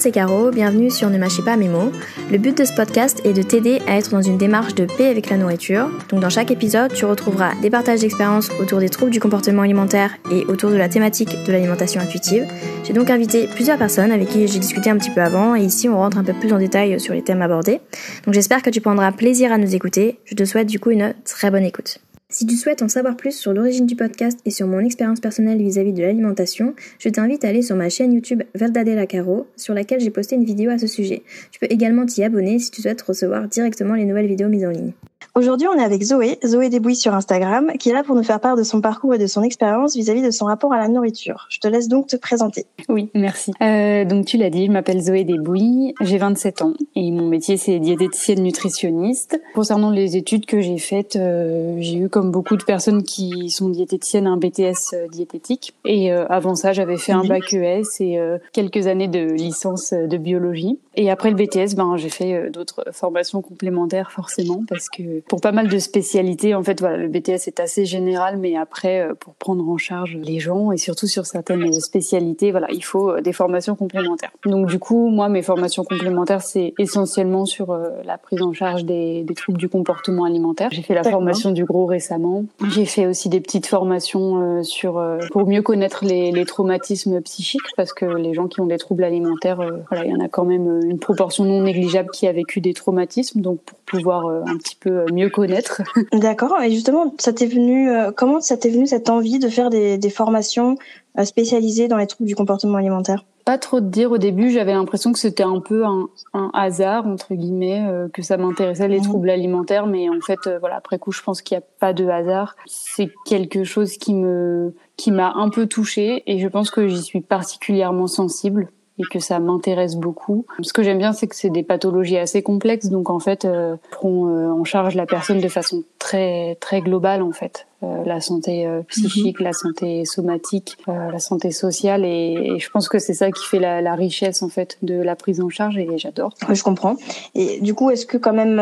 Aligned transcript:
C'est 0.00 0.12
Caro, 0.12 0.50
bienvenue 0.50 0.90
sur 0.90 1.10
Ne 1.10 1.18
mâchez 1.18 1.42
pas 1.42 1.58
mes 1.58 1.68
mots. 1.68 1.92
Le 2.32 2.38
but 2.38 2.56
de 2.56 2.64
ce 2.64 2.72
podcast 2.72 3.20
est 3.26 3.34
de 3.34 3.42
t'aider 3.42 3.82
à 3.86 3.98
être 3.98 4.12
dans 4.12 4.22
une 4.22 4.38
démarche 4.38 4.74
de 4.74 4.86
paix 4.86 5.08
avec 5.08 5.28
la 5.28 5.36
nourriture. 5.36 5.90
Donc 6.08 6.20
dans 6.20 6.30
chaque 6.30 6.50
épisode, 6.50 6.94
tu 6.94 7.04
retrouveras 7.04 7.54
des 7.60 7.68
partages 7.68 8.00
d'expériences 8.00 8.48
autour 8.62 8.78
des 8.78 8.88
troubles 8.88 9.10
du 9.10 9.20
comportement 9.20 9.60
alimentaire 9.60 10.16
et 10.32 10.46
autour 10.46 10.70
de 10.70 10.76
la 10.76 10.88
thématique 10.88 11.44
de 11.46 11.52
l'alimentation 11.52 12.00
intuitive. 12.00 12.46
J'ai 12.82 12.94
donc 12.94 13.10
invité 13.10 13.46
plusieurs 13.46 13.76
personnes 13.76 14.10
avec 14.10 14.28
qui 14.28 14.48
j'ai 14.48 14.58
discuté 14.58 14.88
un 14.88 14.96
petit 14.96 15.10
peu 15.10 15.20
avant 15.20 15.54
et 15.54 15.60
ici 15.60 15.86
on 15.86 15.98
rentre 15.98 16.16
un 16.16 16.24
peu 16.24 16.32
plus 16.32 16.50
en 16.54 16.58
détail 16.58 16.98
sur 16.98 17.12
les 17.12 17.22
thèmes 17.22 17.42
abordés. 17.42 17.80
Donc 18.24 18.32
j'espère 18.32 18.62
que 18.62 18.70
tu 18.70 18.80
prendras 18.80 19.12
plaisir 19.12 19.52
à 19.52 19.58
nous 19.58 19.74
écouter. 19.74 20.18
Je 20.24 20.34
te 20.34 20.46
souhaite 20.46 20.68
du 20.68 20.80
coup 20.80 20.92
une 20.92 21.12
très 21.26 21.50
bonne 21.50 21.64
écoute. 21.64 22.00
Si 22.32 22.46
tu 22.46 22.54
souhaites 22.54 22.80
en 22.80 22.88
savoir 22.88 23.16
plus 23.16 23.36
sur 23.36 23.52
l'origine 23.52 23.86
du 23.86 23.96
podcast 23.96 24.38
et 24.44 24.52
sur 24.52 24.68
mon 24.68 24.78
expérience 24.78 25.18
personnelle 25.18 25.58
vis-à-vis 25.58 25.92
de 25.92 26.00
l'alimentation, 26.00 26.76
je 27.00 27.08
t'invite 27.08 27.44
à 27.44 27.48
aller 27.48 27.60
sur 27.60 27.74
ma 27.74 27.88
chaîne 27.88 28.12
YouTube 28.12 28.44
Verdadela 28.54 29.04
Caro, 29.04 29.48
sur 29.56 29.74
laquelle 29.74 29.98
j'ai 29.98 30.10
posté 30.10 30.36
une 30.36 30.44
vidéo 30.44 30.70
à 30.70 30.78
ce 30.78 30.86
sujet. 30.86 31.24
Tu 31.50 31.58
peux 31.58 31.66
également 31.68 32.06
t'y 32.06 32.22
abonner 32.22 32.60
si 32.60 32.70
tu 32.70 32.82
souhaites 32.82 33.02
recevoir 33.02 33.48
directement 33.48 33.94
les 33.94 34.04
nouvelles 34.04 34.28
vidéos 34.28 34.48
mises 34.48 34.64
en 34.64 34.70
ligne. 34.70 34.92
Aujourd'hui, 35.36 35.68
on 35.68 35.78
est 35.78 35.84
avec 35.84 36.02
Zoé, 36.02 36.38
Zoé 36.44 36.70
Desbouilles 36.70 36.96
sur 36.96 37.14
Instagram, 37.14 37.72
qui 37.78 37.90
est 37.90 37.92
là 37.92 38.02
pour 38.02 38.16
nous 38.16 38.24
faire 38.24 38.40
part 38.40 38.56
de 38.56 38.64
son 38.64 38.80
parcours 38.80 39.14
et 39.14 39.18
de 39.18 39.28
son 39.28 39.42
expérience 39.42 39.94
vis-à-vis 39.94 40.22
de 40.22 40.32
son 40.32 40.46
rapport 40.46 40.72
à 40.72 40.78
la 40.78 40.88
nourriture. 40.88 41.46
Je 41.50 41.60
te 41.60 41.68
laisse 41.68 41.86
donc 41.86 42.08
te 42.08 42.16
présenter. 42.16 42.66
Oui, 42.88 43.10
merci. 43.14 43.52
Euh, 43.62 44.04
donc 44.04 44.26
tu 44.26 44.36
l'as 44.38 44.50
dit, 44.50 44.66
je 44.66 44.72
m'appelle 44.72 45.00
Zoé 45.00 45.22
Desbouilles, 45.22 45.94
j'ai 46.00 46.18
27 46.18 46.62
ans 46.62 46.74
et 46.96 47.12
mon 47.12 47.28
métier 47.28 47.56
c'est 47.56 47.78
diététicienne 47.78 48.42
nutritionniste. 48.42 49.40
Concernant 49.54 49.90
les 49.90 50.16
études 50.16 50.46
que 50.46 50.60
j'ai 50.60 50.78
faites, 50.78 51.14
euh, 51.14 51.76
j'ai 51.78 51.98
eu 51.98 52.08
comme 52.08 52.32
beaucoup 52.32 52.56
de 52.56 52.64
personnes 52.64 53.04
qui 53.04 53.50
sont 53.50 53.68
diététiciennes 53.68 54.26
un 54.26 54.36
BTS 54.36 54.94
euh, 54.94 55.06
diététique 55.08 55.74
et 55.84 56.12
euh, 56.12 56.26
avant 56.28 56.56
ça 56.56 56.72
j'avais 56.72 56.96
fait 56.96 57.12
un 57.12 57.24
bac 57.24 57.52
ES 57.52 57.82
et 58.00 58.18
quelques 58.52 58.88
années 58.88 59.08
de 59.08 59.20
licence 59.20 59.92
de 59.92 60.16
biologie. 60.16 60.78
Et 60.96 61.10
après 61.10 61.30
le 61.30 61.36
BTS, 61.36 61.76
ben 61.76 61.96
j'ai 61.96 62.08
fait 62.08 62.50
d'autres 62.50 62.84
formations 62.92 63.42
complémentaires 63.42 64.10
forcément 64.10 64.64
parce 64.68 64.88
que 64.88 65.19
pour 65.28 65.40
pas 65.40 65.52
mal 65.52 65.68
de 65.68 65.78
spécialités, 65.78 66.54
en 66.54 66.62
fait, 66.62 66.80
voilà, 66.80 66.96
le 66.96 67.08
BTS 67.08 67.46
est 67.46 67.60
assez 67.60 67.84
général, 67.84 68.36
mais 68.38 68.56
après, 68.56 69.00
euh, 69.00 69.14
pour 69.14 69.34
prendre 69.34 69.68
en 69.68 69.76
charge 69.76 70.16
les 70.16 70.38
gens 70.38 70.72
et 70.72 70.76
surtout 70.76 71.06
sur 71.06 71.26
certaines 71.26 71.72
spécialités, 71.80 72.50
voilà, 72.50 72.68
il 72.70 72.84
faut 72.84 73.10
euh, 73.10 73.20
des 73.20 73.32
formations 73.32 73.74
complémentaires. 73.74 74.30
Donc 74.44 74.66
du 74.66 74.78
coup, 74.78 75.08
moi, 75.08 75.28
mes 75.28 75.42
formations 75.42 75.84
complémentaires, 75.84 76.42
c'est 76.42 76.74
essentiellement 76.78 77.46
sur 77.46 77.70
euh, 77.70 77.90
la 78.04 78.18
prise 78.18 78.42
en 78.42 78.52
charge 78.52 78.84
des, 78.84 79.22
des 79.22 79.34
troubles 79.34 79.58
du 79.58 79.68
comportement 79.68 80.24
alimentaire. 80.24 80.68
J'ai 80.72 80.82
fait 80.82 80.94
la 80.94 81.04
formation 81.04 81.50
du 81.50 81.64
gros 81.64 81.86
récemment. 81.86 82.44
J'ai 82.70 82.84
fait 82.84 83.06
aussi 83.06 83.28
des 83.28 83.40
petites 83.40 83.66
formations 83.66 84.62
sur 84.62 85.02
pour 85.30 85.46
mieux 85.46 85.62
connaître 85.62 86.04
les, 86.04 86.32
les, 86.32 86.44
traumatismes 86.44 87.20
psychiques, 87.22 87.60
parce 87.76 87.92
que 87.92 88.04
les 88.04 88.34
gens 88.34 88.48
qui 88.48 88.60
ont 88.60 88.66
des 88.66 88.78
troubles 88.78 89.04
alimentaires, 89.04 89.60
voilà, 89.90 90.04
il 90.04 90.10
y 90.10 90.14
en 90.14 90.20
a 90.20 90.28
quand 90.28 90.44
même 90.44 90.80
une 90.84 90.98
proportion 90.98 91.44
non 91.44 91.62
négligeable 91.62 92.10
qui 92.10 92.26
a 92.26 92.32
vécu 92.32 92.60
des 92.60 92.74
traumatismes. 92.74 93.40
Donc 93.40 93.60
pour 93.60 93.78
pouvoir 93.78 94.26
un 94.26 94.56
petit 94.56 94.76
peu 94.76 95.04
mieux 95.12 95.30
connaître. 95.30 95.82
D'accord. 96.12 96.60
Et 96.62 96.70
justement, 96.70 97.14
ça 97.18 97.32
t'est 97.32 97.46
venu 97.46 97.90
euh, 97.90 98.10
comment 98.14 98.40
ça 98.40 98.56
t'est 98.56 98.70
venu 98.70 98.86
cette 98.86 99.10
envie 99.10 99.38
de 99.38 99.48
faire 99.48 99.70
des, 99.70 99.98
des 99.98 100.10
formations 100.10 100.76
euh, 101.18 101.24
spécialisées 101.24 101.88
dans 101.88 101.96
les 101.96 102.06
troubles 102.06 102.28
du 102.28 102.34
comportement 102.34 102.78
alimentaire? 102.78 103.24
Pas 103.44 103.58
trop 103.58 103.80
de 103.80 103.88
dire 103.88 104.12
au 104.12 104.18
début. 104.18 104.50
J'avais 104.50 104.72
l'impression 104.72 105.12
que 105.12 105.18
c'était 105.18 105.42
un 105.42 105.60
peu 105.60 105.84
un, 105.84 106.08
un, 106.34 106.50
hasard 106.52 107.06
entre 107.06 107.34
guillemets, 107.34 107.82
que 108.12 108.22
ça 108.22 108.36
m'intéressait 108.36 108.86
les 108.86 109.00
mmh. 109.00 109.04
troubles 109.04 109.30
alimentaires, 109.30 109.86
mais 109.86 110.08
en 110.08 110.20
fait, 110.20 110.48
voilà, 110.60 110.76
après 110.76 110.98
coup, 110.98 111.10
je 111.10 111.22
pense 111.22 111.40
qu'il 111.40 111.56
n'y 111.56 111.62
a 111.62 111.66
pas 111.80 111.92
de 111.92 112.06
hasard. 112.06 112.54
C'est 112.66 113.10
quelque 113.24 113.64
chose 113.64 113.96
qui 113.96 114.14
me 114.14 114.74
qui 114.96 115.10
m'a 115.10 115.32
un 115.34 115.48
peu 115.48 115.66
touchée 115.66 116.22
et 116.26 116.38
je 116.38 116.46
pense 116.48 116.70
que 116.70 116.86
j'y 116.86 117.02
suis 117.02 117.22
particulièrement 117.22 118.06
sensible 118.06 118.68
et 119.00 119.02
que 119.10 119.18
ça 119.18 119.38
m'intéresse 119.38 119.96
beaucoup. 119.96 120.44
Ce 120.62 120.72
que 120.72 120.82
j'aime 120.82 120.98
bien, 120.98 121.12
c'est 121.12 121.26
que 121.26 121.34
c'est 121.34 121.50
des 121.50 121.62
pathologies 121.62 122.18
assez 122.18 122.42
complexes, 122.42 122.88
donc 122.88 123.10
en 123.10 123.18
fait, 123.18 123.44
euh, 123.44 123.76
prend 123.90 124.28
euh, 124.28 124.50
en 124.50 124.64
charge 124.64 124.94
la 124.94 125.06
personne 125.06 125.40
de 125.40 125.48
façon 125.48 125.82
très 125.98 126.56
très 126.60 126.80
globale 126.80 127.22
en 127.22 127.32
fait. 127.32 127.66
Euh, 127.82 128.04
la 128.04 128.20
santé 128.20 128.66
euh, 128.66 128.82
psychique, 128.88 129.40
mhm. 129.40 129.44
la 129.46 129.52
santé 129.54 130.04
somatique, 130.04 130.76
euh, 130.88 131.10
la 131.10 131.18
santé 131.18 131.50
sociale, 131.50 132.04
et, 132.04 132.34
et, 132.34 132.58
je 132.58 132.68
pense 132.68 132.90
que 132.90 132.98
c'est 132.98 133.14
ça 133.14 133.30
qui 133.30 133.46
fait 133.46 133.58
la, 133.58 133.80
la, 133.80 133.94
richesse 133.94 134.42
en 134.42 134.50
fait 134.50 134.76
de 134.82 135.00
la 135.00 135.16
prise 135.16 135.40
en 135.40 135.48
charge, 135.48 135.78
et 135.78 135.88
j'adore. 135.96 136.34
Je 136.52 136.62
comprends. 136.62 136.96
Et 137.34 137.58
du 137.62 137.72
coup, 137.72 137.90
est-ce 137.90 138.04
que 138.04 138.18
quand 138.18 138.34
même, 138.34 138.56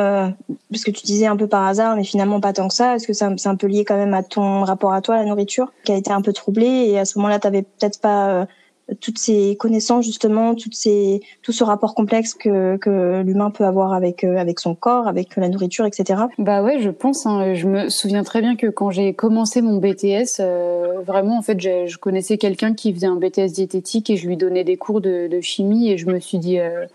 parce 0.70 0.84
que 0.84 0.92
tu 0.92 1.04
disais 1.04 1.26
un 1.26 1.36
peu 1.36 1.48
par 1.48 1.66
hasard, 1.66 1.96
mais 1.96 2.04
finalement 2.04 2.40
pas 2.40 2.52
tant 2.52 2.68
que 2.68 2.74
ça, 2.74 2.94
est-ce 2.94 3.08
que 3.08 3.12
c'est 3.12 3.48
un 3.48 3.56
peu 3.56 3.66
lié 3.66 3.84
quand 3.84 3.96
même 3.96 4.14
à 4.14 4.22
ton 4.22 4.62
rapport 4.62 4.92
à 4.92 5.00
toi, 5.00 5.16
à 5.16 5.18
la 5.18 5.24
nourriture, 5.24 5.72
qui 5.82 5.90
a 5.90 5.96
été 5.96 6.12
un 6.12 6.22
peu 6.22 6.32
troublé, 6.32 6.66
et 6.66 7.00
à 7.00 7.04
ce 7.04 7.18
moment-là, 7.18 7.40
tu 7.40 7.48
avais 7.48 7.62
peut-être 7.62 8.00
pas 8.00 8.46
toutes 9.00 9.18
ces 9.18 9.56
connaissances 9.56 10.04
justement, 10.04 10.54
toutes 10.54 10.74
ces, 10.74 11.20
tout 11.42 11.52
ce 11.52 11.64
rapport 11.64 11.94
complexe 11.94 12.34
que, 12.34 12.76
que 12.76 13.22
l'humain 13.22 13.50
peut 13.50 13.64
avoir 13.64 13.92
avec 13.92 14.24
euh, 14.24 14.36
avec 14.36 14.60
son 14.60 14.74
corps, 14.74 15.08
avec 15.08 15.36
la 15.36 15.48
nourriture, 15.48 15.84
etc. 15.84 16.22
Bah 16.38 16.62
ouais, 16.62 16.80
je 16.80 16.90
pense. 16.90 17.26
Hein, 17.26 17.54
je 17.54 17.66
me 17.66 17.88
souviens 17.88 18.22
très 18.22 18.40
bien 18.40 18.56
que 18.56 18.66
quand 18.66 18.90
j'ai 18.90 19.12
commencé 19.14 19.60
mon 19.60 19.78
BTS, 19.78 20.40
euh, 20.40 21.00
vraiment 21.06 21.38
en 21.38 21.42
fait, 21.42 21.60
je 21.60 21.96
connaissais 21.98 22.38
quelqu'un 22.38 22.74
qui 22.74 22.92
faisait 22.92 23.06
un 23.06 23.16
BTS 23.16 23.52
diététique 23.52 24.10
et 24.10 24.16
je 24.16 24.26
lui 24.26 24.36
donnais 24.36 24.64
des 24.64 24.76
cours 24.76 25.00
de, 25.00 25.28
chimie 25.40 25.90
et 25.90 25.98
je 25.98 26.06
me 26.06 26.18
suis 26.18 26.38
dit 26.38 26.58
euh, 26.58 26.86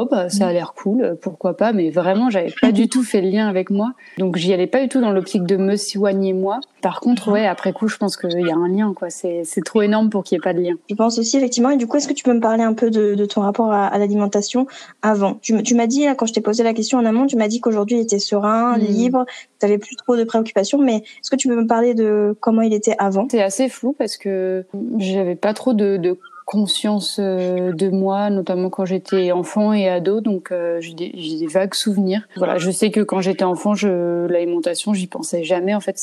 oh 0.00 0.08
bah 0.10 0.28
ça 0.28 0.48
a 0.48 0.52
l'air 0.52 0.74
cool, 0.74 1.16
pourquoi 1.20 1.56
pas, 1.56 1.72
mais 1.72 1.90
vraiment 1.90 2.30
j'avais 2.30 2.52
pas 2.60 2.72
du 2.72 2.88
tout 2.88 3.02
fait 3.02 3.20
le 3.20 3.30
lien 3.30 3.48
avec 3.48 3.70
moi, 3.70 3.92
donc 4.18 4.36
j'y 4.36 4.52
allais 4.52 4.66
pas 4.66 4.80
du 4.82 4.88
tout 4.88 5.00
dans 5.00 5.12
l'optique 5.12 5.44
de 5.44 5.56
me 5.56 5.76
soigner 5.76 6.32
moi. 6.32 6.60
Par 6.82 7.00
contre, 7.00 7.32
ouais, 7.32 7.46
après 7.46 7.72
coup, 7.72 7.88
je 7.88 7.96
pense 7.96 8.16
qu'il 8.16 8.46
y 8.46 8.50
a 8.50 8.54
un 8.54 8.68
lien, 8.68 8.92
quoi. 8.94 9.10
C'est 9.10 9.64
trop 9.64 9.82
énorme 9.82 10.08
pour 10.08 10.22
qu'il 10.22 10.36
y 10.36 10.38
ait 10.38 10.40
pas 10.40 10.54
de 10.54 10.60
lien. 10.60 10.74
Je 10.88 10.94
pense 10.94 11.18
aussi 11.18 11.36
effectivement. 11.36 11.70
Et 11.70 11.76
du 11.76 11.86
coup, 11.88 11.96
est-ce 11.96 12.06
que 12.06 12.12
tu 12.12 12.22
peux 12.22 12.32
me 12.32 12.40
parler 12.40 12.62
un 12.62 12.74
peu 12.74 12.90
de, 12.90 13.14
de 13.14 13.24
ton 13.24 13.40
rapport 13.40 13.72
à, 13.72 13.86
à 13.86 13.98
l'alimentation 13.98 14.66
avant? 15.02 15.34
Tu, 15.42 15.60
tu 15.62 15.74
m'as 15.74 15.88
dit 15.88 16.06
quand 16.16 16.26
je 16.26 16.32
t'ai 16.32 16.40
posé 16.40 16.62
la 16.62 16.74
question 16.74 16.98
en 16.98 17.04
amont, 17.04 17.26
tu 17.26 17.36
m'as 17.36 17.48
dit 17.48 17.60
qu'aujourd'hui 17.60 17.96
il 17.96 18.02
était 18.02 18.20
serein, 18.20 18.76
mmh. 18.76 18.80
libre, 18.80 19.26
tu 19.58 19.66
avais 19.66 19.78
plus 19.78 19.96
trop 19.96 20.16
de 20.16 20.24
préoccupations, 20.24 20.78
mais 20.78 20.96
est-ce 20.96 21.30
que 21.30 21.36
tu 21.36 21.48
peux 21.48 21.56
me 21.56 21.66
parler 21.66 21.94
de 21.94 22.36
comment 22.40 22.62
il 22.62 22.72
était 22.72 22.94
avant? 22.98 23.26
C'est 23.30 23.42
assez 23.42 23.68
flou 23.68 23.94
parce 23.98 24.16
que 24.16 24.64
j'avais 24.98 25.36
pas 25.36 25.54
trop 25.54 25.72
de, 25.72 25.96
de 25.96 26.18
conscience 26.46 27.18
euh, 27.20 27.72
de 27.72 27.90
moi, 27.90 28.30
notamment 28.30 28.70
quand 28.70 28.84
j'étais 28.84 29.32
enfant 29.32 29.72
et 29.72 29.88
ado, 29.88 30.20
donc 30.20 30.52
euh, 30.52 30.80
j'ai 30.80 30.94
des, 30.94 31.46
vagues 31.48 31.74
souvenirs. 31.74 32.22
Voilà, 32.36 32.56
je 32.56 32.70
sais 32.70 32.92
que 32.92 33.00
quand 33.00 33.20
j'étais 33.20 33.44
enfant, 33.44 33.74
l'alimentation, 33.82 34.94
j'y 34.94 35.08
pensais 35.08 35.42
jamais. 35.42 35.74
En 35.74 35.80
fait, 35.80 35.98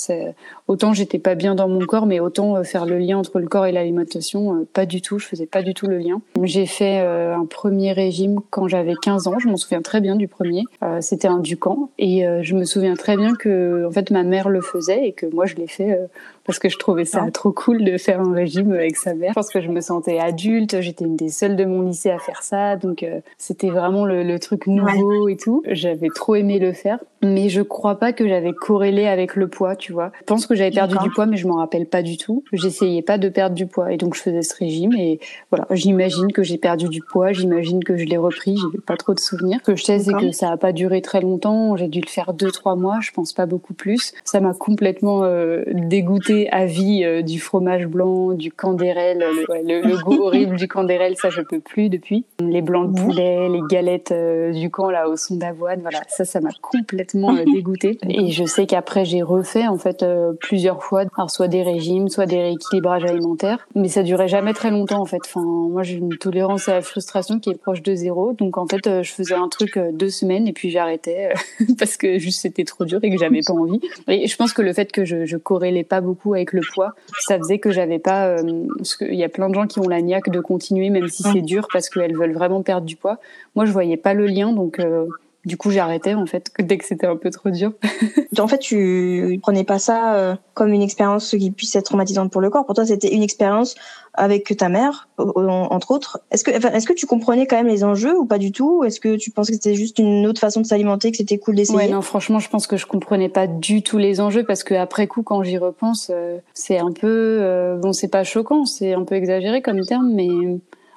autant 0.67 0.93
j'étais 0.93 1.17
pas 1.17 1.35
bien 1.35 1.55
dans 1.55 1.69
mon 1.69 1.79
corps, 1.85 2.05
mais 2.05 2.19
autant 2.19 2.57
euh, 2.57 2.63
faire 2.63 2.85
le 2.85 2.97
lien 2.97 3.17
entre 3.17 3.39
le 3.39 3.47
corps 3.47 3.65
et 3.65 3.71
l'alimentation, 3.71 4.67
pas 4.73 4.85
du 4.85 5.01
tout. 5.01 5.17
Je 5.17 5.27
faisais 5.27 5.45
pas 5.45 5.63
du 5.63 5.73
tout 5.73 5.87
le 5.87 5.97
lien. 5.97 6.21
J'ai 6.43 6.65
fait 6.65 6.99
un 6.99 7.45
premier 7.45 7.93
régime 7.93 8.41
quand 8.49 8.67
j'avais 8.67 8.95
15 9.01 9.27
ans. 9.27 9.39
Je 9.39 9.47
m'en 9.47 9.55
souviens 9.55 9.81
très 9.81 10.01
bien 10.01 10.17
du 10.17 10.27
premier. 10.27 10.63
C'était 10.99 11.29
un 11.29 11.39
Ducan 11.39 11.89
et 11.97 12.25
je 12.41 12.55
me 12.55 12.65
souviens 12.65 12.95
très 12.95 13.15
bien 13.15 13.33
que 13.33 13.85
en 13.87 13.91
fait 13.91 14.11
ma 14.11 14.23
mère 14.23 14.49
le 14.49 14.61
faisait 14.61 15.07
et 15.07 15.13
que 15.13 15.25
moi 15.25 15.45
je 15.45 15.55
l'ai 15.55 15.67
fait 15.67 15.97
parce 16.45 16.59
que 16.59 16.69
je 16.69 16.77
trouvais 16.77 17.05
ça 17.05 17.29
trop 17.31 17.51
cool 17.51 17.83
de 17.83 17.97
faire 17.97 18.19
un 18.19 18.33
régime 18.33 18.71
avec 18.71 18.97
sa 18.97 19.13
mère. 19.13 19.29
Je 19.29 19.33
pense 19.33 19.49
que 19.49 19.61
je 19.61 19.69
me 19.69 19.81
sentais 19.81 20.19
adulte, 20.19 20.81
j'étais 20.81 21.05
une 21.05 21.15
des 21.15 21.29
seules 21.29 21.55
de 21.55 21.65
mon 21.65 21.81
lycée 21.81 22.11
à 22.11 22.19
faire 22.19 22.43
ça, 22.43 22.75
donc 22.75 23.03
euh, 23.03 23.21
c'était 23.37 23.69
vraiment 23.69 24.05
le, 24.05 24.23
le, 24.23 24.39
truc 24.39 24.67
nouveau 24.67 25.29
et 25.29 25.37
tout. 25.37 25.63
J'avais 25.67 26.09
trop 26.13 26.35
aimé 26.35 26.59
le 26.59 26.73
faire, 26.73 26.99
mais 27.23 27.49
je 27.49 27.61
crois 27.61 27.95
pas 27.95 28.13
que 28.13 28.27
j'avais 28.27 28.53
corrélé 28.53 29.07
avec 29.07 29.35
le 29.35 29.47
poids, 29.47 29.75
tu 29.75 29.93
vois. 29.93 30.11
Je 30.19 30.25
pense 30.25 30.45
que 30.45 30.55
j'avais 30.55 30.71
perdu 30.71 30.95
du 31.01 31.09
poids, 31.09 31.25
mais 31.25 31.37
je 31.37 31.47
m'en 31.47 31.55
rappelle 31.55 31.85
pas 31.85 32.01
du 32.01 32.17
tout. 32.17 32.43
J'essayais 32.51 33.01
pas 33.01 33.17
de 33.17 33.29
perdre 33.29 33.55
du 33.55 33.67
poids, 33.67 33.91
et 33.91 33.97
donc 33.97 34.15
je 34.15 34.21
faisais 34.21 34.41
ce 34.41 34.55
régime, 34.55 34.93
et 34.93 35.19
voilà, 35.51 35.67
j'imagine 35.71 36.31
que 36.31 36.43
j'ai 36.43 36.57
perdu 36.57 36.87
du 36.89 37.01
poids, 37.01 37.31
j'imagine 37.31 37.83
que 37.83 37.97
je 37.97 38.05
l'ai 38.05 38.17
repris, 38.17 38.57
j'ai 38.57 38.79
pas 38.79 38.97
trop 38.97 39.13
de 39.13 39.19
souvenirs. 39.19 39.59
Ce 39.61 39.71
que 39.71 39.75
je 39.75 39.83
sais, 39.83 39.99
c'est 39.99 40.13
que 40.13 40.31
ça 40.31 40.51
a 40.51 40.57
pas 40.57 40.71
duré 40.71 41.01
très 41.01 41.21
longtemps, 41.21 41.77
j'ai 41.77 41.87
dû 41.87 42.01
le 42.01 42.09
faire 42.09 42.33
deux, 42.33 42.51
trois 42.51 42.75
mois, 42.75 42.99
je 43.01 43.11
pense 43.11 43.33
pas 43.33 43.45
beaucoup 43.45 43.73
plus. 43.73 44.13
Ça 44.25 44.39
m'a 44.39 44.53
complètement 44.53 45.23
euh, 45.23 45.63
dégoûté 45.67 46.49
à 46.51 46.65
vie 46.65 47.03
euh, 47.03 47.21
du 47.21 47.39
fromage 47.39 47.87
blanc, 47.87 48.33
du 48.33 48.51
candérel, 48.51 49.23
le, 49.49 49.81
le, 49.81 50.03
goût 50.03 50.23
horrible 50.23 50.55
du 50.55 50.67
candérel, 50.67 51.15
ça 51.17 51.29
je 51.29 51.41
peux 51.41 51.59
plus 51.59 51.89
depuis. 51.89 52.25
Les 52.39 52.61
blancs 52.61 52.93
de 52.93 52.99
poulet, 52.99 53.49
les 53.49 53.61
galettes 53.69 54.11
euh, 54.11 54.51
du 54.51 54.69
camp 54.69 54.89
là 54.89 55.07
au 55.07 55.15
son 55.15 55.35
d'avoine, 55.35 55.81
voilà, 55.81 56.01
ça 56.07 56.25
ça 56.25 56.41
m'a 56.41 56.51
complètement 56.61 57.12
euh, 57.15 57.43
dégoûté. 57.45 57.97
Et 58.09 58.31
je 58.31 58.45
sais 58.45 58.65
qu'après 58.65 59.05
j'ai 59.05 59.21
refait 59.21 59.67
en 59.67 59.77
fait 59.77 60.05
plusieurs 60.39 60.83
fois, 60.83 61.03
alors 61.15 61.29
soit 61.29 61.47
des 61.47 61.63
régimes, 61.63 62.09
soit 62.09 62.25
des 62.25 62.41
rééquilibrages 62.41 63.05
alimentaires, 63.05 63.67
mais 63.75 63.87
ça 63.87 64.03
durait 64.03 64.27
jamais 64.27 64.53
très 64.53 64.71
longtemps 64.71 65.01
en 65.01 65.05
fait. 65.05 65.21
Enfin, 65.25 65.41
moi 65.43 65.83
j'ai 65.83 65.95
une 65.95 66.17
tolérance 66.17 66.69
à 66.69 66.75
la 66.75 66.81
frustration 66.81 67.39
qui 67.39 67.49
est 67.49 67.57
proche 67.57 67.81
de 67.81 67.95
zéro, 67.95 68.33
donc 68.33 68.57
en 68.57 68.67
fait 68.67 69.01
je 69.01 69.11
faisais 69.11 69.35
un 69.35 69.47
truc 69.47 69.79
deux 69.93 70.09
semaines 70.09 70.47
et 70.47 70.53
puis 70.53 70.69
j'arrêtais 70.69 71.33
parce 71.79 71.97
que 71.97 72.17
juste 72.19 72.41
c'était 72.41 72.63
trop 72.63 72.85
dur 72.85 72.99
et 73.03 73.09
que 73.09 73.17
j'avais 73.17 73.41
pas 73.45 73.53
envie. 73.53 73.79
Et 74.07 74.27
je 74.27 74.35
pense 74.35 74.53
que 74.53 74.61
le 74.61 74.73
fait 74.73 74.91
que 74.91 75.05
je, 75.05 75.25
je 75.25 75.37
corrélais 75.37 75.83
pas 75.83 76.01
beaucoup 76.01 76.33
avec 76.33 76.53
le 76.53 76.61
poids, 76.73 76.93
ça 77.19 77.37
faisait 77.37 77.59
que 77.59 77.71
j'avais 77.71 77.99
pas. 77.99 78.27
Euh, 78.27 78.67
parce 78.77 78.95
qu'il 78.95 79.15
y 79.15 79.23
a 79.23 79.29
plein 79.29 79.49
de 79.49 79.55
gens 79.55 79.67
qui 79.67 79.79
ont 79.79 79.87
la 79.87 80.01
niaque 80.01 80.29
de 80.29 80.39
continuer 80.39 80.89
même 80.89 81.07
si 81.07 81.23
c'est 81.23 81.41
dur 81.41 81.67
parce 81.71 81.89
qu'elles 81.89 82.15
veulent 82.15 82.33
vraiment 82.33 82.61
perdre 82.61 82.85
du 82.85 82.95
poids. 82.95 83.19
Moi, 83.55 83.65
je 83.65 83.71
voyais 83.71 83.97
pas 83.97 84.13
le 84.13 84.25
lien, 84.25 84.51
donc 84.51 84.79
euh, 84.79 85.05
du 85.45 85.57
coup, 85.57 85.71
j'arrêtais 85.71 86.13
en 86.13 86.25
fait 86.25 86.51
dès 86.59 86.77
que 86.77 86.85
c'était 86.85 87.07
un 87.07 87.17
peu 87.17 87.29
trop 87.29 87.49
dur. 87.49 87.73
en 88.39 88.47
fait, 88.47 88.59
tu 88.59 89.39
prenais 89.41 89.65
pas 89.65 89.77
ça 89.77 90.15
euh, 90.15 90.35
comme 90.53 90.71
une 90.71 90.81
expérience 90.81 91.31
qui 91.31 91.51
puisse 91.51 91.75
être 91.75 91.85
traumatisante 91.85 92.31
pour 92.31 92.39
le 92.39 92.49
corps. 92.49 92.65
Pour 92.65 92.75
toi, 92.75 92.85
c'était 92.85 93.13
une 93.13 93.23
expérience 93.23 93.75
avec 94.13 94.55
ta 94.55 94.69
mère, 94.69 95.09
entre 95.17 95.91
autres. 95.91 96.21
Est-ce 96.31 96.43
que, 96.43 96.51
est-ce 96.51 96.87
que 96.87 96.93
tu 96.93 97.07
comprenais 97.07 97.47
quand 97.47 97.57
même 97.57 97.67
les 97.67 97.83
enjeux 97.83 98.17
ou 98.17 98.25
pas 98.25 98.37
du 98.37 98.51
tout? 98.51 98.83
Est-ce 98.83 98.99
que 98.99 99.15
tu 99.15 99.31
pensais 99.31 99.51
que 99.51 99.57
c'était 99.57 99.75
juste 99.75 99.99
une 99.99 100.27
autre 100.27 100.39
façon 100.39 100.61
de 100.61 100.65
s'alimenter, 100.65 101.11
que 101.11 101.17
c'était 101.17 101.39
cool 101.39 101.55
d'essayer? 101.55 101.77
Ouais, 101.77 101.89
non, 101.89 102.01
franchement, 102.01 102.39
je 102.39 102.49
pense 102.49 102.67
que 102.67 102.77
je 102.77 102.85
comprenais 102.85 103.29
pas 103.29 103.47
du 103.47 103.81
tout 103.81 103.97
les 103.97 104.21
enjeux 104.21 104.43
parce 104.45 104.63
que 104.63 104.75
après 104.75 105.07
coup, 105.07 105.23
quand 105.23 105.43
j'y 105.43 105.57
repense, 105.57 106.11
euh, 106.13 106.37
c'est 106.53 106.77
un 106.77 106.91
peu, 106.91 107.39
euh, 107.41 107.75
bon, 107.77 107.91
c'est 107.91 108.07
pas 108.07 108.23
choquant, 108.23 108.65
c'est 108.65 108.93
un 108.93 109.03
peu 109.03 109.15
exagéré 109.15 109.61
comme 109.61 109.81
terme, 109.81 110.11
mais 110.13 110.29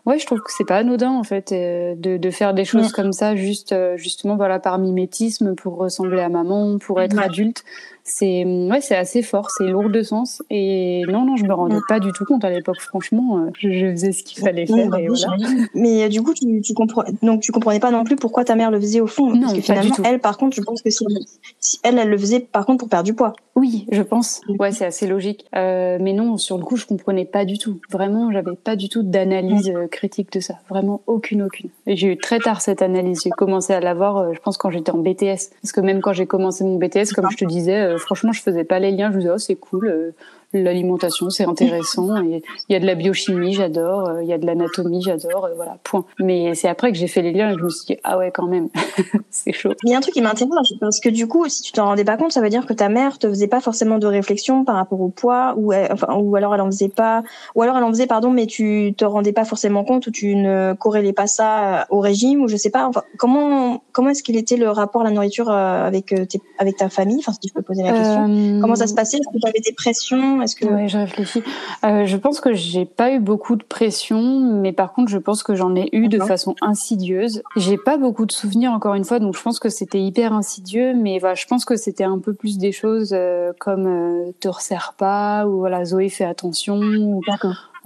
Ouais, 0.06 0.20
je 0.20 0.26
trouve 0.26 0.40
que 0.40 0.52
c'est 0.52 0.64
pas 0.64 0.76
anodin 0.76 1.10
en 1.10 1.24
fait 1.24 1.50
euh, 1.50 1.96
de, 1.96 2.16
de 2.16 2.30
faire 2.30 2.54
des 2.54 2.64
choses 2.64 2.92
comme 2.92 3.12
ça 3.12 3.34
juste 3.34 3.72
euh, 3.72 3.96
justement 3.96 4.36
voilà 4.36 4.60
par 4.60 4.78
mimétisme 4.78 5.56
pour 5.56 5.76
ressembler 5.76 6.20
à 6.20 6.28
maman, 6.28 6.78
pour 6.78 7.00
être 7.00 7.18
adulte 7.18 7.64
c'est 8.08 8.44
ouais, 8.44 8.80
c'est 8.80 8.94
assez 8.94 9.20
fort, 9.20 9.50
c'est 9.50 9.66
lourd 9.66 9.90
de 9.90 10.00
sens. 10.02 10.40
Et 10.48 11.02
non, 11.08 11.24
non, 11.24 11.34
je 11.34 11.44
me 11.44 11.52
rendais 11.52 11.80
pas 11.88 11.98
du 11.98 12.12
tout 12.12 12.24
compte 12.24 12.44
à 12.44 12.50
l'époque. 12.50 12.80
Franchement, 12.80 13.38
euh, 13.38 13.50
je, 13.58 13.90
faisais 13.90 14.12
ce 14.12 14.22
qu'il 14.22 14.42
fallait 14.42 14.64
faire. 14.64 14.88
Bah 14.88 15.00
et 15.00 15.08
voilà. 15.08 15.36
Mais 15.74 16.04
euh, 16.04 16.08
du 16.08 16.22
coup, 16.22 16.32
tu, 16.32 16.60
tu 16.60 16.72
comprends 16.72 17.02
donc 17.22 17.42
tu 17.42 17.50
comprenais 17.50 17.80
pas 17.80 17.90
non 17.90 18.04
plus 18.04 18.14
pourquoi 18.14 18.44
ta 18.44 18.54
mère 18.54 18.70
le 18.70 18.80
faisait 18.80 19.00
au 19.00 19.08
fond. 19.08 19.34
Non, 19.34 19.40
parce 19.40 19.54
que 19.54 19.60
finalement, 19.60 19.96
elle, 20.04 20.20
par 20.20 20.38
contre, 20.38 20.54
je 20.54 20.62
pense 20.62 20.82
que 20.82 20.90
si, 20.90 21.80
elle, 21.82 21.98
elle 21.98 22.08
le 22.08 22.18
faisait 22.18 22.38
par 22.38 22.64
contre 22.64 22.78
pour 22.78 22.88
perdre 22.88 23.04
du 23.04 23.14
poids. 23.14 23.32
Oui, 23.56 23.86
je 23.90 24.02
pense. 24.02 24.42
Ouais, 24.60 24.70
c'est 24.70 24.84
assez 24.84 25.06
logique. 25.06 25.46
Euh, 25.56 25.98
mais 26.00 26.12
non, 26.12 26.36
sur 26.36 26.58
le 26.58 26.64
coup, 26.64 26.76
je 26.76 26.86
comprenais 26.86 27.24
pas 27.24 27.44
du 27.44 27.58
tout. 27.58 27.80
Vraiment, 27.90 28.30
j'avais 28.30 28.54
pas 28.54 28.76
du 28.76 28.88
tout 28.88 29.02
d'analyse 29.02 29.70
euh, 29.74 29.88
critique 29.88 30.30
de 30.32 30.40
ça. 30.40 30.56
Vraiment 30.68 31.00
aucune, 31.06 31.42
aucune. 31.42 31.70
J'ai 31.86 32.12
eu 32.12 32.18
très 32.18 32.38
tard 32.38 32.60
cette 32.60 32.82
analyse. 32.82 33.22
J'ai 33.24 33.30
commencé 33.30 33.72
à 33.72 33.80
l'avoir, 33.80 34.32
je 34.32 34.38
pense, 34.40 34.58
quand 34.58 34.70
j'étais 34.70 34.92
en 34.92 34.98
BTS. 34.98 35.50
Parce 35.62 35.72
que 35.72 35.80
même 35.80 36.02
quand 36.02 36.12
j'ai 36.12 36.26
commencé 36.26 36.64
mon 36.64 36.76
BTS, 36.76 37.14
comme 37.14 37.30
je 37.30 37.36
te 37.36 37.44
disais 37.44 37.95
franchement, 37.98 38.32
je 38.32 38.42
faisais 38.42 38.64
pas 38.64 38.78
les 38.78 38.90
liens. 38.90 39.10
Je 39.10 39.16
me 39.16 39.20
disais, 39.20 39.32
oh, 39.32 39.38
c'est 39.38 39.56
cool, 39.56 39.88
euh, 39.88 40.10
l'alimentation, 40.52 41.30
c'est 41.30 41.44
intéressant. 41.44 42.16
Il 42.16 42.42
y 42.68 42.74
a 42.74 42.80
de 42.80 42.86
la 42.86 42.94
biochimie, 42.94 43.52
j'adore. 43.52 44.08
Euh, 44.08 44.22
il 44.22 44.28
y 44.28 44.32
a 44.32 44.38
de 44.38 44.46
l'anatomie, 44.46 45.02
j'adore. 45.02 45.48
Voilà, 45.56 45.78
point. 45.82 46.04
Mais 46.18 46.54
c'est 46.54 46.68
après 46.68 46.92
que 46.92 46.98
j'ai 46.98 47.06
fait 47.06 47.22
les 47.22 47.32
liens 47.32 47.50
et 47.52 47.58
je 47.58 47.62
me 47.62 47.68
suis 47.68 47.94
dit, 47.94 48.00
ah 48.04 48.18
ouais, 48.18 48.30
quand 48.30 48.46
même, 48.46 48.68
c'est 49.30 49.52
chaud. 49.52 49.72
Il 49.84 49.90
y 49.90 49.94
a 49.94 49.98
un 49.98 50.00
truc 50.00 50.14
qui 50.14 50.22
m'intéresse 50.22 50.72
parce 50.80 51.00
que 51.00 51.08
du 51.08 51.26
coup, 51.26 51.48
si 51.48 51.62
tu 51.62 51.72
t'en 51.72 51.86
rendais 51.86 52.04
pas 52.04 52.16
compte, 52.16 52.32
ça 52.32 52.40
veut 52.40 52.48
dire 52.48 52.66
que 52.66 52.72
ta 52.72 52.88
mère 52.88 53.18
te 53.18 53.28
faisait 53.28 53.48
pas 53.48 53.60
forcément 53.60 53.98
de 53.98 54.06
réflexion 54.06 54.64
par 54.64 54.76
rapport 54.76 55.00
au 55.00 55.08
poids, 55.08 55.54
ou, 55.56 55.74
enfin, 55.74 56.14
ou 56.14 56.36
alors 56.36 56.54
elle 56.54 56.60
en 56.60 56.66
faisait 56.66 56.88
pas, 56.88 57.22
ou 57.54 57.62
alors 57.62 57.76
elle 57.76 57.84
en 57.84 57.90
faisait, 57.90 58.06
pardon, 58.06 58.30
mais 58.30 58.46
tu 58.46 58.94
te 58.96 59.04
rendais 59.04 59.32
pas 59.32 59.44
forcément 59.44 59.84
compte 59.84 60.06
ou 60.06 60.10
tu 60.10 60.34
ne 60.34 60.74
corrélais 60.74 61.12
pas 61.12 61.26
ça 61.26 61.86
au 61.90 62.00
régime, 62.00 62.42
ou 62.42 62.48
je 62.48 62.56
sais 62.56 62.70
pas. 62.70 62.86
Enfin, 62.86 63.02
comment 63.18 63.82
comment 63.92 64.10
est-ce 64.10 64.22
qu'il 64.22 64.36
était 64.36 64.56
le 64.56 64.70
rapport 64.70 65.02
à 65.02 65.04
la 65.04 65.10
nourriture 65.10 65.50
avec 65.50 66.14
avec 66.58 66.76
ta 66.76 66.88
famille? 66.88 67.18
Enfin, 67.18 67.32
si 67.32 67.48
tu 67.48 67.52
peux 67.52 67.62
poser 67.62 67.82
la 67.82 67.92
question. 67.92 68.60
Comment 68.60 68.76
ça 68.76 68.86
se 68.86 68.94
passait? 68.94 69.18
Est-ce 69.18 69.28
que 69.28 69.40
tu 69.40 69.48
avais 69.48 69.60
des 69.60 69.72
pressions? 69.72 70.35
Est-ce 70.42 70.56
que 70.56 70.66
je 70.86 70.98
réfléchis. 70.98 71.42
Euh, 71.84 72.06
je 72.06 72.16
pense 72.16 72.40
que 72.40 72.52
j'ai 72.52 72.84
pas 72.84 73.12
eu 73.12 73.18
beaucoup 73.18 73.56
de 73.56 73.64
pression, 73.64 74.40
mais 74.40 74.72
par 74.72 74.92
contre, 74.92 75.10
je 75.10 75.18
pense 75.18 75.42
que 75.42 75.54
j'en 75.54 75.74
ai 75.74 75.88
eu 75.92 76.08
de 76.08 76.18
façon 76.18 76.54
insidieuse. 76.60 77.42
J'ai 77.56 77.76
pas 77.76 77.96
beaucoup 77.96 78.26
de 78.26 78.32
souvenirs 78.32 78.72
encore 78.72 78.94
une 78.94 79.04
fois, 79.04 79.18
donc 79.18 79.36
je 79.36 79.42
pense 79.42 79.58
que 79.58 79.68
c'était 79.68 80.00
hyper 80.00 80.32
insidieux, 80.32 80.94
mais 80.94 81.18
voilà, 81.18 81.34
je 81.34 81.46
pense 81.46 81.64
que 81.64 81.76
c'était 81.76 82.04
un 82.04 82.18
peu 82.18 82.32
plus 82.32 82.58
des 82.58 82.72
choses 82.72 83.10
euh, 83.12 83.52
comme 83.58 83.86
euh, 83.86 84.32
te 84.40 84.48
resserre 84.48 84.94
pas 84.96 85.46
ou 85.46 85.58
voilà 85.58 85.84
Zoé 85.84 86.08
fait 86.08 86.24
attention 86.24 86.78
ou 86.78 87.20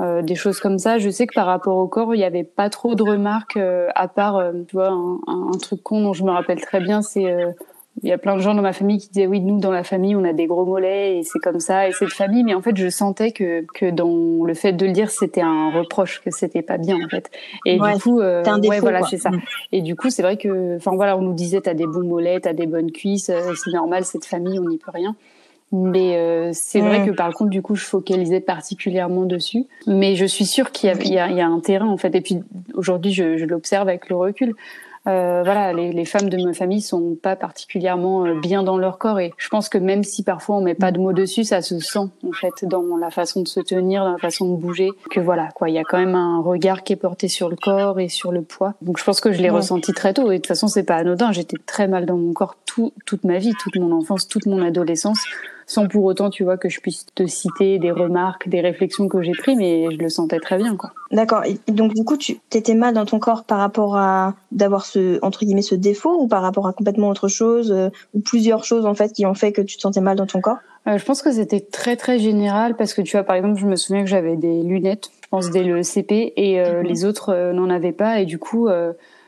euh, 0.01 0.23
des 0.23 0.35
choses 0.35 0.61
comme 0.61 0.79
ça. 0.79 0.99
Je 0.99 1.11
sais 1.11 1.27
que 1.27 1.35
par 1.35 1.47
rapport 1.47 1.77
au 1.77 1.87
corps, 1.87 2.15
il 2.15 2.19
n'y 2.19 2.25
avait 2.25 2.45
pas 2.45 2.71
trop 2.71 2.95
de 2.95 3.03
remarques 3.03 3.59
à 3.95 4.09
part, 4.09 4.43
tu 4.69 4.77
vois, 4.77 4.89
un, 4.89 5.19
un, 5.27 5.59
truc 5.61 5.83
con 5.83 6.03
dont 6.03 6.13
je 6.13 6.25
me 6.25 6.31
rappelle 6.31 6.61
très 6.61 6.81
bien, 6.81 7.03
c'est 7.03 7.27
il 8.03 8.09
y 8.09 8.13
a 8.13 8.19
plein 8.19 8.37
de 8.37 8.41
gens 8.41 8.55
dans 8.55 8.63
ma 8.63 8.73
famille 8.73 8.99
qui 8.99 9.09
disaient 9.09 9.27
oui 9.27 9.41
nous 9.41 9.59
dans 9.59 9.71
la 9.71 9.85
famille 9.85 10.15
on 10.17 10.25
a 10.25 10.33
des 10.33 10.47
gros 10.47 10.65
mollets 10.65 11.19
et 11.19 11.23
c'est 11.23 11.39
comme 11.39 11.61
ça 11.61 11.89
et 11.89 11.93
c'est 11.93 12.07
de 12.07 12.13
famille 12.13 12.45
mais 12.45 12.55
en 12.55 12.63
fait 12.63 12.77
je 12.77 12.89
sentais 12.89 13.33
que 13.33 13.65
que 13.75 13.91
dans 13.91 14.45
le 14.45 14.55
fait 14.55 14.73
de 14.73 14.87
le 14.87 14.93
dire 14.93 15.11
c'était 15.11 15.43
un 15.43 15.71
reproche 15.71 16.23
que 16.23 16.31
c'était 16.31 16.63
pas 16.63 16.79
bien 16.79 16.97
en 17.05 17.09
fait 17.09 17.31
et 17.67 17.79
du 17.79 18.01
coup 18.01 18.21
euh, 18.21 18.43
ouais 18.63 18.81
voilà 18.81 19.03
c'est 19.03 19.19
ça 19.19 19.31
mm. 19.31 19.41
et 19.73 19.83
du 19.83 19.97
coup 19.97 20.11
c'est 20.11 20.23
vrai 20.23 20.37
que 20.37 20.77
enfin 20.77 20.93
voilà 20.95 21.17
on 21.19 21.23
nous 21.23 21.35
disait 21.35 21.61
t'as 21.61 21.75
des 21.75 21.87
bons 21.87 22.05
mollets 22.05 22.41
t'as 22.41 22.53
des 22.53 22.67
bonnes 22.67 22.93
cuisses 22.93 23.29
euh, 23.29 23.53
c'est 23.55 23.73
normal 23.73 24.05
cette 24.05 24.25
famille 24.25 24.59
on 24.59 24.69
n'y 24.69 24.79
peut 24.79 24.93
rien 24.93 25.15
mais 25.73 26.17
euh, 26.17 26.51
c'est 26.53 26.81
vrai 26.81 27.01
mm. 27.01 27.07
que 27.07 27.11
par 27.13 27.33
contre, 27.33 27.51
du 27.51 27.63
coup, 27.63 27.77
je 27.77 27.85
focalisais 27.85 28.41
particulièrement 28.41 29.25
dessus. 29.25 29.67
Mais 29.87 30.17
je 30.17 30.25
suis 30.25 30.45
sûre 30.45 30.73
qu'il 30.73 30.91
y, 30.91 31.09
y, 31.11 31.19
a, 31.19 31.29
il 31.29 31.37
y 31.37 31.41
a 31.41 31.47
un 31.47 31.61
terrain, 31.61 31.87
en 31.87 31.97
fait. 31.97 32.13
Et 32.17 32.21
puis 32.21 32.41
aujourd'hui, 32.75 33.13
je, 33.13 33.37
je 33.37 33.45
l'observe 33.45 33.89
avec 33.89 34.09
le 34.09 34.17
recul. 34.17 34.55
Euh, 35.07 35.41
voilà, 35.43 35.73
les, 35.73 35.93
les, 35.93 36.05
femmes 36.05 36.29
de 36.29 36.37
ma 36.45 36.53
famille 36.53 36.83
sont 36.83 37.17
pas 37.21 37.35
particulièrement 37.35 38.27
euh, 38.27 38.39
bien 38.39 38.63
dans 38.63 38.77
leur 38.77 38.99
corps. 38.99 39.19
Et 39.19 39.33
je 39.39 39.49
pense 39.49 39.71
que 39.71 39.79
même 39.79 40.05
si 40.05 40.23
parfois 40.23 40.57
on 40.57 40.61
met 40.61 40.75
pas 40.75 40.93
de 40.93 40.99
mots 40.99 41.15
dessus, 41.15 41.45
ça 41.45 41.63
se 41.63 41.79
sent 41.79 41.99
en 41.99 42.33
fait 42.33 42.65
dans 42.65 42.99
la 42.99 43.11
façon 43.11 43.41
de 43.43 43.49
se 43.49 43.61
tenir, 43.61 44.05
dans 44.05 44.13
la 44.13 44.19
façon 44.19 44.53
de 44.53 44.61
bouger, 44.61 44.91
que 45.11 45.19
voilà 45.19 45.49
quoi, 45.55 45.71
il 45.71 45.75
y 45.75 45.79
a 45.79 45.85
quand 45.85 45.99
même 45.99 46.15
un 46.15 46.43
regard 46.43 46.83
qui 46.83 46.93
est 46.93 46.97
porté 46.97 47.29
sur 47.29 47.49
le 47.49 47.57
corps 47.57 47.99
et 47.99 48.09
sur 48.09 48.31
le 48.31 48.43
poids. 48.43 48.75
Donc 48.83 48.99
je 48.99 49.05
pense 49.05 49.23
que 49.23 49.33
je 49.33 49.41
l'ai 49.41 49.51
ressenti 49.51 49.93
très 49.93 50.13
tôt. 50.13 50.31
Et 50.31 50.37
de 50.37 50.43
toute 50.43 50.49
façon 50.49 50.69
c'est 50.69 50.83
pas 50.85 50.97
anodin. 50.97 51.33
J'étais 51.33 51.57
très 51.65 51.89
mal 51.89 52.05
dans 52.05 52.17
mon 52.17 52.35
corps 52.35 52.57
tout, 52.67 52.93
toute 53.07 53.25
ma 53.25 53.39
vie, 53.39 53.55
toute 53.59 53.77
mon 53.77 53.93
enfance, 53.93 54.29
toute 54.29 54.45
mon 54.45 54.61
adolescence 54.63 55.25
sans 55.71 55.87
pour 55.87 56.03
autant, 56.03 56.31
tu 56.31 56.43
vois, 56.43 56.57
que 56.57 56.69
je 56.69 56.81
puisse 56.81 57.07
te 57.15 57.25
citer 57.29 57.79
des 57.79 57.93
remarques, 57.93 58.49
des 58.49 58.61
réflexions 58.61 59.07
que 59.07 59.23
j'ai 59.23 59.31
prises, 59.31 59.57
mais 59.57 59.89
je 59.93 59.99
le 59.99 60.09
sentais 60.09 60.41
très 60.41 60.57
bien, 60.57 60.75
quoi. 60.75 60.91
D'accord. 61.13 61.45
Donc, 61.69 61.95
du 61.95 62.03
coup, 62.03 62.17
tu 62.17 62.41
étais 62.53 62.75
mal 62.75 62.93
dans 62.93 63.05
ton 63.05 63.21
corps 63.21 63.45
par 63.45 63.59
rapport 63.59 63.97
à 63.97 64.35
d'avoir 64.51 64.85
ce, 64.85 65.25
entre 65.25 65.45
guillemets, 65.45 65.63
ce 65.63 65.77
défaut 65.77 66.23
ou 66.23 66.27
par 66.27 66.43
rapport 66.43 66.67
à 66.67 66.73
complètement 66.73 67.09
autre 67.09 67.29
chose 67.29 67.71
euh, 67.71 67.89
ou 68.15 68.21
plusieurs 68.21 68.65
choses, 68.65 68.85
en 68.85 68.95
fait, 68.95 69.13
qui 69.13 69.25
ont 69.27 69.35
fait 69.35 69.53
que 69.53 69.63
tu 69.63 69.77
te 69.77 69.83
sentais 69.83 70.01
mal 70.01 70.17
dans 70.17 70.27
ton 70.27 70.41
corps? 70.41 70.59
Euh, 70.89 70.99
je 70.99 71.05
pense 71.05 71.23
que 71.23 71.31
c'était 71.31 71.61
très, 71.61 71.95
très 71.95 72.19
général 72.19 72.75
parce 72.75 72.93
que, 72.93 73.03
tu 73.03 73.17
vois, 73.17 73.23
par 73.23 73.37
exemple, 73.37 73.61
je 73.61 73.67
me 73.67 73.77
souviens 73.77 74.03
que 74.03 74.11
j'avais 74.11 74.35
des 74.35 74.65
lunettes, 74.65 75.13
je 75.23 75.29
pense, 75.29 75.53
dès 75.53 75.63
le 75.63 75.85
CP 75.85 76.33
et 76.35 76.61
euh, 76.61 76.81
mhm. 76.81 76.89
les 76.89 77.05
autres 77.05 77.53
n'en 77.53 77.71
avaient 77.71 77.93
pas 77.93 78.19
et 78.19 78.25
du 78.25 78.41
coup, 78.41 78.69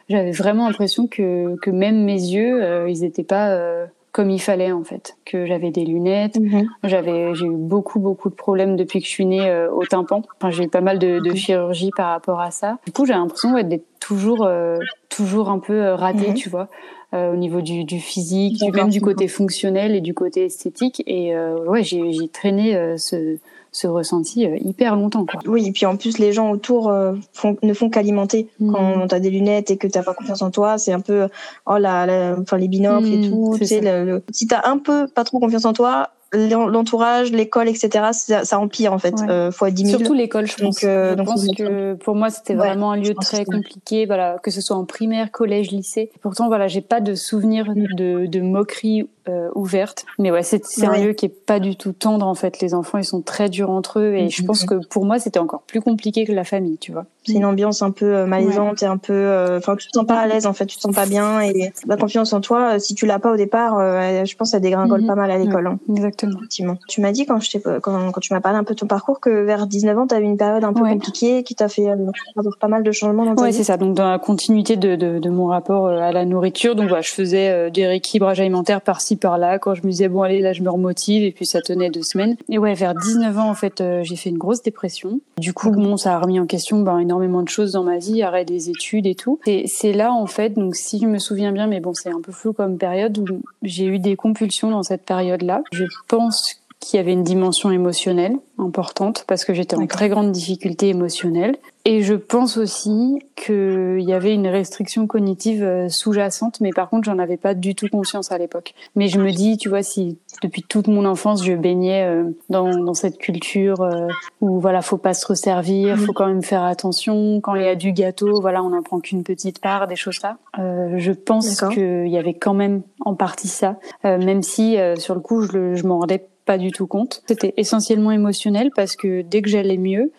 j'avais 0.09 0.33
vraiment 0.33 0.67
l'impression 0.67 1.07
que, 1.07 1.55
que 1.63 1.71
même 1.71 2.03
mes 2.03 2.21
yeux, 2.21 2.89
ils 2.89 3.03
n'étaient 3.03 3.23
pas 3.23 3.87
comme 4.13 4.29
il 4.29 4.41
fallait 4.41 4.73
en 4.73 4.85
fait, 4.85 5.17
que 5.25 5.47
j'avais 5.47 5.71
des 5.71 5.87
lunettes, 5.87 6.39
mhm. 6.39 6.69
j'avais 6.85 7.35
j'ai 7.35 7.47
eu 7.47 7.57
beaucoup 7.57 7.99
beaucoup 7.99 8.29
de 8.29 8.35
problèmes 8.35 8.77
depuis 8.77 9.01
que 9.01 9.07
je 9.07 9.11
suis 9.11 9.25
née 9.25 9.49
euh, 9.49 9.71
au 9.73 9.87
tympan. 9.87 10.23
Enfin, 10.37 10.51
j'ai 10.51 10.65
eu 10.65 10.69
pas 10.69 10.83
mal 10.83 10.99
de, 10.99 11.19
de 11.19 11.35
chirurgie 11.35 11.91
par 11.97 12.11
rapport 12.11 12.41
à 12.41 12.51
ça. 12.51 12.79
Du 12.85 12.93
coup, 12.93 13.07
j'ai 13.07 13.15
l'impression 13.15 13.55
d'être 13.63 13.87
toujours 14.01 14.45
euh, 14.45 14.79
toujours 15.09 15.49
un 15.49 15.59
peu 15.59 15.73
euh, 15.73 15.97
ratée, 15.97 16.29
mhm. 16.29 16.35
tu 16.35 16.51
vois, 16.51 16.69
au 17.15 17.37
niveau 17.37 17.61
du, 17.61 17.85
du 17.85 18.01
physique, 18.01 18.63
même 18.73 18.89
du 18.89 19.03
côté 19.03 19.29
fonctionnel 19.29 19.95
et 19.95 20.01
du 20.01 20.15
côté 20.15 20.47
esthétique. 20.47 21.03
Et 21.07 21.37
ouais, 21.37 21.83
j'ai 21.83 22.11
j'ai 22.13 22.29
traîné 22.29 22.97
ce 22.97 23.37
ce 23.73 23.87
ressenti 23.87 24.47
euh, 24.47 24.59
hyper 24.61 24.95
longtemps. 24.95 25.25
Quoi. 25.25 25.41
Oui, 25.47 25.67
et 25.67 25.73
puis 25.73 25.87
en 25.87 25.97
plus, 25.97 26.19
les 26.19 26.33
gens 26.33 26.51
autour 26.51 26.91
euh, 26.91 27.15
font, 27.33 27.57
ne 27.63 27.73
font 27.73 27.89
qu'alimenter. 27.89 28.49
Mmh. 28.61 28.73
Quand 28.73 29.09
tu 29.09 29.15
as 29.15 29.21
des 29.21 29.31
lunettes 29.31 29.71
et 29.71 29.79
que 29.79 29.87
tu 29.87 30.01
pas 30.01 30.15
confiance 30.15 30.43
en 30.43 30.51
toi, 30.51 30.79
c'est 30.79 30.93
un 30.93 31.01
peu 31.01 31.29
oh 31.67 31.79
la, 31.79 32.37
enfin 32.39 32.59
les 32.59 32.69
binocles 32.69 33.07
et 33.07 33.17
mmh, 33.17 33.31
tout. 33.31 33.57
Tu 33.59 33.67
sais, 33.67 33.81
le, 33.81 34.23
si 34.31 34.47
tu 34.47 34.55
as 34.55 34.69
un 34.69 34.79
peu 34.79 35.09
pas 35.09 35.25
trop 35.25 35.41
confiance 35.41 35.65
en 35.65 35.73
toi, 35.73 36.11
l'entourage, 36.33 37.31
l'école, 37.31 37.69
etc., 37.69 38.09
ça, 38.13 38.45
ça, 38.45 38.59
empire 38.59 38.93
en 38.93 38.99
fait, 38.99 39.15
ouais. 39.21 39.31
euh, 39.31 39.51
fois 39.51 39.71
10 39.71 39.87
000. 39.87 39.99
Surtout 39.99 40.15
l'école, 40.15 40.47
je 40.47 40.57
pense. 40.57 40.81
Donc, 40.81 40.85
euh, 40.85 41.15
je 41.17 41.23
pense 41.23 41.47
que 41.57 41.95
pour 41.95 42.15
moi, 42.15 42.31
c'était 42.31 42.55
vraiment 42.55 42.93
un 42.93 42.97
lieu 42.97 43.15
très 43.15 43.45
compliqué, 43.45 44.07
voilà, 44.07 44.39
que 44.43 44.51
ce 44.51 44.61
soit 44.61 44.77
en 44.77 44.85
primaire, 44.85 45.31
collège, 45.31 45.71
lycée. 45.71 46.11
Pourtant, 46.21 46.49
voilà, 46.49 46.69
j'ai 46.69 46.81
pas 46.81 47.01
de 47.01 47.15
souvenir 47.15 47.73
de, 47.75 48.27
de 48.27 48.41
moquerie 48.41 49.07
euh, 49.29 49.51
ouverte. 49.55 50.05
Mais 50.19 50.33
ouais, 50.33 50.43
c'est 50.43 50.61
un 50.85 51.01
lieu 51.01 51.13
qui 51.13 51.27
est 51.27 51.29
pas 51.29 51.61
du 51.61 51.77
tout 51.77 51.93
tendre 51.93 52.27
en 52.27 52.35
fait. 52.35 52.61
Les 52.61 52.75
enfants, 52.75 52.99
ils 52.99 53.05
sont 53.05 53.23
très 53.23 53.49
durs 53.49 53.71
entre 53.71 54.01
eux 54.01 54.15
et 54.15 54.31
je 54.31 54.43
pense 54.43 54.65
que 54.65 54.85
pour 54.87 55.05
moi, 55.05 55.21
c'était 55.21 55.39
encore 55.39 55.63
plus 55.63 55.81
compliqué 55.81 56.25
que 56.25 56.33
la 56.33 56.43
famille, 56.43 56.77
tu 56.79 56.91
vois. 56.91 57.05
C'est 57.25 57.35
une 57.35 57.45
ambiance 57.45 57.83
un 57.83 57.93
peu 57.93 58.17
euh, 58.17 58.27
malaisante 58.27 58.83
et 58.83 58.87
un 58.87 58.97
peu, 58.97 59.13
euh, 59.13 59.59
enfin, 59.59 59.77
tu 59.77 59.87
te 59.87 59.93
sens 59.93 60.07
pas 60.07 60.19
à 60.19 60.27
l'aise 60.27 60.45
en 60.45 60.53
fait, 60.53 60.67
tu 60.67 60.77
te 60.77 60.83
sens 60.83 60.93
pas 60.93 61.07
bien 61.07 61.41
et 61.41 61.73
la 61.87 61.97
confiance 61.97 62.33
en 62.33 62.41
toi, 62.41 62.81
si 62.81 62.97
tu 62.97 63.07
l'as 63.07 63.21
pas 63.21 63.31
au 63.31 63.37
départ, 63.37 63.79
je 63.79 64.35
pense 64.35 64.51
ça 64.51 64.59
dégringole 64.59 65.03
mhm. 65.03 65.07
pas 65.07 65.15
mal 65.15 65.31
à 65.31 65.39
l'école. 65.39 65.69
Hein. 65.69 65.79
Exactement. 65.89 66.22
Effectivement. 66.31 66.77
Tu 66.89 67.01
m'as 67.01 67.13
dit 67.13 67.27
quand 67.27 67.41
je 67.41 67.59
quand, 67.59 68.13
quand 68.13 68.21
tu 68.21 68.33
m'as 68.33 68.41
parlé 68.41 68.59
un 68.59 68.65
peu 68.65 68.75
de 68.75 68.81
ton 68.81 68.87
parcours 68.87 69.21
que 69.21 69.31
vers 69.31 69.67
19 69.67 69.99
ans, 69.99 70.07
tu 70.07 70.15
as 70.15 70.21
eu 70.21 70.25
une 70.25 70.37
période 70.37 70.65
un 70.65 70.73
peu 70.73 70.81
compliquée 70.81 71.43
qui 71.43 71.55
t'a 71.55 71.69
fait 71.69 71.89
avoir 71.89 72.59
pas 72.59 72.69
mal 72.69 72.83
de 72.83 72.93
changements 72.93 73.25
dans 73.25 73.35
ta 73.35 73.43
ouais, 73.43 73.53
c'est 73.53 73.65
ça. 73.65 73.77
Donc 73.77 73.95
dans 73.95 74.11
la 74.11 74.19
continuité 74.19 74.77
de, 74.77 74.97
de, 74.97 75.19
de, 75.19 75.31
mon 75.31 75.47
rapport 75.47 75.89
à 75.89 76.13
la 76.13 76.25
nourriture, 76.25 76.75
donc 76.75 76.89
voilà, 76.89 77.03
je 77.03 77.11
faisais 77.11 77.71
des 77.71 77.87
rééquilibrages 77.87 78.41
alimentaires 78.41 78.81
par-ci 78.81 79.17
par-là. 79.17 79.59
Quand 79.59 79.75
je 79.75 79.83
me 79.83 79.91
disais 79.91 80.09
bon 80.09 80.23
allez 80.23 80.41
là 80.41 80.53
je 80.53 80.63
me 80.63 80.71
remotive 80.71 81.25
et 81.25 81.33
puis 81.33 81.47
ça 81.47 81.61
tenait 81.61 81.91
deux 81.91 82.03
semaines. 82.03 82.37
Et 82.49 82.59
ouais 82.59 82.75
vers 82.75 82.95
19 82.95 83.39
ans 83.39 83.51
en 83.51 83.55
fait 83.55 83.81
euh, 83.81 84.03
j'ai 84.03 84.17
fait 84.17 84.31
une 84.31 84.39
grosse 84.39 84.63
dépression. 84.63 85.21
Du 85.39 85.53
coup 85.53 85.71
bon 85.71 85.97
ça 85.97 86.15
a 86.15 86.19
remis 86.19 86.41
en 86.41 86.47
question 86.47 86.81
ben, 86.81 86.99
énormément 86.99 87.43
de 87.43 87.49
choses 87.49 87.73
dans 87.73 87.85
ma 87.85 87.99
vie 87.99 88.23
arrêt 88.23 88.45
des 88.45 88.71
études 88.71 89.07
et 89.07 89.15
tout. 89.15 89.39
Et 89.47 89.67
c'est 89.67 89.93
là 89.93 90.13
en 90.13 90.27
fait 90.27 90.51
donc 90.51 90.77
si 90.77 91.01
je 91.01 91.07
me 91.07 91.19
souviens 91.19 91.53
bien 91.53 91.67
mais 91.67 91.81
bon 91.81 91.95
c'est 91.95 92.11
un 92.11 92.21
peu 92.21 92.33
flou 92.33 92.53
comme 92.53 92.79
période 92.79 93.19
où 93.19 93.43
j'ai 93.63 93.87
eu 93.87 93.99
des 93.99 94.17
compulsions 94.17 94.71
dans 94.71 94.83
cette 94.83 95.03
période 95.03 95.43
là 95.43 95.63
je 95.73 95.85
pense 96.13 96.61
qu'il 96.79 96.99
y 96.99 97.01
avait 97.01 97.15
une 97.15 97.25
dimension 97.25 97.71
émotionnelle 97.71 98.37
importante 98.59 99.25
parce 99.27 99.47
que 99.47 99.55
j'étais 99.55 99.77
en 99.77 99.87
très 99.87 100.11
grande 100.11 100.31
difficulté 100.31 100.91
émotionnelle 100.91 101.57
Et 101.85 102.03
je 102.03 102.15
pense 102.15 102.59
aussi 102.59 103.19
qu'il 103.35 104.01
y 104.01 104.13
avait 104.13 104.33
une 104.33 104.47
restriction 104.47 105.07
cognitive 105.09 105.65
euh, 105.65 105.89
sous-jacente, 105.89 106.61
mais 106.61 106.71
par 106.71 106.89
contre, 106.89 107.05
j'en 107.05 107.19
avais 107.19 107.37
pas 107.37 107.55
du 107.55 107.75
tout 107.75 107.89
conscience 107.89 108.31
à 108.31 108.39
l'époque. 108.39 108.75
Mais 108.95 109.09
je 109.09 109.19
me 109.19 109.33
dis, 109.33 109.57
tu 109.57 109.69
vois, 109.69 109.83
si 109.83 110.19
depuis 110.43 110.63
toute 110.63 110.87
mon 110.87 111.05
enfance, 111.05 111.45
je 111.45 111.53
baignais 111.55 112.05
euh, 112.05 112.25
dans, 112.49 112.71
dans 112.77 112.95
cette 112.95 113.19
culture 113.19 113.81
euh, 113.81 114.07
où 114.41 114.61
voilà, 114.61 114.81
faut 114.81 114.97
pas 114.97 115.15
se 115.15 115.27
resservir, 115.27 115.99
faut 115.99 116.13
quand 116.13 116.29
même 116.29 116.43
faire 116.43 116.63
attention. 116.63 117.41
Quand 117.41 117.57
il 117.57 117.63
y 117.63 117.69
a 117.69 117.75
du 117.75 117.93
gâteau, 117.93 118.41
voilà, 118.41 118.63
on 118.63 118.71
n'en 118.71 118.83
prend 118.83 119.01
qu'une 119.01 119.25
petite 119.25 119.61
part, 119.61 119.89
des 119.89 119.97
choses 119.97 120.23
là. 120.23 120.39
Euh, 120.61 120.95
je 120.99 121.13
pense 121.13 121.61
qu'il 121.73 122.09
y 122.09 122.17
avait 122.17 122.35
quand 122.35 122.55
même 122.55 122.83
en 123.01 123.15
partie 123.15 123.49
ça, 123.49 123.79
même 124.05 124.43
si 124.43 124.77
sur 124.97 125.15
le 125.15 125.21
coup, 125.21 125.43
je, 125.43 125.75
je 125.75 125.87
m'en 125.87 125.99
rendais 125.99 126.25
pas 126.45 126.59
du 126.59 126.71
tout 126.71 126.87
compte. 126.87 127.23
C'était 127.27 127.55
essentiellement 127.57 128.11
émotionnel 128.11 128.71
parce 128.75 128.97
que 128.97 129.23
dès 129.23 129.43
que 129.43 129.49
j'allais 129.49 129.77
mieux, 129.77 130.13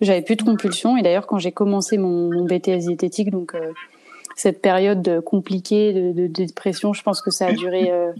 j'avais 0.00 0.22
plus 0.22 0.36
de 0.36 0.42
compulsions. 0.42 0.96
Et 0.96 1.02
d'ailleurs, 1.02 1.26
quand 1.26 1.38
j'ai 1.38 1.52
commencé 1.52 1.98
mon, 1.98 2.44
BTS 2.44 2.86
diététique, 2.86 3.30
donc 3.30 3.54
euh, 3.54 3.72
cette 4.36 4.62
période 4.62 5.22
compliquée 5.24 5.92
de, 5.92 6.26
dépression, 6.26 6.92
je 6.92 7.02
pense 7.02 7.20
que 7.20 7.30
ça 7.30 7.46
a 7.46 7.52
duré, 7.52 7.90
euh, 7.90 8.12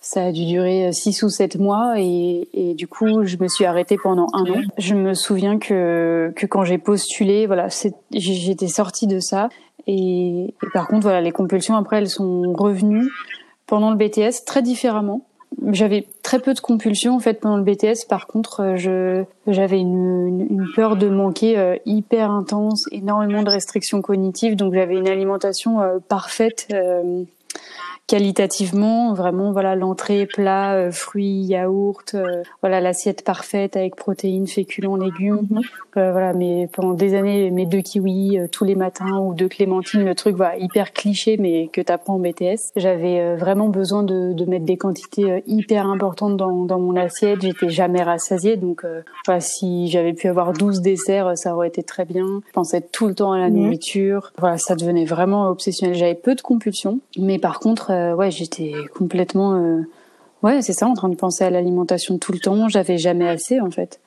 ça 0.00 0.26
a 0.26 0.32
dû 0.32 0.46
durer 0.46 0.92
six 0.92 1.22
ou 1.22 1.28
sept 1.28 1.56
mois. 1.56 1.94
Et, 1.98 2.74
du 2.76 2.86
coup, 2.86 3.24
je 3.24 3.36
me 3.38 3.48
suis 3.48 3.64
arrêtée 3.64 3.96
pendant 4.02 4.28
un 4.32 4.44
an. 4.50 4.60
Je 4.78 4.94
me 4.94 5.14
souviens 5.14 5.58
que, 5.58 6.32
que 6.34 6.46
quand 6.46 6.64
j'ai 6.64 6.78
postulé, 6.78 7.46
voilà, 7.46 7.68
j'étais 8.12 8.68
sortie 8.68 9.06
de 9.06 9.20
ça. 9.20 9.48
Et 9.86 10.54
par 10.74 10.86
contre, 10.86 11.02
voilà, 11.02 11.20
les 11.20 11.32
compulsions 11.32 11.76
après, 11.76 11.98
elles 11.98 12.10
sont 12.10 12.52
revenues 12.52 13.08
pendant 13.66 13.90
le 13.90 13.96
BTS 13.96 14.44
très 14.44 14.62
différemment 14.62 15.27
j'avais 15.72 16.06
très 16.22 16.38
peu 16.38 16.54
de 16.54 16.60
compulsions 16.60 17.16
en 17.16 17.20
fait 17.20 17.40
pendant 17.40 17.56
le 17.56 17.62
BTS. 17.62 18.06
Par 18.08 18.26
contre, 18.26 18.60
euh, 18.60 18.76
je 18.76 19.24
j'avais 19.46 19.78
une, 19.78 20.46
une, 20.50 20.66
peur 20.74 20.96
de 20.96 21.08
manquer 21.08 21.58
euh, 21.58 21.76
hyper 21.86 22.30
intense, 22.30 22.86
énormément 22.92 23.42
de 23.42 23.50
restrictions 23.50 24.02
cognitives. 24.02 24.56
Donc 24.56 24.74
j'avais 24.74 24.94
une 24.94 25.08
alimentation 25.08 25.80
euh, 25.80 25.98
parfaite 26.06 26.68
qualitativement 28.08 29.12
vraiment 29.12 29.52
voilà 29.52 29.76
l'entrée 29.76 30.24
plat 30.24 30.74
euh, 30.74 30.90
fruits 30.90 31.44
yaourt 31.44 32.14
euh, 32.14 32.42
voilà 32.62 32.80
l'assiette 32.80 33.22
parfaite 33.22 33.76
avec 33.76 33.96
protéines 33.96 34.46
féculents 34.46 34.96
légumes. 34.96 35.46
Mhm. 35.50 35.60
euh, 35.98 36.10
voilà 36.10 36.32
mais 36.32 36.68
pendant 36.72 36.94
des 36.94 37.14
années 37.14 37.50
mes 37.50 37.66
deux 37.66 37.82
kiwis 37.82 38.38
tous 38.50 38.64
les 38.64 38.76
matins 38.76 39.18
ou 39.18 39.34
deux 39.34 39.48
clémentines 39.48 40.06
le 40.06 40.14
truc 40.14 40.36
voilà 40.36 40.56
hyper 40.56 40.94
cliché 40.94 41.36
mais 41.38 41.68
que 41.68 41.82
t'apprends 41.82 42.14
en 42.14 42.18
BTS 42.18 42.72
j'avais 42.76 43.36
vraiment 43.36 43.68
besoin 43.68 44.02
de, 44.02 44.32
de, 44.32 44.44
mettre 44.46 44.64
des 44.64 44.78
quantités 44.78 45.42
hyper 45.46 45.86
importantes 45.86 46.38
dans, 46.38 46.64
dans 46.64 46.78
mon 46.78 46.96
assiette. 46.96 47.42
J'étais 47.42 47.68
jamais 47.68 48.02
rassasiée 48.02 48.56
donc 48.56 48.86
voilà, 49.26 49.40
si 49.40 49.88
j'avais 49.88 50.14
pu 50.14 50.28
avoir 50.28 50.54
12 50.54 50.80
desserts 50.80 51.36
ça 51.36 51.54
aurait 51.54 51.68
été 51.68 51.82
très 51.82 52.06
bien. 52.06 52.40
Je 52.46 52.52
pensais 52.52 52.80
tout 52.80 53.06
le 53.06 53.14
temps 53.14 53.32
à 53.32 53.38
la 53.38 53.50
mhm. 53.50 53.56
nourriture. 53.56 54.32
Voilà 54.38 54.56
ça 54.56 54.76
devenait 54.76 55.04
vraiment 55.04 55.50
obsessionnel. 55.50 55.94
J'avais 55.94 56.14
peu 56.14 56.34
de 56.34 56.40
compulsions 56.40 57.00
mais 57.18 57.38
par 57.38 57.60
contre 57.60 57.92
euh, 57.98 58.14
ouais, 58.14 58.30
j'étais 58.30 58.72
complètement, 58.94 59.54
euh, 59.54 59.82
ouais, 60.42 60.62
c'est 60.62 60.72
ça, 60.72 60.86
en 60.86 60.94
train 60.94 61.08
de 61.08 61.16
penser 61.16 61.44
à 61.44 61.50
l'alimentation 61.50 62.18
tout 62.18 62.32
le 62.32 62.38
temps. 62.38 62.68
J'avais 62.68 62.98
jamais 62.98 63.28
assez 63.28 63.60
en 63.60 63.70
fait. 63.70 64.00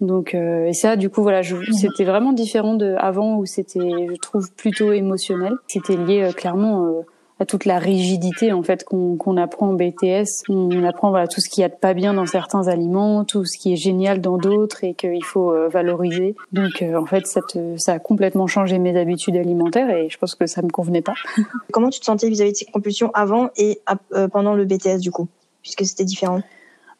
Donc 0.00 0.34
euh, 0.34 0.66
et 0.66 0.72
ça, 0.74 0.96
du 0.96 1.10
coup, 1.10 1.22
voilà, 1.22 1.42
c'était 1.72 2.04
vraiment 2.04 2.32
différent 2.32 2.74
de 2.74 2.94
avant 2.98 3.36
où 3.36 3.46
c'était, 3.46 4.06
je 4.10 4.20
trouve, 4.20 4.52
plutôt 4.52 4.92
émotionnel. 4.92 5.54
C'était 5.66 5.96
lié 5.96 6.30
clairement 6.36 7.02
à 7.40 7.46
toute 7.46 7.64
la 7.64 7.78
rigidité 7.78 8.52
en 8.52 8.62
fait 8.62 8.84
qu'on 8.84 9.36
apprend 9.36 9.68
en 9.68 9.74
BTS. 9.74 10.44
On 10.48 10.84
apprend 10.84 11.10
voilà 11.10 11.28
tout 11.28 11.40
ce 11.40 11.48
qu'il 11.48 11.62
y 11.62 11.64
a 11.64 11.68
de 11.68 11.74
pas 11.74 11.94
bien 11.94 12.14
dans 12.14 12.26
certains 12.26 12.68
aliments, 12.68 13.24
tout 13.24 13.44
ce 13.44 13.56
qui 13.58 13.72
est 13.72 13.76
génial 13.76 14.20
dans 14.20 14.38
d'autres 14.38 14.84
et 14.84 14.94
qu'il 14.94 15.24
faut 15.24 15.52
euh, 15.52 15.68
valoriser. 15.68 16.34
Donc 16.52 16.82
euh, 16.82 16.96
en 16.96 17.06
fait 17.06 17.26
ça, 17.26 17.40
ça 17.76 17.92
a 17.94 17.98
complètement 17.98 18.46
changé 18.46 18.78
mes 18.78 18.98
habitudes 18.98 19.36
alimentaires 19.36 19.90
et 19.90 20.08
je 20.08 20.18
pense 20.18 20.34
que 20.34 20.46
ça 20.46 20.62
me 20.62 20.68
convenait 20.68 21.02
pas. 21.02 21.14
Comment 21.72 21.90
tu 21.90 22.00
te 22.00 22.04
sentais 22.04 22.28
vis-à-vis 22.28 22.52
de 22.52 22.56
ces 22.56 22.64
compulsions 22.66 23.10
avant 23.14 23.50
et 23.56 23.80
euh, 24.12 24.28
pendant 24.28 24.54
le 24.54 24.64
BTS 24.64 24.98
du 24.98 25.10
coup, 25.10 25.28
puisque 25.62 25.84
c'était 25.84 26.04
différent 26.04 26.42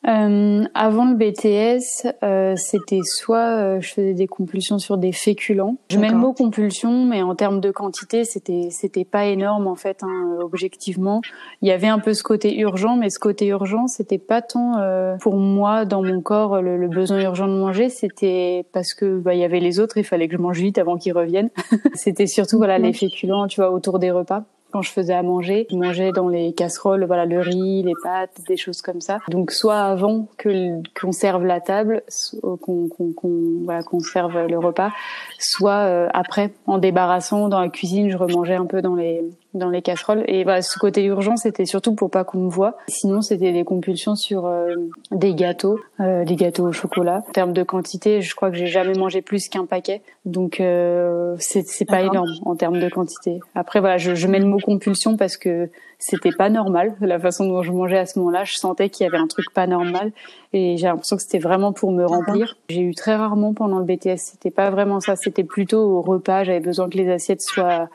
euh, 0.06 0.64
avant 0.74 1.06
le 1.06 1.16
BTS, 1.16 2.06
euh, 2.22 2.54
c'était 2.56 3.00
soit 3.02 3.56
euh, 3.56 3.80
je 3.80 3.92
faisais 3.92 4.14
des 4.14 4.28
compulsions 4.28 4.78
sur 4.78 4.96
des 4.96 5.10
féculents. 5.10 5.76
Je 5.90 5.98
mets 5.98 6.08
le 6.08 6.14
mot 6.16 6.32
compulsion, 6.32 7.04
mais 7.04 7.20
en 7.22 7.34
termes 7.34 7.60
de 7.60 7.72
quantité, 7.72 8.24
c'était 8.24 8.68
c'était 8.70 9.04
pas 9.04 9.26
énorme 9.26 9.66
en 9.66 9.74
fait. 9.74 10.04
Hein, 10.04 10.38
objectivement, 10.40 11.20
il 11.62 11.68
y 11.68 11.72
avait 11.72 11.88
un 11.88 11.98
peu 11.98 12.14
ce 12.14 12.22
côté 12.22 12.58
urgent, 12.58 12.96
mais 12.96 13.10
ce 13.10 13.18
côté 13.18 13.46
urgent, 13.46 13.88
c'était 13.88 14.18
pas 14.18 14.40
tant 14.40 14.78
euh, 14.78 15.16
pour 15.16 15.36
moi 15.36 15.84
dans 15.84 16.02
mon 16.02 16.20
corps 16.20 16.62
le, 16.62 16.76
le 16.76 16.88
besoin 16.88 17.20
urgent 17.20 17.48
de 17.48 17.54
manger, 17.54 17.88
c'était 17.88 18.64
parce 18.72 18.94
que 18.94 19.18
bah 19.18 19.34
il 19.34 19.40
y 19.40 19.44
avait 19.44 19.60
les 19.60 19.80
autres, 19.80 19.98
il 19.98 20.04
fallait 20.04 20.28
que 20.28 20.36
je 20.36 20.40
mange 20.40 20.60
vite 20.60 20.78
avant 20.78 20.96
qu'ils 20.96 21.12
reviennent. 21.12 21.50
c'était 21.94 22.28
surtout 22.28 22.58
voilà 22.58 22.78
les 22.78 22.92
féculents, 22.92 23.48
tu 23.48 23.60
vois, 23.60 23.72
autour 23.72 23.98
des 23.98 24.12
repas 24.12 24.44
quand 24.72 24.82
je 24.82 24.90
faisais 24.90 25.14
à 25.14 25.22
manger. 25.22 25.66
Je 25.70 25.76
mangeais 25.76 26.12
dans 26.12 26.28
les 26.28 26.52
casseroles, 26.52 27.04
voilà, 27.04 27.26
le 27.26 27.40
riz, 27.40 27.82
les 27.82 27.94
pâtes, 28.02 28.40
des 28.46 28.56
choses 28.56 28.82
comme 28.82 29.00
ça. 29.00 29.18
Donc 29.28 29.50
soit 29.50 29.80
avant 29.80 30.28
que 30.36 30.82
qu'on 30.98 31.12
serve 31.12 31.44
la 31.44 31.60
table, 31.60 32.02
qu'on 32.42 32.88
qu'on 32.88 33.62
voilà, 33.64 33.82
qu'on 33.82 34.00
serve 34.00 34.46
le 34.46 34.58
repas, 34.58 34.90
soit 35.38 35.86
euh, 35.86 36.08
après 36.12 36.52
en 36.66 36.78
débarrassant 36.78 37.48
dans 37.48 37.60
la 37.60 37.68
cuisine, 37.68 38.10
je 38.10 38.16
remangeais 38.16 38.56
un 38.56 38.66
peu 38.66 38.82
dans 38.82 38.94
les 38.94 39.24
dans 39.54 39.70
les 39.70 39.82
casseroles. 39.82 40.24
Et 40.26 40.44
bah, 40.44 40.62
ce 40.62 40.78
côté 40.78 41.04
urgent, 41.04 41.36
c'était 41.36 41.64
surtout 41.64 41.94
pour 41.94 42.10
pas 42.10 42.24
qu'on 42.24 42.38
me 42.38 42.50
voit. 42.50 42.76
Sinon, 42.88 43.22
c'était 43.22 43.52
des 43.52 43.64
compulsions 43.64 44.14
sur 44.14 44.46
euh, 44.46 44.74
des 45.10 45.34
gâteaux, 45.34 45.78
euh, 46.00 46.24
des 46.24 46.36
gâteaux 46.36 46.68
au 46.68 46.72
chocolat. 46.72 47.22
En 47.28 47.32
termes 47.32 47.52
de 47.52 47.62
quantité, 47.62 48.20
je 48.20 48.34
crois 48.34 48.50
que 48.50 48.56
j'ai 48.56 48.66
jamais 48.66 48.94
mangé 48.94 49.22
plus 49.22 49.48
qu'un 49.48 49.66
paquet. 49.66 50.02
Donc, 50.24 50.60
euh, 50.60 51.34
c'est 51.38 51.84
pas 51.86 52.02
énorme 52.02 52.30
en 52.44 52.56
termes 52.56 52.80
de 52.80 52.88
quantité. 52.88 53.40
Après, 53.54 53.80
voilà, 53.80 53.98
je, 53.98 54.14
je 54.14 54.26
mets 54.26 54.38
le 54.38 54.46
mot 54.46 54.58
compulsion 54.58 55.16
parce 55.16 55.36
que 55.36 55.70
c'était 55.98 56.30
pas 56.30 56.48
normal 56.48 56.94
la 57.00 57.18
façon 57.18 57.46
dont 57.46 57.62
je 57.62 57.72
mangeais 57.72 57.98
à 57.98 58.06
ce 58.06 58.18
moment-là. 58.18 58.44
Je 58.44 58.54
sentais 58.54 58.88
qu'il 58.88 59.04
y 59.04 59.08
avait 59.08 59.18
un 59.18 59.26
truc 59.26 59.46
pas 59.52 59.66
normal 59.66 60.12
et 60.52 60.76
j'ai 60.76 60.86
l'impression 60.86 61.16
que 61.16 61.22
c'était 61.22 61.38
vraiment 61.38 61.72
pour 61.72 61.90
me 61.90 62.04
remplir. 62.04 62.56
J'ai 62.68 62.82
eu 62.82 62.94
très 62.94 63.16
rarement 63.16 63.52
pendant 63.52 63.78
le 63.78 63.84
BTS, 63.84 64.18
c'était 64.18 64.50
pas 64.50 64.70
vraiment 64.70 65.00
ça. 65.00 65.16
C'était 65.16 65.44
plutôt 65.44 65.80
au 65.80 66.02
repas. 66.02 66.44
J'avais 66.44 66.60
besoin 66.60 66.88
que 66.88 66.96
les 66.96 67.10
assiettes 67.10 67.42
soient 67.42 67.88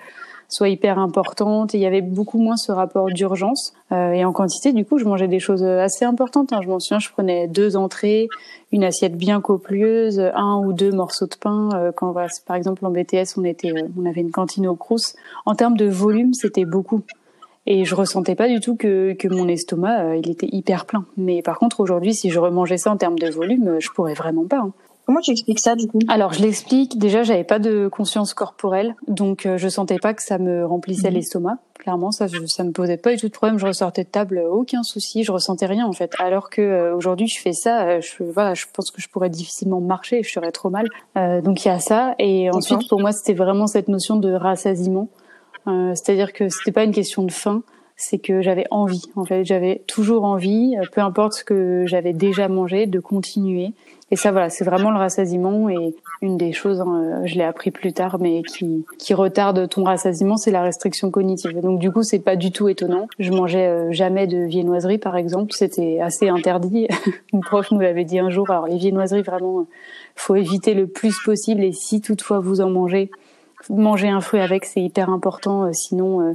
soit 0.54 0.70
hyper 0.70 1.00
importante. 1.00 1.74
Et 1.74 1.78
il 1.78 1.82
y 1.82 1.86
avait 1.86 2.02
beaucoup 2.02 2.40
moins 2.40 2.58
ce 2.58 2.72
rapport 2.72 3.08
d'urgence. 3.08 3.74
Euh, 3.92 4.12
et 4.12 4.24
en 4.24 4.32
quantité, 4.32 4.74
du 4.74 4.86
coup, 4.86 4.98
je 4.98 5.06
mangeais 5.06 5.28
des 5.28 5.40
choses 5.40 5.64
assez 5.64 6.06
importantes. 6.06 6.54
Hein. 6.54 6.60
Je 6.64 6.68
m'en 6.68 6.80
souviens, 6.80 7.00
je 7.00 7.10
prenais 7.10 7.48
deux 7.48 7.76
entrées, 7.76 8.28
une 8.72 8.84
assiette 8.84 9.16
bien 9.16 9.40
copieuse, 9.40 10.20
un 10.20 10.58
ou 10.58 10.74
deux 10.74 10.92
morceaux 10.92 11.28
de 11.28 11.36
pain. 11.36 11.70
Euh, 11.76 11.92
quand, 11.92 12.14
par 12.46 12.56
exemple, 12.56 12.86
en 12.86 12.92
BTS, 12.92 13.38
on 13.38 13.44
était, 13.44 13.72
euh, 13.72 13.88
on 14.00 14.06
avait 14.06 14.22
une 14.22 14.32
cantine 14.32 14.68
au 14.68 14.76
Crous. 14.76 15.16
En 15.46 15.56
termes 15.56 15.78
de 15.78 15.86
volume, 15.86 16.34
c'était 16.34 16.66
beaucoup. 16.66 17.04
Et 17.66 17.86
je 17.86 17.96
ressentais 17.96 18.36
pas 18.36 18.50
du 18.50 18.60
tout 18.60 18.76
que, 18.76 19.14
que 19.14 19.28
mon 19.28 19.48
estomac, 19.48 20.02
euh, 20.02 20.16
il 20.18 20.30
était 20.30 20.50
hyper 20.52 20.86
plein. 20.86 21.06
Mais 21.16 21.42
par 21.42 21.60
contre, 21.60 21.80
aujourd'hui, 21.80 22.14
si 22.14 22.30
je 22.30 22.40
remangeais 22.40 22.78
ça 22.78 22.92
en 22.92 22.98
termes 22.98 23.18
de 23.18 23.30
volume, 23.30 23.78
je 23.80 23.90
pourrais 23.92 24.16
vraiment 24.16 24.46
pas. 24.46 24.60
Hein. 24.60 24.74
Comment 25.06 25.20
tu 25.20 25.32
expliques 25.32 25.60
ça 25.60 25.76
du 25.76 25.88
coup? 25.88 26.00
Alors 26.08 26.32
je 26.34 26.42
l'explique. 26.42 26.98
Déjà, 26.98 27.24
j'avais 27.24 27.44
pas 27.44 27.60
de 27.60 27.90
conscience 27.90 28.34
corporelle, 28.34 28.96
donc 29.08 29.46
euh, 29.46 29.58
je 29.58 29.68
sentais 29.68 30.00
pas 30.00 30.14
que 30.14 30.24
ça 30.24 30.38
me 30.38 30.66
remplissait 30.66 31.10
mhm. 31.10 31.16
l'estomac. 31.16 31.58
Clairement, 31.78 32.12
ça, 32.12 32.28
je, 32.28 32.46
ça 32.46 32.64
me 32.64 32.72
posait 32.72 32.96
pas 32.96 33.12
du 33.12 33.18
tout 33.18 33.28
de 33.28 33.34
problème. 33.34 33.60
Je 33.60 33.66
ressortais 33.66 34.06
de 34.06 34.10
table, 34.10 34.42
aucun 34.50 34.84
souci. 34.84 35.24
Je 35.26 35.34
ressentais 35.34 35.66
rien 35.66 35.86
en 35.86 35.92
fait. 35.92 36.14
Alors 36.20 36.50
que 36.50 36.62
euh, 36.62 36.96
aujourd'hui, 36.96 37.28
je 37.28 37.42
fais 37.42 37.52
ça, 37.52 37.86
euh, 37.86 38.02
je, 38.02 38.24
voilà, 38.24 38.54
je 38.54 38.66
pense 38.72 38.92
que 38.92 39.02
je 39.02 39.10
pourrais 39.10 39.30
difficilement 39.30 39.82
marcher. 39.82 40.24
Je 40.24 40.32
serais 40.32 40.54
trop 40.54 40.70
mal. 40.70 40.88
Euh, 41.18 41.42
donc 41.42 41.66
il 41.66 41.68
y 41.68 41.72
a 41.72 41.80
ça. 41.80 42.16
Et 42.20 42.50
ensuite, 42.52 42.88
pour 42.88 43.02
moi, 43.02 43.12
c'était 43.12 43.34
vraiment 43.34 43.68
cette 43.68 43.90
notion 43.90 44.16
de 44.16 44.32
rassasiement. 44.32 45.10
C'est-à-dire 45.66 46.34
que 46.34 46.50
c'était 46.50 46.74
pas 46.74 46.84
une 46.84 46.92
question 46.92 47.24
de 47.24 47.32
faim 47.32 47.64
c'est 48.04 48.20
que 48.20 48.42
j'avais 48.42 48.66
envie. 48.72 49.06
En 49.16 49.26
fait, 49.26 49.46
j'avais 49.46 49.82
toujours 49.88 50.26
envie, 50.26 50.76
peu 50.92 51.02
importe 51.02 51.34
ce 51.34 51.44
que 51.44 51.84
j'avais 51.86 52.14
déjà 52.14 52.48
mangé, 52.48 52.86
de 52.86 53.00
continuer. 53.00 53.74
Et 54.12 54.16
ça, 54.16 54.32
voilà, 54.32 54.50
c'est 54.50 54.64
vraiment 54.64 54.92
le 54.92 55.00
rassasiement. 55.00 55.70
Et 55.70 55.96
une 56.22 56.38
des 56.38 56.52
choses, 56.52 56.82
hein, 56.82 57.22
je 57.26 57.36
l'ai 57.36 57.44
appris 57.44 57.72
plus 57.72 57.94
tard, 57.94 58.18
mais 58.20 58.44
qui, 58.44 58.86
qui 59.00 59.14
retarde 59.14 59.68
ton 59.70 59.84
rassasiement, 59.84 60.38
c'est 60.38 60.52
la 60.52 60.62
restriction 60.62 61.10
cognitive. 61.10 61.60
Donc 61.62 61.80
du 61.80 61.92
coup, 61.92 62.04
c'est 62.04 62.20
pas 62.20 62.36
du 62.36 62.52
tout 62.52 62.70
étonnant. 62.70 63.08
Je 63.18 63.32
mangeais 63.32 63.68
euh, 63.68 63.92
jamais 63.92 64.28
de 64.28 64.38
viennoiserie, 64.46 65.00
par 65.00 65.18
exemple. 65.18 65.54
C'était 65.54 66.00
assez 66.00 66.30
interdit. 66.30 66.88
Une 67.34 67.40
prof 67.40 67.72
nous 67.72 67.80
l'avait 67.80 68.06
dit 68.06 68.20
un 68.20 68.30
jour. 68.30 68.52
Alors 68.52 68.68
les 68.68 68.78
viennoiseries, 68.78 69.24
vraiment, 69.24 69.66
faut 70.16 70.36
éviter 70.36 70.76
le 70.76 70.86
plus 70.86 71.18
possible. 71.26 71.64
Et 71.64 71.72
si 71.72 72.00
toutefois 72.00 72.40
vous 72.40 72.62
en 72.62 72.70
mangez, 72.70 73.10
manger 73.70 74.10
un 74.10 74.22
fruit 74.22 74.42
avec, 74.42 74.66
c'est 74.66 74.82
hyper 74.82 75.10
important. 75.10 75.64
Euh, 75.64 75.74
sinon, 75.74 76.22
euh, 76.22 76.34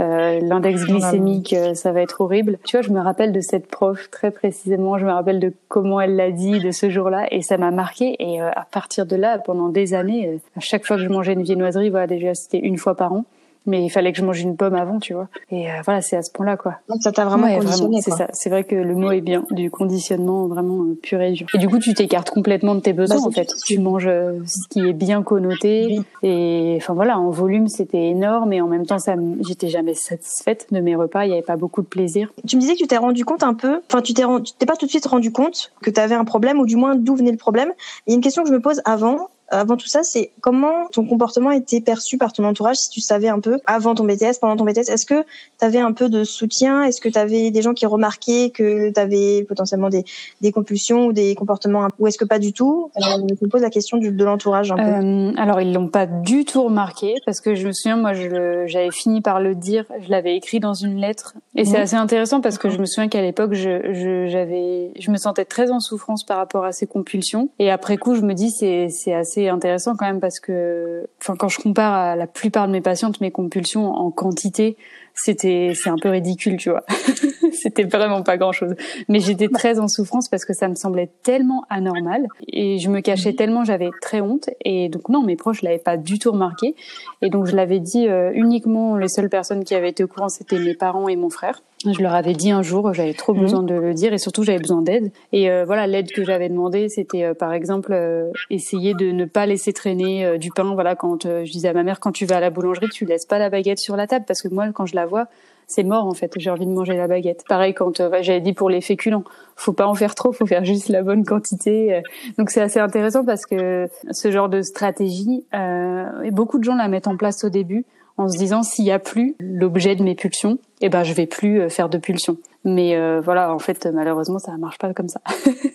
euh, 0.00 0.40
l'index 0.40 0.84
glycémique, 0.84 1.54
euh, 1.54 1.74
ça 1.74 1.92
va 1.92 2.02
être 2.02 2.20
horrible. 2.20 2.58
Tu 2.64 2.76
vois, 2.76 2.82
je 2.82 2.90
me 2.90 3.00
rappelle 3.00 3.32
de 3.32 3.40
cette 3.40 3.66
prof 3.66 4.10
très 4.10 4.30
précisément. 4.30 4.98
Je 4.98 5.06
me 5.06 5.12
rappelle 5.12 5.40
de 5.40 5.52
comment 5.68 6.00
elle 6.00 6.16
l'a 6.16 6.30
dit 6.30 6.60
de 6.60 6.70
ce 6.70 6.90
jour-là, 6.90 7.26
et 7.30 7.42
ça 7.42 7.56
m'a 7.56 7.70
marqué. 7.70 8.16
Et 8.18 8.42
euh, 8.42 8.50
à 8.54 8.66
partir 8.70 9.06
de 9.06 9.16
là, 9.16 9.38
pendant 9.38 9.68
des 9.68 9.94
années, 9.94 10.38
à 10.56 10.60
chaque 10.60 10.84
fois 10.84 10.96
que 10.96 11.02
je 11.02 11.08
mangeais 11.08 11.32
une 11.32 11.42
viennoiserie, 11.42 11.90
voilà, 11.90 12.06
déjà 12.06 12.34
c'était 12.34 12.58
une 12.58 12.76
fois 12.76 12.94
par 12.94 13.12
an. 13.12 13.24
Mais 13.66 13.84
il 13.84 13.90
fallait 13.90 14.12
que 14.12 14.18
je 14.18 14.24
mange 14.24 14.40
une 14.40 14.56
pomme 14.56 14.74
avant, 14.74 14.98
tu 14.98 15.12
vois. 15.12 15.28
Et 15.50 15.70
euh, 15.70 15.74
voilà, 15.84 16.00
c'est 16.00 16.16
à 16.16 16.22
ce 16.22 16.30
point-là, 16.30 16.56
quoi. 16.56 16.76
Donc 16.88 17.02
ça 17.02 17.12
t'a 17.12 17.24
vraiment 17.24 17.52
conditionné, 17.58 18.00
C'est 18.00 18.12
ça. 18.12 18.28
C'est 18.32 18.48
vrai 18.48 18.64
que 18.64 18.74
le 18.74 18.94
mot 18.94 19.10
est 19.10 19.20
bien, 19.20 19.44
du 19.50 19.70
conditionnement 19.70 20.46
vraiment 20.46 20.82
euh, 20.84 20.98
pur 21.00 21.20
et 21.20 21.32
dur. 21.32 21.46
Et 21.54 21.58
du 21.58 21.68
coup, 21.68 21.78
tu 21.78 21.94
t'écartes 21.94 22.30
complètement 22.30 22.74
de 22.74 22.80
tes 22.80 22.92
besoins, 22.92 23.18
bah, 23.18 23.26
en 23.26 23.30
fait. 23.30 23.52
Tu 23.66 23.78
manges 23.78 24.06
euh, 24.06 24.38
ce 24.46 24.68
qui 24.68 24.80
est 24.80 24.92
bien 24.92 25.22
connoté. 25.22 26.00
Et 26.22 26.74
enfin 26.80 26.94
voilà, 26.94 27.18
en 27.18 27.30
volume, 27.30 27.68
c'était 27.68 28.08
énorme, 28.08 28.52
et 28.52 28.60
en 28.60 28.68
même 28.68 28.86
temps, 28.86 28.98
ça, 28.98 29.14
j'étais 29.46 29.68
jamais 29.68 29.94
satisfaite 29.94 30.68
de 30.70 30.80
mes 30.80 30.94
repas. 30.94 31.24
Il 31.24 31.30
y 31.30 31.32
avait 31.32 31.42
pas 31.42 31.56
beaucoup 31.56 31.82
de 31.82 31.88
plaisir. 31.88 32.32
Tu 32.46 32.56
me 32.56 32.60
disais 32.60 32.74
que 32.74 32.78
tu 32.78 32.86
t'es 32.86 32.96
rendu 32.96 33.24
compte 33.24 33.42
un 33.42 33.54
peu, 33.54 33.80
enfin, 33.90 34.02
tu 34.02 34.14
t'es, 34.14 34.22
t'es 34.58 34.66
pas 34.66 34.76
tout 34.76 34.86
de 34.86 34.90
suite 34.90 35.06
rendu 35.06 35.32
compte 35.32 35.72
que 35.82 35.90
tu 35.90 36.00
avais 36.00 36.14
un 36.14 36.24
problème, 36.24 36.58
ou 36.60 36.66
du 36.66 36.76
moins 36.76 36.94
d'où 36.94 37.16
venait 37.16 37.32
le 37.32 37.36
problème. 37.36 37.72
Il 38.06 38.10
y 38.10 38.12
a 38.12 38.16
une 38.16 38.22
question 38.22 38.42
que 38.42 38.48
je 38.48 38.54
me 38.54 38.60
pose 38.60 38.80
avant, 38.84 39.28
avant 39.48 39.76
tout 39.76 39.86
ça, 39.86 40.02
c'est 40.02 40.32
comment 40.40 40.88
ton 40.92 41.06
comportement 41.06 41.50
était 41.50 41.80
perçu 41.80 42.18
par 42.18 42.32
ton 42.32 42.44
entourage, 42.44 42.76
si 42.76 42.90
tu 42.90 43.00
savais 43.00 43.28
un 43.28 43.40
peu, 43.40 43.58
avant 43.66 43.94
ton 43.94 44.04
BTS, 44.04 44.38
pendant 44.40 44.56
ton 44.56 44.64
BTS. 44.64 44.90
Est-ce 44.90 45.06
que 45.06 45.22
tu 45.58 45.64
avais 45.64 45.78
un 45.78 45.92
peu 45.92 46.08
de 46.08 46.24
soutien? 46.24 46.82
Est-ce 46.82 47.00
que 47.00 47.08
tu 47.08 47.18
avais 47.18 47.50
des 47.50 47.62
gens 47.62 47.74
qui 47.74 47.86
remarquaient 47.86 48.50
que 48.50 48.90
tu 48.90 49.00
avais 49.00 49.44
potentiellement 49.48 49.88
des, 49.88 50.04
des 50.40 50.52
compulsions 50.52 51.06
ou 51.06 51.12
des 51.12 51.34
comportements 51.34 51.86
Ou 51.98 52.06
est-ce 52.06 52.18
que 52.18 52.24
pas 52.24 52.38
du 52.38 52.52
tout? 52.52 52.90
Euh, 52.96 53.00
Je 53.28 53.44
me 53.44 53.48
pose 53.48 53.62
la 53.62 53.70
question 53.70 53.98
de 53.98 54.24
l'entourage 54.24 54.72
un 54.72 54.76
peu. 54.76 54.82
Euh, 54.82 55.32
alors, 55.36 55.60
ils 55.60 55.72
l'ont 55.72 55.88
pas 55.88 56.06
du 56.06 56.44
tout 56.44 56.64
remarqué, 56.64 57.14
parce 57.24 57.40
que 57.40 57.54
je 57.54 57.66
me 57.66 57.72
souviens, 57.72 57.96
moi, 57.96 58.12
j'avais 58.14 58.90
fini 58.90 59.20
par 59.20 59.40
le 59.40 59.54
dire, 59.54 59.84
je 60.04 60.10
l'avais 60.10 60.36
écrit 60.36 60.60
dans 60.60 60.74
une 60.74 61.00
lettre. 61.00 61.34
Et 61.54 61.64
c'est 61.64 61.78
assez 61.78 61.96
intéressant 61.96 62.40
parce 62.40 62.58
que 62.58 62.68
je 62.68 62.78
me 62.78 62.86
souviens 62.86 63.08
qu'à 63.08 63.22
l'époque, 63.22 63.52
je, 63.54 63.92
je, 63.92 64.26
j'avais, 64.28 64.90
je 64.98 65.10
me 65.10 65.16
sentais 65.16 65.44
très 65.44 65.70
en 65.70 65.80
souffrance 65.80 66.24
par 66.24 66.38
rapport 66.38 66.64
à 66.64 66.72
ces 66.72 66.86
compulsions. 66.86 67.48
Et 67.58 67.70
après 67.70 67.96
coup, 67.96 68.14
je 68.14 68.22
me 68.22 68.34
dis, 68.34 68.50
c'est 68.50 69.14
assez 69.14 69.35
intéressant 69.48 69.96
quand 69.96 70.06
même 70.06 70.20
parce 70.20 70.40
que, 70.40 71.08
enfin, 71.20 71.36
quand 71.36 71.48
je 71.48 71.60
compare 71.60 71.92
à 71.94 72.16
la 72.16 72.26
plupart 72.26 72.66
de 72.66 72.72
mes 72.72 72.80
patientes, 72.80 73.20
mes 73.20 73.30
compulsions 73.30 73.92
en 73.92 74.10
quantité, 74.10 74.76
c'était, 75.14 75.72
c'est 75.74 75.88
un 75.88 75.96
peu 75.96 76.10
ridicule, 76.10 76.56
tu 76.58 76.70
vois. 76.70 76.84
c'était 77.52 77.84
vraiment 77.84 78.22
pas 78.22 78.36
grand 78.36 78.52
chose. 78.52 78.74
Mais 79.08 79.20
j'étais 79.20 79.48
très 79.48 79.78
en 79.78 79.88
souffrance 79.88 80.28
parce 80.28 80.44
que 80.44 80.52
ça 80.52 80.68
me 80.68 80.74
semblait 80.74 81.10
tellement 81.22 81.64
anormal 81.70 82.26
et 82.46 82.78
je 82.78 82.90
me 82.90 83.00
cachais 83.00 83.32
tellement, 83.32 83.64
j'avais 83.64 83.90
très 84.02 84.20
honte. 84.20 84.50
Et 84.64 84.88
donc 84.88 85.08
non, 85.08 85.22
mes 85.22 85.36
proches 85.36 85.62
l'avaient 85.62 85.78
pas 85.78 85.96
du 85.96 86.18
tout 86.18 86.32
remarqué. 86.32 86.74
Et 87.22 87.30
donc 87.30 87.46
je 87.46 87.56
l'avais 87.56 87.80
dit 87.80 88.08
euh, 88.08 88.30
uniquement 88.34 88.96
les 88.96 89.08
seules 89.08 89.30
personnes 89.30 89.64
qui 89.64 89.74
avaient 89.74 89.90
été 89.90 90.04
au 90.04 90.08
courant, 90.08 90.28
c'était 90.28 90.58
mes 90.58 90.74
parents 90.74 91.08
et 91.08 91.16
mon 91.16 91.30
frère. 91.30 91.62
Je 91.92 92.02
leur 92.02 92.14
avais 92.14 92.32
dit 92.32 92.50
un 92.50 92.62
jour, 92.62 92.92
j'avais 92.92 93.14
trop 93.14 93.34
mhm. 93.34 93.40
besoin 93.40 93.62
de 93.62 93.74
le 93.74 93.94
dire 93.94 94.12
et 94.12 94.18
surtout 94.18 94.42
j'avais 94.42 94.58
besoin 94.58 94.82
d'aide. 94.82 95.12
Et 95.32 95.50
euh, 95.50 95.64
voilà, 95.64 95.86
l'aide 95.86 96.10
que 96.10 96.24
j'avais 96.24 96.48
demandé, 96.48 96.88
c'était 96.88 97.24
euh, 97.24 97.34
par 97.34 97.52
exemple 97.52 97.92
euh, 97.92 98.30
essayer 98.50 98.94
de 98.94 99.10
ne 99.12 99.24
pas 99.24 99.46
laisser 99.46 99.72
traîner 99.72 100.38
du 100.38 100.50
pain. 100.50 100.74
Voilà, 100.74 100.96
quand 100.96 101.24
je 101.24 101.50
disais 101.50 101.68
à 101.68 101.72
ma 101.72 101.82
mère, 101.82 102.00
quand 102.00 102.12
tu 102.12 102.26
vas 102.26 102.36
à 102.36 102.40
la 102.40 102.50
boulangerie, 102.50 102.88
tu 102.88 103.04
laisses 103.04 103.26
pas 103.26 103.38
la 103.38 103.50
baguette 103.50 103.78
sur 103.78 103.96
la 103.96 104.06
table 104.06 104.24
parce 104.26 104.42
que 104.42 104.48
moi, 104.48 104.66
quand 104.72 104.86
je 104.86 104.94
la 104.94 105.06
vois, 105.06 105.26
c'est 105.66 105.82
mort 105.82 106.06
en 106.06 106.14
fait. 106.14 106.32
J'ai 106.36 106.50
envie 106.50 106.66
de 106.66 106.70
manger 106.70 106.96
la 106.96 107.08
baguette. 107.08 107.44
Pareil 107.48 107.74
quand 107.74 108.02
j'avais 108.20 108.40
dit 108.40 108.52
pour 108.52 108.70
les 108.70 108.80
féculents, 108.80 109.24
faut 109.56 109.72
pas 109.72 109.86
en 109.86 109.94
faire 109.94 110.14
trop, 110.14 110.32
faut 110.32 110.46
faire 110.46 110.64
juste 110.64 110.88
la 110.88 111.02
bonne 111.02 111.24
quantité. 111.24 112.02
Donc 112.38 112.50
c'est 112.50 112.60
assez 112.60 112.78
intéressant 112.78 113.24
parce 113.24 113.46
que 113.46 113.88
ce 114.10 114.30
genre 114.30 114.48
de 114.48 114.62
stratégie, 114.62 115.44
et 115.52 116.30
beaucoup 116.30 116.58
de 116.58 116.64
gens 116.64 116.76
la 116.76 116.88
mettent 116.88 117.08
en 117.08 117.16
place 117.16 117.44
au 117.44 117.48
début 117.48 117.84
en 118.16 118.28
se 118.28 118.38
disant 118.38 118.62
s'il 118.62 118.84
y 118.84 118.90
a 118.90 118.98
plus 118.98 119.36
l'objet 119.40 119.96
de 119.96 120.02
mes 120.02 120.14
pulsions, 120.14 120.58
eh 120.80 120.88
ben 120.88 121.04
je 121.04 121.12
vais 121.12 121.26
plus 121.26 121.60
euh, 121.60 121.68
faire 121.68 121.88
de 121.88 121.98
pulsions. 121.98 122.38
Mais 122.64 122.96
euh, 122.96 123.20
voilà, 123.20 123.54
en 123.54 123.58
fait, 123.58 123.86
malheureusement, 123.86 124.38
ça 124.38 124.56
marche 124.56 124.78
pas 124.78 124.92
comme 124.92 125.08
ça. 125.08 125.20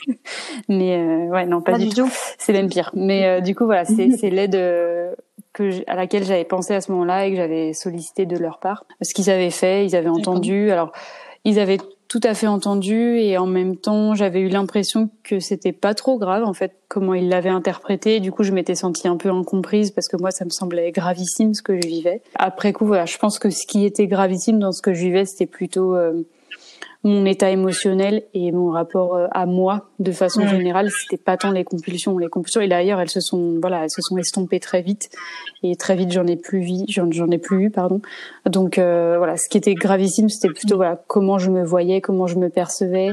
Mais 0.67 0.97
euh, 0.97 1.27
ouais, 1.29 1.45
non, 1.45 1.61
pas, 1.61 1.77
du, 1.77 1.89
tout. 1.89 2.09
C'est 2.37 2.51
même 2.51 2.67
pire. 2.69 2.91
Mais 2.93 3.41
du 3.41 3.55
coup, 3.55 3.65
voilà, 3.65 3.85
c'est 3.85 4.07
l'aide 4.29 4.57
que 5.53 5.89
à 5.89 5.95
laquelle 5.95 6.23
j'avais 6.23 6.43
pensé 6.43 6.73
à 6.73 6.81
ce 6.81 6.91
moment-là 6.91 7.25
et 7.25 7.31
que 7.31 7.37
j'avais 7.37 7.73
sollicité 7.73 8.25
de 8.25 8.37
leur 8.37 8.59
part. 8.59 8.85
Ce 9.01 9.13
qu'ils 9.13 9.29
avaient 9.29 9.51
fait, 9.51 9.85
ils 9.85 9.95
avaient 9.95 10.09
entendu. 10.09 10.71
Alors, 10.71 10.91
ils 11.45 11.59
avaient 11.59 11.79
tout 12.11 12.19
à 12.23 12.33
fait 12.33 12.47
entendu 12.47 13.15
et 13.19 13.37
en 13.37 13.47
même 13.47 13.77
temps 13.77 14.15
j'avais 14.15 14.41
eu 14.41 14.49
l'impression 14.49 15.09
que 15.23 15.39
c'était 15.39 15.71
pas 15.71 15.93
trop 15.93 16.17
grave 16.17 16.43
en 16.43 16.51
fait 16.51 16.73
comment 16.89 17.13
il 17.13 17.29
l'avait 17.29 17.47
interprété. 17.47 18.19
Du 18.19 18.33
coup 18.33 18.43
je 18.43 18.51
m'étais 18.51 18.75
sentie 18.75 19.07
un 19.07 19.15
peu 19.15 19.29
incomprise 19.29 19.91
parce 19.91 20.09
que 20.09 20.17
moi 20.17 20.29
ça 20.29 20.43
me 20.43 20.49
semblait 20.49 20.91
gravissime 20.91 21.53
ce 21.53 21.61
que 21.61 21.79
je 21.81 21.87
vivais. 21.87 22.21
Après 22.35 22.73
coup 22.73 22.85
voilà 22.85 23.05
je 23.05 23.17
pense 23.17 23.39
que 23.39 23.49
ce 23.49 23.65
qui 23.65 23.85
était 23.85 24.07
gravissime 24.07 24.59
dans 24.59 24.73
ce 24.73 24.81
que 24.81 24.93
je 24.93 25.05
vivais 25.05 25.23
c'était 25.23 25.45
plutôt 25.45 25.95
euh, 25.95 26.27
mon 27.03 27.25
état 27.25 27.49
émotionnel 27.49 28.23
et 28.33 28.51
mon 28.51 28.69
rapport 28.69 29.15
euh, 29.15 29.27
à 29.31 29.45
moi 29.45 29.89
de 29.99 30.11
façon 30.11 30.47
générale 30.47 30.91
c'était 30.91 31.21
pas 31.21 31.35
tant 31.35 31.51
les 31.51 31.63
compulsions. 31.63 32.17
Les 32.17 32.29
compulsions 32.29 32.61
et 32.61 32.67
d'ailleurs 32.67 32.99
elles 32.99 33.09
se 33.09 33.21
sont 33.21 33.57
voilà 33.59 33.83
elles 33.83 33.89
se 33.89 34.01
sont 34.01 34.17
estompées 34.17 34.59
très 34.59 34.81
vite. 34.81 35.09
Et 35.63 35.75
très 35.75 35.95
vite 35.95 36.11
j'en 36.11 36.27
ai 36.27 36.35
plus 36.35 36.61
vu 36.61 36.85
j'en 36.87 37.29
ai 37.29 37.37
plus 37.37 37.65
eu 37.65 37.69
pardon. 37.71 38.01
Donc 38.45 38.77
euh, 38.77 39.15
voilà 39.17 39.37
ce 39.37 39.49
qui 39.49 39.57
était 39.57 39.73
gravissime 39.73 40.29
c'était 40.29 40.53
plutôt 40.53 40.75
voilà 40.75 41.01
comment 41.07 41.39
je 41.39 41.49
me 41.49 41.63
voyais 41.63 42.01
comment 42.01 42.27
je 42.27 42.37
me 42.37 42.49
percevais 42.49 43.09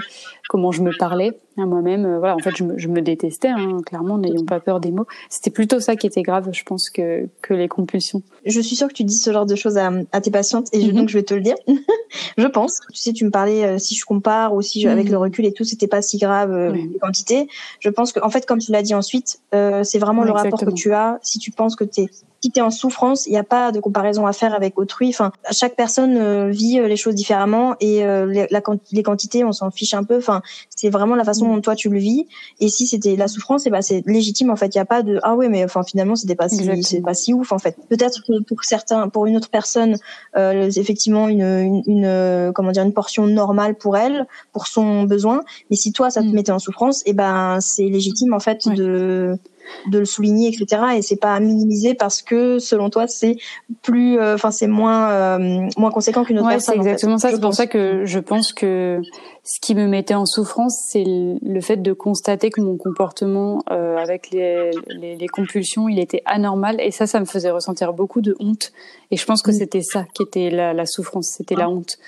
comment 0.49 0.73
je 0.73 0.83
me 0.83 0.97
parlais 0.99 1.39
à 1.57 1.67
moi-même. 1.67 2.05
Euh, 2.07 2.19
voilà, 2.19 2.35
en 2.35 2.39
fait, 2.39 2.57
je 2.57 2.65
me, 2.65 2.79
je 2.79 2.89
me 2.89 3.03
détestais, 3.03 3.49
hein, 3.49 3.81
clairement, 3.85 4.19
n'ayons 4.19 4.45
pas 4.45 4.61
peur 4.61 4.81
des 4.81 4.91
mots. 4.91 5.07
C'était 5.29 5.51
plutôt 5.51 5.79
ça 5.79 5.95
qui 5.95 6.07
était 6.07 6.23
grave, 6.23 6.49
je 6.53 6.63
pense, 6.65 6.91
que, 6.91 7.29
que 7.43 7.55
les 7.55 7.69
compulsions. 7.69 8.23
Je 8.45 8.61
suis 8.61 8.75
sûre 8.75 8.89
que 8.89 8.95
tu 8.95 9.05
dis 9.05 9.17
ce 9.17 9.33
genre 9.33 9.47
de 9.47 9.55
choses 9.55 9.77
à, 9.77 9.93
à 10.13 10.21
tes 10.21 10.31
patientes, 10.31 10.69
et 10.73 10.81
je, 10.81 10.87
mhm. 10.87 10.97
donc 10.97 11.09
je 11.09 11.19
vais 11.19 11.23
te 11.23 11.35
le 11.35 11.41
dire. 11.41 11.57
je 12.39 12.47
pense. 12.47 12.81
Tu 12.93 13.01
sais, 13.01 13.13
tu 13.13 13.25
me 13.25 13.31
parlais 13.31 13.65
euh, 13.65 13.79
si 13.79 13.95
je 13.95 14.05
compare 14.05 14.55
ou 14.55 14.63
si 14.63 14.87
avec 14.87 15.07
mhm. 15.07 15.13
le 15.13 15.19
recul 15.19 15.47
et 15.47 15.53
tout, 15.53 15.65
c'était 15.65 15.87
pas 15.87 16.03
si 16.03 16.19
grave 16.19 16.53
euh, 16.53 16.73
les 16.73 16.99
quantités. 16.99 17.49
Je 17.81 17.91
pense 17.91 18.13
que, 18.13 18.21
en 18.21 18.31
fait, 18.31 18.47
comme 18.47 18.59
tu 18.59 18.73
l'as 18.73 18.83
dit 18.83 18.95
ensuite, 18.95 19.41
euh, 19.55 19.85
c'est 19.85 19.99
vraiment 19.99 20.25
le 20.25 20.33
rapport 20.33 20.61
que 20.61 20.71
tu 20.71 20.93
as. 20.93 21.19
Si 21.23 21.39
tu 21.39 21.51
penses 21.51 21.77
que 21.77 21.85
tu 21.85 22.03
es 22.03 22.11
si 22.41 22.51
tu 22.51 22.61
es 22.61 22.63
en 22.63 22.71
souffrance, 22.71 23.27
il 23.27 23.31
n'y 23.31 23.39
a 23.39 23.45
pas 23.45 23.73
de 23.73 23.81
comparaison 23.81 24.27
à 24.27 24.33
faire 24.33 24.55
avec 24.55 24.79
autrui. 24.79 25.09
Enfin, 25.09 25.33
chaque 25.51 25.75
personne 25.75 26.17
euh, 26.17 26.51
vit 26.51 26.79
euh, 26.79 26.87
les 26.87 26.97
choses 26.97 27.15
différemment 27.15 27.75
et 27.81 28.05
euh, 28.05 28.27
les, 28.27 28.47
la, 28.51 28.61
les 28.93 29.03
quantités, 29.03 29.45
on 29.45 29.53
s'en 29.53 29.71
fiche 29.71 29.95
un 29.95 30.05
peu. 30.05 30.19
Enfin, 30.19 30.43
c'est 30.75 30.91
vraiment 30.91 31.17
la 31.17 31.25
façon 31.25 31.49
dont 31.49 31.61
toi 31.61 31.75
tu 31.75 31.89
le 31.89 31.99
vis. 31.99 32.27
Et 32.61 32.69
si 32.69 32.87
c'était 32.87 33.17
la 33.17 33.27
souffrance, 33.27 33.67
et 33.67 33.69
eh 33.69 33.73
ben 33.73 33.83
c'est 33.83 34.03
légitime 34.07 34.51
en 34.51 34.57
fait. 34.57 34.75
Il 34.75 34.79
n'y 34.79 34.83
a 34.83 34.85
pas 34.85 35.03
de 35.03 35.19
ah 35.23 35.35
ouais, 35.35 35.49
mais 35.49 35.65
enfin 35.65 35.83
finalement 35.83 36.15
c'était 36.15 36.37
pas 36.37 36.49
si 36.49 36.83
c'est 36.83 37.01
pas 37.01 37.15
si 37.15 37.35
ouf 37.35 37.53
en 37.53 37.59
fait. 37.59 37.77
Peut-être 37.89 38.23
que 38.27 38.43
pour 38.45 38.63
certains, 38.63 39.09
pour 39.09 39.27
une 39.27 39.37
autre 39.37 39.51
personne, 39.51 39.97
euh, 40.37 40.71
effectivement 40.77 41.29
une, 41.29 41.43
une, 41.43 41.83
une, 41.87 42.53
comment 42.55 42.71
dire 42.71 42.85
une 42.85 42.93
portion 42.93 43.27
normale 43.27 43.75
pour 43.75 43.97
elle, 43.97 44.27
pour 44.53 44.69
son 44.69 45.05
besoin. 45.05 45.43
Mais 45.71 45.77
si 45.77 45.93
toi 45.93 46.11
ça 46.11 46.21
te 46.23 46.27
mm. 46.27 46.33
mettait 46.33 46.53
en 46.53 46.59
souffrance, 46.61 47.01
et 47.03 47.11
eh 47.11 47.13
ben 47.15 47.59
c'est 47.61 47.85
légitime 47.87 48.33
en 48.33 48.41
fait 48.41 48.69
de 48.69 49.39
de 49.87 49.99
le 49.99 50.05
souligner, 50.05 50.49
etc. 50.49 50.83
Et 50.97 51.03
c'est 51.03 51.17
pas 51.21 51.35
à 51.35 51.41
minimiser 51.41 51.95
parce 51.95 52.23
que 52.23 52.59
selon 52.59 52.91
toi 52.91 53.07
c'est 53.07 53.37
plus, 53.83 54.19
euh, 54.19 54.35
enfin 54.35 54.51
c'est 54.51 54.67
moins 54.67 55.11
euh, 55.11 55.69
moins 55.77 55.91
conséquent 55.91 56.25
qu'une 56.25 56.39
autre 56.39 56.47
ouais, 56.49 56.55
personne. 56.55 56.75
C'est 56.75 56.81
exactement 56.81 57.19
ça. 57.19 57.31
C'est 57.31 57.41
pour 57.41 57.55
ça 57.55 57.67
que 57.67 58.05
je 58.05 58.19
pense 58.19 58.53
que 58.53 59.01
ce 59.45 59.61
qui 59.61 59.75
me 59.75 59.87
mettait 59.87 60.15
en 60.15 60.27
souffrance, 60.27 60.79
c'est 60.89 61.05
le 61.07 61.61
fait 61.63 61.79
de 61.79 61.93
constater 61.95 62.51
que 62.51 62.61
mon 62.61 62.77
comportement 62.77 63.63
euh, 63.71 63.97
avec 63.97 64.31
les, 64.31 64.71
les, 64.89 65.17
les, 65.17 65.29
compulsions, 65.29 65.89
il 65.89 65.99
était 65.99 66.23
anormal. 66.27 66.77
Et 66.81 66.91
ça, 66.91 67.07
ça 67.07 67.19
me 67.19 67.25
faisait 67.25 67.51
ressentir 67.51 67.95
beaucoup 67.95 68.21
de 68.21 68.37
honte. 68.41 68.73
Et 69.11 69.17
je 69.17 69.25
pense 69.25 69.41
que 69.41 69.51
c'était 69.53 69.81
ça 69.81 70.05
qui 70.13 70.23
était 70.23 70.51
la, 70.51 70.75
la 70.75 70.85
souffrance, 70.85 71.29
c'était 71.29 71.55
la 71.55 71.71
honte. 71.71 71.99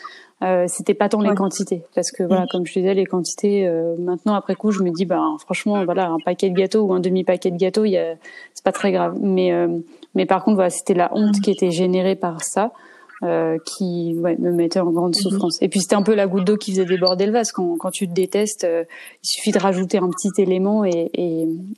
Euh, 0.43 0.65
c'était 0.69 0.95
pas 0.95 1.11
tant 1.11 1.21
les 1.21 1.35
quantités 1.35 1.83
parce 1.95 2.11
que 2.11 2.23
voilà 2.23 2.45
mm. 2.45 2.49
comme 2.51 2.67
je 2.67 2.73
disais 2.73 2.95
les 2.95 3.05
quantités 3.05 3.69
euh, 3.69 3.95
maintenant 3.99 4.33
après 4.33 4.55
coup 4.55 4.71
je 4.71 4.83
me 4.83 4.91
dis 4.91 5.05
bah 5.05 5.23
franchement 5.39 5.85
voilà 5.85 6.09
un 6.09 6.17
paquet 6.25 6.49
de 6.49 6.55
gâteaux 6.55 6.81
ou 6.81 6.95
un 6.95 7.01
demi 7.01 7.25
paquet 7.25 7.51
de 7.51 7.59
gâteaux 7.59 7.85
il 7.85 7.91
y 7.91 7.99
a 7.99 8.15
c'est 8.55 8.65
pas 8.65 8.73
très 8.73 8.91
grave 8.91 9.19
mais 9.21 9.53
euh, 9.53 9.69
mais 10.15 10.25
par 10.25 10.43
contre 10.43 10.55
voilà 10.55 10.71
c'était 10.71 10.95
la 10.95 11.11
honte 11.15 11.37
mm. 11.37 11.41
qui 11.43 11.51
était 11.51 11.71
générée 11.71 12.17
par 12.17 12.43
ça 12.43 12.73
euh, 13.23 13.59
qui 13.65 14.15
ouais, 14.19 14.37
me 14.39 14.51
mettait 14.51 14.81
en 14.81 14.91
grande 14.91 15.15
mhm. 15.17 15.23
souffrance. 15.23 15.59
Et 15.61 15.69
puis 15.69 15.81
c'était 15.81 15.97
un 15.97 16.03
peu 16.03 16.15
la 16.15 16.27
goutte 16.27 16.45
d'eau 16.45 16.57
qui 16.57 16.73
faisait 16.73 16.85
déborder 16.85 17.27
le 17.27 17.33
vase. 17.33 17.53
Quand, 17.53 17.77
quand 17.77 17.91
tu 17.91 18.09
te 18.09 18.13
détestes, 18.13 18.65
euh, 18.65 18.85
il 19.23 19.29
suffit 19.29 19.53
de 19.53 19.59
rajouter 19.59 19.99
un 19.99 20.09
petit 20.09 20.31
élément 20.41 20.85
et 20.85 21.11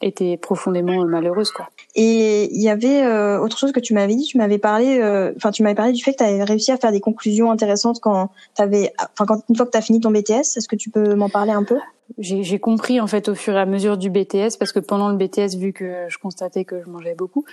et 0.01 0.13
t'es 0.13 0.37
profondément 0.37 1.05
malheureuse 1.05 1.51
quoi. 1.51 1.69
Et 1.95 2.53
il 2.55 2.63
y 2.63 2.69
avait 2.69 3.03
euh, 3.05 3.41
autre 3.41 3.59
chose 3.59 3.73
que 3.73 3.81
tu 3.81 3.95
m'avais 3.95 4.15
dit. 4.15 4.25
Tu 4.25 4.39
m'avais 4.39 4.59
parlé, 4.59 4.99
euh, 5.01 5.33
enfin 5.37 5.51
tu 5.51 5.63
m'avais 5.63 5.75
parlé 5.75 5.93
du 5.93 6.03
fait 6.03 6.13
que 6.13 6.19
tu 6.19 6.25
avais 6.25 6.45
réussi 6.45 6.73
à 6.73 6.77
faire 6.77 6.93
des 6.93 7.01
conclusions 7.01 7.51
intéressantes 7.51 8.01
quand 8.01 8.31
t'avais, 8.55 8.93
enfin 8.99 9.27
quand 9.27 9.43
une 9.49 9.57
fois 9.57 9.67
que 9.67 9.71
tu 9.71 9.79
as 9.79 9.83
fini 9.83 10.01
ton 10.01 10.11
BTS. 10.11 10.57
Est-ce 10.57 10.69
que 10.69 10.77
tu 10.77 10.91
peux 10.91 11.15
m'en 11.15 11.29
parler 11.29 11.53
un 11.53 11.65
peu? 11.65 11.79
J'ai 12.19 12.59
compris 12.59 13.01
en 13.01 13.07
fait 13.07 13.29
au 13.29 13.35
fur 13.35 13.55
et 13.55 13.61
à 13.61 13.65
mesure 13.65 13.97
du 13.97 14.11
BTS 14.11 14.59
parce 14.59 14.73
que 14.73 14.81
pendant 14.81 15.09
le 15.09 15.17
BTS 15.17 15.57
vu 15.57 15.73
que 15.73 16.05
je 16.09 16.19
constatais 16.19 16.65
que 16.65 16.83
je 16.83 16.91
mangeais 16.91 17.15
beaucoup 17.15 17.45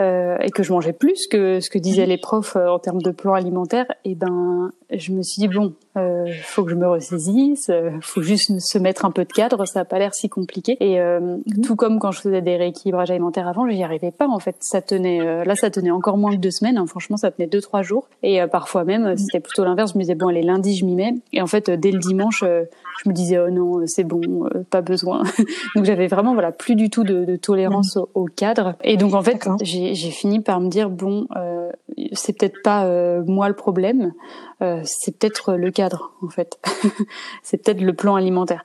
euh, 0.00 0.36
et 0.40 0.50
que 0.50 0.62
je 0.62 0.72
mangeais 0.72 0.92
plus 0.92 1.26
que 1.28 1.60
ce 1.60 1.70
que 1.70 1.78
disaient 1.78 2.06
les 2.06 2.18
profs 2.18 2.56
euh, 2.56 2.68
en 2.68 2.78
termes 2.78 3.02
de 3.02 3.10
plan 3.10 3.34
alimentaire 3.34 3.86
et 4.04 4.12
eh 4.12 4.14
ben 4.14 4.72
je 4.90 5.12
me 5.12 5.22
suis 5.22 5.40
dit 5.40 5.48
bon 5.48 5.74
euh, 5.96 6.26
faut 6.42 6.64
que 6.64 6.70
je 6.70 6.74
me 6.74 6.88
ressaisisse 6.88 7.68
euh, 7.70 7.90
faut 8.00 8.22
juste 8.22 8.58
se 8.58 8.78
mettre 8.78 9.04
un 9.04 9.12
peu 9.12 9.24
de 9.24 9.32
cadre 9.32 9.64
ça 9.64 9.80
a 9.80 9.84
pas 9.84 9.98
l'air 9.98 10.14
si 10.14 10.28
compliqué. 10.28 10.76
Et 10.80 11.00
euh, 11.00 11.20
mhm. 11.20 11.62
tout 11.62 11.76
comme 11.76 11.98
quand 11.98 12.10
je 12.10 12.20
faisais 12.20 12.42
des 12.42 12.56
rééquilibrages 12.56 13.10
alimentaires 13.10 13.46
avant 13.46 13.68
j'y 13.68 13.82
arrivais 13.82 14.10
pas 14.10 14.26
en 14.26 14.38
fait. 14.38 14.56
Ça 14.60 14.82
tenait 14.82 15.44
là 15.44 15.54
ça 15.54 15.70
tenait 15.70 15.90
encore 15.90 16.16
moins 16.16 16.32
que 16.32 16.40
deux 16.40 16.50
semaines 16.50 16.78
hein. 16.78 16.86
franchement 16.86 17.16
ça 17.16 17.30
tenait 17.30 17.46
deux 17.46 17.60
trois 17.60 17.82
jours. 17.82 18.08
Et 18.22 18.40
parfois 18.46 18.84
même 18.84 19.10
mhm. 19.10 19.16
c'était 19.16 19.40
plutôt 19.40 19.64
l'inverse. 19.64 19.92
Je 19.92 19.98
me 19.98 20.02
disais 20.02 20.14
bon 20.14 20.28
allez 20.28 20.42
lundi 20.42 20.76
je 20.76 20.84
m'y 20.84 20.96
mets. 20.96 21.14
Et 21.32 21.40
en 21.40 21.46
fait 21.46 21.70
dès 21.70 21.92
le 21.92 21.98
dimanche 21.98 22.42
je 22.42 23.08
me 23.08 23.14
disais 23.14 23.38
oh 23.38 23.50
non 23.50 23.86
c'est 23.86 24.04
bon 24.04 24.20
pas 24.70 24.80
besoin. 24.80 25.22
Donc 25.76 25.84
j'avais 25.84 26.08
vraiment 26.08 26.34
voilà 26.34 26.50
plus 26.50 26.74
du 26.74 26.90
tout 26.90 27.04
de, 27.04 27.24
de 27.24 27.36
tolérance 27.36 27.96
mhm. 27.96 28.02
au, 28.14 28.22
au, 28.22 28.24
cadre. 28.24 28.74
Et 28.82 28.96
donc 28.96 29.14
en 29.14 29.22
fait 29.22 29.38
j'ai 29.62 29.83
fini 29.94 30.40
par 30.40 30.60
me 30.60 30.68
dire 30.68 30.90
bon 30.90 31.26
c'est 32.12 32.38
peut-être 32.38 32.62
pas 32.62 32.86
moi 33.26 33.48
le 33.48 33.54
problème, 33.54 34.12
euh, 34.62 34.80
c'est 34.84 35.18
peut-être 35.18 35.54
le 35.54 35.70
cadre 35.70 36.12
en 36.22 36.28
fait. 36.28 36.58
c'est 37.42 37.62
peut-être 37.62 37.80
le 37.80 37.92
plan 37.92 38.14
alimentaire. 38.14 38.62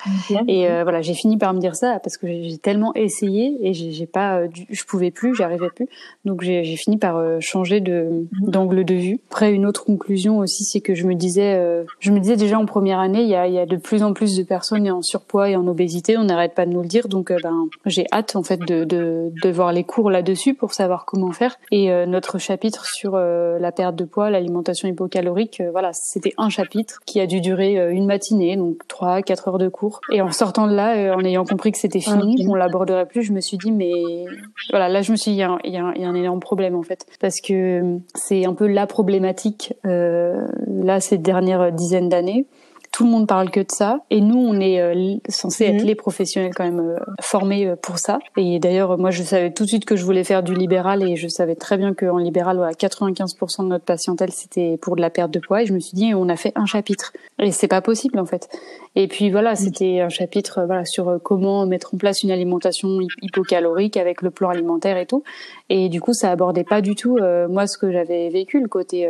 Et 0.48 0.68
euh, 0.68 0.84
voilà, 0.84 1.02
j'ai 1.02 1.14
fini 1.14 1.38
par 1.38 1.54
me 1.54 1.60
dire 1.60 1.76
ça 1.76 2.00
parce 2.00 2.18
que 2.18 2.28
j'ai 2.28 2.58
tellement 2.58 2.94
essayé 2.96 3.58
et 3.62 3.74
j'ai 3.74 4.06
pas, 4.06 4.40
euh, 4.40 4.48
je 4.70 4.84
pouvais 4.84 5.12
plus, 5.12 5.36
j'arrivais 5.36 5.70
plus. 5.70 5.88
Donc 6.26 6.42
j'ai 6.42 6.76
fini 6.76 6.98
par 6.98 7.42
changer 7.42 7.80
de 7.80 8.28
mhm. 8.42 8.50
d'angle 8.50 8.86
de 8.86 8.94
vue. 8.94 9.20
Après 9.32 9.52
une 9.52 9.66
autre 9.66 9.84
conclusion 9.84 10.40
aussi, 10.40 10.64
c'est 10.64 10.82
que 10.82 10.94
je 10.94 11.06
me 11.06 11.16
disais, 11.16 11.60
je 12.00 12.12
me 12.12 12.20
disais 12.20 12.36
déjà 12.36 12.60
en 12.60 12.66
première 12.66 13.00
année, 13.00 13.24
il 13.24 13.30
y 13.30 13.36
a, 13.36 13.48
y 13.48 13.60
a 13.60 13.66
de 13.66 13.78
plus 13.78 14.04
en 14.04 14.14
plus 14.14 14.38
de 14.38 14.44
personnes 14.44 14.90
en 14.90 15.02
surpoids 15.02 15.50
et 15.50 15.56
en 15.56 15.68
obésité. 15.68 16.18
On 16.18 16.26
n'arrête 16.26 16.54
pas 16.54 16.66
de 16.66 16.72
nous 16.72 16.82
le 16.82 16.88
dire. 16.88 17.08
Donc 17.08 17.32
ben 17.42 17.68
j'ai 17.86 18.06
hâte 18.12 18.36
en 18.36 18.44
fait 18.44 18.60
de, 18.60 18.84
de, 18.84 19.32
de 19.42 19.50
voir 19.50 19.74
les 19.74 19.84
cours 19.84 20.12
là-dessus 20.12 20.54
pour 20.54 20.74
savoir 20.74 21.06
comment 21.06 21.32
faire. 21.32 21.56
Et 21.72 21.90
notre 22.06 22.38
chapitre 22.38 22.86
sur 22.86 23.18
la 23.18 23.72
perte 23.72 23.96
de 23.96 24.06
poids, 24.06 24.30
l'alimentation 24.30 24.88
hypocalorique, 24.88 25.62
voilà, 25.72 25.79
c'était 25.94 26.34
un 26.38 26.50
chapitre 26.50 27.00
qui 27.06 27.20
a 27.20 27.28
dû 27.28 27.42
durer 27.42 27.80
euh, 27.80 27.92
une 27.92 28.06
matinée, 28.06 28.56
donc 28.56 28.88
trois, 28.88 29.22
quatre 29.22 29.48
heures 29.48 29.58
de 29.58 29.70
cours. 29.70 30.02
Et 30.12 30.22
en 30.22 30.32
sortant 30.32 30.68
de 30.68 30.74
là, 30.74 30.96
euh, 30.96 31.14
en 31.14 31.24
ayant 31.24 31.46
compris 31.46 31.72
que 31.72 31.78
c'était 31.78 32.00
fini, 32.00 32.46
qu'on 32.46 32.56
l'aborderait 32.56 33.06
plus, 33.06 33.24
je 33.24 33.34
me 33.34 33.42
suis 33.42 33.58
dit, 33.58 33.72
mais 33.72 34.26
voilà, 34.70 34.90
là, 34.90 35.02
je 35.02 35.12
me 35.12 35.18
suis 35.18 35.32
dit, 35.32 35.38
il 35.38 35.42
y, 35.42 35.44
a 35.44 35.52
un, 35.52 35.94
y 35.96 36.04
a 36.04 36.08
un 36.08 36.16
énorme 36.16 36.40
problème 36.40 36.76
en 36.76 36.84
fait, 36.84 37.06
parce 37.20 37.42
que 37.42 38.00
c'est 38.16 38.46
un 38.46 38.54
peu 38.54 38.68
la 38.68 38.88
problématique 38.88 39.74
euh, 39.86 40.48
là 40.68 41.00
ces 41.00 41.18
dernières 41.18 41.72
dizaines 41.72 42.10
d'années 42.10 42.46
tout 42.92 43.06
le 43.06 43.12
monde 43.12 43.28
parle 43.28 43.50
que 43.52 43.60
de 43.60 43.72
ça. 43.72 44.02
Et 44.10 44.22
nous 44.22 44.38
on 44.38 44.60
est 44.60 44.82
euh, 44.82 45.16
censé 45.30 45.66
être 45.66 45.82
mhm. 45.82 45.88
les 45.88 45.96
professionnels 45.96 46.54
quand 46.56 46.64
même 46.64 46.80
euh, 46.80 46.98
formés 47.22 47.68
euh, 47.68 47.76
pour 47.76 48.00
ça. 48.00 48.20
Et 48.38 48.60
d'ailleurs 48.60 48.98
moi 48.98 49.12
je 49.12 49.24
savais 49.24 49.52
tout 49.52 49.64
de 49.64 49.70
suite 49.70 49.86
que 49.86 49.96
je 49.96 50.04
voulais 50.04 50.24
faire 50.24 50.44
du 50.44 50.54
libéral 50.54 51.04
et 51.04 51.16
je 51.16 51.28
savais 51.28 51.56
très 51.56 51.78
bien 51.78 51.94
qu'en 51.94 52.18
libéral 52.18 52.58
voilà, 52.58 52.74
95% 52.74 53.64
de 53.64 53.68
notre 53.68 53.86
patientèle 53.86 54.32
c'était 54.32 54.78
pour 54.78 54.96
de 54.96 55.02
la 55.02 55.10
perte 55.10 55.32
de 55.32 55.40
poids. 55.40 55.64
Et 55.64 55.66
je 55.66 55.74
me 55.74 55.80
suis 55.80 55.96
dit 55.96 56.14
on 56.16 56.30
a 56.30 56.36
fait 56.36 56.52
un 56.56 56.66
chapitre. 56.66 57.14
Et 57.40 57.52
c'est 57.52 57.68
pas 57.68 57.82
possible 57.82 58.20
en 58.20 58.26
fait. 58.26 58.50
Et 58.96 59.08
puis 59.08 59.30
voilà 59.30 59.56
c'était 59.56 60.02
un 60.02 60.10
chapitre 60.10 60.64
voilà 60.66 60.86
sur 60.86 61.20
comment 61.24 61.66
mettre 61.66 61.94
en 61.94 61.98
place 61.98 62.24
une 62.24 62.32
alimentation 62.32 63.00
hypocalorique 63.22 63.98
avec 63.98 64.22
le 64.22 64.32
plan 64.32 64.50
alimentaire 64.50 64.98
et 64.98 65.06
tout. 65.06 65.24
Et 65.70 65.90
du 65.90 66.02
coup 66.02 66.14
ça 66.14 66.32
abordait 66.32 66.64
pas 66.64 66.82
du 66.82 66.96
tout 66.96 67.18
moi 67.50 67.68
ce 67.68 67.78
que 67.78 67.92
j'avais 67.92 68.30
vécu 68.30 68.60
le 68.60 68.68
côté 68.68 69.10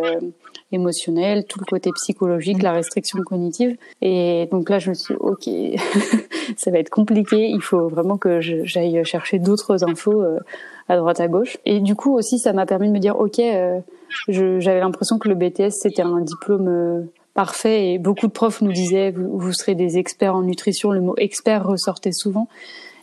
émotionnel, 0.72 1.46
tout 1.46 1.60
le 1.60 1.66
côté 1.66 1.92
psychologique, 1.96 2.62
la 2.62 2.74
restriction 2.74 3.20
cognitive. 3.24 3.69
Et 4.02 4.48
donc 4.52 4.70
là, 4.70 4.80
je 4.80 4.90
me 4.90 4.94
suis 4.94 5.14
dit, 5.14 5.20
ok, 5.20 5.50
ça 6.58 6.72
va 6.72 6.80
être 6.80 6.90
compliqué. 6.90 7.50
Il 7.50 7.62
faut 7.62 7.88
vraiment 7.88 8.18
que 8.18 8.40
j'aille 8.42 9.04
chercher 9.06 9.40
d'autres 9.40 9.84
infos 9.84 10.22
euh, 10.22 10.40
à 10.88 10.98
droite 10.98 11.20
à 11.20 11.28
gauche. 11.28 11.58
Et 11.66 11.80
du 11.80 11.96
coup 11.96 12.16
aussi, 12.16 12.40
ça 12.40 12.54
m'a 12.54 12.66
permis 12.66 12.88
de 12.88 12.94
me 12.94 13.00
dire, 13.00 13.20
ok, 13.20 13.40
euh, 13.40 13.80
j'avais 14.28 14.80
l'impression 14.80 15.20
que 15.20 15.30
le 15.30 15.36
BTS 15.36 15.72
c'était 15.72 16.02
un 16.02 16.22
diplôme 16.22 16.68
euh, 16.68 17.02
parfait 17.34 17.94
et 17.94 18.00
beaucoup 18.00 18.28
de 18.28 18.32
profs 18.32 18.62
nous 18.62 18.72
disaient, 18.72 19.12
vous, 19.12 19.54
serez 19.54 19.76
des 19.76 19.98
experts 19.98 20.36
en 20.36 20.42
nutrition. 20.42 20.92
Le 20.92 21.02
mot 21.02 21.16
expert 21.18 21.66
ressortait 21.66 22.12
souvent. 22.12 22.48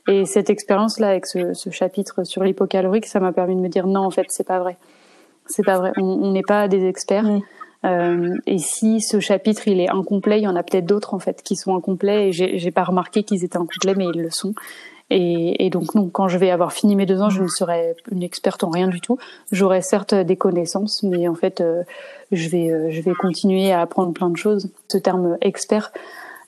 Et 0.09 0.25
cette 0.25 0.51
expérience-là, 0.51 1.09
avec 1.09 1.27
ce, 1.27 1.53
ce, 1.53 1.71
chapitre 1.71 2.23
sur 2.25 2.45
l'hypocalorique, 2.45 3.07
ça 3.07 3.19
m'a 3.19 3.33
permis 3.33 3.57
de 3.57 3.61
me 3.61 3.69
dire 3.69 3.87
non, 3.89 4.03
en 4.03 4.11
fait, 4.11 4.27
c'est 4.29 4.47
pas 4.47 4.61
vrai. 4.61 4.77
C'est 5.47 5.65
pas 5.65 5.79
vrai. 5.79 5.93
On 5.97 6.33
n'est 6.33 6.43
pas 6.43 6.69
des 6.69 6.87
experts. 6.87 7.25
Euh, 7.85 8.37
et 8.47 8.59
si 8.59 9.01
ce 9.01 9.21
chapitre 9.21 9.69
il 9.69 9.81
est 9.81 9.89
incomplet, 9.89 10.41
il 10.41 10.45
y 10.45 10.49
en 10.49 10.57
a 10.57 10.62
peut-être 10.62 10.87
d'autres 10.87 11.15
en 11.15 11.19
fait 11.19 11.43
qui 11.43 11.57
sont 11.57 11.77
incomplets. 11.77 12.29
Et 12.29 12.33
j'ai 12.33 12.71
pas 12.71 12.85
remarqué 12.85 13.23
qu'ils 13.23 13.45
étaient 13.45 13.59
incomplets, 13.59 13.95
mais 13.95 14.07
ils 14.15 14.21
le 14.21 14.31
sont. 14.31 14.55
Et, 15.09 15.71
donc 15.71 15.95
non, 15.95 16.09
quand 16.09 16.27
je 16.27 16.37
vais 16.37 16.51
avoir 16.51 16.73
fini 16.73 16.97
mes 16.97 17.07
deux 17.07 17.21
ans, 17.23 17.31
je 17.31 17.41
ne 17.41 17.47
serai 17.47 17.95
une 18.11 18.25
experte 18.25 18.65
en 18.65 18.71
rien 18.71 18.89
du 18.89 19.01
tout. 19.01 19.19
J'aurai 19.53 19.81
certes 19.81 20.15
des 20.15 20.37
connaissances, 20.37 21.05
mais 21.05 21.29
en 21.29 21.37
fait, 21.37 21.61
euh, 21.61 21.85
je 22.33 22.49
vais 22.49 22.73
euh, 22.73 22.91
je 22.91 23.01
vais 23.03 23.12
continuer 23.12 23.71
à 23.71 23.83
apprendre 23.83 24.12
plein 24.12 24.31
de 24.31 24.37
choses. 24.37 24.69
Ce 24.89 24.99
terme 24.99 25.39
expert, 25.41 25.93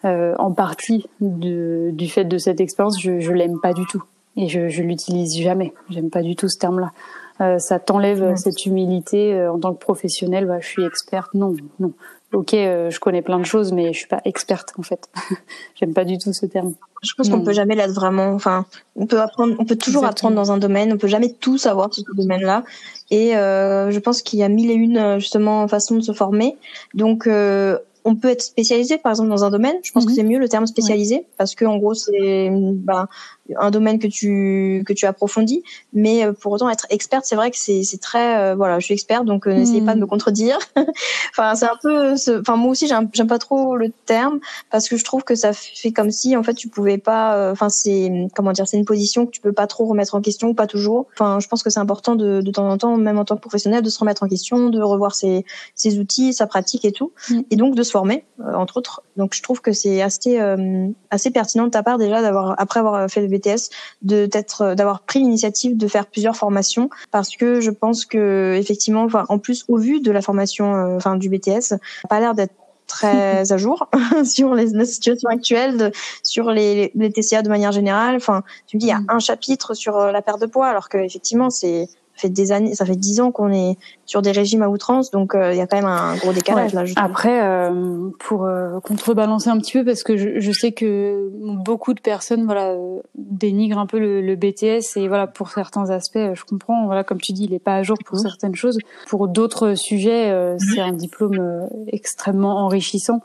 en 0.04 0.52
partie 0.52 1.06
du 1.20 2.08
fait 2.08 2.24
de 2.24 2.38
cette 2.38 2.60
expérience, 2.60 3.00
je, 3.00 3.20
je 3.20 3.32
l'aime 3.32 3.60
pas 3.60 3.72
du 3.72 3.84
tout 3.86 4.02
et 4.36 4.48
je, 4.48 4.68
je 4.68 4.82
l'utilise 4.82 5.36
jamais. 5.36 5.72
J'aime 5.90 6.10
pas 6.10 6.22
du 6.22 6.36
tout 6.36 6.48
ce 6.48 6.58
terme-là. 6.58 6.92
Euh, 7.40 7.58
ça 7.58 7.78
t'enlève 7.78 8.34
cette 8.36 8.66
humilité 8.66 9.34
euh, 9.34 9.52
en 9.52 9.58
tant 9.58 9.72
que 9.72 9.78
professionnel. 9.78 10.46
Bah, 10.46 10.60
je 10.60 10.66
suis 10.66 10.84
experte. 10.84 11.34
Non, 11.34 11.54
non. 11.78 11.92
Ok, 12.32 12.52
euh, 12.52 12.90
je 12.90 13.00
connais 13.00 13.22
plein 13.22 13.38
de 13.38 13.44
choses, 13.44 13.72
mais 13.72 13.92
je 13.94 13.98
suis 13.98 14.06
pas 14.06 14.20
experte 14.24 14.74
en 14.78 14.82
fait. 14.82 15.08
J'aime 15.76 15.94
pas 15.94 16.04
du 16.04 16.18
tout 16.18 16.32
ce 16.34 16.44
terme. 16.44 16.74
Je 17.02 17.12
pense 17.16 17.30
qu'on 17.30 17.42
peut 17.42 17.54
jamais 17.54 17.74
l'être 17.74 17.94
vraiment. 17.94 18.32
Enfin, 18.32 18.66
on 18.96 19.06
peut 19.06 19.20
apprendre, 19.20 19.54
on 19.58 19.64
peut 19.64 19.76
toujours 19.76 20.04
apprendre 20.04 20.36
dans 20.36 20.52
un 20.52 20.58
domaine. 20.58 20.92
On 20.92 20.98
peut 20.98 21.08
jamais 21.08 21.32
tout 21.32 21.56
savoir 21.56 21.94
sur 21.94 22.04
ce 22.04 22.16
domaine-là. 22.16 22.64
Et 23.10 23.30
je 23.30 23.98
pense 24.00 24.20
qu'il 24.20 24.40
y 24.40 24.42
a 24.42 24.48
mille 24.48 24.70
et 24.70 24.74
une 24.74 25.18
justement 25.18 25.66
façons 25.68 25.94
de 25.94 26.02
se 26.02 26.12
former. 26.12 26.58
Donc 26.92 27.28
on 28.08 28.16
peut 28.16 28.28
être 28.28 28.42
spécialisé 28.42 28.98
par 28.98 29.12
exemple 29.12 29.28
dans 29.28 29.44
un 29.44 29.50
domaine. 29.50 29.76
Je 29.82 29.92
pense 29.92 30.04
que 30.04 30.10
mhm. 30.10 30.16
c'est 30.16 30.22
mieux 30.22 30.38
le 30.38 30.48
terme 30.48 30.66
spécialisé 30.66 31.26
parce 31.36 31.54
que 31.54 31.64
en 31.64 31.76
gros 31.76 31.94
c'est 31.94 32.50
ben, 32.50 33.08
un 33.56 33.70
domaine 33.70 33.98
que 33.98 34.06
tu 34.06 34.84
que 34.86 34.92
tu 34.92 35.06
approfondis 35.06 35.62
mais 35.92 36.24
euh, 36.24 36.32
pour 36.32 36.52
autant 36.52 36.68
être 36.68 36.86
experte 36.90 37.24
c'est 37.24 37.36
vrai 37.36 37.50
que 37.50 37.56
c'est 37.56 37.82
c'est 37.82 37.98
très 37.98 38.38
euh, 38.38 38.54
voilà 38.54 38.78
je 38.78 38.84
suis 38.84 38.94
experte 38.94 39.24
donc 39.24 39.46
euh, 39.46 39.54
n'essayez 39.54 39.80
pas 39.80 39.94
de 39.94 40.00
me 40.00 40.04
hmm. 40.04 40.08
contredire 40.08 40.58
enfin 41.30 41.54
c'est 41.54 41.66
un 41.66 41.78
peu 41.80 42.14
enfin 42.40 42.56
moi 42.56 42.70
aussi 42.70 42.86
j'aime 42.86 43.08
j'aime 43.12 43.26
pas 43.26 43.38
trop 43.38 43.76
le 43.76 43.90
terme 44.06 44.40
parce 44.70 44.88
que 44.88 44.96
je 44.96 45.04
trouve 45.04 45.24
que 45.24 45.34
ça 45.34 45.52
fait 45.52 45.92
comme 45.92 46.10
si 46.10 46.36
en 46.36 46.42
fait 46.42 46.54
tu 46.54 46.68
pouvais 46.68 46.98
pas 46.98 47.50
enfin 47.50 47.68
c'est 47.68 48.28
comment 48.34 48.52
dire 48.52 48.66
c'est 48.68 48.76
une 48.76 48.84
position 48.84 49.26
que 49.26 49.30
tu 49.30 49.40
peux 49.40 49.52
pas 49.52 49.66
trop 49.66 49.86
remettre 49.86 50.14
en 50.14 50.20
question 50.20 50.54
pas 50.54 50.66
toujours 50.66 51.06
enfin 51.14 51.38
je 51.40 51.48
pense 51.48 51.62
que 51.62 51.70
c'est 51.70 51.80
important 51.80 52.16
de 52.16 52.40
de 52.40 52.50
temps 52.50 52.68
en 52.68 52.76
temps 52.78 52.96
même 52.96 53.18
en 53.18 53.24
tant 53.24 53.36
que 53.36 53.40
professionnel 53.40 53.82
de 53.82 53.90
se 53.90 53.98
remettre 53.98 54.22
en 54.22 54.28
question 54.28 54.68
de 54.68 54.80
revoir 54.80 55.14
ses 55.14 55.44
ses 55.74 55.98
outils 55.98 56.32
sa 56.32 56.46
pratique 56.46 56.84
et 56.84 56.92
tout 56.92 57.12
hmm. 57.30 57.40
et 57.50 57.56
donc 57.56 57.74
de 57.74 57.82
se 57.82 57.90
former 57.90 58.24
entre 58.54 58.76
autres 58.76 59.02
donc 59.16 59.34
je 59.34 59.42
trouve 59.42 59.60
que 59.60 59.72
c'est 59.72 60.02
assez 60.02 60.38
assez 61.10 61.30
pertinent 61.30 61.64
de 61.64 61.70
ta 61.70 61.82
part 61.82 61.98
déjà 61.98 62.20
d'avoir 62.20 62.54
après 62.58 62.80
avoir 62.80 63.10
fait 63.10 63.20
le 63.20 63.37
BTS, 63.38 63.70
de 64.02 64.26
d'être, 64.26 64.74
d'avoir 64.74 65.00
pris 65.00 65.20
l'initiative 65.20 65.76
de 65.76 65.88
faire 65.88 66.06
plusieurs 66.06 66.36
formations 66.36 66.90
parce 67.10 67.36
que 67.36 67.60
je 67.60 67.70
pense 67.70 68.04
que 68.04 68.56
effectivement, 68.58 69.04
enfin, 69.04 69.24
en 69.28 69.38
plus 69.38 69.64
au 69.68 69.78
vu 69.78 70.00
de 70.00 70.10
la 70.10 70.22
formation, 70.22 70.74
euh, 70.74 70.96
enfin 70.96 71.16
du 71.16 71.28
BTS, 71.28 71.74
pas 72.08 72.20
l'air 72.20 72.34
d'être 72.34 72.54
très 72.86 73.52
à 73.52 73.56
jour 73.56 73.88
sur 74.24 74.54
les, 74.54 74.70
la 74.70 74.84
situation 74.84 75.28
actuelle, 75.28 75.92
sur 76.22 76.50
les, 76.50 76.90
les, 76.94 77.12
TCA 77.12 77.42
de 77.42 77.48
manière 77.48 77.72
générale. 77.72 78.16
Enfin, 78.16 78.42
tu 78.66 78.76
me 78.76 78.80
dis, 78.80 78.86
il 78.86 78.90
y 78.90 78.92
a 78.92 79.00
mm. 79.00 79.06
un 79.08 79.18
chapitre 79.20 79.74
sur 79.74 79.96
euh, 79.96 80.10
la 80.10 80.22
perte 80.22 80.40
de 80.40 80.46
poids, 80.46 80.66
alors 80.66 80.88
que 80.88 80.98
effectivement, 80.98 81.50
c'est 81.50 81.88
fait 82.18 82.28
des 82.28 82.52
années, 82.52 82.74
ça 82.74 82.84
fait 82.84 82.96
dix 82.96 83.20
ans 83.20 83.30
qu'on 83.30 83.52
est 83.52 83.76
sur 84.06 84.22
des 84.22 84.32
régimes 84.32 84.62
à 84.62 84.68
outrance, 84.68 85.10
donc 85.10 85.34
euh, 85.34 85.52
il 85.52 85.58
y 85.58 85.60
a 85.60 85.66
quand 85.66 85.76
même 85.76 85.86
un 85.86 86.16
gros 86.16 86.32
décalage 86.32 86.74
là. 86.74 86.84
Après, 86.96 87.42
euh, 87.42 88.10
pour 88.18 88.44
euh, 88.44 88.80
contrebalancer 88.80 89.50
un 89.50 89.58
petit 89.58 89.72
peu, 89.72 89.84
parce 89.84 90.02
que 90.02 90.16
je, 90.16 90.40
je, 90.40 90.52
sais 90.52 90.72
que 90.72 91.28
beaucoup 91.32 91.94
de 91.94 92.00
personnes, 92.00 92.44
voilà, 92.44 92.74
dénigrent 93.14 93.78
un 93.78 93.86
peu 93.86 93.98
le, 93.98 94.20
le, 94.20 94.36
BTS 94.36 94.96
et 94.96 95.08
voilà, 95.08 95.26
pour 95.26 95.50
certains 95.50 95.90
aspects, 95.90 96.18
je 96.34 96.44
comprends. 96.44 96.86
Voilà, 96.86 97.04
comme 97.04 97.20
tu 97.20 97.32
dis, 97.32 97.44
il 97.44 97.54
est 97.54 97.58
pas 97.58 97.76
à 97.76 97.82
jour 97.82 97.96
pour 98.04 98.18
certaines 98.18 98.54
choses. 98.54 98.78
Pour 99.06 99.28
d'autres 99.28 99.74
sujets, 99.74 100.56
c'est 100.58 100.80
un 100.80 100.92
diplôme 100.92 101.68
extrêmement 101.88 102.64
enrichissant. 102.64 103.20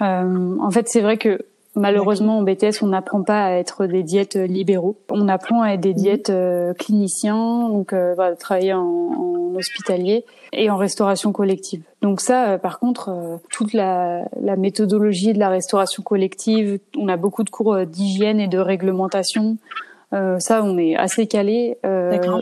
en 0.00 0.70
fait, 0.70 0.88
c'est 0.88 1.00
vrai 1.00 1.16
que 1.16 1.40
Malheureusement, 1.74 2.38
en 2.38 2.42
BTS, 2.42 2.82
on 2.82 2.88
n'apprend 2.88 3.22
pas 3.22 3.44
à 3.44 3.50
être 3.52 3.86
des 3.86 4.02
diètes 4.02 4.36
libéraux. 4.36 4.96
On 5.10 5.28
apprend 5.28 5.62
à 5.62 5.72
être 5.72 5.80
des 5.80 5.90
mhm. 5.90 5.96
diètes 5.96 6.30
euh, 6.30 6.74
cliniciens, 6.74 7.68
donc 7.68 7.92
euh, 7.92 8.14
voilà, 8.14 8.36
travailler 8.36 8.72
en, 8.72 8.80
en, 8.80 9.54
hospitalier 9.54 10.24
et 10.52 10.70
en 10.70 10.76
restauration 10.76 11.32
collective. 11.32 11.82
Donc 12.00 12.20
ça, 12.20 12.50
euh, 12.50 12.58
par 12.58 12.78
contre, 12.78 13.10
euh, 13.10 13.36
toute 13.50 13.72
la, 13.74 14.24
la, 14.40 14.56
méthodologie 14.56 15.32
de 15.32 15.38
la 15.38 15.50
restauration 15.50 16.02
collective, 16.02 16.80
on 16.96 17.08
a 17.08 17.16
beaucoup 17.16 17.44
de 17.44 17.50
cours 17.50 17.84
d'hygiène 17.86 18.40
et 18.40 18.48
de 18.48 18.58
réglementation. 18.58 19.58
ça, 20.10 20.62
on 20.64 20.78
est 20.78 20.96
assez 20.96 21.26
calé. 21.26 21.76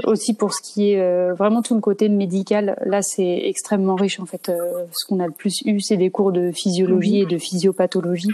aussi 0.04 0.34
pour 0.34 0.54
ce 0.54 0.62
qui 0.62 0.92
est 0.92 1.30
vraiment 1.32 1.62
tout 1.62 1.74
le 1.74 1.80
côté 1.80 2.08
médical, 2.08 2.76
là, 2.86 3.02
c'est 3.02 3.40
extrêmement 3.44 3.96
riche 3.96 4.20
en 4.20 4.26
fait. 4.26 4.52
ce 4.92 5.06
qu'on 5.06 5.18
a 5.18 5.26
le 5.26 5.32
plus 5.32 5.62
eu, 5.64 5.80
c'est 5.80 5.96
des 5.96 6.10
cours 6.10 6.32
de 6.32 6.52
physiologie 6.52 7.18
mhm. 7.18 7.22
et 7.22 7.26
de 7.26 7.38
physiopathologie. 7.38 8.30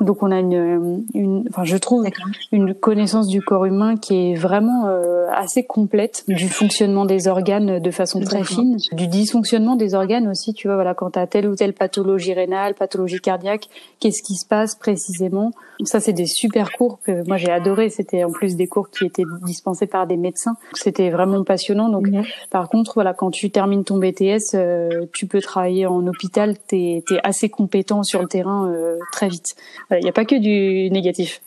Donc 0.00 0.22
on 0.22 0.30
a 0.30 0.40
une, 0.40 1.04
une 1.14 1.44
enfin 1.48 1.64
je 1.64 1.76
trouve 1.78 2.04
une 2.52 2.74
connaissance 2.74 3.28
du 3.28 3.40
corps 3.40 3.64
humain 3.64 3.96
qui 3.96 4.32
est 4.32 4.34
vraiment 4.34 4.88
euh, 4.88 5.26
assez 5.32 5.64
complète 5.64 6.24
du 6.28 6.48
fonctionnement 6.48 7.06
des 7.06 7.28
organes 7.28 7.78
de 7.78 7.90
façon 7.90 8.20
très 8.20 8.44
fine, 8.44 8.76
du 8.92 9.06
dysfonctionnement 9.06 9.74
des 9.74 9.94
organes 9.94 10.28
aussi. 10.28 10.52
Tu 10.52 10.68
vois 10.68 10.74
voilà 10.74 10.92
quand 10.92 11.12
tu 11.12 11.18
as 11.18 11.26
telle 11.26 11.48
ou 11.48 11.56
telle 11.56 11.72
pathologie 11.72 12.34
rénale, 12.34 12.74
pathologie 12.74 13.20
cardiaque, 13.20 13.68
qu'est-ce 13.98 14.22
qui 14.22 14.34
se 14.34 14.44
passe 14.44 14.74
précisément? 14.74 15.52
Ça 15.84 15.98
c'est 16.00 16.12
des 16.12 16.26
super 16.26 16.72
cours 16.72 16.98
que 17.02 17.26
moi 17.26 17.38
j'ai 17.38 17.50
adoré. 17.50 17.88
C'était 17.88 18.22
en 18.22 18.30
plus 18.30 18.54
des 18.56 18.66
cours 18.66 18.90
qui 18.90 19.06
étaient 19.06 19.24
dispensés 19.46 19.86
par 19.86 20.06
des 20.06 20.18
médecins. 20.18 20.56
C'était 20.74 21.08
vraiment 21.08 21.42
passionnant. 21.42 21.88
Donc 21.88 22.08
par 22.50 22.68
contre 22.68 22.92
voilà 22.94 23.14
quand 23.14 23.30
tu 23.30 23.50
termines 23.50 23.84
ton 23.84 23.96
BTS, 23.96 24.54
euh, 24.54 25.06
tu 25.14 25.26
peux 25.26 25.40
travailler 25.40 25.86
en 25.86 26.06
hôpital. 26.06 26.58
T'es 26.66 27.02
es 27.10 27.20
assez 27.22 27.48
compétent 27.48 28.02
sur 28.02 28.20
le 28.20 28.28
terrain 28.28 28.68
euh, 28.68 28.98
très 29.10 29.28
vite. 29.28 29.56
Il 29.90 30.02
n'y 30.02 30.08
a 30.08 30.12
pas 30.12 30.24
que 30.24 30.36
du 30.36 30.90
négatif. 30.90 31.40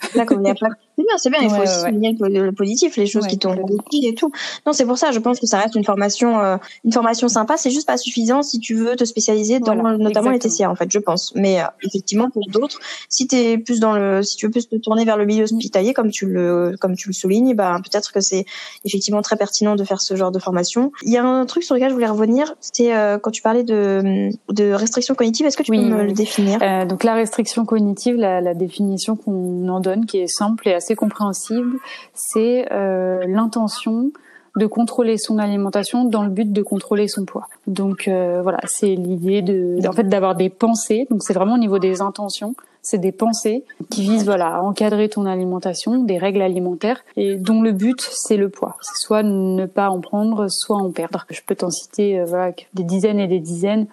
C'est 0.99 1.05
bien, 1.05 1.17
c'est 1.17 1.29
bien. 1.29 1.39
Il 1.41 1.49
faut 1.49 1.61
aussi 1.61 1.79
souligner 1.79 2.15
le 2.19 2.51
positif, 2.51 2.97
les 2.97 3.05
choses 3.05 3.25
qui 3.27 3.37
t'ont 3.37 3.55
et 4.03 4.13
tout. 4.15 4.31
Non, 4.65 4.73
c'est 4.73 4.85
pour 4.85 4.97
ça. 4.97 5.11
Je 5.11 5.19
pense 5.19 5.39
que 5.39 5.47
ça 5.47 5.57
reste 5.59 5.75
une 5.75 5.85
formation, 5.85 6.39
euh, 6.39 6.57
une 6.83 6.91
formation 6.91 7.29
sympa. 7.29 7.55
C'est 7.57 7.71
juste 7.71 7.87
pas 7.87 7.97
suffisant 7.97 8.41
si 8.41 8.59
tu 8.59 8.75
veux 8.75 8.95
te 8.95 9.05
spécialiser 9.05 9.59
dans 9.59 9.75
notamment 9.75 10.31
les 10.31 10.39
TCA, 10.39 10.69
en 10.69 10.75
fait, 10.75 10.91
je 10.91 10.99
pense. 10.99 11.33
Mais 11.35 11.61
euh, 11.61 11.65
effectivement, 11.83 12.29
pour 12.29 12.47
d'autres, 12.49 12.79
si 13.07 13.27
t'es 13.27 13.57
plus 13.57 13.79
dans 13.79 13.93
le, 13.93 14.23
si 14.23 14.35
tu 14.35 14.47
veux 14.47 14.51
plus 14.51 14.67
te 14.67 14.75
tourner 14.75 15.05
vers 15.05 15.15
le 15.15 15.25
milieu 15.25 15.43
hospitalier, 15.43 15.93
comme 15.93 16.11
tu 16.11 16.25
le, 16.25 16.75
comme 16.79 16.95
tu 16.95 17.07
le 17.07 17.13
soulignes, 17.13 17.53
bah 17.55 17.79
peut-être 17.81 18.11
que 18.11 18.19
c'est 18.19 18.45
effectivement 18.83 19.21
très 19.21 19.37
pertinent 19.37 19.75
de 19.75 19.83
faire 19.85 20.01
ce 20.01 20.15
genre 20.15 20.31
de 20.31 20.39
formation. 20.39 20.91
Il 21.03 21.13
y 21.13 21.17
a 21.17 21.23
un 21.23 21.45
truc 21.45 21.63
sur 21.63 21.75
lequel 21.75 21.89
je 21.89 21.93
voulais 21.93 22.07
revenir, 22.07 22.55
c'est 22.59 22.93
euh, 22.93 23.17
quand 23.19 23.31
tu 23.31 23.41
parlais 23.41 23.63
de, 23.63 24.29
de 24.49 24.73
restriction 24.73 25.15
cognitive. 25.15 25.45
Est-ce 25.45 25.57
que 25.57 25.63
tu 25.63 25.71
peux 25.71 25.77
me 25.77 26.03
le 26.03 26.11
définir? 26.11 26.59
Donc 26.87 27.05
la 27.05 27.13
restriction 27.13 27.65
cognitive, 27.65 28.15
la, 28.15 28.41
la 28.41 28.53
définition 28.53 29.15
qu'on 29.15 29.67
en 29.69 29.79
donne, 29.79 30.05
qui 30.05 30.17
est 30.17 30.27
simple 30.27 30.67
et 30.67 30.73
assez 30.73 30.88
compréhensible, 30.95 31.77
c'est 32.13 32.71
euh, 32.71 33.23
l'intention 33.27 34.11
de 34.55 34.65
contrôler 34.65 35.17
son 35.17 35.37
alimentation 35.37 36.05
dans 36.05 36.23
le 36.23 36.29
but 36.29 36.51
de 36.51 36.61
contrôler 36.61 37.07
son 37.07 37.25
poids. 37.25 37.47
Donc 37.67 38.07
euh, 38.07 38.41
voilà, 38.41 38.59
c'est 38.65 38.95
l'idée 38.95 39.41
de 39.41 39.79
en 39.87 39.91
fait 39.91 40.05
d'avoir 40.05 40.35
des 40.35 40.49
pensées. 40.49 41.07
Donc 41.09 41.23
c'est 41.23 41.33
vraiment 41.33 41.55
au 41.55 41.59
niveau 41.59 41.79
des 41.79 42.01
intentions, 42.01 42.55
c'est 42.81 42.97
des 42.97 43.11
pensées 43.11 43.63
qui 43.89 44.01
visent 44.01 44.25
voilà 44.25 44.55
à 44.55 44.61
encadrer 44.61 45.07
ton 45.07 45.25
alimentation, 45.25 46.03
des 46.03 46.17
règles 46.17 46.41
alimentaires 46.41 47.03
et 47.15 47.35
dont 47.35 47.61
le 47.61 47.71
but 47.71 48.01
c'est 48.01 48.37
le 48.37 48.49
poids. 48.49 48.75
C'est 48.81 48.97
soit 48.97 49.23
ne 49.23 49.65
pas 49.65 49.89
en 49.89 50.01
prendre, 50.01 50.47
soit 50.49 50.77
en 50.77 50.91
perdre. 50.91 51.25
Je 51.29 51.41
peux 51.45 51.55
t'en 51.55 51.69
citer 51.69 52.19
euh, 52.19 52.25
voilà 52.25 52.51
des 52.73 52.83
dizaines 52.83 53.19
et 53.19 53.27
des 53.27 53.39
dizaines. 53.39 53.87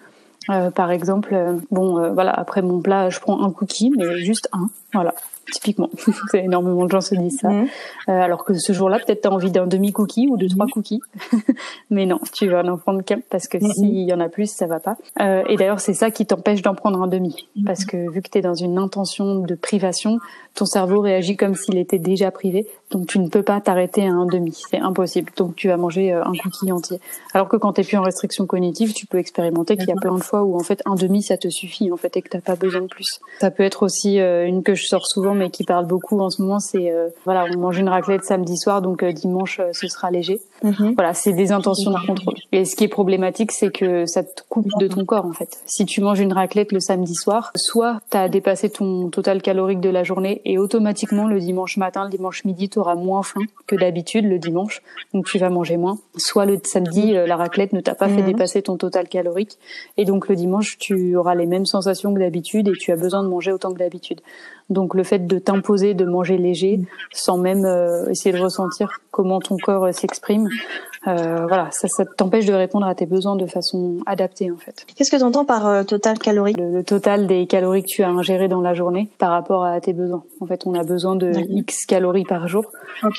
par 0.75 0.91
exemple, 0.91 1.35
bon, 1.71 2.13
voilà, 2.13 2.31
après 2.31 2.61
mon 2.61 2.79
plat, 2.81 3.09
je 3.09 3.19
prends 3.19 3.43
un 3.43 3.51
cookie, 3.51 3.91
mais 3.97 4.17
juste 4.19 4.47
un, 4.53 4.69
voilà. 4.93 5.13
Typiquement, 5.51 5.89
énormément 6.33 6.85
de 6.85 6.91
gens 6.91 7.01
se 7.01 7.15
disent 7.15 7.39
ça. 7.39 7.49
Mhm. 7.49 7.67
Euh, 8.09 8.21
alors 8.21 8.43
que 8.43 8.53
ce 8.53 8.73
jour-là, 8.73 8.99
peut-être 8.99 9.21
tu 9.21 9.27
as 9.27 9.31
envie 9.31 9.51
d'un 9.51 9.67
demi-cookie 9.67 10.27
ou 10.29 10.37
de 10.37 10.47
trois 10.47 10.65
mhm. 10.65 10.71
cookies. 10.71 11.01
Mais 11.89 12.05
non, 12.05 12.19
tu 12.33 12.47
vas 12.47 12.63
en 12.65 12.77
prendre 12.77 13.01
qu'un 13.01 13.19
parce 13.29 13.47
que 13.47 13.57
mhm. 13.57 13.71
s'il 13.71 13.99
y 13.99 14.13
en 14.13 14.19
a 14.19 14.29
plus, 14.29 14.49
ça 14.49 14.65
va 14.65 14.79
pas. 14.79 14.97
Euh, 15.21 15.43
et 15.47 15.55
d'ailleurs, 15.55 15.79
c'est 15.79 15.93
ça 15.93 16.11
qui 16.11 16.25
t'empêche 16.25 16.61
d'en 16.61 16.75
prendre 16.75 17.01
un 17.01 17.07
demi. 17.07 17.47
Parce 17.65 17.85
que 17.85 18.11
vu 18.11 18.21
que 18.21 18.29
tu 18.29 18.39
es 18.39 18.41
dans 18.41 18.55
une 18.55 18.77
intention 18.77 19.39
de 19.39 19.55
privation, 19.55 20.19
ton 20.53 20.65
cerveau 20.65 20.99
réagit 21.01 21.37
comme 21.37 21.55
s'il 21.55 21.77
était 21.77 21.99
déjà 21.99 22.31
privé. 22.31 22.67
Donc 22.91 23.07
tu 23.07 23.19
ne 23.19 23.27
peux 23.27 23.43
pas 23.43 23.59
t'arrêter 23.61 24.07
à 24.07 24.11
un 24.11 24.25
demi. 24.25 24.57
C'est 24.69 24.79
impossible. 24.79 25.31
Donc 25.35 25.55
tu 25.55 25.67
vas 25.67 25.77
manger 25.77 26.13
euh, 26.13 26.23
un 26.23 26.33
cookie 26.33 26.71
entier. 26.71 26.99
Alors 27.33 27.47
que 27.49 27.57
quand 27.57 27.73
tu 27.73 27.83
plus 27.83 27.97
en 27.97 28.03
restriction 28.03 28.45
cognitive, 28.45 28.93
tu 28.93 29.05
peux 29.05 29.17
expérimenter 29.17 29.77
qu'il 29.77 29.89
y 29.89 29.91
a 29.91 29.95
plein 29.95 30.15
de 30.15 30.23
fois 30.23 30.43
où 30.43 30.55
en 30.55 30.63
fait 30.63 30.81
un 30.85 30.95
demi 30.95 31.21
ça 31.21 31.37
te 31.37 31.49
suffit 31.49 31.91
en 31.91 31.97
fait 31.97 32.17
et 32.17 32.21
que 32.21 32.29
t'as 32.29 32.41
pas 32.41 32.55
besoin 32.55 32.81
de 32.81 32.87
plus. 32.87 33.19
Ça 33.39 33.51
peut 33.51 33.63
être 33.63 33.83
aussi 33.83 34.17
une 34.17 34.63
que 34.63 34.75
je 34.75 34.85
sors 34.85 35.05
souvent 35.05 35.33
mais 35.33 35.49
qui 35.49 35.63
parle 35.63 35.85
beaucoup 35.85 36.19
en 36.19 36.29
ce 36.29 36.41
moment, 36.41 36.59
c'est 36.59 36.91
euh, 36.91 37.09
voilà, 37.25 37.45
on 37.53 37.59
mange 37.59 37.77
une 37.77 37.89
raclette 37.89 38.23
samedi 38.23 38.57
soir, 38.57 38.81
donc 38.81 39.03
euh, 39.03 39.11
dimanche 39.11 39.59
euh, 39.59 39.69
ce 39.73 39.87
sera 39.87 40.11
léger. 40.11 40.39
Mhm. 40.63 40.93
Voilà, 40.95 41.13
c'est 41.13 41.33
des 41.33 41.51
intentions 41.51 41.91
de 41.91 42.05
contrôle. 42.05 42.35
Et 42.51 42.65
ce 42.65 42.75
qui 42.75 42.83
est 42.83 42.89
problématique, 42.89 43.51
c'est 43.51 43.71
que 43.71 44.05
ça 44.05 44.23
te 44.23 44.41
coupe 44.49 44.67
de 44.79 44.87
ton 44.87 45.05
corps 45.05 45.25
en 45.25 45.33
fait. 45.33 45.59
Si 45.65 45.85
tu 45.85 46.01
manges 46.01 46.19
une 46.19 46.33
raclette 46.33 46.71
le 46.71 46.79
samedi 46.79 47.15
soir, 47.15 47.51
soit 47.55 47.99
tu 48.11 48.17
as 48.17 48.29
dépassé 48.29 48.69
ton 48.69 49.09
total 49.09 49.41
calorique 49.41 49.79
de 49.79 49.89
la 49.89 50.03
journée 50.03 50.41
et 50.45 50.57
automatiquement 50.57 51.27
le 51.27 51.39
dimanche 51.39 51.77
matin, 51.77 52.05
le 52.05 52.09
dimanche 52.09 52.45
midi, 52.45 52.69
tu 52.77 52.81
auras 52.81 52.95
moins 52.95 53.23
faim 53.23 53.41
que 53.65 53.75
d'habitude 53.75 54.25
le 54.25 54.37
dimanche, 54.37 54.83
donc 55.11 55.25
tu 55.25 55.39
vas 55.39 55.49
manger 55.49 55.77
moins. 55.77 55.97
Soit 56.15 56.45
le 56.45 56.59
samedi, 56.63 57.11
la 57.11 57.35
raclette 57.35 57.73
ne 57.73 57.81
t'a 57.81 57.95
pas 57.95 58.07
fait 58.07 58.21
mhm. 58.21 58.27
dépasser 58.27 58.61
ton 58.61 58.77
total 58.77 59.07
calorique 59.07 59.57
et 59.97 60.05
donc 60.05 60.27
le 60.27 60.35
dimanche, 60.35 60.77
tu 60.77 61.15
auras 61.15 61.33
les 61.33 61.47
mêmes 61.47 61.65
sensations 61.65 62.13
que 62.13 62.19
d'habitude 62.19 62.67
et 62.67 62.73
tu 62.73 62.91
as 62.91 62.95
besoin 62.95 63.23
de 63.23 63.29
manger 63.29 63.51
autant 63.51 63.73
que 63.73 63.79
d'habitude. 63.79 64.21
Donc 64.69 64.93
le 64.93 65.03
fait 65.03 65.25
de 65.25 65.39
t'imposer 65.39 65.95
de 65.95 66.05
manger 66.05 66.37
léger 66.37 66.81
sans 67.11 67.37
même 67.37 67.65
euh, 67.65 68.09
essayer 68.09 68.35
de 68.35 68.41
ressentir 68.41 69.01
comment 69.09 69.39
ton 69.39 69.57
corps 69.57 69.85
euh, 69.85 69.91
s'exprime, 69.91 70.49
euh, 71.07 71.45
voilà, 71.47 71.69
ça, 71.71 71.87
ça 71.87 72.05
t'empêche 72.05 72.45
de 72.45 72.53
répondre 72.53 72.85
à 72.85 72.93
tes 72.95 73.05
besoins 73.05 73.35
de 73.35 73.45
façon 73.45 73.97
adaptée 74.05 74.51
en 74.51 74.57
fait. 74.57 74.85
Qu'est-ce 74.95 75.11
que 75.11 75.17
tu 75.17 75.23
entends 75.23 75.45
par 75.45 75.67
euh, 75.67 75.83
total 75.83 76.19
calorique 76.19 76.57
le, 76.57 76.83
total 76.83 77.27
des 77.27 77.47
calories 77.47 77.83
que 77.83 77.87
tu 77.87 78.03
as 78.03 78.09
ingérées 78.09 78.47
dans 78.47 78.61
la 78.61 78.73
journée 78.73 79.09
par 79.17 79.31
rapport 79.31 79.63
à 79.63 79.79
tes 79.79 79.93
besoins. 79.93 80.23
En 80.41 80.45
fait, 80.45 80.65
on 80.65 80.73
a 80.73 80.83
besoin 80.83 81.15
de 81.15 81.31
X 81.49 81.85
calories 81.85 82.25
par 82.25 82.47
jour. 82.47 82.65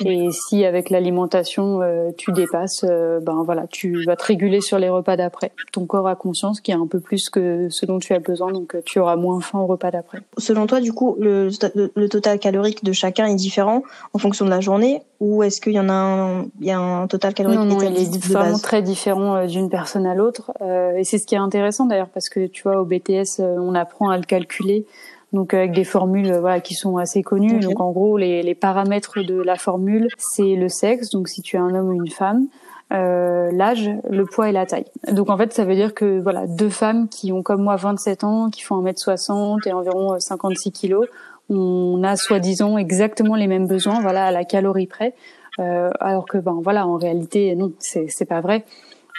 Et 0.05 0.29
si 0.31 0.65
avec 0.65 0.89
l'alimentation 0.89 1.81
euh, 1.81 2.11
tu 2.17 2.31
dépasses, 2.31 2.83
ben 2.83 3.43
voilà, 3.43 3.65
tu 3.67 4.05
vas 4.05 4.15
te 4.15 4.25
réguler 4.25 4.61
sur 4.61 4.77
les 4.77 4.89
repas 4.89 5.15
d'après. 5.15 5.51
Ton 5.71 5.85
corps 5.85 6.07
a 6.07 6.15
conscience 6.15 6.61
qu'il 6.61 6.73
y 6.73 6.77
a 6.77 6.81
un 6.81 6.87
peu 6.87 6.99
plus 6.99 7.29
que 7.29 7.67
ce 7.69 7.85
dont 7.85 7.99
tu 7.99 8.13
as 8.13 8.19
besoin, 8.19 8.51
donc 8.51 8.77
tu 8.85 8.99
auras 8.99 9.15
moins 9.15 9.39
faim 9.41 9.59
au 9.59 9.67
repas 9.67 9.91
d'après. 9.91 10.19
Selon 10.37 10.67
toi, 10.67 10.79
du 10.79 10.93
coup, 10.93 11.15
le, 11.19 11.49
le, 11.95 12.09
total 12.09 12.39
calorique 12.39 12.83
de 12.83 12.91
chacun 12.91 13.27
est 13.27 13.35
différent 13.35 13.83
en 14.13 14.19
fonction 14.19 14.45
de 14.45 14.49
la 14.49 14.59
journée, 14.59 15.01
ou 15.19 15.43
est-ce 15.43 15.61
qu'il 15.61 15.73
y 15.73 15.79
en 15.79 15.89
a 15.89 15.93
un, 15.93 16.43
il 16.59 16.67
y 16.67 16.71
a 16.71 16.79
un 16.79 17.07
total 17.07 17.33
calorique 17.33 17.59
il 17.81 17.97
est 17.97 18.25
vraiment 18.25 18.57
très 18.57 18.81
différent 18.81 19.35
euh, 19.35 19.45
d'une 19.45 19.69
personne 19.69 20.05
à 20.05 20.15
l'autre. 20.15 20.51
Euh, 20.61 20.97
et 20.97 21.03
c'est 21.03 21.17
ce 21.17 21.25
qui 21.25 21.35
est 21.35 21.39
intéressant 21.39 21.85
d'ailleurs 21.85 22.09
parce 22.09 22.29
que 22.29 22.47
tu 22.47 22.63
vois 22.63 22.81
au 22.81 22.85
BTS 22.85 23.39
euh, 23.39 23.55
on 23.59 23.75
apprend 23.75 24.09
à 24.09 24.17
le 24.17 24.23
calculer 24.23 24.85
donc 25.31 25.53
avec 25.53 25.73
des 25.73 25.83
formules 25.83 26.33
voilà 26.33 26.59
qui 26.59 26.73
sont 26.73 26.97
assez 26.97 27.21
connues. 27.21 27.59
Donc 27.59 27.79
en 27.79 27.91
gros 27.91 28.17
les, 28.17 28.41
les 28.41 28.55
paramètres 28.55 29.21
de 29.21 29.41
la 29.41 29.55
formule 29.55 30.07
c'est 30.17 30.55
le 30.55 30.69
sexe 30.69 31.09
donc 31.09 31.27
si 31.27 31.41
tu 31.41 31.55
es 31.55 31.59
un 31.59 31.73
homme 31.75 31.89
ou 31.89 31.93
une 31.93 32.11
femme. 32.11 32.47
Euh, 32.91 33.51
l'âge, 33.51 33.87
le 34.09 34.25
poids 34.25 34.49
et 34.49 34.51
la 34.51 34.65
taille. 34.65 34.85
Donc 35.11 35.29
en 35.29 35.37
fait, 35.37 35.53
ça 35.53 35.63
veut 35.63 35.75
dire 35.75 35.93
que 35.93 36.19
voilà, 36.19 36.47
deux 36.47 36.69
femmes 36.69 37.07
qui 37.07 37.31
ont 37.31 37.43
comme 37.43 37.61
moi 37.61 37.75
27 37.75 38.23
ans, 38.23 38.49
qui 38.49 38.63
font 38.63 38.81
1m60 38.81 39.67
et 39.67 39.73
environ 39.73 40.19
56 40.19 40.71
kilos, 40.71 41.05
on 41.49 42.03
a 42.03 42.15
soi-disant 42.15 42.77
exactement 42.77 43.35
les 43.35 43.45
mêmes 43.45 43.67
besoins, 43.67 44.01
voilà, 44.01 44.25
à 44.25 44.31
la 44.31 44.43
calorie 44.43 44.87
près. 44.87 45.13
Euh, 45.59 45.89
alors 45.99 46.25
que 46.25 46.37
ben 46.37 46.59
voilà, 46.63 46.87
en 46.87 46.95
réalité 46.95 47.55
non, 47.55 47.73
c'est 47.79 48.07
c'est 48.09 48.25
pas 48.25 48.41
vrai. 48.41 48.65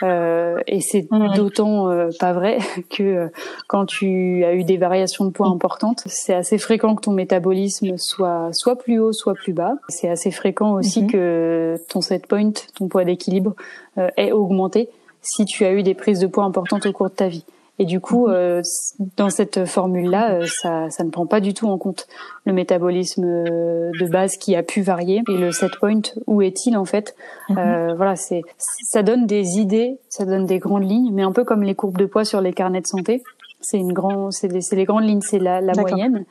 Euh, 0.02 0.58
et 0.66 0.80
c'est 0.80 1.06
d'autant 1.36 1.90
euh, 1.90 2.08
pas 2.18 2.32
vrai 2.32 2.58
que 2.90 3.02
euh, 3.02 3.28
quand 3.68 3.84
tu 3.86 4.44
as 4.44 4.54
eu 4.54 4.64
des 4.64 4.76
variations 4.76 5.24
de 5.24 5.30
poids 5.30 5.48
importantes, 5.48 6.02
c'est 6.06 6.34
assez 6.34 6.58
fréquent 6.58 6.94
que 6.94 7.02
ton 7.02 7.12
métabolisme 7.12 7.96
soit 7.98 8.48
soit 8.52 8.76
plus 8.76 8.98
haut, 8.98 9.12
soit 9.12 9.34
plus 9.34 9.52
bas. 9.52 9.74
C'est 9.88 10.08
assez 10.08 10.30
fréquent 10.30 10.74
aussi 10.74 11.02
mhm. 11.02 11.10
que 11.10 11.76
ton 11.88 12.00
set 12.00 12.26
point, 12.26 12.52
ton 12.76 12.88
poids 12.88 13.04
d'équilibre, 13.04 13.54
ait 14.16 14.32
augmenté 14.32 14.88
si 15.20 15.44
tu 15.44 15.64
as 15.66 15.72
eu 15.72 15.82
des 15.82 15.94
prises 15.94 16.20
de 16.20 16.26
poids 16.26 16.44
importantes 16.44 16.86
au 16.86 16.92
cours 16.92 17.10
de 17.10 17.14
ta 17.14 17.28
vie. 17.28 17.44
Et 17.80 17.86
du 17.86 17.98
coup, 17.98 18.26
mhm. 18.26 18.34
euh, 18.34 18.62
dans 19.16 19.30
cette 19.30 19.64
formule-là, 19.64 20.34
euh, 20.34 20.46
ça, 20.46 20.90
ça 20.90 21.02
ne 21.02 21.08
prend 21.08 21.26
pas 21.26 21.40
du 21.40 21.54
tout 21.54 21.66
en 21.66 21.78
compte 21.78 22.06
le 22.44 22.52
métabolisme 22.52 23.24
euh, 23.24 23.90
de 23.98 24.06
base 24.06 24.36
qui 24.36 24.54
a 24.54 24.62
pu 24.62 24.82
varier 24.82 25.22
et 25.28 25.36
le 25.38 25.50
set 25.50 25.70
point. 25.80 26.02
Où 26.26 26.42
est-il 26.42 26.76
en 26.76 26.84
fait? 26.84 27.16
Mhm. 27.48 27.58
euh, 27.58 27.94
Voilà, 27.94 28.16
c'est 28.16 28.42
ça 28.58 29.02
donne 29.02 29.26
des 29.26 29.58
idées, 29.58 29.98
ça 30.10 30.26
donne 30.26 30.44
des 30.44 30.58
grandes 30.58 30.88
lignes, 30.88 31.10
mais 31.10 31.22
un 31.22 31.32
peu 31.32 31.42
comme 31.42 31.62
les 31.62 31.74
courbes 31.74 31.96
de 31.96 32.04
poids 32.04 32.26
sur 32.26 32.42
les 32.42 32.52
carnets 32.52 32.82
de 32.82 32.86
santé. 32.86 33.22
C'est 33.62 33.78
une 33.78 33.94
grande, 33.94 34.32
c'est 34.32 34.72
les 34.72 34.84
grandes 34.84 35.04
lignes, 35.04 35.20
c'est 35.22 35.38
la, 35.38 35.62
la 35.62 35.72
moyenne, 35.74 36.24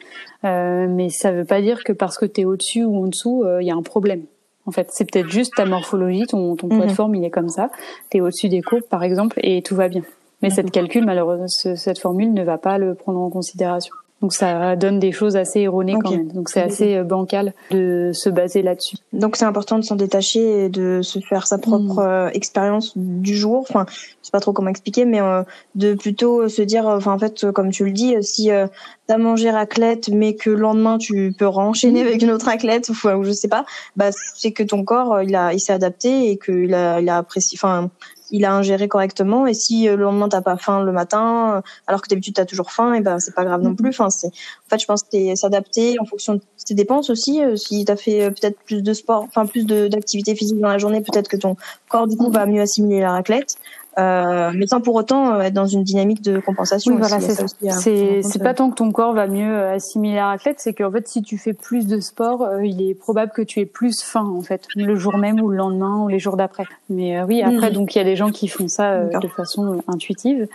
euh, 0.45 0.88
mais 0.88 1.09
ça 1.09 1.31
veut 1.31 1.45
pas 1.45 1.62
dire 1.62 1.83
que 1.83 1.93
parce 1.93 2.17
que 2.17 2.25
tu 2.25 2.41
es 2.41 2.45
au-dessus 2.45 2.83
ou 2.83 3.03
en 3.03 3.07
dessous, 3.07 3.43
il 3.59 3.67
y 3.67 3.71
a 3.71 3.75
un 3.75 3.83
problème. 3.83 4.23
En 4.65 4.71
fait, 4.71 4.89
c'est 4.91 5.09
peut-être 5.12 5.29
juste 5.29 5.55
ta 5.55 5.65
morphologie, 5.65 6.25
ton, 6.27 6.55
ton 6.55 6.67
poids 6.67 6.85
de 6.85 6.91
mhm. 6.91 6.95
forme, 6.95 7.15
il 7.15 7.23
est 7.23 7.29
comme 7.29 7.49
ça. 7.49 7.69
Tu 8.09 8.17
es 8.17 8.21
au-dessus 8.21 8.49
des 8.49 8.62
courbes, 8.62 8.83
par 8.83 9.03
exemple, 9.03 9.39
et 9.43 9.62
tout 9.62 9.75
va 9.75 9.89
bien. 9.89 10.03
Mais 10.41 10.49
cette 10.49 10.71
calcul, 10.71 11.06
malheureusement, 11.06 11.47
cette 11.47 11.99
formule 11.99 12.34
ne 12.34 12.43
va 12.43 12.58
pas 12.58 12.78
le 12.78 12.95
prendre 12.95 13.19
en 13.19 13.30
considération. 13.30 13.93
Donc 14.21 14.34
ça 14.34 14.75
donne 14.75 14.99
des 14.99 15.13
choses 15.13 15.38
assez 15.38 15.62
erronées 15.62 15.95
quand 16.04 16.12
même. 16.12 16.28
Donc 16.28 16.49
c'est 16.49 16.62
assez 16.62 16.97
euh, 16.97 17.04
bancal 17.06 17.54
de 17.71 18.12
se 18.13 18.30
baser 18.30 18.62
là-dessus. 18.62 18.97
Donc 19.13 19.38
c'est 19.38 19.45
important 19.45 19.80
de 19.80 19.84
s'en 19.84 19.95
détacher 19.95 20.65
et 20.65 20.69
de 20.69 21.02
se 21.02 21.19
faire 21.19 21.47
sa 21.47 21.58
propre 21.58 21.95
mm. 21.95 21.99
euh, 21.99 22.30
expérience 22.34 22.97
du 22.97 23.38
jour. 23.38 23.65
Enfin, 23.69 23.86
je 23.89 23.95
sais 24.21 24.32
pas 24.32 24.41
trop 24.41 24.52
comment 24.52 24.69
expliquer, 24.69 25.06
mais 25.06 25.21
euh, 25.21 25.43
de 25.75 25.93
plutôt 25.93 26.49
se 26.49 26.62
dire, 26.62 26.86
enfin 26.86 27.13
en 27.13 27.19
fait, 27.19 27.49
comme 27.52 27.71
tu 27.71 27.86
le 27.86 27.91
dis, 27.91 28.15
si 28.21 28.52
euh, 28.52 28.67
t'as 29.08 29.17
mangé 29.17 29.52
raclette, 29.52 30.10
mais 30.10 30.36
que 30.36 30.49
le 30.49 30.58
lendemain 30.58 30.97
tu 30.97 31.34
peux 31.38 31.47
renchaîner 31.47 32.02
avec 32.02 32.21
une 32.21 32.32
autre 32.32 32.47
raclette, 32.47 32.89
ou, 32.89 33.08
ou 33.08 33.23
je 33.23 33.32
sais 33.32 33.47
pas, 33.47 33.65
bah 33.95 34.10
c'est 34.12 34.52
que 34.52 34.63
ton 34.63 34.84
corps 34.84 35.21
il 35.21 35.34
a 35.34 35.54
il 35.54 35.62
s'est 35.62 35.73
adapté 35.73 36.30
et 36.30 36.38
qu'il 36.38 36.73
a 36.73 36.99
il 36.99 37.08
a 37.08 37.17
apprécié. 37.17 37.58
Enfin, 37.58 37.89
il 38.31 38.45
a 38.45 38.53
ingéré 38.53 38.87
correctement. 38.87 39.47
Et 39.47 39.53
si 39.53 39.87
euh, 39.87 39.95
le 39.95 40.03
lendemain 40.03 40.29
t'as 40.29 40.41
pas 40.41 40.57
faim 40.57 40.83
le 40.83 40.91
matin, 40.91 41.57
euh, 41.57 41.61
alors 41.87 42.01
que 42.01 42.07
d'habitude 42.07 42.35
t'as 42.35 42.45
toujours 42.45 42.71
faim, 42.71 42.93
et 42.93 43.01
ben 43.01 43.19
c'est 43.19 43.33
pas 43.33 43.45
grave 43.45 43.61
non 43.61 43.75
plus. 43.75 43.89
Enfin, 43.89 44.09
c'est 44.09 44.27
en 44.27 44.69
fait 44.69 44.79
je 44.79 44.85
pense 44.85 45.03
que 45.03 45.09
c'est 45.11 45.35
s'adapter 45.35 45.99
en 45.99 46.05
fonction 46.05 46.35
de 46.35 46.41
tes 46.65 46.73
dépenses 46.73 47.09
aussi. 47.09 47.43
Euh, 47.43 47.55
si 47.55 47.85
t'as 47.85 47.95
fait 47.95 48.29
peut-être 48.31 48.59
plus 48.65 48.81
de 48.81 48.93
sport, 48.93 49.23
enfin 49.23 49.45
plus 49.45 49.65
d'activité 49.65 50.35
physique 50.35 50.59
dans 50.59 50.69
la 50.69 50.77
journée, 50.77 51.01
peut-être 51.01 51.27
que 51.27 51.37
ton 51.37 51.55
corps 51.87 52.07
du 52.07 52.17
coup 52.17 52.31
va 52.31 52.45
mieux 52.45 52.61
assimiler 52.61 53.01
la 53.01 53.11
raclette. 53.11 53.57
Euh, 53.97 54.52
mais 54.56 54.67
sans 54.67 54.82
pour 54.82 54.95
autant 54.95 55.34
euh, 55.34 55.41
être 55.41 55.54
dans 55.54 55.65
une 55.65 55.84
dynamique 55.84 56.21
de 56.21 56.39
compensation. 56.39 56.93
Oui, 56.93 56.99
voilà, 56.99 57.19
c'est. 57.19 58.21
C'est 58.21 58.43
pas 58.43 58.54
tant 58.54 58.69
que 58.69 58.75
ton 58.75 58.91
corps 58.91 59.13
va 59.13 59.28
mieux 59.28 59.52
euh, 59.52 59.73
assimiler 59.73 60.15
la 60.15 60.28
raclette, 60.28 60.60
c'est 60.60 60.73
qu'en 60.73 60.91
fait, 60.91 61.08
si 61.08 61.21
tu 61.21 61.38
fais 61.38 61.54
plus 61.54 61.88
de 61.88 61.99
sport, 61.99 62.47
il 62.63 62.82
est 62.82 62.93
probable 62.93 63.32
que 63.32 63.41
tu 63.41 63.60
aies 63.60 63.65
plus 63.65 64.02
faim 64.02 64.32
en 64.38 64.41
fait, 64.41 64.67
le 64.75 64.95
jour 64.95 65.17
même 65.17 65.41
ou 65.41 65.49
le 65.49 65.58
lendemain 65.58 65.97
ou 66.04 66.08
les 66.08 66.19
jours 66.19 66.38
d'après. 66.38 66.65
Mais 66.89 67.21
oui, 67.23 67.41
après, 67.41 67.69
mhm. 67.69 67.75
donc 67.75 67.95
il 67.95 67.97
y 67.97 68.02
a 68.02 68.06
des 68.06 68.15
gens 68.15 68.32
qui 68.32 68.47
font 68.47 68.67
ça 68.67 69.04
de 69.06 69.28
façon 69.28 69.82
intuitive. 69.88 70.47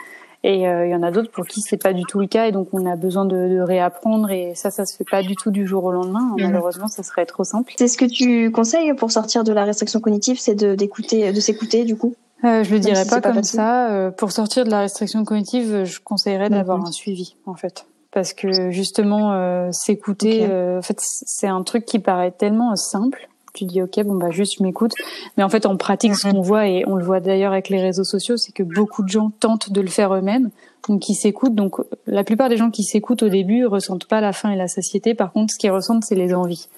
Et 0.44 0.68
euh, 0.68 0.86
il 0.86 0.90
y 0.90 0.94
en 0.94 1.02
a 1.02 1.10
d'autres 1.10 1.30
pour 1.30 1.46
qui 1.46 1.62
c'est 1.62 1.78
pas 1.78 1.94
du 1.94 2.02
tout 2.02 2.20
le 2.20 2.26
cas 2.26 2.46
et 2.46 2.52
donc 2.52 2.68
on 2.72 2.84
a 2.84 2.96
besoin 2.96 3.24
de, 3.24 3.48
de, 3.48 3.60
réapprendre 3.60 4.30
et 4.30 4.54
ça, 4.54 4.70
ça 4.70 4.84
se 4.84 4.94
fait 4.94 5.04
pas 5.10 5.22
du 5.22 5.36
tout 5.36 5.50
du 5.50 5.66
jour 5.66 5.84
au 5.84 5.90
lendemain. 5.90 6.34
Mhm. 6.36 6.48
Malheureusement, 6.48 6.86
ça 6.86 7.02
serait 7.02 7.24
trop 7.24 7.44
simple. 7.44 7.72
C'est 7.78 7.88
ce 7.88 7.96
que 7.96 8.04
tu 8.04 8.50
conseilles 8.50 8.92
pour 8.92 9.10
sortir 9.10 9.42
de 9.42 9.54
la 9.54 9.64
restriction 9.64 10.00
cognitive, 10.00 10.38
c'est 10.38 10.54
de 10.54 10.74
d'écouter, 10.74 11.32
de 11.32 11.40
s'écouter 11.40 11.84
du 11.84 11.96
coup? 11.96 12.14
Euh, 12.44 12.62
je 12.62 12.72
le 12.72 12.78
dirais 12.78 13.06
pas, 13.06 13.20
comme 13.20 13.42
ça. 13.42 13.90
Euh, 13.90 14.10
pour 14.10 14.32
sortir 14.32 14.64
de 14.64 14.70
la 14.70 14.80
restriction 14.80 15.24
cognitive, 15.24 15.84
je 15.84 16.00
conseillerais 16.00 16.50
d'avoir 16.50 16.84
un 16.84 16.92
suivi 16.92 17.36
en 17.46 17.54
fait. 17.54 17.86
Parce 18.14 18.32
que 18.32 18.70
justement 18.70 19.32
euh, 19.32 19.70
s'écouter 19.72 20.46
euh, 20.48 20.78
en 20.78 20.82
fait 20.82 20.98
c'est 21.00 21.48
un 21.48 21.64
truc 21.64 21.84
qui 21.84 21.98
paraît 21.98 22.30
tellement 22.30 22.74
simple. 22.76 23.28
Tu 23.54 23.64
dis 23.64 23.82
ok 23.82 24.04
bon 24.04 24.14
bah 24.14 24.30
juste 24.30 24.58
je 24.58 24.62
m'écoute. 24.62 24.92
Mais 25.36 25.42
en 25.42 25.48
fait 25.48 25.66
en 25.66 25.76
pratique 25.76 26.14
ce 26.14 26.28
mhm. 26.28 26.34
qu'on 26.34 26.40
voit 26.40 26.68
et 26.68 26.84
on 26.86 26.94
le 26.94 27.04
voit 27.04 27.18
d'ailleurs 27.18 27.52
avec 27.52 27.70
les 27.70 27.80
réseaux 27.80 28.04
sociaux 28.04 28.36
c'est 28.36 28.52
que 28.52 28.62
beaucoup 28.62 29.02
de 29.02 29.08
gens 29.08 29.30
tentent 29.40 29.72
de 29.72 29.80
le 29.80 29.88
faire 29.88 30.14
eux-mêmes. 30.14 30.50
Donc 30.88 31.08
ils 31.08 31.14
s'écoutent. 31.14 31.56
Donc 31.56 31.76
la 32.06 32.22
plupart 32.22 32.48
des 32.48 32.56
gens 32.56 32.70
qui 32.70 32.84
s'écoutent 32.84 33.24
au 33.24 33.28
début 33.28 33.66
ressentent 33.66 34.06
pas 34.06 34.20
la 34.20 34.32
faim 34.32 34.50
et 34.50 34.56
la 34.56 34.68
satiété. 34.68 35.14
Par 35.14 35.32
contre 35.32 35.52
ce 35.52 35.58
qu'ils 35.58 35.72
ressentent 35.72 36.04
c'est 36.04 36.14
les 36.14 36.34
envies 36.34 36.68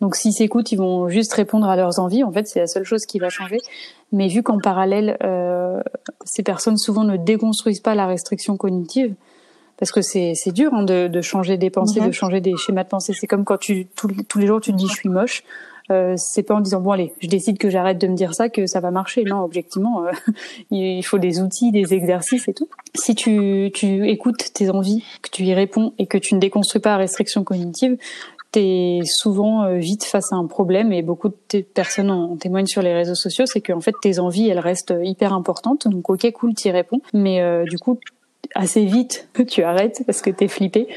donc 0.00 0.16
s'ils 0.16 0.32
s'écoutent, 0.32 0.72
ils 0.72 0.78
vont 0.78 1.08
juste 1.08 1.32
répondre 1.32 1.68
à 1.68 1.76
leurs 1.76 1.98
envies. 1.98 2.22
En 2.22 2.32
fait, 2.32 2.46
c'est 2.46 2.60
la 2.60 2.66
seule 2.66 2.84
chose 2.84 3.06
qui 3.06 3.18
va 3.18 3.30
changer. 3.30 3.58
Mais 4.12 4.28
vu 4.28 4.42
qu'en 4.42 4.58
parallèle, 4.58 5.16
euh, 5.22 5.80
ces 6.24 6.42
personnes 6.42 6.76
souvent 6.76 7.04
ne 7.04 7.16
déconstruisent 7.16 7.80
pas 7.80 7.94
la 7.94 8.06
restriction 8.06 8.56
cognitive, 8.56 9.14
parce 9.78 9.92
que 9.92 10.02
c'est 10.02 10.34
c'est 10.34 10.52
dur 10.52 10.72
hein, 10.74 10.82
de, 10.82 11.08
de 11.08 11.20
changer 11.20 11.56
des 11.56 11.70
pensées, 11.70 12.00
de 12.00 12.12
changer 12.12 12.40
des 12.40 12.56
schémas 12.56 12.84
de 12.84 12.88
pensée. 12.88 13.12
C'est 13.14 13.26
comme 13.26 13.44
quand 13.44 13.58
tu 13.58 13.86
tous, 13.96 14.38
les 14.38 14.46
jours 14.46 14.60
tu 14.60 14.72
te 14.72 14.76
dis 14.76 14.86
je 14.88 14.94
suis 14.94 15.08
moche. 15.08 15.42
Euh, 15.92 16.14
c'est 16.16 16.42
pas 16.42 16.54
en 16.56 16.60
disant 16.60 16.80
bon 16.80 16.90
allez, 16.90 17.12
je 17.20 17.28
décide 17.28 17.58
que 17.58 17.70
j'arrête 17.70 17.98
de 17.98 18.08
me 18.08 18.16
dire 18.16 18.34
ça 18.34 18.48
que 18.48 18.66
ça 18.66 18.80
va 18.80 18.90
marcher. 18.90 19.22
Non, 19.22 19.42
objectivement, 19.42 20.04
euh, 20.04 20.10
il 20.70 21.02
faut 21.04 21.18
des 21.18 21.40
outils, 21.40 21.70
des 21.70 21.94
exercices 21.94 22.48
et 22.48 22.54
tout. 22.54 22.68
Si 22.94 23.14
tu 23.14 23.70
tu 23.72 24.08
écoutes 24.08 24.52
tes 24.52 24.70
envies, 24.70 25.04
que 25.22 25.30
tu 25.30 25.44
y 25.44 25.54
réponds 25.54 25.92
et 25.98 26.06
que 26.06 26.18
tu 26.18 26.34
ne 26.34 26.40
déconstruis 26.40 26.80
pas 26.80 26.90
la 26.90 26.96
restriction 26.96 27.44
cognitive, 27.44 27.98
t'es 28.52 29.00
souvent 29.04 29.64
euh, 29.64 29.76
vite 29.76 30.04
face 30.04 30.32
à 30.32 30.36
un 30.36 30.46
problème 30.46 30.92
et 30.92 31.02
beaucoup 31.02 31.28
de 31.28 31.60
personnes 31.60 32.10
en 32.10 32.36
témoignent 32.36 32.66
sur 32.66 32.82
les 32.82 32.94
réseaux 32.94 33.14
sociaux, 33.14 33.46
c'est 33.46 33.60
qu'en 33.60 33.80
fait 33.80 33.94
tes 34.00 34.18
envies 34.18 34.48
elles 34.48 34.58
restent 34.58 34.94
hyper 35.02 35.32
importantes. 35.32 35.88
Donc 35.88 36.10
ok 36.10 36.30
cool, 36.32 36.54
t'y 36.54 36.70
réponds, 36.70 37.00
mais 37.12 37.40
euh, 37.40 37.64
du 37.64 37.78
coup 37.78 37.98
assez 38.54 38.84
vite 38.84 39.28
tu 39.48 39.62
arrêtes 39.62 40.02
parce 40.06 40.22
que 40.22 40.30
t'es 40.30 40.48
flippé, 40.48 40.88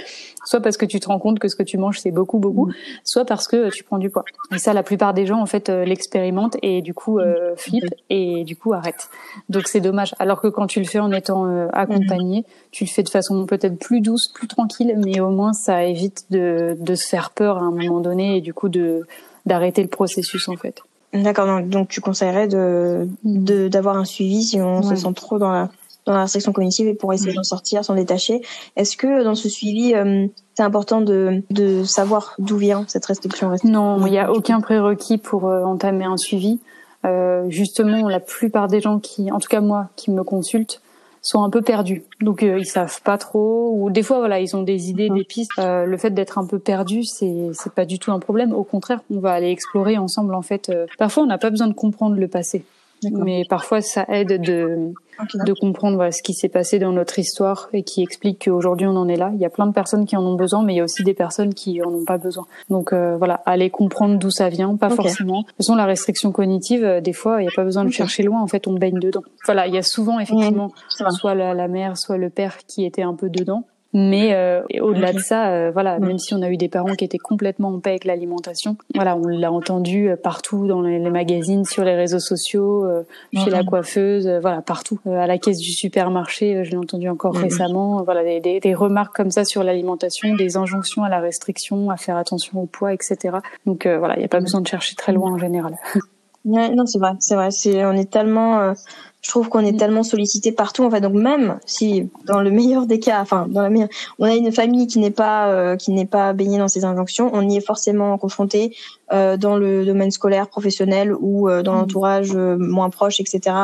soit 0.46 0.62
parce 0.62 0.78
que 0.78 0.86
tu 0.86 1.00
te 1.00 1.08
rends 1.08 1.20
compte 1.20 1.40
que 1.40 1.48
ce 1.48 1.56
que 1.56 1.64
tu 1.64 1.78
manges 1.78 2.00
c'est 2.00 2.12
beaucoup 2.12 2.40
beaucoup, 2.40 2.68
mm. 2.68 2.74
soit 3.04 3.26
parce 3.26 3.48
que 3.48 3.70
tu 3.70 3.84
prends 3.84 3.98
du 3.98 4.10
poids. 4.10 4.26
Et 4.54 4.58
ça, 4.58 4.74
la 4.74 4.84
plupart 4.84 5.14
des 5.14 5.26
gens 5.26 5.42
en 5.42 5.46
fait 5.46 5.70
euh, 5.70 5.86
l'expérimentent 5.86 6.58
et 6.62 6.82
du 6.82 6.94
coup 6.94 7.20
euh, 7.20 7.54
mm. 7.54 7.58
flippent 7.58 7.96
et 8.10 8.44
du 8.44 8.56
coup 8.56 8.74
arrêtent. 8.74 9.10
Donc 9.50 9.68
c'est 9.68 9.82
dommage. 9.82 10.16
Alors 10.20 10.42
que 10.42 10.48
quand 10.48 10.68
tu 10.68 10.80
le 10.80 10.86
fais 10.86 11.00
en 11.00 11.12
étant 11.12 11.48
euh, 11.48 11.68
accompagné, 11.74 12.42
mm. 12.42 12.44
tu 12.72 12.84
le 12.86 12.90
fais 12.90 13.04
de 13.04 13.10
façon 13.10 13.46
peut-être 13.46 13.78
plus 13.78 14.02
douce, 14.02 14.28
plus 14.28 14.48
tranquille, 14.48 14.94
mais 14.98 15.20
au 15.20 15.30
moins 15.30 15.54
ça 15.54 15.84
évite 15.84 16.26
de, 16.30 16.78
de 16.80 16.96
se 16.96 17.08
faire 17.08 17.32
peur 17.32 17.58
à 17.58 17.62
un 17.62 17.72
moment 17.72 18.00
donné 18.00 18.38
et 18.38 18.42
du 18.42 18.54
coup 18.54 18.70
de 18.70 19.06
d'arrêter 19.46 19.82
le 19.82 19.88
processus 19.88 20.48
en 20.50 20.56
fait. 20.56 20.82
D'accord, 21.12 21.64
donc 21.64 21.88
tu 21.88 22.02
conseillerais 22.02 22.48
de 22.48 23.08
d'avoir 23.24 23.98
un 23.98 24.06
suivi 24.06 24.44
si 24.44 24.62
on 24.62 24.84
se 24.84 24.96
sent 24.96 25.14
trop 25.16 25.40
dans 25.40 25.52
la 25.52 25.70
dans 26.06 26.14
la 26.14 26.22
restriction 26.22 26.54
cognitive 26.54 26.88
et 26.88 26.94
pour 26.94 27.14
essayer 27.14 27.34
d'en 27.34 27.44
sortir, 27.44 27.84
s'en 27.86 27.96
détacher. 27.96 28.42
Est-ce 28.76 28.98
que 28.98 29.24
dans 29.24 29.36
ce 29.36 29.50
suivi, 29.50 29.94
euh, 29.94 30.28
c'est 30.56 30.64
important 30.64 31.02
de, 31.02 31.44
de 31.52 31.84
savoir 31.84 32.36
d'où 32.40 32.58
vient 32.58 32.86
cette 32.88 33.06
restriction, 33.06 33.54
Non, 33.64 34.06
il 34.06 34.12
n'y 34.12 34.20
a 34.20 34.32
aucun 34.32 34.60
prérequis 34.62 35.18
pour 35.18 35.48
euh, 35.48 35.64
entamer 35.64 36.06
un 36.06 36.18
suivi. 36.18 36.60
Euh, 37.06 37.46
justement, 37.50 38.10
la 38.10 38.20
plupart 38.20 38.68
des 38.68 38.82
gens 38.82 39.00
qui, 39.00 39.32
en 39.32 39.40
tout 39.40 39.48
cas 39.48 39.62
moi, 39.62 39.90
qui 39.96 40.12
me 40.12 40.24
consultent, 40.24 40.82
sont 41.22 41.44
un 41.44 41.50
peu 41.50 41.62
perdus. 41.62 42.04
Donc 42.22 42.44
euh, 42.44 42.60
ils 42.60 42.66
savent 42.66 43.02
pas 43.02 43.18
trop 43.18 43.74
ou 43.76 43.90
des 43.90 44.04
fois 44.04 44.20
voilà, 44.20 44.40
ils 44.40 44.56
ont 44.56 44.64
des 44.64 44.90
idées, 44.90 45.10
des 45.10 45.24
pistes. 45.26 45.52
Euh, 45.60 45.86
le 45.86 45.98
fait 45.98 46.12
d'être 46.12 46.38
un 46.38 46.46
peu 46.46 46.60
perdu, 46.60 47.04
c'est 47.04 47.50
c'est 47.54 47.74
pas 47.74 47.86
du 47.86 48.00
tout 48.00 48.12
un 48.12 48.20
problème, 48.20 48.54
au 48.54 48.64
contraire, 48.64 49.02
on 49.12 49.20
va 49.20 49.34
aller 49.34 49.52
explorer 49.52 49.98
ensemble 49.98 50.34
en 50.34 50.42
fait. 50.42 50.72
parfois 50.98 51.24
on 51.24 51.26
n'a 51.26 51.38
pas 51.38 51.50
besoin 51.50 51.68
de 51.68 51.74
comprendre 51.74 52.16
le 52.16 52.28
passé. 52.30 52.64
Mais 53.12 53.44
parfois 53.50 53.82
ça 53.82 54.06
aide 54.10 54.42
de 54.42 54.94
de 55.34 55.54
comprendre 55.54 55.96
voilà, 55.96 56.12
ce 56.12 56.22
qui 56.22 56.34
s'est 56.34 56.50
passé 56.50 56.80
dans 56.80 56.92
notre 56.92 57.20
histoire 57.20 57.70
et 57.74 57.84
qui 57.84 58.02
explique 58.02 58.46
qu'aujourd'hui 58.46 58.88
on 58.88 58.96
en 58.96 59.08
est 59.08 59.16
là. 59.16 59.32
Il 59.34 59.40
y 59.40 59.46
a 59.46 59.50
plein 59.50 59.68
de 59.68 59.74
personnes 59.74 60.06
qui 60.06 60.16
en 60.16 60.24
ont 60.24 60.36
besoin, 60.36 60.64
mais 60.64 60.74
il 60.74 60.78
y 60.78 60.80
a 60.80 60.84
aussi 60.84 61.04
des 61.04 61.14
personnes 61.14 61.54
qui 61.54 61.82
en 61.82 61.94
ont 61.94 62.06
pas 62.06 62.18
besoin. 62.18 62.46
Donc 62.70 62.94
euh, 62.94 63.18
voilà, 63.18 63.36
aller 63.46 63.70
comprendre 63.70 64.18
d'où 64.18 64.30
ça 64.32 64.50
vient, 64.50 64.76
pas 64.76 64.90
forcément. 64.90 65.42
De 65.42 65.48
toute 65.48 65.58
façon, 65.58 65.76
la 65.76 65.86
restriction 65.86 66.32
cognitive, 66.32 66.84
euh, 66.84 67.02
des 67.02 67.14
fois, 67.14 67.42
il 67.42 67.46
n'y 67.46 67.50
a 67.50 67.56
pas 67.56 67.64
besoin 67.64 67.86
de 67.86 67.92
chercher 67.92 68.24
loin. 68.24 68.42
En 68.42 68.48
fait, 68.48 68.68
on 68.68 68.74
baigne 68.74 69.00
dedans. 69.00 69.24
Voilà, 69.46 69.68
il 69.68 69.74
y 69.74 69.78
a 69.78 69.84
souvent 69.84 70.20
effectivement 70.20 70.72
soit 71.10 71.36
la, 71.36 71.54
la 71.54 71.68
mère, 71.68 71.98
soit 71.98 72.18
le 72.18 72.30
père 72.30 72.58
qui 72.68 72.86
était 72.86 73.04
un 73.04 73.14
peu 73.14 73.30
dedans. 73.30 73.66
Mais 73.92 74.34
euh, 74.34 74.62
au-delà 74.82 75.14
de 75.14 75.20
ça, 75.20 75.50
euh, 75.50 75.72
voilà, 75.72 75.98
même 75.98 76.20
si 76.20 76.36
on 76.36 76.42
a 76.44 76.50
eu 76.50 76.58
des 76.58 76.70
parents 76.70 76.94
qui 76.94 77.04
étaient 77.04 77.18
complètement 77.18 77.70
en 77.70 77.80
paix 77.80 77.92
avec 77.92 78.06
l'alimentation, 78.06 78.78
voilà, 78.94 79.18
on 79.18 79.28
l'a 79.28 79.52
entendu 79.52 80.10
euh, 80.10 80.16
partout 80.16 80.68
dans 80.68 80.82
les, 80.82 81.00
magazines, 81.00 81.66
sur 81.66 81.84
les 81.84 81.96
réseaux 81.96 82.20
sociaux, 82.20 82.88
chez 83.34 83.50
la 83.50 83.64
coiffeuse, 83.64 84.30
voilà, 84.42 84.62
partout, 84.62 85.00
à 85.08 85.26
la 85.26 85.40
caisse 85.40 85.58
du 85.58 85.72
supermarché, 85.72 86.64
je 86.64 86.72
l'ai 86.72 86.78
entendu 86.78 87.10
encore 87.10 87.36
récemment. 87.36 88.04
Voilà, 88.04 88.24
des, 88.24 88.40
des, 88.40 88.60
des, 88.60 88.76
remarques 88.76 89.16
comme 89.16 89.32
ça 89.32 89.44
sur 89.44 89.64
l'alimentation, 89.64 90.36
des 90.36 90.56
injonctions 90.56 91.04
à 91.04 91.10
la 91.10 91.20
restriction, 91.20 91.90
à 91.90 91.98
faire 91.98 92.18
attention 92.18 92.62
au 92.62 92.66
poids, 92.68 92.94
etc. 92.94 93.38
Donc 93.66 93.88
voilà, 93.88 94.16
il 94.16 94.20
n'y 94.20 94.26
a 94.26 94.30
pas 94.30 94.40
besoin 94.40 94.62
de 94.62 94.68
chercher 94.68 94.96
très 94.96 95.14
loin 95.14 95.32
en 95.32 95.38
général. 95.40 95.76
Ouais, 96.46 96.70
non, 96.70 96.86
c'est 96.86 97.00
vrai, 97.00 97.14
c'est 97.20 97.36
vrai. 97.36 97.52
C'est, 97.52 97.86
on 97.86 97.94
est 97.94 98.10
tellement 98.10 98.74
je 99.22 99.30
trouve 99.30 99.50
qu'on 99.50 99.60
est 99.60 99.74
mm. 99.74 99.78
tellement 99.78 100.04
sollicité 100.04 100.52
partout 100.52 100.84
en 100.84 100.90
fait 100.90 101.02
donc 101.02 101.14
même 101.14 101.60
si 101.66 102.10
dans 102.26 102.42
le 102.42 102.52
meilleur 102.52 102.86
des 102.86 103.00
cas 103.00 103.22
enfin 103.22 103.48
dans 103.50 103.62
la 103.62 103.70
meilleure 103.70 103.90
on 104.18 104.26
a 104.26 104.34
une 104.34 104.52
famille 104.52 104.88
qui 104.88 105.00
n'est 105.00 105.12
pas 105.12 105.50
euh, 105.50 105.76
qui 105.76 105.92
n'est 105.92 106.06
pas 106.06 106.34
baignée 106.34 106.58
dans 106.58 106.68
ces 106.68 106.86
injonctions 106.86 107.30
on 107.34 107.48
y 107.48 107.58
est 107.58 107.66
forcément 107.66 108.18
confronté 108.18 108.76
euh, 109.12 109.38
dans 109.38 109.58
le 109.58 109.86
domaine 109.86 110.12
scolaire 110.12 110.48
professionnel 110.48 111.14
ou 111.20 111.50
euh, 111.50 111.64
dans 111.64 111.74
mm. 111.74 111.78
l'entourage 111.80 112.32
euh, 112.36 112.58
moins 112.58 112.90
proche 112.90 113.20
etc 113.20 113.56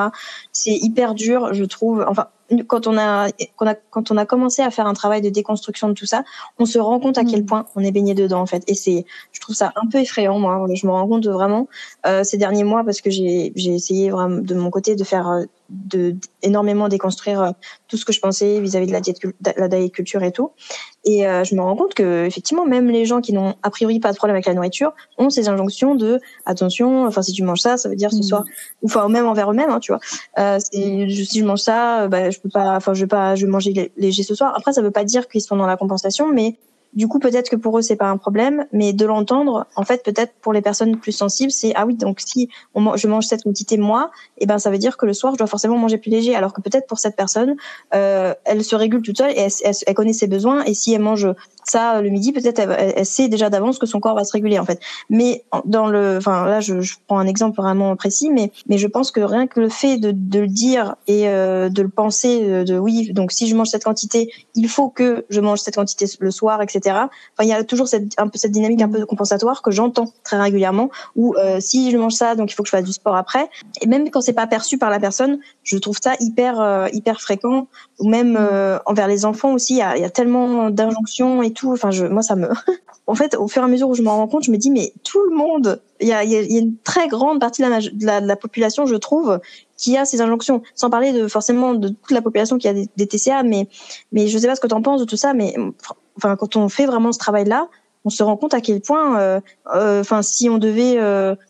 c'est 0.51 0.73
hyper 0.73 1.15
dur 1.15 1.53
je 1.53 1.63
trouve 1.63 2.05
enfin 2.07 2.27
quand 2.67 2.87
on 2.87 2.97
a 2.97 3.29
quand, 3.55 3.67
a 3.67 3.75
quand 3.75 4.11
on 4.11 4.17
a 4.17 4.25
commencé 4.25 4.61
à 4.61 4.71
faire 4.71 4.87
un 4.87 4.93
travail 4.93 5.21
de 5.21 5.29
déconstruction 5.29 5.89
de 5.89 5.93
tout 5.93 6.05
ça, 6.05 6.23
on 6.59 6.65
se 6.65 6.77
rend 6.77 6.99
compte 6.99 7.17
à 7.17 7.23
quel 7.23 7.41
mm. 7.41 7.45
point 7.45 7.65
on 7.75 7.83
est 7.83 7.91
baigné 7.91 8.13
dedans 8.13 8.41
en 8.41 8.45
fait. 8.45 8.63
Et 8.67 8.75
c'est, 8.75 9.05
je 9.31 9.39
trouve 9.39 9.55
ça 9.55 9.73
un 9.75 9.87
peu 9.87 9.99
effrayant 9.99 10.39
moi. 10.39 10.65
Je 10.73 10.85
me 10.85 10.91
rends 10.91 11.07
compte 11.07 11.27
vraiment 11.27 11.67
euh, 12.05 12.23
ces 12.23 12.37
derniers 12.37 12.63
mois 12.63 12.83
parce 12.83 13.01
que 13.01 13.09
j'ai 13.09 13.51
j'ai 13.55 13.73
essayé 13.73 14.09
vraiment 14.09 14.41
de 14.41 14.55
mon 14.55 14.69
côté 14.69 14.95
de 14.95 15.03
faire 15.03 15.27
euh, 15.29 15.45
de 15.69 16.15
énormément 16.41 16.87
déconstruire 16.87 17.41
euh, 17.41 17.51
tout 17.87 17.97
ce 17.97 18.05
que 18.05 18.13
je 18.13 18.19
pensais 18.19 18.59
vis-à-vis 18.59 18.87
de 18.87 18.91
la 18.91 19.01
diète, 19.01 19.19
la 19.57 19.67
diet 19.67 19.89
culture 19.89 20.23
et 20.23 20.31
tout. 20.31 20.51
Et 21.05 21.27
euh, 21.27 21.43
je 21.43 21.53
me 21.53 21.61
rends 21.61 21.75
compte 21.75 21.93
que 21.93 22.25
effectivement, 22.25 22.65
même 22.65 22.89
les 22.89 23.05
gens 23.05 23.21
qui 23.21 23.31
n'ont 23.31 23.53
a 23.61 23.69
priori 23.69 23.99
pas 23.99 24.11
de 24.11 24.17
problème 24.17 24.35
avec 24.35 24.47
la 24.47 24.55
nourriture 24.55 24.93
ont 25.17 25.29
ces 25.29 25.47
injonctions 25.49 25.93
de 25.93 26.19
attention. 26.45 27.05
Enfin, 27.05 27.21
si 27.21 27.31
tu 27.31 27.43
manges 27.43 27.61
ça, 27.61 27.77
ça 27.77 27.89
veut 27.89 27.95
dire 27.95 28.11
ce 28.11 28.17
mmh. 28.17 28.23
soir. 28.23 28.43
Enfin, 28.83 29.07
même 29.07 29.27
envers 29.27 29.51
eux-mêmes, 29.51 29.69
hein, 29.69 29.79
tu 29.79 29.91
vois. 29.91 29.99
Euh, 30.39 30.57
si 30.59 31.09
je 31.09 31.45
mange 31.45 31.59
ça, 31.59 32.07
bah, 32.07 32.31
je 32.31 32.39
peux 32.39 32.49
pas. 32.49 32.75
Enfin, 32.75 32.93
je 32.95 33.01
vais 33.01 33.07
pas. 33.07 33.35
Je 33.35 33.45
vais 33.45 33.51
manger 33.51 33.91
léger 33.97 34.23
ce 34.23 34.33
soir. 34.33 34.53
Après, 34.57 34.73
ça 34.73 34.81
veut 34.81 34.91
pas 34.91 35.03
dire 35.03 35.27
qu'ils 35.27 35.41
sont 35.41 35.55
dans 35.55 35.67
la 35.67 35.77
compensation, 35.77 36.27
mais 36.31 36.57
du 36.95 37.07
coup, 37.07 37.19
peut-être 37.19 37.49
que 37.49 37.55
pour 37.55 37.77
eux, 37.77 37.81
c'est 37.81 37.95
pas 37.95 38.09
un 38.09 38.17
problème, 38.17 38.65
mais 38.71 38.93
de 38.93 39.05
l'entendre, 39.05 39.67
en 39.75 39.83
fait, 39.83 40.03
peut-être 40.03 40.33
pour 40.41 40.53
les 40.53 40.61
personnes 40.61 40.97
plus 40.97 41.11
sensibles, 41.11 41.51
c'est 41.51 41.73
ah 41.75 41.85
oui, 41.85 41.95
donc 41.95 42.19
si 42.25 42.49
je 42.75 43.07
mange 43.07 43.25
cette 43.25 43.43
quantité 43.43 43.77
moi, 43.77 44.11
et 44.37 44.43
eh 44.43 44.45
ben 44.45 44.59
ça 44.59 44.69
veut 44.69 44.77
dire 44.77 44.97
que 44.97 45.05
le 45.05 45.13
soir, 45.13 45.33
je 45.33 45.37
dois 45.37 45.47
forcément 45.47 45.77
manger 45.77 45.97
plus 45.97 46.09
léger. 46.11 46.35
Alors 46.35 46.53
que 46.53 46.61
peut-être 46.61 46.87
pour 46.87 46.99
cette 46.99 47.15
personne, 47.15 47.55
euh, 47.93 48.33
elle 48.45 48.63
se 48.63 48.75
régule 48.75 49.01
toute 49.01 49.17
seule 49.17 49.31
et 49.31 49.47
elle, 49.63 49.95
connaît 49.95 50.13
ses 50.13 50.27
besoins. 50.27 50.63
Et 50.63 50.73
si 50.73 50.93
elle 50.93 51.01
mange 51.01 51.27
ça 51.63 52.01
le 52.01 52.09
midi, 52.09 52.31
peut-être 52.31 52.59
elle, 52.59 53.05
sait 53.05 53.27
déjà 53.27 53.49
d'avance 53.49 53.79
que 53.79 53.85
son 53.85 53.99
corps 53.99 54.15
va 54.15 54.23
se 54.23 54.31
réguler 54.31 54.59
en 54.59 54.65
fait. 54.65 54.79
Mais 55.09 55.43
dans 55.65 55.87
le, 55.87 56.17
enfin 56.17 56.45
là, 56.45 56.59
je, 56.59 56.73
prends 57.07 57.19
un 57.19 57.27
exemple 57.27 57.57
vraiment 57.57 57.95
précis, 57.95 58.29
mais 58.29 58.51
mais 58.67 58.77
je 58.77 58.87
pense 58.87 59.11
que 59.11 59.21
rien 59.21 59.47
que 59.47 59.59
le 59.59 59.69
fait 59.69 59.97
de, 59.97 60.11
de 60.11 60.39
le 60.39 60.47
dire 60.47 60.95
et 61.07 61.27
euh, 61.27 61.69
de 61.69 61.81
le 61.81 61.89
penser, 61.89 62.41
euh, 62.43 62.63
de 62.63 62.77
oui, 62.77 63.11
donc 63.13 63.31
si 63.31 63.47
je 63.47 63.55
mange 63.55 63.69
cette 63.69 63.83
quantité, 63.83 64.31
il 64.53 64.69
faut 64.69 64.89
que 64.89 65.25
je 65.29 65.41
mange 65.41 65.59
cette 65.59 65.75
quantité 65.75 66.05
le 66.19 66.31
soir, 66.31 66.61
etc. 66.61 66.84
Enfin, 66.91 67.43
il 67.43 67.47
y 67.47 67.53
a 67.53 67.63
toujours 67.63 67.87
cette, 67.87 68.13
un 68.17 68.27
peu 68.27 68.37
cette 68.37 68.51
dynamique 68.51 68.81
un 68.81 68.89
peu 68.89 69.05
compensatoire 69.05 69.61
que 69.61 69.71
j'entends 69.71 70.11
très 70.23 70.39
régulièrement. 70.39 70.89
Où 71.15 71.35
euh, 71.35 71.59
si 71.59 71.91
je 71.91 71.97
mange 71.97 72.13
ça, 72.13 72.35
donc 72.35 72.51
il 72.51 72.55
faut 72.55 72.63
que 72.63 72.69
je 72.69 72.75
fasse 72.75 72.83
du 72.83 72.93
sport 72.93 73.15
après. 73.15 73.49
Et 73.81 73.87
même 73.87 74.09
quand 74.09 74.21
c'est 74.21 74.33
pas 74.33 74.47
perçu 74.47 74.77
par 74.77 74.89
la 74.89 74.99
personne, 74.99 75.39
je 75.65 75.77
trouve 75.77 75.97
ça 76.01 76.13
hyper 76.19 76.61
euh, 76.61 76.87
hyper 76.93 77.19
fréquent. 77.19 77.67
Ou 77.99 78.07
même 78.07 78.37
euh, 78.39 78.77
envers 78.85 79.07
les 79.07 79.25
enfants 79.25 79.53
aussi, 79.53 79.73
il 79.73 79.77
y 79.79 79.81
a, 79.81 79.97
y 79.97 80.03
a 80.03 80.09
tellement 80.09 80.69
d'injonctions 80.69 81.41
et 81.41 81.51
tout. 81.51 81.71
Enfin, 81.71 81.91
je, 81.91 82.05
moi 82.05 82.21
ça 82.21 82.35
me. 82.35 82.49
en 83.07 83.15
fait, 83.15 83.35
au 83.35 83.47
fur 83.47 83.63
et 83.63 83.65
à 83.65 83.67
mesure 83.67 83.89
où 83.89 83.95
je 83.95 84.03
m'en 84.03 84.15
rends 84.15 84.27
compte, 84.27 84.43
je 84.43 84.51
me 84.51 84.57
dis 84.57 84.69
mais 84.69 84.93
tout 85.03 85.21
le 85.23 85.35
monde, 85.35 85.81
il 85.99 86.07
y 86.07 86.13
a, 86.13 86.23
y 86.23 86.35
a, 86.35 86.59
une 86.59 86.77
très 86.77 87.07
grande 87.07 87.39
partie 87.41 87.63
de 87.63 87.67
la, 87.67 87.81
de 87.81 88.05
la, 88.05 88.21
de 88.21 88.27
la 88.27 88.35
population, 88.35 88.85
je 88.85 88.95
trouve, 88.95 89.39
qui 89.75 89.97
a 89.97 90.05
ces 90.05 90.21
injonctions, 90.21 90.61
sans 90.75 90.89
parler 90.91 91.11
de 91.11 91.27
forcément 91.27 91.73
de 91.73 91.89
toute 91.89 92.11
la 92.11 92.21
population 92.21 92.57
qui 92.57 92.67
a 92.67 92.73
des, 92.73 92.87
des 92.95 93.07
TCA, 93.07 93.41
mais 93.43 93.67
mais 94.11 94.27
je 94.27 94.37
sais 94.37 94.47
pas 94.47 94.55
ce 94.55 94.61
que 94.61 94.67
tu 94.67 94.75
en 94.75 94.83
penses 94.83 95.01
de 95.01 95.05
tout 95.05 95.17
ça, 95.17 95.33
mais 95.33 95.55
enfin 96.15 96.35
quand 96.35 96.55
on 96.55 96.69
fait 96.69 96.85
vraiment 96.85 97.11
ce 97.11 97.19
travail-là, 97.19 97.69
on 98.05 98.09
se 98.09 98.23
rend 98.23 98.37
compte 98.37 98.53
à 98.53 98.61
quel 98.61 98.81
point, 98.81 99.41
enfin, 99.73 100.21
si 100.21 100.49
on 100.49 100.57
devait 100.57 100.97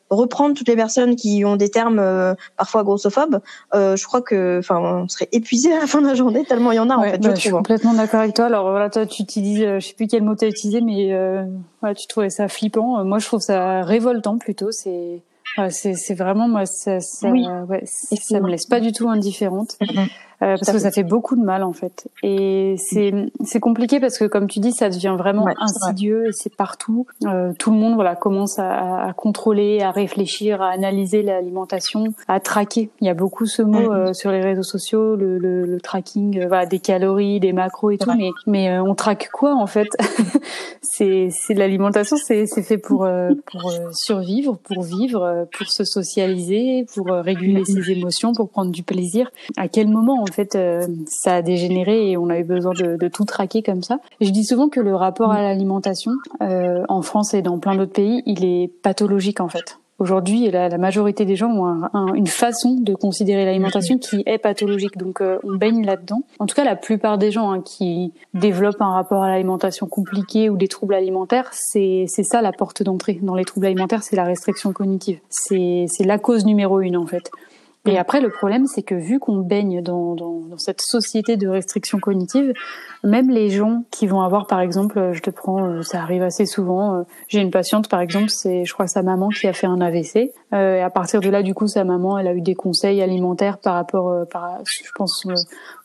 reprendre 0.10 0.56
toutes 0.56 0.68
les 0.68 0.76
personnes 0.76 1.16
qui 1.16 1.44
ont 1.46 1.56
des 1.56 1.70
termes 1.70 2.02
parfois 2.58 2.84
grossophobes, 2.84 3.40
je 3.74 4.06
crois 4.06 4.22
que, 4.22 4.60
enfin, 4.60 4.80
on 4.80 5.08
serait 5.08 5.30
épuisé 5.32 5.74
à 5.74 5.80
la 5.82 5.88
fin 5.88 6.02
de 6.02 6.08
la 6.08 6.16
journée 6.16 6.46
tellement 6.46 6.72
il 6.72 6.76
y 6.76 6.80
en 6.80 6.90
a 6.90 6.96
en 6.96 7.04
fait. 7.04 7.22
je, 7.24 7.30
je 7.30 7.36
suis 7.36 7.50
hein. 7.50 7.54
complètement 7.54 7.94
d'accord 7.94 8.22
avec 8.22 8.36
toi. 8.36 8.46
Alors 8.46 8.70
voilà, 8.70 8.90
toi 8.90 9.06
tu 9.06 9.22
utilises, 9.22 9.60
je 9.60 9.80
sais 9.80 9.94
plus 9.94 10.08
quel 10.08 10.24
mot 10.24 10.36
tu 10.36 10.46
as 10.46 10.48
utilisé, 10.48 10.82
mais 10.82 11.14
voilà, 11.82 11.96
tu 11.96 12.08
trouvais 12.08 12.30
ça 12.30 12.48
flippant. 12.48 13.04
Moi, 13.04 13.20
je 13.20 13.26
trouve 13.26 13.42
ça 13.42 13.82
révoltant 13.84 14.38
plutôt. 14.38 14.72
C'est 14.72 15.22
c'est 15.70 16.16
vraiment 16.16 16.50
moi 16.50 16.66
ça 16.66 17.00
ça, 17.00 17.30
ouais, 17.30 17.84
ça 17.86 18.40
me 18.42 18.50
laisse 18.50 18.66
pas 18.66 18.80
du 18.80 18.92
tout 18.92 19.08
indifférente. 19.08 19.78
Euh, 20.42 20.56
parce 20.60 20.72
que 20.72 20.80
ça 20.80 20.92
fait 20.92 21.04
beaucoup 21.04 21.36
de 21.36 21.44
mal 21.44 21.64
en 21.64 21.72
fait. 21.72 22.08
Et 22.22 22.76
c'est 22.78 23.14
c'est 23.44 23.60
compliqué 23.62 24.00
parce 24.00 24.18
que 24.18 24.26
comme 24.26 24.48
tu 24.48 24.60
dis, 24.60 24.74
ça 24.74 24.90
devient 24.90 25.16
vraiment 25.18 25.48
insidieux 25.60 26.28
et 26.28 26.32
c'est 26.34 26.54
partout. 26.54 27.08
Euh, 27.26 27.54
tout 27.58 27.72
le 27.72 27.78
monde 27.78 27.96
voilà 27.96 28.16
commence 28.16 28.60
à, 28.60 29.08
à, 29.08 29.14
contrôler, 29.14 29.82
à 29.82 29.92
réfléchir, 29.92 30.62
à 30.62 30.70
analyser 30.70 31.22
l'alimentation, 31.22 32.06
à 32.28 32.40
traquer. 32.40 32.90
Il 33.00 33.08
y 33.08 33.10
a 33.10 33.14
beaucoup 33.14 33.46
ce 33.46 33.62
mot 33.62 33.94
euh, 33.94 34.14
sur 34.14 34.32
les 34.32 34.42
réseaux 34.42 34.64
sociaux, 34.64 35.16
le, 35.16 35.38
le, 35.38 35.66
le 35.66 35.80
tracking, 35.80 36.40
euh, 36.40 36.48
voilà, 36.48 36.66
des 36.66 36.80
calories, 36.80 37.40
des 37.40 37.54
macros 37.54 37.92
et 37.92 37.98
tout. 37.98 38.12
Mais 38.18 38.32
mais 38.46 38.70
euh, 38.70 38.84
on 38.84 38.94
traque 38.94 39.30
quoi 39.32 39.56
en 39.56 39.68
fait? 39.68 39.88
C'est 40.82 41.30
c'est 41.32 41.56
l'alimentation, 41.56 42.16
c'est 42.16 42.46
c'est 42.46 42.62
fait 42.62 42.78
pour 42.78 43.06
pour 43.48 43.74
survivre, 43.92 44.58
pour 44.64 44.82
vivre, 44.82 45.46
pour 45.58 45.68
se 45.68 45.84
socialiser, 45.84 46.86
pour 46.94 47.08
réguler 47.08 47.66
ses 47.66 47.92
émotions, 47.92 48.32
pour 48.34 48.50
prendre 48.50 48.72
du 48.72 48.84
plaisir. 48.84 49.30
À 49.58 49.68
quel 49.68 49.90
moment 49.90 50.25
en 50.28 50.34
fait, 50.34 50.56
euh, 50.56 50.88
ça 51.08 51.36
a 51.36 51.42
dégénéré 51.42 52.12
et 52.12 52.18
on 52.18 52.30
a 52.30 52.40
eu 52.40 52.44
besoin 52.44 52.74
de, 52.74 53.08
tout 53.08 53.26
traquer 53.26 53.62
comme 53.62 53.84
ça. 53.84 54.00
je 54.20 54.30
dis 54.30 54.44
souvent 54.44 54.68
que 54.68 54.80
le 54.80 54.96
rapport 54.96 55.32
à 55.32 55.42
l'alimentation, 55.42 56.12
euh, 56.42 56.84
en 56.90 57.02
France 57.02 57.34
et 57.34 57.42
dans 57.42 57.60
plein 57.60 57.76
d'autres 57.76 57.94
pays, 57.94 58.24
il 58.26 58.44
est 58.44 58.68
pathologique 58.82 59.40
en 59.40 59.48
fait. 59.48 59.78
Aujourd'hui, 59.98 60.52
la, 60.52 60.68
la, 60.68 60.78
majorité 60.78 61.24
des 61.24 61.38
gens 61.38 61.52
ont 61.94 62.14
une 62.14 62.28
façon 62.28 62.76
de 62.78 62.94
considérer 62.94 63.46
l'alimentation 63.46 63.98
qui 63.98 64.24
est 64.26 64.38
pathologique. 64.38 64.98
Donc, 64.98 65.22
euh, 65.22 65.40
on 65.46 65.56
baigne 65.56 65.86
là-dedans. 65.86 66.22
En 66.40 66.48
tout 66.48 66.56
cas, 66.56 66.66
la 66.66 66.76
plupart 66.76 67.18
des 67.18 67.32
gens 67.32 67.52
hein, 67.52 67.62
qui 67.62 68.12
développent 68.34 68.82
un 68.82 68.92
rapport 68.92 69.24
à 69.24 69.30
l'alimentation 69.30 69.88
compliqué 69.88 70.50
ou 70.50 70.58
des 70.58 70.68
troubles 70.68 70.96
alimentaires, 70.96 71.50
c'est 71.54 72.08
ça 72.08 72.42
la 72.42 72.52
porte 72.52 72.84
d'entrée. 72.84 73.20
Dans 73.22 73.36
les 73.36 73.46
troubles 73.46 73.68
alimentaires, 73.68 74.04
c'est 74.04 74.18
la 74.18 74.26
restriction 74.26 74.74
cognitive. 74.74 75.20
C'est 75.30 75.88
la 76.02 76.18
cause 76.18 76.46
numéro 76.46 76.82
une 76.82 76.98
en 76.98 77.06
fait. 77.06 77.32
Et 77.88 77.98
après, 78.00 78.20
le 78.20 78.30
problème, 78.30 78.66
c'est 78.66 78.82
que 78.82 78.96
vu 78.96 79.20
qu'on 79.20 79.38
baigne 79.38 79.82
dans, 79.82 80.16
dans, 80.16 80.40
dans, 80.40 80.58
cette 80.58 80.82
société 80.82 81.38
de 81.38 81.48
restrictions 81.48 82.00
cognitives, 82.00 82.54
même 83.04 83.30
les 83.30 83.50
gens 83.50 83.84
qui 83.92 84.08
vont 84.08 84.22
avoir, 84.22 84.48
par 84.48 84.60
exemple, 84.60 85.12
je 85.14 85.22
te 85.22 85.30
prends, 85.30 85.64
euh, 85.64 85.82
ça 85.84 86.02
arrive 86.02 86.24
assez 86.24 86.48
souvent. 86.48 86.96
Euh, 86.96 87.04
j'ai 87.28 87.42
une 87.42 87.52
patiente, 87.52 87.88
par 87.88 88.00
exemple, 88.00 88.30
c'est, 88.30 88.66
je 88.66 88.74
crois, 88.74 88.88
sa 88.88 89.04
maman 89.04 89.30
qui 89.30 89.48
a 89.48 89.54
fait 89.54 89.68
un 89.68 89.82
AVC. 89.82 90.32
Euh, 90.54 90.78
et 90.78 90.82
à 90.82 90.90
partir 90.90 91.22
de 91.22 91.30
là, 91.30 91.44
du 91.44 91.54
coup, 91.54 91.68
sa 91.68 91.84
maman, 91.84 92.18
elle 92.18 92.28
a 92.28 92.34
eu 92.34 92.42
des 92.42 92.56
conseils 92.56 93.02
alimentaires 93.04 93.60
par 93.60 93.76
rapport, 93.76 94.10
euh, 94.10 94.26
par, 94.26 94.60
je 94.66 94.92
pense, 94.96 95.28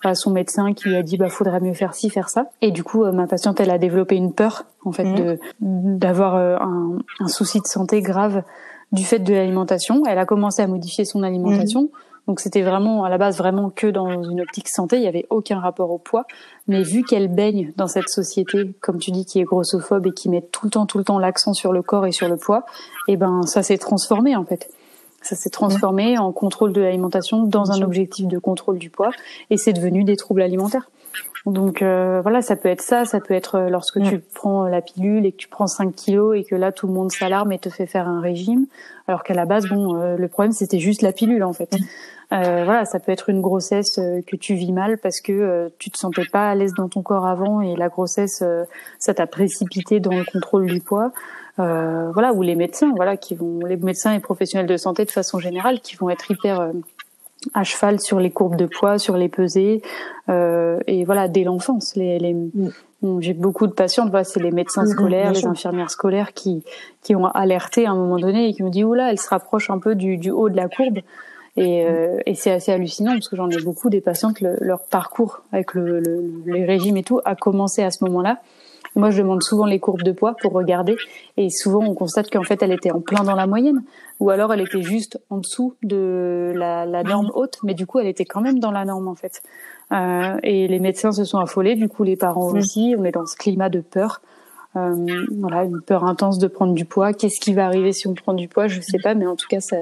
à 0.02 0.14
son 0.14 0.30
médecin 0.30 0.72
qui 0.72 0.88
lui 0.88 0.96
a 0.96 1.02
dit, 1.02 1.18
bah, 1.18 1.28
faudrait 1.28 1.60
mieux 1.60 1.74
faire 1.74 1.94
ci, 1.94 2.08
faire 2.08 2.30
ça. 2.30 2.46
Et 2.62 2.70
du 2.70 2.82
coup, 2.82 3.04
ma 3.12 3.26
patiente, 3.26 3.60
elle 3.60 3.70
a 3.70 3.78
développé 3.78 4.16
une 4.16 4.32
peur, 4.32 4.64
en 4.84 4.92
fait, 4.92 5.04
mmh. 5.04 5.14
de 5.16 5.38
d'avoir 5.60 6.36
un, 6.36 6.98
un 7.18 7.28
souci 7.28 7.60
de 7.60 7.66
santé 7.66 8.00
grave 8.00 8.42
du 8.92 9.04
fait 9.04 9.18
de 9.18 9.32
l'alimentation. 9.32 10.04
Elle 10.06 10.18
a 10.18 10.26
commencé 10.26 10.62
à 10.62 10.66
modifier 10.66 11.04
son 11.04 11.22
alimentation. 11.22 11.82
Mhm. 11.82 11.88
Donc 12.26 12.40
c'était 12.40 12.62
vraiment 12.62 13.04
à 13.04 13.08
la 13.08 13.18
base 13.18 13.38
vraiment 13.38 13.70
que 13.70 13.86
dans 13.86 14.08
une 14.08 14.40
optique 14.40 14.68
santé, 14.68 14.96
il 14.96 15.02
y 15.02 15.08
avait 15.08 15.26
aucun 15.30 15.58
rapport 15.58 15.90
au 15.90 15.98
poids. 15.98 16.26
Mais 16.68 16.82
vu 16.82 17.02
qu'elle 17.02 17.28
baigne 17.28 17.72
dans 17.76 17.88
cette 17.88 18.08
société, 18.08 18.72
comme 18.80 18.98
tu 18.98 19.10
dis, 19.10 19.24
qui 19.24 19.40
est 19.40 19.44
grossophobe 19.44 20.06
et 20.06 20.12
qui 20.12 20.28
met 20.28 20.42
tout 20.42 20.66
le 20.66 20.70
temps, 20.70 20.86
tout 20.86 20.98
le 20.98 21.04
temps 21.04 21.18
l'accent 21.18 21.54
sur 21.54 21.72
le 21.72 21.82
corps 21.82 22.06
et 22.06 22.12
sur 22.12 22.28
le 22.28 22.36
poids, 22.36 22.64
et 23.08 23.14
eh 23.14 23.16
ben 23.16 23.42
ça 23.42 23.62
s'est 23.62 23.78
transformé 23.78 24.36
en 24.36 24.44
fait. 24.44 24.70
Ça 25.22 25.36
s'est 25.36 25.50
transformé 25.50 26.18
en 26.18 26.32
contrôle 26.32 26.72
de 26.72 26.80
l'alimentation 26.80 27.42
dans 27.42 27.72
un 27.72 27.82
objectif 27.82 28.26
de 28.26 28.38
contrôle 28.38 28.78
du 28.78 28.90
poids 28.90 29.10
et 29.50 29.58
c'est 29.58 29.72
devenu 29.72 30.04
des 30.04 30.16
troubles 30.16 30.42
alimentaires. 30.42 30.88
Donc 31.46 31.80
euh, 31.80 32.20
voilà, 32.20 32.42
ça 32.42 32.54
peut 32.54 32.68
être 32.68 32.82
ça, 32.82 33.06
ça 33.06 33.18
peut 33.18 33.32
être 33.32 33.54
euh, 33.54 33.70
lorsque 33.70 34.00
tu 34.02 34.18
prends 34.18 34.66
la 34.66 34.82
pilule 34.82 35.24
et 35.24 35.32
que 35.32 35.38
tu 35.38 35.48
prends 35.48 35.66
5 35.66 35.94
kilos 35.94 36.36
et 36.36 36.44
que 36.44 36.54
là 36.54 36.70
tout 36.70 36.86
le 36.86 36.92
monde 36.92 37.10
s'alarme 37.10 37.50
et 37.52 37.58
te 37.58 37.70
fait 37.70 37.86
faire 37.86 38.06
un 38.06 38.20
régime, 38.20 38.66
alors 39.08 39.22
qu'à 39.22 39.32
la 39.32 39.46
base, 39.46 39.66
bon, 39.66 39.96
euh, 39.96 40.16
le 40.16 40.28
problème 40.28 40.52
c'était 40.52 40.78
juste 40.78 41.00
la 41.00 41.12
pilule 41.12 41.42
en 41.42 41.54
fait. 41.54 41.74
voilà, 42.30 42.84
ça 42.84 43.00
peut 43.00 43.10
être 43.10 43.30
une 43.30 43.40
grossesse 43.40 43.98
que 44.26 44.36
tu 44.36 44.54
vis 44.54 44.72
mal 44.72 44.98
parce 44.98 45.20
que 45.20 45.72
tu 45.78 45.90
te 45.90 45.98
sentais 45.98 46.26
pas 46.30 46.50
à 46.50 46.54
l'aise 46.54 46.74
dans 46.74 46.88
ton 46.88 47.02
corps 47.02 47.26
avant 47.26 47.60
et 47.62 47.74
la 47.74 47.88
grossesse, 47.88 48.44
ça 48.98 49.14
t'a 49.14 49.26
précipité 49.26 49.98
dans 49.98 50.14
le 50.14 50.24
contrôle 50.24 50.66
du 50.66 50.80
poids. 50.80 51.10
voilà, 51.56 52.32
ou 52.32 52.42
les 52.42 52.54
médecins, 52.54 52.92
voilà, 52.94 53.16
qui 53.16 53.34
vont, 53.34 53.64
les 53.64 53.76
médecins 53.76 54.12
et 54.12 54.20
professionnels 54.20 54.68
de 54.68 54.76
santé 54.76 55.04
de 55.06 55.10
façon 55.10 55.40
générale, 55.40 55.80
qui 55.80 55.96
vont 55.96 56.08
être 56.08 56.30
hyper 56.30 56.70
à 57.54 57.64
cheval 57.64 58.00
sur 58.00 58.20
les 58.20 58.30
courbes 58.30 58.56
de 58.56 58.66
poids, 58.66 58.98
sur 58.98 59.16
les 59.16 59.28
pesées, 59.28 59.82
euh, 60.28 60.78
et 60.86 61.04
voilà 61.04 61.28
dès 61.28 61.44
l'enfance. 61.44 61.96
Les, 61.96 62.18
les 62.18 62.34
mm. 62.34 63.20
j'ai 63.20 63.32
beaucoup 63.32 63.66
de 63.66 63.72
patients, 63.72 64.06
voilà, 64.08 64.24
c'est 64.24 64.40
les 64.40 64.50
médecins 64.50 64.84
mm, 64.84 64.88
scolaires, 64.88 65.32
les 65.32 65.46
infirmières 65.46 65.90
scolaires 65.90 66.32
qui 66.32 66.62
qui 67.02 67.14
ont 67.14 67.26
alerté 67.26 67.86
à 67.86 67.92
un 67.92 67.96
moment 67.96 68.18
donné 68.18 68.48
et 68.48 68.54
qui 68.54 68.62
m'ont 68.62 68.70
dit 68.70 68.84
oula, 68.84 69.10
elle 69.10 69.18
se 69.18 69.28
rapproche 69.28 69.70
un 69.70 69.78
peu 69.78 69.94
du, 69.94 70.18
du 70.18 70.30
haut 70.30 70.48
de 70.48 70.56
la 70.56 70.68
courbe. 70.68 70.98
Et, 71.56 71.84
euh, 71.84 72.18
et 72.26 72.34
c'est 72.34 72.52
assez 72.52 72.70
hallucinant 72.70 73.12
parce 73.12 73.28
que 73.28 73.36
j'en 73.36 73.50
ai 73.50 73.60
beaucoup 73.60 73.90
des 73.90 74.00
patientes, 74.00 74.40
leur 74.40 74.84
parcours 74.84 75.42
avec 75.52 75.74
le, 75.74 75.98
le, 75.98 76.42
les 76.46 76.64
régimes 76.64 76.96
et 76.96 77.02
tout 77.02 77.20
a 77.24 77.34
commencé 77.34 77.82
à 77.82 77.90
ce 77.90 78.04
moment-là. 78.04 78.40
Moi, 78.96 79.10
je 79.10 79.22
demande 79.22 79.42
souvent 79.42 79.66
les 79.66 79.78
courbes 79.78 80.02
de 80.02 80.12
poids 80.12 80.34
pour 80.40 80.52
regarder, 80.52 80.96
et 81.36 81.48
souvent 81.48 81.84
on 81.84 81.94
constate 81.94 82.30
qu'en 82.30 82.42
fait, 82.42 82.62
elle 82.62 82.72
était 82.72 82.90
en 82.90 83.00
plein 83.00 83.22
dans 83.22 83.36
la 83.36 83.46
moyenne, 83.46 83.82
ou 84.18 84.30
alors 84.30 84.52
elle 84.52 84.60
était 84.60 84.82
juste 84.82 85.20
en 85.30 85.38
dessous 85.38 85.74
de 85.82 86.52
la, 86.54 86.86
la 86.86 87.02
norme 87.02 87.30
haute, 87.34 87.58
mais 87.62 87.74
du 87.74 87.86
coup, 87.86 88.00
elle 88.00 88.08
était 88.08 88.24
quand 88.24 88.40
même 88.40 88.58
dans 88.58 88.72
la 88.72 88.84
norme 88.84 89.08
en 89.08 89.14
fait. 89.14 89.42
Euh, 89.92 90.38
et 90.42 90.68
les 90.68 90.78
médecins 90.78 91.12
se 91.12 91.24
sont 91.24 91.38
affolés, 91.38 91.74
du 91.74 91.88
coup, 91.88 92.04
les 92.04 92.16
parents 92.16 92.52
aussi. 92.52 92.94
On 92.98 93.04
est 93.04 93.12
dans 93.12 93.26
ce 93.26 93.36
climat 93.36 93.68
de 93.68 93.80
peur. 93.80 94.20
Euh, 94.76 94.94
voilà, 95.38 95.64
une 95.64 95.80
peur 95.80 96.04
intense 96.04 96.38
de 96.38 96.46
prendre 96.46 96.74
du 96.74 96.84
poids. 96.84 97.12
Qu'est-ce 97.12 97.40
qui 97.40 97.54
va 97.54 97.66
arriver 97.66 97.92
si 97.92 98.06
on 98.06 98.14
prend 98.14 98.34
du 98.34 98.46
poids? 98.46 98.68
Je 98.68 98.80
sais 98.80 98.98
pas, 99.02 99.14
mais 99.14 99.26
en 99.26 99.34
tout 99.34 99.48
cas, 99.48 99.60
ça, 99.60 99.76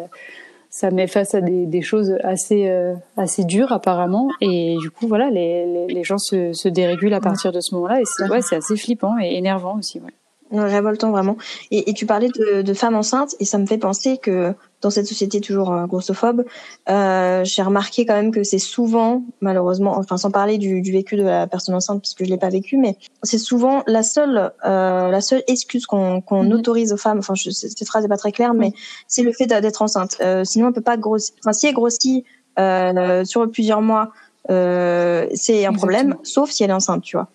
ça 0.71 0.91
met 0.91 1.07
face 1.07 1.35
à 1.35 1.41
des, 1.41 1.83
choses 1.83 2.17
assez 2.23 2.69
euh, 2.69 2.95
assez 3.17 3.45
dures 3.45 3.73
apparemment. 3.73 4.31
Et 4.41 4.77
du 4.81 4.91
coup 4.91 5.09
voilà 5.09 5.31
les, 5.31 5.87
les, 5.87 6.05
gens 6.05 6.19
se, 6.19 6.53
se 6.53 6.69
dérégulent 6.69 7.15
à 7.15 7.21
partir 7.21 7.53
de 7.53 7.61
ce 7.61 7.75
moment-là. 7.75 8.01
Et 8.01 8.05
c'est 8.43 8.57
assez 8.57 8.77
flippant 8.77 9.19
et 9.19 9.37
énervant 9.37 9.79
aussi 9.79 10.01
ouais. 10.01 10.13
Révoltant 10.51 11.11
vraiment. 11.11 11.37
Et, 11.71 11.93
tu 11.93 12.07
parlais 12.07 12.29
de, 12.29 12.75
femmes 12.75 12.95
enceintes 12.95 13.35
et 13.41 13.45
ça 13.45 13.59
me 13.59 13.67
fait 13.67 13.79
penser 13.79 14.17
que 14.19 14.55
dans 14.81 14.91
cette 14.91 15.07
société 15.07 15.41
toujours 15.41 15.73
euh, 15.73 15.87
grossophobe, 15.87 16.45
euh, 16.89 17.45
j'ai 17.45 17.63
remarqué 17.63 18.07
quand 18.07 18.15
même 18.15 18.31
que 18.31 18.45
c'est 18.45 18.59
souvent, 18.59 19.25
malheureusement, 19.41 19.97
enfin 19.99 20.17
sans 20.17 20.31
parler 20.31 20.59
du, 20.59 20.83
du, 20.83 20.93
vécu 20.93 21.17
de 21.17 21.23
la 21.23 21.47
personne 21.47 21.75
enceinte 21.75 22.01
puisque 22.01 22.25
je 22.25 22.31
l'ai 22.31 22.39
pas 22.39 22.49
vécu, 22.49 22.77
mais 22.77 22.97
c'est 23.23 23.39
souvent 23.39 23.83
la 23.87 24.03
seule 24.03 24.53
euh, 24.65 25.09
la 25.09 25.21
seule 25.21 25.43
excuse 25.49 25.87
qu'on 25.87 26.21
qu'on 26.21 26.45
mhm. 26.45 26.53
autorise 26.53 26.93
aux 26.93 26.97
femmes. 26.97 27.19
Enfin, 27.19 27.35
je, 27.35 27.51
cette 27.51 27.87
phrase 27.87 28.05
est 28.05 28.09
pas 28.09 28.17
très 28.17 28.33
claire, 28.33 28.55
mais 28.55 28.73
c'est 29.07 29.23
le 29.23 29.33
fait 29.33 29.47
d'être 29.47 29.83
enceinte. 29.83 30.17
Euh, 30.21 30.45
sinon, 30.45 30.69
on 30.69 30.73
peut 30.73 30.81
pas 30.81 30.97
grossir. 30.97 31.35
Enfin, 31.41 31.53
si 31.53 31.67
elle 31.67 31.75
grossit 31.75 32.25
euh, 32.59 33.25
sur 33.25 33.51
plusieurs 33.51 33.83
mois, 33.83 34.13
euh, 34.51 35.27
c'est 35.35 35.67
un 35.67 35.73
problème, 35.73 36.17
sauf 36.23 36.51
si 36.51 36.65
elle 36.65 36.71
est 36.71 36.75
enceinte, 36.75 37.03
tu 37.03 37.17
vois. 37.17 37.29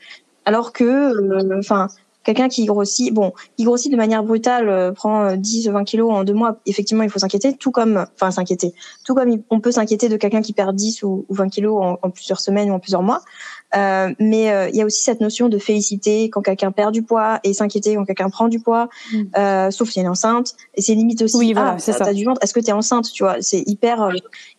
Alors 0.45 0.73
que, 0.73 0.83
euh, 0.83 1.59
enfin 1.59 1.87
quelqu'un 2.23 2.49
qui 2.49 2.65
grossit, 2.65 3.13
bon, 3.13 3.33
qui 3.57 3.63
grossit 3.63 3.91
de 3.91 3.97
manière 3.97 4.23
brutale, 4.23 4.69
euh, 4.69 4.91
prend 4.91 5.35
10, 5.35 5.67
euh, 5.67 5.71
20 5.71 5.83
kilos 5.83 6.11
en 6.11 6.23
deux 6.23 6.33
mois, 6.33 6.57
effectivement, 6.65 7.03
il 7.03 7.09
faut 7.09 7.19
s'inquiéter, 7.19 7.55
tout 7.55 7.71
comme, 7.71 8.05
enfin, 8.15 8.31
s'inquiéter, 8.31 8.73
tout 9.03 9.13
comme 9.13 9.41
on 9.49 9.59
peut 9.59 9.71
s'inquiéter 9.71 10.09
de 10.09 10.17
quelqu'un 10.17 10.41
qui 10.41 10.53
perd 10.53 10.75
10 10.75 11.03
ou, 11.03 11.25
20 11.29 11.49
kilos 11.49 11.81
en, 11.81 11.99
en, 12.01 12.09
plusieurs 12.09 12.39
semaines 12.39 12.71
ou 12.71 12.73
en 12.73 12.79
plusieurs 12.79 13.03
mois. 13.03 13.21
Euh, 13.75 14.13
mais 14.19 14.51
euh, 14.51 14.69
il 14.69 14.75
y 14.75 14.81
a 14.81 14.85
aussi 14.85 15.01
cette 15.01 15.21
notion 15.21 15.49
de 15.49 15.57
féliciter 15.57 16.29
quand 16.29 16.41
quelqu'un 16.41 16.71
perd 16.71 16.93
du 16.93 17.01
poids 17.01 17.39
et 17.43 17.53
s'inquiéter 17.53 17.95
quand 17.95 18.05
quelqu'un 18.05 18.29
prend 18.29 18.47
du 18.47 18.59
poids, 18.59 18.89
mm. 19.11 19.21
euh, 19.37 19.71
sauf 19.71 19.89
si 19.89 19.99
elle 19.99 20.05
est 20.05 20.09
enceinte. 20.09 20.55
Et 20.75 20.81
c'est 20.81 20.93
limite 20.93 21.21
aussi. 21.21 21.37
Oui, 21.37 21.53
voilà, 21.53 21.75
ah, 21.75 21.79
c'est 21.79 21.93
ça. 21.93 22.13
du 22.13 22.25
ventre. 22.25 22.39
Est-ce 22.43 22.53
que 22.53 22.59
tu 22.59 22.67
es 22.67 22.73
enceinte 22.73 23.11
Tu 23.11 23.23
vois, 23.23 23.37
c'est 23.41 23.63
hyper 23.67 24.11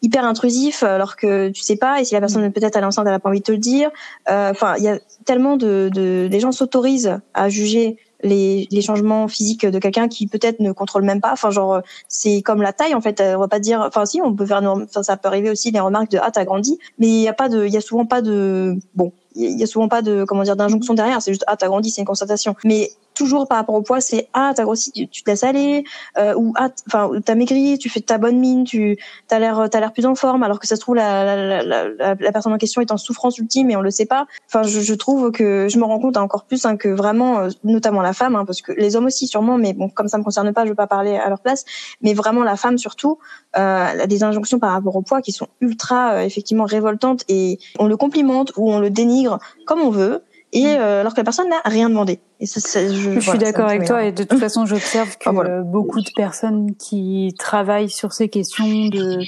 hyper 0.03 0.25
intrusif 0.25 0.83
alors 0.83 1.17
que 1.17 1.51
tu 1.51 1.63
sais 1.63 1.77
pas. 1.77 2.01
Et 2.01 2.05
si 2.05 2.15
la 2.15 2.21
personne 2.21 2.47
mm. 2.47 2.53
peut-être 2.53 2.77
elle 2.77 2.83
est 2.83 2.87
enceinte, 2.87 3.07
elle 3.07 3.15
a 3.15 3.21
pas 3.21 3.29
envie 3.29 3.41
de 3.41 3.45
te 3.45 3.53
le 3.53 3.59
dire. 3.59 3.91
Enfin, 4.27 4.75
il 4.79 4.85
y 4.85 4.89
a 4.89 4.99
tellement 5.25 5.57
de, 5.57 5.91
de 5.93 6.29
les 6.31 6.41
gens 6.41 6.53
s'autorisent 6.53 7.21
à 7.35 7.49
juger 7.49 7.99
les, 8.25 8.67
les 8.71 8.83
changements 8.83 9.29
physiques 9.29 9.65
de 9.65 9.79
quelqu'un 9.79 10.09
qui 10.09 10.27
peut-être 10.27 10.59
ne 10.61 10.73
contrôle 10.73 11.05
même 11.05 11.21
pas. 11.21 11.33
Enfin, 11.33 11.51
genre, 11.51 11.83
c'est 12.09 12.43
comme 12.43 12.63
la 12.63 12.73
taille 12.73 12.95
en 12.95 13.01
fait. 13.01 13.21
On 13.21 13.39
va 13.39 13.49
pas 13.49 13.61
dire. 13.61 13.81
Enfin, 13.87 14.07
si, 14.07 14.21
on 14.23 14.35
peut 14.35 14.47
faire. 14.47 14.63
Enfin, 14.65 15.03
ça 15.03 15.17
peut 15.17 15.29
arriver 15.29 15.51
aussi 15.51 15.71
les 15.71 15.81
remarques 15.81 16.11
de 16.11 16.19
ah 16.21 16.31
t'as 16.31 16.45
grandi, 16.45 16.79
mais 16.99 17.07
il 17.07 17.21
y 17.21 17.29
a 17.29 17.33
pas 17.33 17.49
de. 17.49 17.67
Il 17.67 17.73
y 17.73 17.77
a 17.77 17.81
souvent 17.81 18.07
pas 18.07 18.23
de. 18.23 18.77
Bon, 18.95 19.13
il 19.35 19.59
y 19.59 19.63
a 19.63 19.67
souvent 19.67 19.89
pas 19.89 20.03
de 20.03 20.25
comment 20.25 20.43
dire 20.43 20.57
d'injonction 20.57 20.95
derrière. 20.95 21.21
C'est 21.23 21.33
juste 21.33 21.45
ah 21.47 21.57
t'as 21.57 21.69
grandi, 21.69 21.91
c'est 21.91 22.01
une 22.01 22.07
constatation. 22.07 22.57
Mais 22.65 22.91
toujours 23.15 23.49
par 23.49 23.59
rapport 23.59 23.75
au 23.75 23.83
poids, 23.83 24.01
c'est 24.01 24.29
ah 24.33 24.53
t'as 24.55 24.65
grossi, 24.65 24.93
tu, 24.93 25.23
te 25.23 25.31
laisses 25.31 25.45
aller, 25.45 25.85
euh, 26.19 26.35
ou 26.35 26.53
ah 26.57 26.69
enfin 26.87 27.11
t'as 27.25 27.35
maigri, 27.35 27.79
tu 27.79 27.89
fais 27.89 28.01
ta 28.01 28.19
bonne 28.19 28.39
mine, 28.39 28.65
tu 28.65 28.99
t'as 29.29 29.39
l'air 29.39 29.69
t'as 29.71 29.81
l'air 29.81 29.93
plus 29.93 30.07
en 30.07 30.15
forme, 30.15 30.43
alors 30.43 30.61
que 30.61 30.67
ça 30.67 30.77
se 30.77 30.81
trouve 30.81 30.97
la 30.97 31.25
la, 31.25 31.63
la, 31.63 32.15
la, 32.15 32.33
personne 32.33 32.53
en 32.53 32.59
question 32.59 32.81
est 32.81 32.91
en 32.91 32.97
souffrance 32.97 33.39
ultime 33.39 33.71
et 33.71 33.77
on 33.77 33.81
le 33.81 33.91
sait 33.91 34.07
pas. 34.07 34.27
Enfin 34.47 34.63
je, 34.63 34.81
je 34.81 34.95
trouve 34.95 35.31
que 35.31 35.69
je 35.69 35.79
me 35.79 35.85
rends 35.85 35.99
compte 35.99 36.17
encore 36.17 36.45
plus 36.45 36.65
hein, 36.67 36.77
que 36.77 36.89
vraiment, 36.89 37.41
euh, 37.41 37.49
notamment 37.63 38.03
la 38.03 38.13
femme, 38.13 38.37
hein, 38.37 38.45
parce 38.45 38.63
que 38.63 38.73
les 38.73 38.97
hommes 38.97 39.07
aussi 39.07 39.27
sûrement, 39.27 39.57
mais 39.57 39.73
bon 39.73 39.89
comme 39.89 40.09
ça 40.09 40.19
me 40.19 40.25
concerne 40.25 40.53
pas, 40.53 40.65
je 40.65 40.71
veux 40.71 40.75
pas 40.75 40.87
parler 40.87 41.17
à 41.17 41.29
leur 41.29 41.41
place, 41.41 41.65
mais 42.03 42.15
vraiment 42.15 42.43
la 42.43 42.57
femme 42.57 42.79
surtout, 42.79 43.19
euh, 43.57 44.07
des 44.07 44.25
injonctions 44.25 44.59
par 44.59 44.73
rapport 44.73 44.97
au 44.97 45.03
poids 45.03 45.23
qui 45.23 45.33
sont 45.33 45.49
ultra 45.61 46.15
euh, 46.15 46.21
effectivement 46.23 46.65
révoltantes 46.65 47.25
et 47.29 47.59
on 47.79 47.87
le 47.87 47.97
complimente 47.97 48.53
ou 48.57 48.73
on 48.73 48.79
le 48.79 48.91
dénigre 48.91 49.39
comme 49.67 49.81
on 49.81 49.91
veut 49.91 50.23
et 50.55 50.63
mm. 50.63 50.79
euh, 50.79 51.01
alors 51.01 51.13
que 51.13 51.21
la 51.21 51.25
personne 51.25 51.49
n'a 51.49 51.61
rien 51.65 51.91
demandé. 51.91 52.21
Et 52.41 52.47
ça, 52.47 52.61
je, 52.87 53.19
je 53.19 53.21
suis 53.21 53.39
d'accord 53.39 53.69
avec 53.69 53.87
toi 53.87 54.05
et 54.05 54.13
de 54.13 54.23
toute 54.23 54.39
façon 54.39 54.67
j'observe 54.67 55.17
que 55.19 55.29
ah, 55.29 55.63
beaucoup 55.63 56.01
de 56.01 56.11
personnes 56.15 56.75
qui 56.77 57.35
travaillent 57.39 57.91
sur 57.91 58.13
ces 58.13 58.29
questions 58.29 58.67
de, 58.67 59.21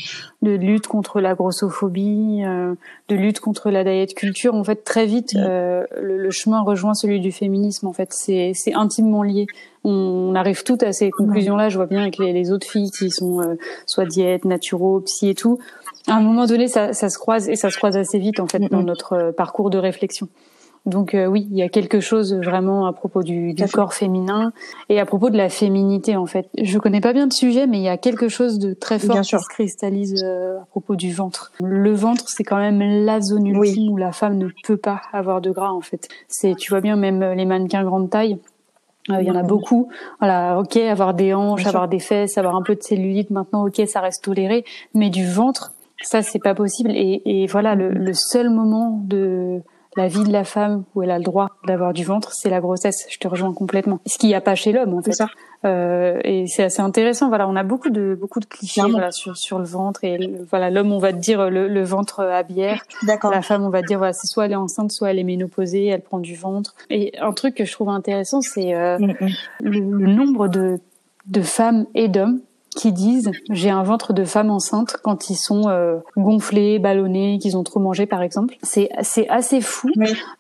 de 0.43 0.51
lutte 0.53 0.87
contre 0.87 1.21
la 1.21 1.35
grossophobie, 1.35 2.43
euh, 2.45 2.75
de 3.09 3.17
lutte 3.17 3.41
contre 3.41 3.71
la 3.71 3.85
diet 3.85 4.15
culture, 4.15 4.55
en 4.55 4.65
fait 4.65 4.85
très 4.85 5.07
vite 5.07 5.35
mm. 5.35 5.39
euh, 5.39 5.85
le, 6.01 6.31
chemin 6.31 6.63
rejoint 6.63 6.95
celui 6.95 7.21
du 7.21 7.33
féminisme. 7.33 7.89
En 7.89 7.93
fait, 7.93 8.13
c'est 8.13 8.53
c'est 8.55 8.75
intimement 8.75 9.23
lié. 9.23 9.47
On, 9.83 10.35
arrive 10.35 10.63
toutes 10.65 10.83
à 10.83 10.93
ces 10.93 11.11
conclusions-là. 11.11 11.69
Je 11.69 11.77
vois 11.77 11.87
bien 11.87 12.03
avec 12.03 12.19
les, 12.19 12.33
les 12.33 12.53
autres 12.53 12.67
filles 12.67 12.91
qui 12.91 13.11
sont 13.11 13.41
euh, 13.41 13.55
soit 13.87 14.05
diète, 14.05 14.45
naturo, 14.45 15.01
psy 15.01 15.31
et 15.31 15.35
tout. 15.35 15.59
À 16.09 16.15
un 16.15 16.21
moment 16.21 16.47
donné, 16.47 16.69
ça, 16.69 16.93
ça 16.93 17.09
se 17.09 17.19
croise 17.19 17.49
et 17.49 17.57
ça 17.57 17.71
se 17.71 17.77
croise 17.77 17.97
assez 17.97 18.19
vite 18.19 18.39
en 18.39 18.47
fait 18.47 18.61
dans 18.71 18.83
notre 18.83 19.33
parcours 19.37 19.71
de 19.71 19.79
réflexion. 19.79 20.29
Donc 20.87 21.15
euh, 21.15 21.27
oui, 21.27 21.47
il 21.51 21.57
y 21.57 21.63
a 21.63 21.69
quelque 21.69 22.01
chose 22.01 22.35
vraiment 22.35 22.87
à 22.87 22.93
propos 22.93 23.23
du, 23.23 23.53
du 23.55 23.67
corps 23.67 23.93
féminin 23.93 24.53
et 24.89 25.01
à 25.01 25.05
propos 25.05 25.31
de 25.31 25.37
la 25.37 25.49
féminité 25.49 26.17
en 26.17 26.27
fait. 26.27 26.49
Je 26.57 26.79
connais 26.79 27.01
pas 27.01 27.13
bien 27.13 27.27
le 27.27 27.33
sujet, 27.33 27.67
mais 27.67 27.79
il 27.79 27.83
y 27.83 27.89
a 27.89 27.97
quelque 27.97 28.29
chose 28.29 28.59
de 28.61 28.73
très 28.73 28.99
fort 28.99 29.21
qui 29.21 29.37
se 29.37 29.49
cristallise 29.49 30.23
euh, 30.25 30.61
à 30.61 30.65
propos 30.67 30.95
du 30.95 31.13
ventre. 31.13 31.53
Le 31.63 31.93
ventre, 31.93 32.29
c'est 32.29 32.45
quand 32.45 32.59
même 32.59 32.81
la 33.05 33.21
zone 33.21 33.47
ultime 33.47 33.93
où 33.93 33.97
la 33.97 34.13
femme 34.13 34.39
ne 34.39 34.49
peut 34.65 34.77
pas 34.77 35.03
avoir 35.13 35.41
de 35.41 35.51
gras 35.51 35.73
en 35.73 35.81
fait. 35.81 36.09
C'est, 36.29 36.55
tu 36.55 36.71
vois 36.71 36.81
bien, 36.81 36.97
même 36.97 37.21
les 37.33 37.45
mannequins 37.45 37.83
grande 37.85 38.09
taille. 38.09 38.39
Euh, 39.11 39.21
il 39.21 39.27
y 39.27 39.31
en 39.31 39.37
a 39.37 39.43
beaucoup. 39.43 39.89
Voilà, 40.21 40.59
ok, 40.59 40.77
avoir 40.77 41.15
des 41.15 41.35
hanches, 41.35 41.67
avoir 41.67 41.89
des 41.89 42.01
fesses, 42.01 42.39
avoir 42.39 42.57
un 42.57 42.63
peu 42.63 42.75
de 42.75 42.83
cellulite, 42.83 43.31
maintenant, 43.31 43.67
ok, 43.67 43.83
ça 43.87 44.01
reste 44.01 44.25
toléré. 44.25 44.65
Mais 44.95 45.11
du 45.11 45.29
ventre, 45.29 45.73
ça, 46.03 46.23
c'est 46.23 46.39
pas 46.39 46.55
possible. 46.55 46.91
Et, 46.93 47.23
et 47.25 47.47
voilà, 47.47 47.75
le, 47.75 47.91
le 47.91 48.13
seul 48.15 48.51
moment 48.51 49.01
de 49.05 49.63
la 49.97 50.09
vie 50.09 50.25
de 50.25 50.33
la 50.33 50.45
femme 50.45 50.85
où 50.95 51.03
elle 51.03 51.11
a 51.11 51.19
le 51.19 51.25
droit 51.25 51.51
d'avoir 51.67 51.93
du 51.93 52.05
ventre, 52.05 52.33
c'est 52.33 52.51
la 52.51 52.61
grossesse. 52.61 53.07
Je 53.09 53.19
te 53.19 53.27
rejoins 53.27 53.53
complètement. 53.53 54.01
Ce 54.07 54.19
qu'il 54.19 54.29
n'y 54.29 54.35
a 54.35 54.41
pas 54.41 54.55
chez 54.55 54.73
l'homme, 54.73 54.95
en 54.95 55.03
fait. 55.03 55.13
Ça. 55.13 55.29
Euh, 55.65 56.21
et 56.23 56.47
c'est 56.47 56.65
assez 56.65 56.83
intéressant. 56.83 57.29
Voilà, 57.29 57.49
on 57.49 57.57
a 57.57 57.63
beaucoup 57.63 57.91
de 57.91 58.17
beaucoup 58.19 58.41
de 58.41 58.45
clichés 58.45 58.83
voilà, 58.83 59.11
sur 59.11 59.37
sur 59.37 59.59
le 59.59 59.65
ventre 59.65 60.05
et 60.05 60.19
voilà 60.51 60.71
l'homme, 60.71 60.93
on 60.93 60.99
va 60.99 61.13
te 61.13 61.19
dire 61.19 61.51
le, 61.51 61.67
le 61.67 61.83
ventre 61.83 62.21
à 62.21 62.43
bière. 62.43 62.85
D'accord. 63.05 63.31
La 63.31 63.43
femme, 63.43 63.65
on 63.65 63.71
va 63.71 63.83
te 63.83 63.87
dire 63.87 63.99
voilà, 63.99 64.13
c'est 64.13 64.27
soit 64.27 64.45
elle 64.45 64.53
est 64.53 64.57
enceinte, 64.57 64.93
soit 64.93 65.11
elle 65.11 65.19
est 65.19 65.25
ménopausée, 65.25 65.87
elle 65.87 66.03
prend 66.03 66.19
du 66.19 66.37
ventre. 66.37 66.75
Et 66.91 67.13
un 67.19 67.33
truc 67.33 67.55
que 67.55 67.65
je 67.65 67.73
trouve 67.73 67.89
intéressant, 67.89 68.43
c'est 68.43 68.75
euh, 68.75 68.99
mm, 68.99 69.15
mm. 69.21 69.29
le, 69.63 69.81
le 69.81 70.13
nombre 70.13 70.49
de 70.49 70.79
de 71.27 71.43
femmes 71.43 71.87
et 71.95 72.09
d'hommes 72.09 72.41
qui 72.77 72.93
disent 72.93 73.33
j'ai 73.51 73.71
un 73.71 73.83
ventre 73.83 74.13
de 74.13 74.25
femme 74.25 74.51
enceinte 74.51 74.99
quand 75.03 75.31
ils 75.31 75.37
sont 75.37 75.69
euh, 75.69 75.99
gonflés, 76.17 76.79
ballonnés, 76.79 77.39
qu'ils 77.41 77.57
ont 77.57 77.65
trop 77.65 77.81
mangé 77.81 78.07
par 78.07 78.23
exemple. 78.23 78.57
C'est 78.63 78.91
c'est 79.03 79.29
assez 79.29 79.61
fou, 79.61 79.89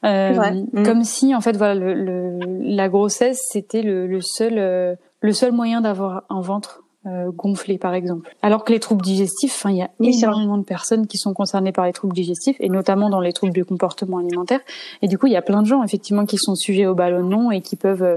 euh, 0.04 0.64
mm. 0.72 0.82
comme 0.84 1.02
si 1.02 1.34
en 1.34 1.40
fait 1.40 1.56
voilà 1.56 1.74
le, 1.74 2.38
la 2.60 2.88
grossesse 2.88 3.40
c'était 3.50 3.82
le, 3.82 4.06
le, 4.06 4.20
seul 4.20 4.54
euh, 4.58 4.94
le 5.20 5.32
seul 5.32 5.52
moyen 5.52 5.80
d'avoir 5.80 6.24
un 6.28 6.40
ventre 6.40 6.84
euh, 7.06 7.30
gonflé 7.32 7.78
par 7.78 7.94
exemple. 7.94 8.34
Alors 8.42 8.64
que 8.64 8.72
les 8.72 8.80
troubles 8.80 9.02
digestifs, 9.02 9.64
il 9.68 9.76
y 9.76 9.82
a 9.82 9.90
énormément 10.00 10.58
de 10.58 10.64
personnes 10.64 11.06
qui 11.06 11.18
sont 11.18 11.32
concernées 11.32 11.72
par 11.72 11.86
les 11.86 11.92
troubles 11.92 12.14
digestifs 12.14 12.56
et 12.60 12.68
notamment 12.68 13.08
dans 13.08 13.20
les 13.20 13.32
troubles 13.32 13.54
du 13.54 13.64
comportement 13.64 14.18
alimentaire. 14.18 14.60
Et 15.02 15.08
du 15.08 15.16
coup 15.16 15.26
il 15.26 15.32
y 15.32 15.36
a 15.36 15.42
plein 15.42 15.62
de 15.62 15.66
gens 15.66 15.82
effectivement 15.82 16.26
qui 16.26 16.36
sont 16.36 16.54
sujets 16.54 16.86
au 16.86 16.94
ballonnement 16.94 17.50
et 17.50 17.62
qui 17.62 17.76
peuvent 17.76 18.16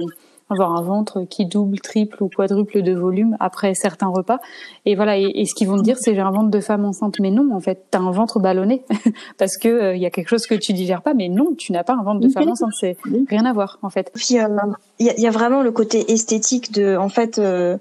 avoir 0.50 0.76
un 0.76 0.82
ventre 0.82 1.24
qui 1.30 1.45
double, 1.45 1.80
triple 1.80 2.24
ou 2.24 2.30
quadruple 2.30 2.82
de 2.82 2.93
volume 2.93 3.38
après 3.39 3.74
certains 3.74 4.08
repas. 4.08 4.39
Et 4.86 4.95
voilà, 4.95 5.18
et, 5.18 5.45
ce 5.45 5.54
qu'ils 5.54 5.68
vont 5.68 5.78
te 5.78 5.84
dire, 5.84 5.97
c'est 6.00 6.16
j'ai 6.16 6.22
un 6.22 6.32
ventre 6.32 6.50
de 6.50 6.60
femme 6.60 6.86
enceinte. 6.86 7.20
Mais 7.20 7.32
non, 7.32 7.54
en 7.54 7.60
fait, 7.60 7.86
t'as 7.91 8.00
un 8.00 8.12
ventre 8.12 8.39
ballonné 8.39 8.84
parce 9.38 9.58
que 9.58 9.68
il 9.68 9.84
euh, 9.84 9.95
y 9.95 10.06
a 10.06 10.10
quelque 10.10 10.30
chose 10.30 10.47
que 10.47 10.56
tu 10.56 10.74
digères 10.74 11.02
pas. 11.02 11.14
Mais 11.14 11.30
non, 11.30 11.54
tu 11.58 11.72
n'as 11.72 11.84
pas 11.84 11.93
un 11.93 12.04
ventre 12.04 12.20
de 12.20 12.30
femme 12.30 12.50
enceinte. 12.50 12.74
C'est 12.80 12.97
rien 13.30 13.45
à 13.45 13.54
voir, 13.54 13.80
en 13.82 13.89
fait. 13.89 14.12
Il 14.30 14.36
y, 15.00 15.28
a, 15.28 15.32
vraiment 15.32 15.62
le 15.62 15.72
côté 15.72 16.12
esthétique 16.12 16.72
de, 16.72 16.97
en 16.97 17.10
fait. 17.10 17.39
Euh, 17.39 17.78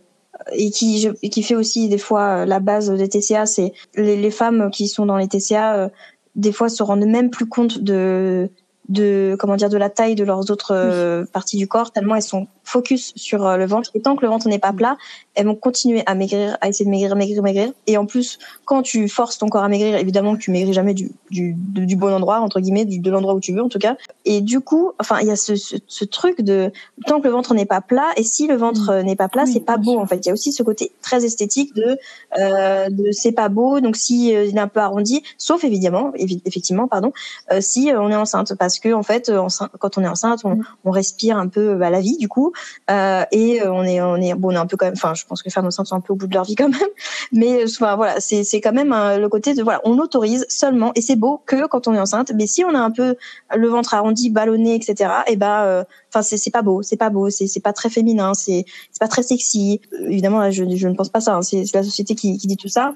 et 0.52 0.70
qui 0.70 1.08
qui 1.32 1.42
fait 1.42 1.56
aussi 1.56 1.88
des 1.88 1.98
fois 1.98 2.22
euh, 2.22 2.44
la 2.44 2.60
base 2.60 2.90
des 2.90 3.08
TCA, 3.08 3.44
c'est 3.44 3.72
les, 3.96 4.16
les, 4.16 4.30
femmes 4.30 4.70
qui 4.70 4.86
sont 4.86 5.04
dans 5.04 5.16
les 5.16 5.26
TCA 5.26 5.90
des 6.36 6.52
fois 6.52 6.68
se 6.68 6.82
rendent 6.82 7.06
même 7.06 7.28
plus 7.28 7.46
compte 7.46 7.78
de 7.80 8.48
de 8.88 9.36
comment 9.38 9.56
dire 9.56 9.68
de 9.68 9.76
la 9.76 9.90
taille 9.90 10.14
de 10.14 10.24
leurs 10.24 10.50
autres 10.50 10.74
euh, 10.74 11.24
parties 11.32 11.58
du 11.58 11.68
corps 11.68 11.92
tellement 11.92 12.14
elles 12.14 12.22
sont 12.22 12.46
focus 12.68 13.12
sur 13.16 13.46
euh, 13.46 13.56
le 13.56 13.66
ventre. 13.66 13.90
Et 13.94 14.00
tant 14.00 14.16
que 14.16 14.22
le 14.22 14.28
ventre 14.28 14.48
n'est 14.48 14.58
pas 14.58 14.72
plat 14.72 14.96
elles 15.34 15.46
vont 15.46 15.54
continuer 15.54 16.02
à 16.06 16.14
maigrir 16.16 16.58
à 16.60 16.68
essayer 16.68 16.84
de 16.84 16.90
maigrir 16.90 17.14
maigrir 17.14 17.42
maigrir. 17.42 17.72
Et 17.86 17.96
en 17.96 18.06
plus 18.06 18.38
quand 18.64 18.82
tu 18.82 19.08
forces 19.08 19.38
ton 19.38 19.48
corps 19.48 19.62
à 19.62 19.68
maigrir 19.68 19.96
évidemment 19.96 20.34
que 20.34 20.40
tu 20.40 20.50
maigris 20.50 20.72
jamais 20.72 20.94
du 20.94 21.12
du, 21.30 21.54
du 21.56 21.96
bon 21.96 22.12
endroit 22.12 22.40
entre 22.40 22.60
guillemets 22.60 22.84
du, 22.84 22.98
de 22.98 23.10
l'endroit 23.10 23.34
où 23.34 23.40
tu 23.40 23.52
veux 23.52 23.62
en 23.62 23.68
tout 23.68 23.78
cas. 23.78 23.96
Et 24.24 24.40
du 24.40 24.60
coup 24.60 24.92
enfin 24.98 25.18
il 25.20 25.28
y 25.28 25.30
a 25.30 25.36
ce, 25.36 25.56
ce, 25.56 25.76
ce, 25.86 26.04
truc 26.04 26.40
de 26.40 26.72
tant 27.06 27.20
que 27.20 27.26
le 27.26 27.32
ventre 27.32 27.54
n'est 27.54 27.66
pas 27.66 27.80
plat 27.80 28.08
et 28.16 28.24
si 28.24 28.46
le 28.46 28.56
ventre 28.56 28.90
euh, 28.90 29.02
n'est 29.02 29.16
pas 29.16 29.28
plat 29.28 29.46
c'est 29.46 29.60
pas 29.60 29.76
beau 29.76 29.98
en 29.98 30.06
fait. 30.06 30.16
Il 30.16 30.26
y 30.26 30.30
a 30.30 30.32
aussi 30.32 30.52
ce 30.52 30.62
côté 30.62 30.92
très 31.02 31.24
esthétique 31.24 31.74
de 31.74 31.96
euh, 32.38 32.88
de 32.90 33.12
c'est 33.12 33.32
pas 33.32 33.48
beau 33.48 33.80
donc 33.80 33.96
si 33.96 34.28
il 34.28 34.56
est 34.56 34.58
un 34.58 34.68
peu 34.68 34.80
arrondi 34.80 35.22
sauf 35.36 35.64
évidemment 35.64 36.12
effectivement 36.16 36.88
pardon 36.88 37.12
si 37.60 37.90
on 37.96 38.10
est 38.10 38.16
enceinte. 38.16 38.54
Parce 38.58 38.78
que 38.78 38.92
en 38.92 39.02
fait, 39.02 39.28
euh, 39.28 39.46
quand 39.78 39.98
on 39.98 40.02
est 40.02 40.08
enceinte, 40.08 40.40
on, 40.44 40.56
mm. 40.56 40.64
on 40.84 40.90
respire 40.90 41.38
un 41.38 41.48
peu 41.48 41.74
bah, 41.74 41.90
la 41.90 42.00
vie 42.00 42.16
du 42.18 42.28
coup, 42.28 42.52
euh, 42.90 43.24
et 43.32 43.62
euh, 43.62 43.72
on 43.72 43.84
est, 43.84 44.00
on 44.00 44.16
est, 44.16 44.34
bon, 44.34 44.48
on 44.48 44.52
est 44.52 44.56
un 44.56 44.66
peu 44.66 44.76
quand 44.76 44.86
même. 44.86 44.94
Enfin, 44.96 45.14
je 45.14 45.24
pense 45.24 45.42
que 45.42 45.48
les 45.48 45.52
femmes 45.52 45.66
enceintes 45.66 45.86
sont 45.86 45.96
un 45.96 46.00
peu 46.00 46.12
au 46.12 46.16
bout 46.16 46.26
de 46.26 46.34
leur 46.34 46.44
vie 46.44 46.54
quand 46.54 46.68
même, 46.68 46.88
mais 47.32 47.64
enfin, 47.64 47.96
voilà, 47.96 48.20
c'est, 48.20 48.44
c'est 48.44 48.60
quand 48.60 48.72
même 48.72 48.90
le 48.90 49.28
côté 49.28 49.54
de 49.54 49.62
voilà, 49.62 49.80
on 49.84 49.98
autorise 49.98 50.46
seulement, 50.48 50.92
et 50.94 51.00
c'est 51.00 51.16
beau 51.16 51.42
que 51.46 51.66
quand 51.66 51.88
on 51.88 51.94
est 51.94 52.00
enceinte, 52.00 52.32
mais 52.34 52.46
si 52.46 52.64
on 52.64 52.74
a 52.74 52.80
un 52.80 52.90
peu 52.90 53.16
le 53.54 53.68
ventre 53.68 53.94
arrondi, 53.94 54.30
ballonné, 54.30 54.74
etc. 54.74 55.10
Et 55.26 55.36
ben, 55.36 55.84
enfin, 56.10 56.22
c'est, 56.22 56.36
c'est 56.36 56.50
pas 56.50 56.62
beau, 56.62 56.82
c'est 56.82 56.96
pas 56.96 57.10
beau, 57.10 57.30
c'est, 57.30 57.46
c'est 57.46 57.60
pas 57.60 57.72
très 57.72 57.90
féminin, 57.90 58.34
c'est, 58.34 58.64
c'est 58.92 59.00
pas 59.00 59.08
très 59.08 59.22
sexy. 59.22 59.80
Évidemment, 60.06 60.50
je, 60.50 60.64
je 60.76 60.88
ne 60.88 60.94
pense 60.94 61.08
pas 61.08 61.20
ça. 61.20 61.36
Hein, 61.36 61.42
c'est, 61.42 61.64
la 61.74 61.82
société 61.82 62.14
qui, 62.14 62.36
dit 62.36 62.56
tout 62.56 62.68
ça. 62.68 62.94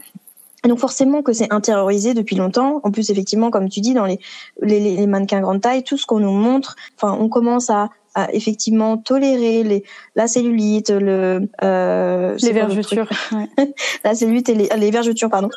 Donc 0.64 0.78
forcément 0.78 1.22
que 1.22 1.32
c'est 1.32 1.52
intériorisé 1.52 2.14
depuis 2.14 2.36
longtemps. 2.36 2.80
En 2.84 2.90
plus, 2.90 3.10
effectivement, 3.10 3.50
comme 3.50 3.68
tu 3.68 3.80
dis, 3.80 3.94
dans 3.94 4.06
les, 4.06 4.20
les, 4.60 4.96
les 4.96 5.06
mannequins 5.06 5.40
grande 5.40 5.60
taille, 5.60 5.82
tout 5.82 5.96
ce 5.96 6.06
qu'on 6.06 6.20
nous 6.20 6.30
montre, 6.30 6.76
enfin, 6.96 7.16
on 7.18 7.28
commence 7.28 7.68
à, 7.68 7.90
à 8.14 8.32
effectivement 8.34 8.96
tolérer 8.96 9.62
les, 9.62 9.84
la 10.16 10.26
cellulite, 10.26 10.90
le 10.90 11.48
euh, 11.62 12.36
les 12.40 12.52
vergetures, 12.52 13.08
ouais. 13.32 13.48
la 14.04 14.14
cellulite 14.14 14.48
et 14.48 14.54
les, 14.54 14.68
les 14.76 14.90
vergetures, 14.90 15.30
pardon. 15.30 15.48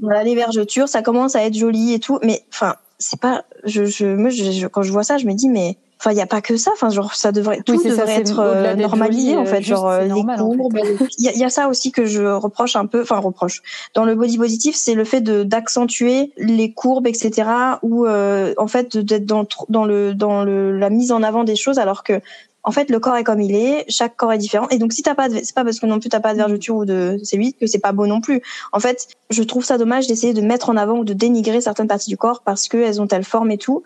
Voilà, 0.00 0.24
les 0.24 0.34
vergetures, 0.34 0.88
ça 0.88 1.02
commence 1.02 1.36
à 1.36 1.44
être 1.44 1.54
joli 1.54 1.92
et 1.92 2.00
tout, 2.00 2.18
mais 2.22 2.44
enfin, 2.52 2.76
c'est 2.98 3.20
pas. 3.20 3.44
Je, 3.64 3.84
je, 3.84 4.06
moi, 4.06 4.30
je, 4.30 4.66
quand 4.66 4.82
je 4.82 4.92
vois 4.92 5.04
ça, 5.04 5.18
je 5.18 5.26
me 5.26 5.32
dis 5.32 5.48
mais 5.48 5.76
enfin 6.02 6.10
il 6.10 6.18
y 6.18 6.20
a 6.20 6.26
pas 6.26 6.40
que 6.40 6.56
ça 6.56 6.72
enfin 6.72 6.90
genre 6.90 7.14
ça 7.14 7.30
devrait 7.30 7.60
tout 7.62 7.76
devrait 7.76 8.20
être 8.20 8.40
euh, 8.40 8.74
normalisé 8.74 9.36
en 9.36 9.46
fait 9.46 9.58
euh, 9.58 9.62
genre 9.62 9.88
euh, 9.88 10.02
les 10.02 10.10
courbes 10.10 10.78
il 11.18 11.38
y, 11.38 11.44
a, 11.44 11.48
ça 11.48 11.68
aussi 11.68 11.92
que 11.92 12.06
je 12.06 12.24
reproche 12.24 12.74
un 12.74 12.86
peu 12.86 13.02
enfin 13.02 13.18
reproche 13.18 13.62
dans 13.94 14.04
le 14.04 14.16
body 14.16 14.36
positif 14.36 14.74
c'est 14.74 14.94
le 14.94 15.04
fait 15.04 15.20
de 15.20 15.44
d'accentuer 15.44 16.32
les 16.36 16.72
courbes 16.72 17.06
etc 17.06 17.48
ou 17.82 18.06
en 18.08 18.66
fait 18.66 18.96
d'être 18.96 19.26
dans 19.26 19.46
dans 19.68 19.84
le 19.84 20.12
dans 20.12 20.42
le 20.42 20.76
la 20.76 20.90
mise 20.90 21.12
en 21.12 21.22
avant 21.22 21.44
des 21.44 21.56
choses 21.56 21.78
alors 21.78 22.02
que 22.02 22.20
en 22.64 22.70
fait, 22.70 22.90
le 22.90 23.00
corps 23.00 23.16
est 23.16 23.24
comme 23.24 23.40
il 23.40 23.56
est, 23.56 23.84
chaque 23.88 24.16
corps 24.16 24.32
est 24.32 24.38
différent. 24.38 24.68
Et 24.70 24.78
donc, 24.78 24.92
si 24.92 25.02
t'as 25.02 25.14
pas 25.14 25.28
de, 25.28 25.40
c'est 25.42 25.54
pas 25.54 25.64
parce 25.64 25.80
que 25.80 25.86
non 25.86 25.98
plus 25.98 26.08
t'as 26.08 26.20
pas 26.20 26.32
de 26.32 26.38
vergeture 26.38 26.76
ou 26.76 26.84
de 26.84 27.18
cellulite 27.24 27.58
que 27.58 27.66
c'est 27.66 27.80
pas 27.80 27.92
beau 27.92 28.06
non 28.06 28.20
plus. 28.20 28.40
En 28.72 28.78
fait, 28.78 29.08
je 29.30 29.42
trouve 29.42 29.64
ça 29.64 29.78
dommage 29.78 30.06
d'essayer 30.06 30.32
de 30.32 30.40
mettre 30.40 30.70
en 30.70 30.76
avant 30.76 30.98
ou 30.98 31.04
de 31.04 31.12
dénigrer 31.12 31.60
certaines 31.60 31.88
parties 31.88 32.10
du 32.10 32.16
corps 32.16 32.42
parce 32.44 32.68
qu'elles 32.68 33.00
ont 33.00 33.08
telle 33.08 33.24
forme 33.24 33.50
et 33.50 33.58
tout. 33.58 33.82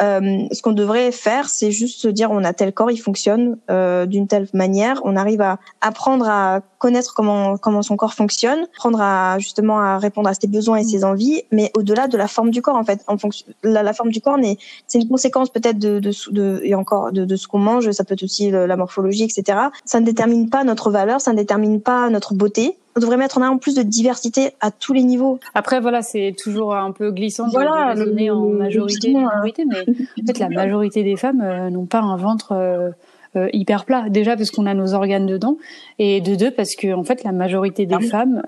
Euh, 0.00 0.46
ce 0.52 0.62
qu'on 0.62 0.72
devrait 0.72 1.12
faire, 1.12 1.48
c'est 1.48 1.70
juste 1.70 2.00
se 2.00 2.08
dire 2.08 2.30
on 2.30 2.44
a 2.44 2.52
tel 2.52 2.72
corps, 2.72 2.90
il 2.90 2.98
fonctionne 2.98 3.58
euh, 3.70 4.06
d'une 4.06 4.28
telle 4.28 4.48
manière, 4.52 5.00
on 5.04 5.16
arrive 5.16 5.40
à 5.40 5.58
apprendre 5.80 6.28
à 6.28 6.60
connaître 6.78 7.14
comment 7.14 7.56
comment 7.56 7.82
son 7.82 7.96
corps 7.96 8.14
fonctionne, 8.14 8.66
apprendre 8.76 9.00
à 9.00 9.38
justement 9.38 9.80
à 9.80 9.98
répondre 9.98 10.28
à 10.28 10.34
ses 10.34 10.46
besoins 10.46 10.78
et 10.78 10.84
ses 10.84 11.04
envies, 11.04 11.42
mais 11.50 11.72
au-delà 11.76 12.06
de 12.06 12.16
la 12.16 12.28
forme 12.28 12.50
du 12.50 12.62
corps 12.62 12.76
en 12.76 12.84
fait. 12.84 13.02
En 13.08 13.18
fonction, 13.18 13.46
la, 13.62 13.82
la 13.82 13.92
forme 13.92 14.10
du 14.10 14.20
corps, 14.20 14.38
c'est 14.86 14.98
une 15.00 15.08
conséquence 15.08 15.50
peut-être 15.50 15.78
de, 15.78 15.98
de, 15.98 16.12
de, 16.30 16.60
et 16.62 16.74
encore 16.74 17.12
de, 17.12 17.24
de 17.24 17.36
ce 17.36 17.48
qu'on 17.48 17.58
mange, 17.58 17.90
ça 17.90 18.04
peut 18.04 18.14
être 18.14 18.22
aussi 18.22 18.50
la 18.50 18.76
morphologie, 18.76 19.24
etc. 19.24 19.58
Ça 19.84 20.00
ne 20.00 20.04
détermine 20.04 20.48
pas 20.48 20.64
notre 20.64 20.90
valeur, 20.90 21.20
ça 21.20 21.32
ne 21.32 21.38
détermine 21.38 21.80
pas 21.80 22.08
notre 22.10 22.34
beauté 22.34 22.76
on 22.98 23.00
devrait 23.00 23.16
mettre 23.16 23.38
en 23.38 23.42
avant 23.42 23.58
plus 23.58 23.76
de 23.76 23.82
diversité 23.82 24.50
à 24.60 24.72
tous 24.72 24.92
les 24.92 25.04
niveaux. 25.04 25.38
Après, 25.54 25.78
voilà, 25.78 26.02
c'est 26.02 26.34
toujours 26.36 26.74
un 26.74 26.90
peu 26.90 27.12
glissant 27.12 27.46
de, 27.46 27.52
voilà, 27.52 27.94
en 27.94 28.48
majorité, 28.48 29.14
minorité, 29.14 29.64
mais 29.64 29.82
en 29.82 30.26
fait, 30.26 30.38
la 30.40 30.48
majorité 30.48 31.04
des 31.04 31.14
femmes 31.14 31.40
euh, 31.40 31.70
n'ont 31.70 31.86
pas 31.86 32.00
un 32.00 32.16
ventre 32.16 32.52
euh, 32.52 32.90
euh, 33.36 33.48
hyper 33.52 33.84
plat. 33.84 34.08
Déjà 34.08 34.36
parce 34.36 34.50
qu'on 34.50 34.66
a 34.66 34.74
nos 34.74 34.94
organes 34.94 35.26
dedans, 35.26 35.58
et 36.00 36.20
de 36.20 36.34
deux 36.34 36.50
parce 36.50 36.74
que 36.74 36.92
en 36.92 37.04
fait 37.04 37.22
la 37.22 37.30
majorité 37.30 37.86
des 37.86 37.94
ah 37.94 38.00
femmes, 38.00 38.42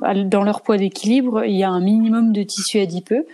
dans 0.00 0.42
leur 0.42 0.62
poids 0.62 0.78
d'équilibre, 0.78 1.44
il 1.44 1.56
y 1.56 1.62
a 1.62 1.68
un 1.68 1.80
minimum 1.80 2.32
de 2.32 2.42
tissu 2.42 2.80
adipeux. 2.80 3.26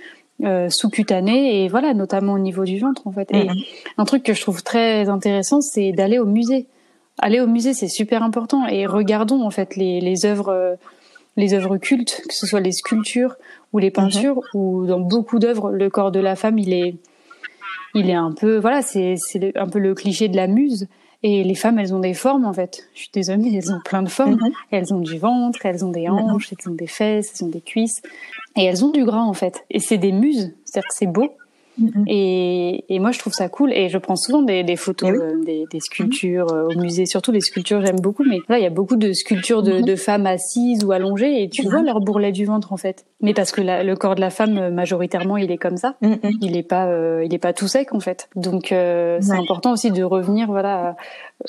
Euh, 0.45 0.69
sous-cutané 0.69 1.65
et 1.65 1.69
voilà 1.69 1.95
notamment 1.95 2.35
au 2.35 2.39
niveau 2.39 2.65
du 2.65 2.79
ventre 2.79 3.07
en 3.07 3.11
fait 3.11 3.27
et 3.33 3.47
mm-hmm. 3.47 3.65
un 3.97 4.05
truc 4.05 4.23
que 4.23 4.35
je 4.35 4.43
trouve 4.43 4.63
très 4.63 5.09
intéressant 5.09 5.63
c'est 5.63 5.93
d'aller 5.93 6.19
au 6.19 6.27
musée 6.27 6.67
aller 7.19 7.41
au 7.41 7.47
musée 7.47 7.75
c'est 7.75 7.89
super 7.89 8.23
important 8.23 8.67
et 8.67 8.87
regardons 8.87 9.43
en 9.43 9.51
fait 9.51 9.77
les, 9.77 10.01
les 10.01 10.27
œuvres 10.27 10.49
euh, 10.49 10.75
les 11.37 11.55
œuvres 11.55 11.77
cultes 11.77 12.23
que 12.29 12.35
ce 12.35 12.47
soit 12.47 12.61
les 12.61 12.73
sculptures 12.73 13.37
ou 13.73 13.79
les 13.79 13.89
mm-hmm. 13.89 13.93
peintures 13.93 14.41
ou 14.55 14.87
dans 14.87 15.01
beaucoup 15.01 15.39
d'œuvres 15.39 15.71
le 15.71 15.91
corps 15.91 16.13
de 16.13 16.21
la 16.21 16.37
femme 16.37 16.59
il 16.59 16.73
est 16.73 16.97
il 17.97 18.11
est 18.11 18.15
un 18.15 18.33
peu, 18.33 18.59
voilà, 18.59 18.83
c'est 18.83 19.17
un 19.55 19.69
peu 19.69 19.79
le 19.79 19.95
cliché 19.95 20.29
de 20.29 20.37
la 20.37 20.47
muse. 20.47 20.87
Et 21.23 21.43
les 21.43 21.55
femmes, 21.55 21.79
elles 21.79 21.95
ont 21.95 21.99
des 21.99 22.15
formes 22.15 22.45
en 22.45 22.53
fait. 22.53 22.89
Je 22.95 23.01
suis 23.01 23.11
désolée, 23.13 23.53
elles 23.57 23.73
ont 23.73 23.81
plein 23.85 24.03
de 24.03 24.09
formes. 24.09 24.35
Mhm. 24.35 24.53
Elles 24.71 24.95
ont 24.95 25.01
du 25.01 25.19
ventre, 25.19 25.65
elles 25.65 25.85
ont 25.85 25.91
des 25.91 26.09
hanches, 26.09 26.53
elles 26.53 26.71
ont 26.71 26.75
des 26.75 26.87
fesses, 26.87 27.33
elles 27.35 27.47
ont 27.47 27.51
des 27.51 27.63
cuisses. 27.63 28.03
Et 28.55 28.65
elles 28.65 28.85
ont 28.85 28.91
du 28.91 29.05
gras 29.05 29.23
en 29.23 29.33
fait. 29.33 29.65
Et 29.71 29.81
c'est 29.81 29.99
des 29.99 30.13
muses, 30.13 30.55
c'est-à-dire 30.65 30.89
que 30.89 30.95
c'est 30.95 31.07
beau. 31.07 31.33
Mm-hmm. 31.79 32.05
Et, 32.07 32.85
et, 32.95 32.99
moi, 32.99 33.11
je 33.11 33.19
trouve 33.19 33.33
ça 33.33 33.49
cool. 33.49 33.73
Et 33.73 33.89
je 33.89 33.99
prends 33.99 34.17
souvent 34.17 34.43
des, 34.43 34.65
des 34.65 34.77
photos, 34.77 35.11
eh 35.13 35.19
euh, 35.19 35.45
des, 35.45 35.65
des, 35.71 35.81
sculptures 35.81 36.53
euh, 36.53 36.69
au 36.69 36.81
musée. 36.81 37.07
Surtout 37.07 37.33
les 37.33 37.41
sculptures, 37.41 37.85
j'aime 37.85 38.01
beaucoup. 38.01 38.25
Mais 38.29 38.39
là, 38.49 38.59
il 38.59 38.63
y 38.63 38.67
a 38.67 38.71
beaucoup 38.71 38.97
de 38.97 39.13
sculptures 39.13 39.63
de, 39.63 39.73
mm-hmm. 39.73 39.85
de, 39.85 39.97
femmes 39.97 40.27
assises 40.27 40.85
ou 40.85 40.93
allongées. 40.93 41.43
Et 41.43 41.49
tu 41.49 41.63
mm-hmm. 41.63 41.71
vois 41.71 41.83
leur 41.83 42.01
bourrelet 42.01 42.33
du 42.33 42.45
ventre, 42.45 42.73
en 42.73 42.77
fait. 42.77 43.05
Mais 43.21 43.35
parce 43.35 43.53
que 43.53 43.61
la, 43.61 43.83
le 43.83 43.97
corps 43.97 44.15
de 44.15 44.21
la 44.21 44.31
femme, 44.31 44.59
euh, 44.59 44.71
majoritairement, 44.71 45.37
il 45.37 45.51
est 45.51 45.59
comme 45.59 45.77
ça. 45.77 45.97
Il 46.41 46.57
est 46.57 46.63
pas, 46.63 46.89
il 47.23 47.33
est 47.35 47.39
pas 47.39 47.53
tout 47.53 47.69
sec, 47.69 47.95
en 47.95 48.01
fait. 48.01 48.29
Donc, 48.37 48.67
c'est 48.69 49.33
important 49.33 49.73
aussi 49.73 49.91
de 49.91 50.03
revenir. 50.03 50.49
Voilà, 50.49 50.97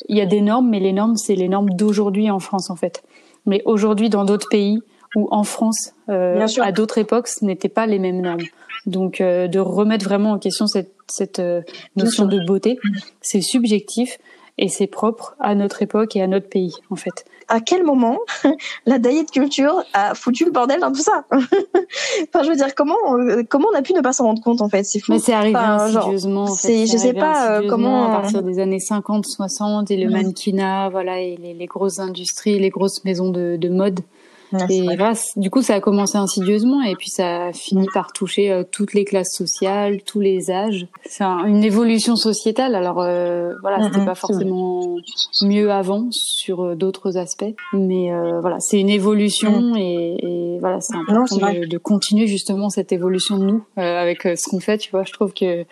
il 0.09 0.17
y 0.17 0.21
a 0.21 0.25
des 0.25 0.41
normes, 0.41 0.69
mais 0.69 0.79
les 0.79 0.93
normes, 0.93 1.15
c'est 1.15 1.35
les 1.35 1.47
normes 1.47 1.69
d'aujourd'hui 1.69 2.29
en 2.29 2.39
France, 2.39 2.69
en 2.69 2.75
fait. 2.75 3.03
Mais 3.45 3.61
aujourd'hui, 3.65 4.09
dans 4.09 4.25
d'autres 4.25 4.49
pays 4.49 4.79
ou 5.15 5.27
en 5.31 5.43
France, 5.43 5.93
euh, 6.09 6.45
à 6.61 6.71
d'autres 6.71 6.97
époques, 6.97 7.27
ce 7.27 7.45
n'étaient 7.45 7.69
pas 7.69 7.87
les 7.87 7.97
mêmes 7.97 8.21
normes. 8.21 8.43
Donc 8.87 9.19
euh, 9.19 9.47
de 9.47 9.59
remettre 9.59 10.05
vraiment 10.05 10.31
en 10.31 10.39
question 10.39 10.65
cette, 10.65 10.93
cette 11.07 11.39
euh, 11.39 11.61
notion 11.97 12.25
de 12.25 12.39
beauté, 12.45 12.79
c'est 13.21 13.41
subjectif 13.41 14.17
et 14.57 14.69
c'est 14.69 14.87
propre 14.87 15.35
à 15.39 15.53
notre 15.53 15.83
époque 15.83 16.15
et 16.15 16.21
à 16.21 16.27
notre 16.27 16.47
pays 16.47 16.73
en 16.89 16.95
fait. 16.95 17.25
À 17.49 17.59
quel 17.59 17.83
moment 17.83 18.17
la 18.85 18.97
diet 18.97 19.29
culture 19.29 19.83
a 19.93 20.15
foutu 20.15 20.45
le 20.45 20.51
bordel 20.51 20.79
dans 20.79 20.91
tout 20.91 21.01
ça 21.01 21.25
Enfin, 21.31 22.43
je 22.43 22.49
veux 22.49 22.55
dire, 22.55 22.73
comment 22.75 22.95
euh, 23.19 23.43
comment 23.47 23.67
on 23.73 23.77
a 23.77 23.81
pu 23.81 23.93
ne 23.93 24.01
pas 24.01 24.13
s'en 24.13 24.23
rendre 24.23 24.41
compte 24.41 24.61
en 24.61 24.69
fait? 24.69 24.83
C'est 24.83 24.99
fou. 24.99 25.11
Mais 25.11 25.19
c'est 25.19 25.33
arrivé 25.33 25.57
insidieusement. 25.57 26.47
C'est, 26.47 26.87
je 26.87 26.97
sais 26.97 27.13
pas 27.13 27.61
comment. 27.67 28.05
À 28.05 28.21
partir 28.21 28.41
des 28.41 28.59
années 28.59 28.79
50, 28.79 29.25
60 29.25 29.91
et 29.91 29.97
le 29.97 30.09
mannequinat, 30.09 30.89
voilà, 30.89 31.19
et 31.19 31.35
les, 31.35 31.53
les, 31.53 31.65
grosses 31.65 31.99
industries, 31.99 32.57
les 32.57 32.69
grosses 32.69 33.03
maisons 33.03 33.29
de, 33.29 33.57
de 33.57 33.69
mode 33.69 33.99
et 34.69 34.83
voilà, 34.95 35.13
du 35.35 35.49
coup, 35.49 35.61
ça 35.61 35.75
a 35.75 35.79
commencé 35.81 36.17
insidieusement 36.17 36.81
et 36.81 36.95
puis 36.95 37.09
ça 37.09 37.47
a 37.47 37.53
fini 37.53 37.87
par 37.93 38.13
toucher 38.13 38.51
euh, 38.51 38.63
toutes 38.69 38.93
les 38.93 39.03
classes 39.03 39.33
sociales, 39.33 40.01
tous 40.03 40.19
les 40.19 40.51
âges. 40.51 40.87
C'est 41.05 41.23
une 41.23 41.63
évolution 41.63 42.15
sociétale. 42.15 42.75
Alors 42.75 43.01
euh, 43.01 43.53
voilà, 43.61 43.83
c'était 43.83 44.05
pas 44.05 44.15
forcément 44.15 44.95
mieux 45.41 45.71
avant 45.71 46.07
sur 46.11 46.61
euh, 46.61 46.75
d'autres 46.75 47.17
aspects, 47.17 47.55
mais 47.73 48.11
euh, 48.13 48.39
voilà, 48.39 48.59
c'est 48.59 48.79
une 48.79 48.89
évolution 48.89 49.75
et, 49.75 50.17
et, 50.21 50.59
voilà, 50.59 50.79
c'est 50.81 50.95
important 50.95 51.37
de, 51.37 51.65
de, 51.65 51.77
continuer 51.77 52.27
justement 52.27 52.69
cette 52.69 52.91
évolution 52.91 53.37
de 53.37 53.45
nous 53.45 53.63
avec 53.75 54.23
ce 54.23 54.49
qu'on 54.49 54.59
fait. 54.59 54.77
Tu 54.77 54.91
vois, 54.91 55.03
je 55.03 55.13
trouve 55.13 55.33
que 55.33 55.65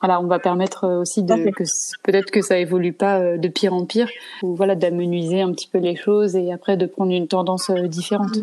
voilà, 0.00 0.20
on 0.20 0.26
va 0.26 0.38
permettre 0.38 0.84
euh, 0.84 1.00
aussi 1.00 1.22
de 1.22 1.50
que 1.50 1.64
peut-être 2.02 2.30
que 2.30 2.40
ça 2.40 2.58
évolue 2.58 2.94
pas 2.94 3.18
euh, 3.18 3.36
de 3.36 3.48
pire 3.48 3.74
en 3.74 3.84
pire, 3.84 4.08
ou 4.42 4.54
voilà, 4.54 4.74
d'amenuiser 4.74 5.42
un 5.42 5.52
petit 5.52 5.68
peu 5.68 5.78
les 5.78 5.94
choses 5.94 6.36
et 6.36 6.52
après 6.52 6.78
de 6.78 6.86
prendre 6.86 7.12
une 7.12 7.28
tendance 7.28 7.68
euh, 7.68 7.86
différente. 7.86 8.38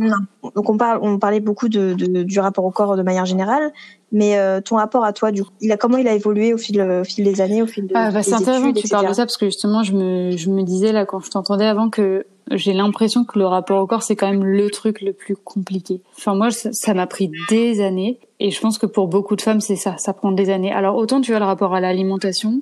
Donc 0.55 0.69
on 0.69 0.77
parle, 0.77 0.99
on 1.01 1.17
parlait 1.17 1.39
beaucoup 1.39 1.67
de, 1.67 1.93
de, 1.93 2.23
du 2.23 2.39
rapport 2.39 2.63
au 2.63 2.71
corps 2.71 2.95
de 2.95 3.01
manière 3.01 3.25
générale, 3.25 3.71
mais 4.11 4.37
ton 4.61 4.77
rapport 4.77 5.03
à 5.03 5.11
toi, 5.11 5.31
du 5.31 5.43
il 5.59 5.71
a 5.71 5.77
comment 5.77 5.97
il 5.97 6.07
a 6.07 6.13
évolué 6.13 6.53
au 6.53 6.57
fil, 6.57 6.81
au 6.81 7.03
fil 7.03 7.25
des 7.25 7.41
années, 7.41 7.61
au 7.61 7.67
fil 7.67 7.87
de 7.87 7.93
ah, 7.95 8.11
bah, 8.11 8.23
C'est 8.23 8.33
intéressant 8.33 8.71
que 8.71 8.79
tu 8.79 8.87
parles 8.87 9.07
de 9.07 9.13
ça 9.13 9.25
parce 9.25 9.37
que 9.37 9.47
justement, 9.47 9.83
je 9.83 9.93
me, 9.93 10.37
je 10.37 10.49
me 10.49 10.63
disais 10.63 10.91
là 10.91 11.05
quand 11.05 11.19
je 11.19 11.29
t'entendais 11.29 11.65
avant 11.65 11.89
que 11.89 12.25
j'ai 12.51 12.73
l'impression 12.73 13.25
que 13.25 13.37
le 13.39 13.45
rapport 13.45 13.81
au 13.81 13.87
corps 13.87 14.03
c'est 14.03 14.15
quand 14.15 14.29
même 14.29 14.43
le 14.43 14.69
truc 14.69 15.01
le 15.01 15.13
plus 15.13 15.35
compliqué. 15.35 16.01
Enfin 16.17 16.35
moi 16.35 16.49
ça 16.51 16.93
m'a 16.93 17.07
pris 17.07 17.31
des 17.49 17.81
années 17.81 18.19
et 18.39 18.51
je 18.51 18.59
pense 18.59 18.77
que 18.77 18.85
pour 18.85 19.07
beaucoup 19.07 19.35
de 19.35 19.41
femmes 19.41 19.61
c'est 19.61 19.75
ça, 19.75 19.95
ça 19.97 20.13
prend 20.13 20.31
des 20.31 20.49
années. 20.49 20.71
Alors 20.71 20.95
autant 20.95 21.21
tu 21.21 21.33
as 21.33 21.39
le 21.39 21.45
rapport 21.45 21.73
à 21.73 21.79
l'alimentation, 21.79 22.61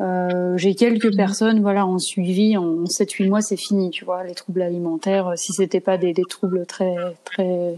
euh, 0.00 0.56
j'ai 0.56 0.74
quelques 0.74 1.06
mhm. 1.06 1.16
personnes 1.16 1.60
voilà 1.60 1.86
en 1.86 1.98
suivi 1.98 2.56
en 2.56 2.86
7 2.86 3.12
8 3.12 3.28
mois 3.28 3.40
c'est 3.40 3.56
fini, 3.56 3.90
tu 3.90 4.04
vois, 4.04 4.24
les 4.24 4.34
troubles 4.34 4.62
alimentaires 4.62 5.32
si 5.36 5.52
c'était 5.52 5.80
pas 5.80 5.98
des, 5.98 6.12
des 6.12 6.24
troubles 6.28 6.66
très 6.66 6.94
très 7.24 7.74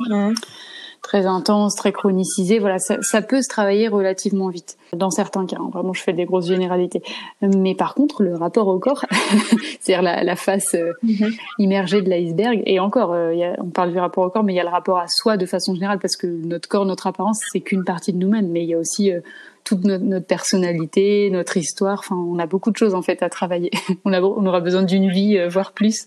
très 1.05 1.27
intense, 1.27 1.77
très 1.77 1.93
chronisé, 1.93 2.59
voilà, 2.59 2.79
ça, 2.79 2.97
ça, 3.03 3.21
peut 3.21 3.43
se 3.43 3.49
travailler 3.49 3.89
relativement 3.89 4.49
vite 4.49 4.79
dans 4.95 5.11
certains 5.11 5.45
cas. 5.45 5.59
Hein. 5.61 5.69
Vraiment, 5.71 5.93
je 5.93 6.03
fais 6.03 6.15
des 6.15 6.25
grosses 6.25 6.49
généralités. 6.49 7.03
Mais 7.43 7.75
par 7.75 7.95
contre, 7.95 8.23
le 8.23 8.35
rapport 8.35 8.69
au 8.69 8.79
corps, 8.79 9.05
c'est-à-dire 9.81 10.01
la, 10.01 10.25
la, 10.25 10.35
face 10.35 10.75
euh, 10.75 10.93
mhm. 11.03 11.33
immergée 11.59 12.01
de 12.01 12.09
l'iceberg, 12.09 12.63
et 12.65 12.81
encore, 12.81 13.13
euh, 13.13 13.35
y 13.35 13.45
a, 13.45 13.55
on 13.59 13.69
parle 13.69 13.93
du 13.93 13.99
rapport 13.99 14.25
au 14.25 14.31
corps, 14.31 14.45
mais 14.45 14.55
il 14.55 14.57
y 14.57 14.61
a 14.61 14.65
le 14.65 14.71
rapport 14.71 14.99
à 14.99 15.07
soi 15.07 15.37
de 15.37 15.45
façon 15.45 15.75
générale, 15.75 15.99
parce 15.99 16.17
que 16.17 16.27
notre 16.27 16.71
corps, 16.71 16.87
notre 16.87 17.07
apparence, 17.07 17.43
c'est 17.53 17.61
qu'une 17.61 17.85
partie 17.85 18.15
de 18.15 18.19
nous-mêmes, 18.19 18.49
mais 18.49 18.63
il 18.63 18.71
y 18.71 18.75
a 18.75 18.79
aussi 18.79 19.13
euh, 19.13 19.21
toute 19.63 19.85
notre, 19.85 20.05
notre, 20.05 20.27
personnalité, 20.27 21.29
notre 21.31 21.59
histoire. 21.59 21.99
Enfin, 21.99 22.17
on 22.17 22.39
a 22.39 22.47
beaucoup 22.47 22.71
de 22.71 22.77
choses 22.79 22.95
en 22.95 23.03
fait 23.03 23.23
à 23.23 23.29
travailler. 23.29 23.71
on, 24.07 24.13
a, 24.15 24.23
on 24.23 24.47
aura 24.47 24.61
besoin 24.61 24.83
d'une 24.83 25.11
vie, 25.11 25.39
voire 25.49 25.73
plus. 25.73 26.07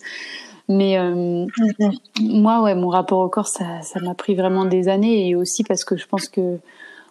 Mais 0.70 0.98
euh, 0.98 1.46
moi, 2.22 2.62
ouais, 2.62 2.76
mon 2.76 2.90
rapport 2.90 3.20
au 3.20 3.30
corps, 3.30 3.48
ça, 3.48 3.82
ça 3.82 4.00
m'a 4.02 4.14
pris 4.14 4.36
vraiment 4.36 4.66
des 4.66 4.90
années 4.90 5.30
et 5.30 5.36
aussi 5.36 5.64
parce 5.64 5.86
que 5.86 5.96
je 5.96 6.06
pense 6.08 6.28
que 6.28 6.58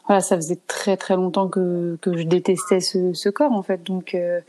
voilà, 0.07 0.21
ça 0.21 0.37
faisait 0.37 0.59
très 0.67 0.97
très 0.97 1.17
longtemps 1.17 1.49
que 1.49 1.99
que 2.01 2.17
je 2.17 2.25
détestais 2.25 2.81
ce, 2.81 3.13
ce 3.13 3.29
corps 3.29 3.53
en 3.53 3.63
fait. 3.63 3.83
Donc, 3.83 4.15
euh, 4.15 4.41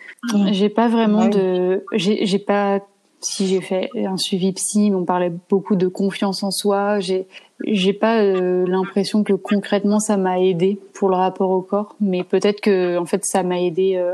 j'ai 0.51 0.69
pas 0.69 0.87
vraiment 0.87 1.27
de, 1.27 1.83
j'ai 1.93 2.39
pas 2.39 2.81
si 3.19 3.47
j'ai 3.47 3.61
fait 3.61 3.89
un 3.95 4.17
suivi 4.17 4.53
psy, 4.53 4.91
on 4.93 5.03
parlait 5.03 5.33
beaucoup 5.49 5.75
de 5.75 5.87
confiance 5.87 6.43
en 6.43 6.51
soi. 6.51 6.99
J'ai 6.99 7.27
j'ai 7.65 7.93
pas 7.93 8.21
euh, 8.21 8.65
l'impression 8.67 9.23
que 9.23 9.33
concrètement 9.33 9.99
ça 9.99 10.17
m'a 10.17 10.39
aidé 10.39 10.79
pour 10.93 11.09
le 11.09 11.15
rapport 11.15 11.49
au 11.49 11.61
corps, 11.61 11.95
mais 11.99 12.23
peut-être 12.23 12.61
que 12.61 12.97
en 12.97 13.05
fait 13.05 13.25
ça 13.25 13.41
m'a 13.41 13.59
aidé 13.59 13.95
euh, 13.95 14.13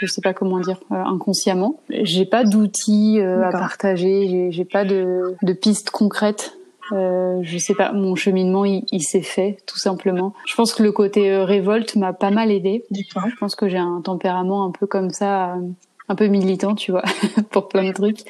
je 0.00 0.06
sais 0.06 0.20
pas 0.20 0.34
comment 0.34 0.58
dire, 0.60 0.80
euh, 0.90 0.96
inconsciemment. 0.96 1.80
J'ai 1.90 2.24
pas 2.24 2.44
d'outils 2.44 3.20
euh, 3.20 3.44
à 3.44 3.50
partager, 3.50 4.48
j'ai 4.50 4.64
pas 4.64 4.84
de, 4.84 5.36
de 5.42 5.52
pistes 5.52 5.90
concrètes. 5.90 6.58
Euh, 6.92 7.38
je 7.42 7.58
sais 7.58 7.74
pas, 7.74 7.92
mon 7.92 8.16
cheminement 8.16 8.64
il, 8.64 8.84
il 8.90 9.02
s'est 9.02 9.22
fait 9.22 9.58
tout 9.66 9.78
simplement. 9.78 10.34
Je 10.46 10.54
pense 10.54 10.74
que 10.74 10.82
le 10.82 10.92
côté 10.92 11.30
euh, 11.30 11.44
révolte 11.44 11.96
m'a 11.96 12.12
pas 12.12 12.30
mal 12.30 12.50
aidé. 12.50 12.84
Je 12.90 13.36
pense 13.38 13.54
que 13.54 13.68
j'ai 13.68 13.78
un 13.78 14.00
tempérament 14.02 14.66
un 14.66 14.70
peu 14.70 14.86
comme 14.86 15.10
ça, 15.10 15.56
un 16.08 16.14
peu 16.14 16.26
militant, 16.26 16.74
tu 16.74 16.90
vois, 16.90 17.04
pour 17.50 17.68
plein 17.68 17.88
de 17.88 17.92
trucs. 17.92 18.20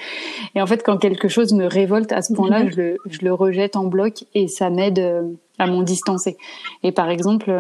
Et 0.54 0.62
en 0.62 0.66
fait, 0.66 0.82
quand 0.84 0.98
quelque 0.98 1.28
chose 1.28 1.52
me 1.54 1.66
révolte 1.66 2.12
à 2.12 2.22
ce 2.22 2.34
point-là, 2.34 2.64
mhm. 2.64 2.70
je, 2.70 2.80
le, 2.80 2.96
je 3.06 3.18
le 3.22 3.32
rejette 3.32 3.74
en 3.74 3.84
bloc 3.84 4.24
et 4.34 4.46
ça 4.46 4.70
m'aide 4.70 5.24
à 5.58 5.66
m'en 5.66 5.82
distancer. 5.82 6.36
Et 6.82 6.92
par 6.92 7.10
exemple, 7.10 7.50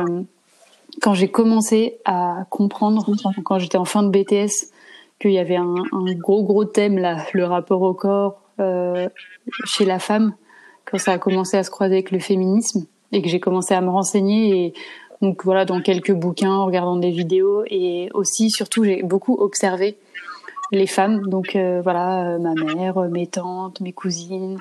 quand 1.00 1.14
j'ai 1.14 1.28
commencé 1.28 1.98
à 2.04 2.46
comprendre, 2.50 3.06
quand 3.44 3.58
j'étais 3.58 3.78
en 3.78 3.84
fin 3.84 4.02
de 4.02 4.10
BTS, 4.10 4.70
qu'il 5.20 5.32
y 5.32 5.38
avait 5.38 5.56
un, 5.56 5.74
un, 5.92 6.12
gros 6.14 6.42
gros 6.42 6.64
thème 6.64 6.98
là, 6.98 7.24
le 7.32 7.44
rapport 7.44 7.82
au 7.82 7.94
corps 7.94 8.40
euh, 8.60 9.08
chez 9.64 9.84
la 9.84 9.98
femme, 9.98 10.34
quand 10.84 10.98
ça 10.98 11.12
a 11.12 11.18
commencé 11.18 11.56
à 11.56 11.62
se 11.62 11.70
croiser 11.70 11.94
avec 11.94 12.10
le 12.10 12.18
féminisme 12.18 12.86
et 13.12 13.22
que 13.22 13.28
j'ai 13.28 13.40
commencé 13.40 13.74
à 13.74 13.80
me 13.80 13.90
renseigner 13.90 14.66
et 14.66 14.74
donc 15.20 15.44
voilà 15.44 15.64
dans 15.64 15.80
quelques 15.80 16.12
bouquins, 16.12 16.50
en 16.50 16.66
regardant 16.66 16.96
des 16.96 17.10
vidéos 17.10 17.62
et 17.68 18.10
aussi 18.12 18.50
surtout 18.50 18.82
j'ai 18.84 19.02
beaucoup 19.02 19.34
observé 19.34 19.96
les 20.72 20.86
femmes, 20.86 21.28
donc 21.28 21.54
euh, 21.54 21.80
voilà 21.82 22.34
euh, 22.34 22.38
ma 22.38 22.54
mère, 22.54 22.98
mes 23.10 23.26
tantes, 23.26 23.80
mes 23.80 23.92
cousines, 23.92 24.58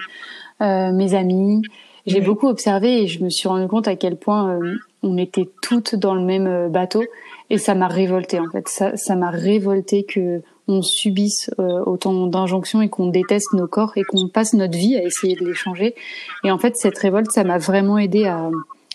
euh, 0.62 0.92
mes 0.92 1.16
amies. 1.16 1.64
J'ai 2.06 2.22
beaucoup 2.22 2.48
observé 2.48 3.04
et 3.04 3.08
je 3.08 3.24
me 3.24 3.30
suis 3.30 3.48
rendu 3.48 3.68
compte 3.68 3.88
à 3.88 3.96
quel 3.96 4.18
point 4.18 4.52
euh, 4.52 4.76
on 5.04 5.18
était 5.18 5.50
toutes 5.62 5.96
dans 5.96 6.16
le 6.16 6.22
même 6.22 6.48
euh, 6.48 6.70
bateau 6.70 7.04
et 7.50 7.58
ça 7.58 7.76
m'a 7.76 7.88
révolté 7.88 8.40
en 8.40 8.50
fait. 8.50 8.68
Ça, 8.68 8.96
ça 8.96 9.16
m'a 9.16 9.30
révolté 9.30 10.04
que 10.04 10.42
on 10.68 10.82
subisse 10.82 11.50
euh, 11.60 11.84
autant 11.86 12.28
d'injonctions 12.28 12.82
et 12.82 12.90
qu'on 12.90 13.08
déteste 13.08 13.54
nos 13.54 13.68
corps 13.68 13.94
et 13.98 14.04
qu'on 14.04 14.28
passe 14.28 14.54
notre 14.54 14.78
vie 14.78 14.96
à 14.96 15.04
essayer 15.04 15.36
de 15.36 15.46
les 15.46 15.54
changer. 15.54 15.96
Et 16.44 16.52
en 16.52 16.58
fait, 16.58 16.78
cette 16.78 16.98
révolte, 16.98 17.32
ça 17.32 17.44
m'a 17.44 17.58
vraiment 17.58 17.98
aidé 17.98 18.26
à, 18.26 18.50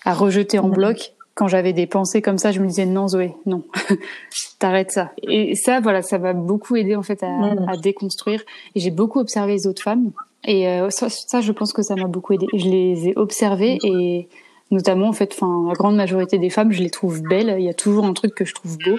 à 0.05 0.15
rejeter 0.15 0.59
en 0.59 0.69
bloc. 0.69 1.13
Quand 1.35 1.49
j'avais 1.49 1.75
des 1.75 1.87
pensées 1.87 2.23
comme 2.23 2.39
ça, 2.39 2.51
je 2.51 2.61
me 2.61 2.67
disais 2.67 2.87
non 2.87 3.09
Zoé, 3.09 3.35
non, 3.45 3.63
t'arrêtes 4.59 4.93
ça. 4.93 5.13
Et 5.23 5.55
ça, 5.55 5.81
voilà, 5.81 6.01
ça 6.01 6.19
m'a 6.19 6.33
beaucoup 6.33 6.77
aidé 6.77 6.97
en 6.97 7.03
fait 7.03 7.23
à, 7.23 7.29
à 7.69 7.77
déconstruire. 7.77 8.43
Et 8.75 8.81
j'ai 8.81 8.91
beaucoup 8.91 9.21
observé 9.21 9.53
les 9.53 9.67
autres 9.67 9.83
femmes. 9.83 10.13
Et 10.47 10.69
euh, 10.69 10.89
ça, 10.89 11.09
ça, 11.11 11.43
je 11.43 11.53
pense 11.53 11.75
que 11.75 11.83
ça 11.83 11.95
m'a 11.95 12.07
beaucoup 12.07 12.33
aidé. 12.33 12.47
Je 12.55 12.69
les 12.69 13.09
ai 13.09 13.13
observées 13.17 13.79
et 13.83 14.29
notamment 14.71 15.09
en 15.09 15.13
fait 15.13 15.33
enfin 15.33 15.65
la 15.69 15.75
grande 15.75 15.97
majorité 15.97 16.39
des 16.39 16.51
femmes 16.51 16.73
je 16.73 16.83
les 16.83 16.91
trouve 16.91 17.23
belles. 17.23 17.55
Il 17.59 17.65
y 17.65 17.69
a 17.69 17.75
toujours 17.75 18.05
un 18.05 18.13
truc 18.13 18.35
que 18.35 18.45
je 18.45 18.55
trouve 18.55 18.77
beau. 18.79 18.97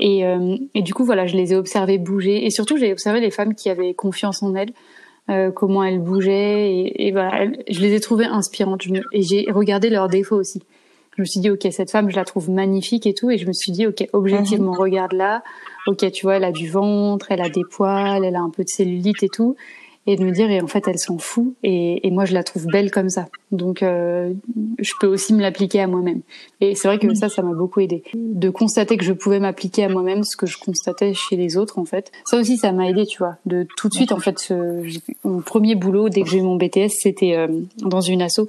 Et, 0.00 0.24
euh, 0.24 0.56
et 0.74 0.82
du 0.82 0.94
coup 0.94 1.04
voilà 1.04 1.26
je 1.26 1.36
les 1.36 1.52
ai 1.52 1.56
observées 1.56 1.98
bouger. 1.98 2.46
Et 2.46 2.50
surtout 2.50 2.76
j'ai 2.76 2.92
observé 2.92 3.20
les 3.20 3.30
femmes 3.30 3.54
qui 3.54 3.68
avaient 3.70 3.94
confiance 3.94 4.42
en 4.42 4.54
elles 4.54 4.72
euh, 5.30 5.50
comment 5.50 5.84
elles 5.84 6.00
bougeaient. 6.00 6.72
Et, 6.72 7.06
et 7.06 7.12
voilà 7.12 7.46
je 7.68 7.80
les 7.80 7.94
ai 7.94 8.00
trouvées 8.00 8.24
inspirantes. 8.24 8.82
Je 8.82 8.94
et 9.12 9.22
j'ai 9.22 9.46
regardé 9.50 9.90
leurs 9.90 10.08
défauts 10.08 10.36
aussi. 10.36 10.62
Je 11.16 11.22
me 11.22 11.26
suis 11.26 11.40
dit 11.40 11.50
ok 11.50 11.66
cette 11.70 11.90
femme 11.90 12.10
je 12.10 12.16
la 12.16 12.24
trouve 12.24 12.50
magnifique 12.50 13.06
et 13.06 13.14
tout. 13.14 13.30
Et 13.30 13.36
je 13.36 13.46
me 13.46 13.52
suis 13.52 13.72
dit 13.72 13.86
ok 13.86 14.08
objectivement 14.14 14.72
mhm. 14.72 14.78
regarde 14.78 15.12
là 15.12 15.42
ok 15.86 16.10
tu 16.10 16.26
vois 16.26 16.36
elle 16.36 16.44
a 16.44 16.52
du 16.52 16.68
ventre 16.68 17.26
elle 17.30 17.42
a 17.42 17.50
des 17.50 17.64
poils 17.70 18.24
elle 18.24 18.36
a 18.36 18.40
un 18.40 18.50
peu 18.50 18.64
de 18.64 18.68
cellulite 18.68 19.22
et 19.22 19.28
tout 19.28 19.56
et 20.06 20.16
de 20.16 20.24
me 20.24 20.32
dire 20.32 20.50
et 20.50 20.60
en 20.60 20.66
fait 20.66 20.86
elle 20.88 20.98
s'en 20.98 21.18
fout 21.18 21.54
et, 21.62 22.06
et, 22.06 22.10
moi 22.10 22.24
je 22.24 22.34
la 22.34 22.42
trouve 22.42 22.66
belle 22.66 22.90
comme 22.90 23.08
ça. 23.08 23.28
Donc 23.52 23.82
euh, 23.82 24.32
je 24.78 24.92
peux 25.00 25.06
aussi 25.06 25.32
me 25.32 25.40
l'appliquer 25.40 25.80
à 25.80 25.86
moi-même. 25.86 26.22
Et 26.60 26.74
c'est 26.74 26.88
vrai 26.88 26.98
que 26.98 27.14
ça 27.14 27.28
ça 27.28 27.42
m'a 27.42 27.54
beaucoup 27.54 27.80
aidé. 27.80 28.02
De 28.14 28.50
constater 28.50 28.96
que 28.96 29.04
je 29.04 29.12
pouvais 29.12 29.38
m'appliquer 29.38 29.84
à 29.84 29.88
moi-même 29.88 30.24
ce 30.24 30.36
que 30.36 30.46
je 30.46 30.58
constatais 30.58 31.14
chez 31.14 31.36
les 31.36 31.56
autres 31.56 31.78
en 31.78 31.84
fait. 31.84 32.10
Ça 32.24 32.38
aussi 32.38 32.56
ça 32.56 32.72
m'a 32.72 32.88
aidé 32.88 33.06
tu 33.06 33.18
vois. 33.18 33.36
De 33.46 33.66
tout 33.76 33.88
de 33.88 33.94
suite 33.94 34.12
en 34.12 34.18
fait 34.18 34.38
ce, 34.38 34.82
mon 35.24 35.40
premier 35.40 35.74
boulot 35.74 36.08
dès 36.08 36.22
que 36.22 36.28
j'ai 36.28 36.38
eu 36.38 36.42
mon 36.42 36.56
BTS 36.56 36.90
c'était 36.90 37.36
euh, 37.36 37.48
dans 37.78 38.00
une 38.00 38.22
asso 38.22 38.40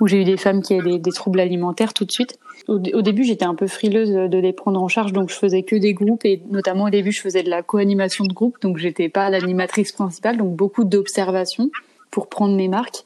où 0.00 0.06
j'ai 0.06 0.20
eu 0.20 0.24
des 0.24 0.36
femmes 0.36 0.62
qui 0.62 0.74
avaient 0.74 0.92
des, 0.92 0.98
des 0.98 1.12
troubles 1.12 1.40
alimentaires 1.40 1.94
tout 1.94 2.04
de 2.04 2.12
suite 2.12 2.38
au, 2.70 3.02
début, 3.02 3.24
j'étais 3.24 3.44
un 3.44 3.54
peu 3.54 3.66
frileuse 3.66 4.10
de 4.10 4.38
les 4.38 4.52
prendre 4.52 4.80
en 4.80 4.86
charge, 4.86 5.12
donc 5.12 5.28
je 5.28 5.34
faisais 5.34 5.62
que 5.62 5.74
des 5.74 5.92
groupes 5.92 6.24
et 6.24 6.40
notamment 6.50 6.84
au 6.84 6.90
début, 6.90 7.10
je 7.10 7.20
faisais 7.20 7.42
de 7.42 7.50
la 7.50 7.62
co-animation 7.62 8.24
de 8.24 8.32
groupe, 8.32 8.60
donc 8.60 8.78
j'étais 8.78 9.08
pas 9.08 9.28
l'animatrice 9.28 9.90
principale, 9.90 10.36
donc 10.36 10.54
beaucoup 10.54 10.84
d'observations 10.84 11.70
pour 12.10 12.28
prendre 12.28 12.54
mes 12.56 12.68
marques 12.68 13.04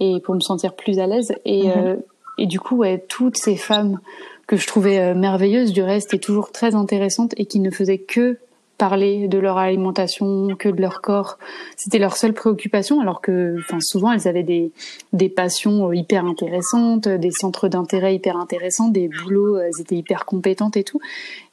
et 0.00 0.20
pour 0.24 0.34
me 0.34 0.40
sentir 0.40 0.74
plus 0.74 0.98
à 0.98 1.06
l'aise. 1.06 1.34
Et, 1.44 1.68
mhm. 1.68 1.72
euh, 1.76 1.96
et 2.38 2.46
du 2.46 2.58
coup, 2.58 2.76
ouais, 2.78 3.04
toutes 3.08 3.36
ces 3.36 3.56
femmes 3.56 4.00
que 4.46 4.56
je 4.56 4.66
trouvais 4.66 4.98
euh, 4.98 5.14
merveilleuses 5.14 5.72
du 5.72 5.82
reste 5.82 6.12
et 6.12 6.18
toujours 6.18 6.50
très 6.50 6.74
intéressantes 6.74 7.32
et 7.36 7.46
qui 7.46 7.60
ne 7.60 7.70
faisaient 7.70 7.98
que 7.98 8.38
parler 8.78 9.28
de 9.28 9.38
leur 9.38 9.58
alimentation, 9.58 10.48
que 10.58 10.68
de 10.68 10.80
leur 10.80 11.00
corps. 11.00 11.38
C'était 11.76 11.98
leur 11.98 12.16
seule 12.16 12.32
préoccupation, 12.32 13.00
alors 13.00 13.20
que, 13.20 13.56
enfin, 13.60 13.78
souvent 13.80 14.12
elles 14.12 14.28
avaient 14.28 14.42
des 14.42 14.72
des 15.12 15.28
passions 15.28 15.88
euh, 15.88 15.94
hyper 15.94 16.24
intéressantes, 16.24 17.08
des 17.08 17.30
centres 17.30 17.68
d'intérêt 17.68 18.14
hyper 18.14 18.36
intéressants, 18.36 18.88
des 18.88 19.08
boulots, 19.08 19.58
elles 19.58 19.80
étaient 19.80 19.96
hyper 19.96 20.24
compétentes 20.24 20.76
et 20.76 20.84
tout. 20.84 21.00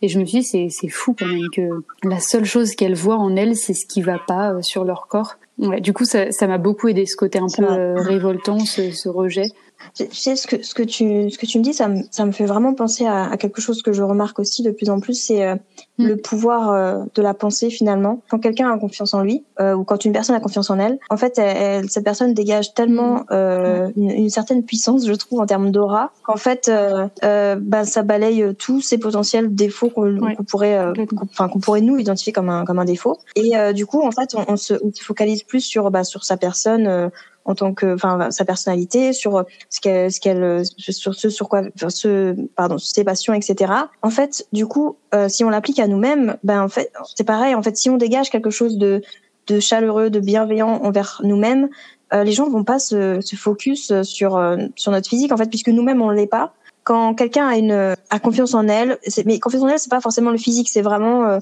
Et 0.01 0.07
je 0.07 0.19
me 0.19 0.25
suis 0.25 0.39
dit, 0.39 0.43
c'est 0.43 0.67
c'est 0.69 0.89
fou 0.89 1.15
quand 1.17 1.27
même 1.27 1.49
que 1.53 1.83
la 2.03 2.19
seule 2.19 2.45
chose 2.45 2.75
qu'elles 2.75 2.95
voient 2.95 3.17
en 3.17 3.35
elles, 3.35 3.55
c'est 3.55 3.73
ce 3.73 3.85
qui 3.85 4.01
va 4.01 4.19
pas 4.19 4.53
euh, 4.53 4.61
sur 4.61 4.83
leur 4.83 5.07
corps. 5.07 5.35
Ouais, 5.59 5.81
du 5.81 5.93
coup, 5.93 6.05
ça 6.05 6.31
ça 6.31 6.47
m'a 6.47 6.57
beaucoup 6.57 6.87
aidé 6.87 7.05
ce 7.05 7.15
côté 7.15 7.39
un 7.39 7.47
peu 7.47 7.63
euh, 7.63 7.95
révoltant, 7.95 8.59
ce, 8.59 8.91
ce 8.91 9.07
rejet. 9.07 9.45
Tu 9.95 10.05
sais, 10.11 10.35
ce 10.35 10.47
que, 10.47 10.63
ce 10.63 10.73
que 10.73 10.83
tu, 10.83 11.29
ce 11.29 11.37
que 11.37 11.45
tu 11.45 11.59
me 11.59 11.63
dis, 11.63 11.73
ça 11.73 11.87
me, 11.87 12.01
ça 12.11 12.25
me 12.25 12.31
fait 12.31 12.45
vraiment 12.45 12.73
penser 12.73 13.05
à, 13.05 13.29
à 13.29 13.37
quelque 13.37 13.61
chose 13.61 13.81
que 13.81 13.93
je 13.93 14.01
remarque 14.01 14.39
aussi 14.39 14.63
de 14.63 14.71
plus 14.71 14.89
en 14.89 14.99
plus, 14.99 15.13
c'est 15.13 15.45
euh, 15.45 15.55
mm. 15.97 16.07
le 16.07 16.17
pouvoir 16.17 16.69
euh, 16.71 17.03
de 17.13 17.21
la 17.21 17.33
pensée 17.33 17.69
finalement. 17.69 18.21
Quand 18.29 18.39
quelqu'un 18.39 18.71
a 18.71 18.77
confiance 18.77 19.13
en 19.13 19.21
lui, 19.21 19.43
euh, 19.59 19.73
ou 19.73 19.83
quand 19.83 20.05
une 20.05 20.13
personne 20.13 20.35
a 20.35 20.39
confiance 20.39 20.69
en 20.69 20.79
elle, 20.79 20.97
en 21.09 21.17
fait, 21.17 21.37
elle, 21.37 21.89
cette 21.89 22.03
personne 22.03 22.33
dégage 22.33 22.73
tellement 22.73 23.17
mm. 23.17 23.25
euh, 23.31 23.89
une, 23.95 24.11
une, 24.11 24.29
certaine 24.29 24.63
puissance, 24.63 25.05
je 25.05 25.13
trouve, 25.13 25.41
en 25.41 25.45
termes 25.45 25.71
d'aura, 25.71 26.11
qu'en 26.23 26.37
fait, 26.37 26.71
bah, 27.21 27.85
ça 27.85 28.03
balaye 28.03 28.55
tous 28.55 28.81
ces 28.81 28.97
potentiels 28.97 29.53
défauts 29.53 29.89
qu'on 29.89 30.19
pourrait, 30.47 30.93
enfin, 31.31 31.49
qu'on 31.49 31.59
pourrait 31.59 31.81
nous 31.81 31.97
identifier 31.97 32.33
comme 32.33 32.49
un, 32.49 32.65
comme 32.65 32.79
un 32.79 32.85
défaut. 32.85 33.17
Et 33.35 33.51
du 33.73 33.85
coup, 33.85 34.01
en 34.01 34.11
fait, 34.11 34.35
on, 34.35 34.53
on 34.53 34.57
se 34.57 34.73
focalise 35.01 35.43
plus 35.43 35.61
sur, 35.61 35.91
bah, 35.91 36.03
sur 36.03 36.23
sa 36.23 36.37
personne 36.37 37.11
en 37.45 37.55
tant 37.55 37.73
que, 37.73 37.95
enfin, 37.95 38.31
sa 38.31 38.45
personnalité, 38.45 39.13
sur 39.13 39.45
ce 39.69 39.81
qu'elle, 39.81 40.11
ce 40.11 40.19
qu'elle, 40.19 40.63
sur 40.77 41.13
ce 41.13 41.29
sur 41.29 41.49
quoi, 41.49 41.63
ce, 41.89 42.35
pardon, 42.55 42.77
ses 42.77 43.03
passions, 43.03 43.33
etc. 43.33 43.73
En 44.01 44.09
fait, 44.09 44.47
du 44.53 44.65
coup, 44.65 44.97
euh, 45.13 45.27
si 45.29 45.43
on 45.43 45.49
l'applique 45.49 45.79
à 45.79 45.87
nous-mêmes, 45.87 46.37
ben 46.43 46.61
en 46.61 46.69
fait, 46.69 46.91
c'est 47.15 47.25
pareil. 47.25 47.55
En 47.55 47.61
fait, 47.61 47.75
si 47.77 47.89
on 47.89 47.97
dégage 47.97 48.29
quelque 48.29 48.49
chose 48.49 48.77
de 48.77 49.01
de 49.47 49.59
chaleureux, 49.59 50.09
de 50.09 50.21
bienveillant 50.21 50.69
envers 50.83 51.19
nous-mêmes, 51.23 51.67
euh, 52.13 52.23
les 52.23 52.31
gens 52.31 52.49
vont 52.49 52.63
pas 52.63 52.79
se, 52.79 53.19
se 53.19 53.35
focus 53.35 54.01
sur 54.03 54.37
euh, 54.37 54.57
sur 54.75 54.91
notre 54.91 55.09
physique 55.09 55.33
en 55.33 55.37
fait, 55.37 55.49
puisque 55.49 55.69
nous-mêmes 55.69 56.01
on 56.01 56.09
l'est 56.09 56.27
pas. 56.27 56.53
Quand 56.83 57.13
quelqu'un 57.13 57.47
a 57.47 57.57
une 57.57 57.95
a 58.09 58.19
confiance 58.19 58.53
en 58.53 58.67
elle, 58.67 58.97
mais 59.25 59.39
confiance 59.39 59.63
en 59.63 59.69
elle, 59.69 59.79
c'est 59.79 59.89
pas 59.89 60.01
forcément 60.01 60.31
le 60.31 60.37
physique, 60.37 60.69
c'est 60.69 60.81
vraiment 60.81 61.39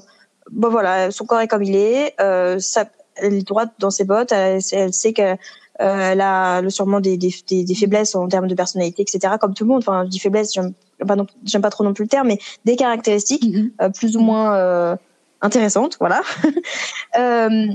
bon 0.52 0.68
voilà, 0.68 1.10
son 1.10 1.26
corps 1.26 1.40
est 1.40 1.48
comme 1.48 1.64
il 1.64 1.74
est, 1.74 2.14
ça, 2.60 2.86
elle 3.16 3.34
est 3.34 3.46
droite 3.46 3.70
dans 3.78 3.90
ses 3.90 4.04
bottes, 4.04 4.32
elle, 4.32 4.60
elle 4.72 4.92
sait 4.92 5.12
que 5.12 5.22
euh, 5.22 5.36
elle 5.82 6.20
a 6.20 6.60
le 6.60 6.70
sûrement 6.70 7.00
des, 7.00 7.16
des, 7.16 7.32
des, 7.48 7.74
faiblesses 7.74 8.14
en 8.14 8.28
termes 8.28 8.46
de 8.46 8.54
personnalité, 8.54 9.02
etc. 9.02 9.34
Comme 9.40 9.54
tout 9.54 9.64
le 9.64 9.70
monde. 9.70 9.78
Enfin, 9.78 10.04
je 10.04 10.10
dis 10.10 10.18
faiblesse, 10.18 10.52
j'aime 10.54 10.72
pas, 11.06 11.16
j'aime 11.44 11.62
pas 11.62 11.70
trop 11.70 11.84
non 11.84 11.92
plus 11.92 12.04
le 12.04 12.08
terme, 12.08 12.28
mais 12.28 12.38
des 12.64 12.76
caractéristiques 12.76 13.44
mm-hmm. 13.44 13.70
euh, 13.82 13.88
plus 13.90 14.16
ou 14.16 14.20
moins 14.20 14.54
euh, 14.56 14.96
intéressantes, 15.40 15.96
voilà. 15.98 16.22
euh, 17.18 17.66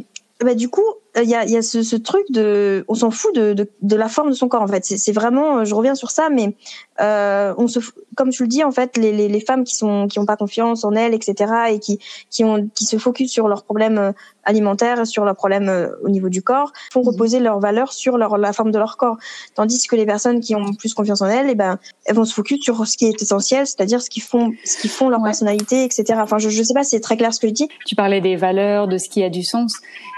bah, 0.43 0.55
du 0.55 0.69
coup, 0.69 0.85
il 1.23 1.29
y 1.29 1.35
a, 1.35 1.45
y 1.45 1.57
a 1.57 1.61
ce, 1.61 1.83
ce, 1.83 1.95
truc 1.95 2.25
de, 2.29 2.85
on 2.87 2.95
s'en 2.95 3.11
fout 3.11 3.33
de, 3.33 3.53
de, 3.53 3.69
de, 3.81 3.95
la 3.95 4.07
forme 4.07 4.29
de 4.29 4.35
son 4.35 4.47
corps 4.47 4.61
en 4.61 4.67
fait. 4.67 4.85
C'est 4.85 5.11
vraiment, 5.11 5.65
je 5.65 5.73
reviens 5.73 5.95
sur 5.95 6.11
ça, 6.11 6.29
mais 6.29 6.55
euh, 6.99 7.53
on 7.57 7.67
se, 7.67 7.79
comme 8.15 8.29
tu 8.29 8.43
le 8.43 8.47
dis 8.47 8.63
en 8.63 8.71
fait, 8.71 8.97
les, 8.97 9.11
les, 9.11 9.27
les 9.27 9.39
femmes 9.39 9.63
qui 9.63 9.75
sont, 9.75 10.07
qui 10.07 10.19
ont 10.19 10.25
pas 10.25 10.37
confiance 10.37 10.83
en 10.83 10.93
elles, 10.93 11.13
etc., 11.13 11.51
et 11.71 11.79
qui, 11.79 11.99
qui 12.29 12.43
ont, 12.43 12.69
qui 12.75 12.85
se 12.85 12.97
focusent 12.97 13.31
sur 13.31 13.47
leurs 13.47 13.63
problèmes 13.63 13.97
euh, 13.97 14.11
alimentaires, 14.43 15.05
sur 15.05 15.25
leurs 15.25 15.35
problèmes 15.35 15.69
euh, 15.69 15.89
au 16.03 16.09
niveau 16.09 16.29
du 16.29 16.41
corps, 16.41 16.71
font 16.91 17.01
mhm. 17.01 17.09
reposer 17.09 17.39
leurs 17.39 17.59
valeurs 17.59 17.93
sur 17.93 18.17
leur, 18.17 18.37
la 18.37 18.53
forme 18.53 18.71
de 18.71 18.79
leur 18.79 18.97
corps. 18.97 19.17
Tandis 19.55 19.87
que 19.87 19.95
les 19.95 20.05
personnes 20.05 20.39
qui 20.39 20.55
ont 20.55 20.73
plus 20.73 20.93
confiance 20.93 21.21
en 21.21 21.27
elles, 21.27 21.47
et 21.47 21.51
eh 21.51 21.55
ben, 21.55 21.79
elles 22.05 22.15
vont 22.15 22.25
se 22.25 22.33
focus 22.33 22.63
sur 22.63 22.85
ce 22.87 22.97
qui 22.97 23.05
est 23.05 23.21
essentiel, 23.21 23.67
c'est-à-dire 23.67 24.01
ce 24.01 24.09
qui 24.09 24.19
font, 24.19 24.51
ce 24.65 24.77
qui 24.77 24.87
font 24.87 25.09
leur 25.09 25.21
personnalité, 25.23 25.83
etc. 25.83 26.19
Enfin, 26.21 26.37
je, 26.37 26.49
je 26.49 26.63
sais 26.63 26.73
pas, 26.73 26.83
c'est 26.83 26.99
très 26.99 27.17
clair 27.17 27.33
ce 27.33 27.39
que 27.39 27.47
je 27.47 27.53
dis. 27.53 27.67
Tu 27.85 27.95
parlais 27.95 28.21
des 28.21 28.35
valeurs, 28.35 28.87
de 28.87 28.97
ce 28.97 29.09
qui 29.09 29.23
a 29.23 29.29
du 29.29 29.43
sens, 29.43 29.73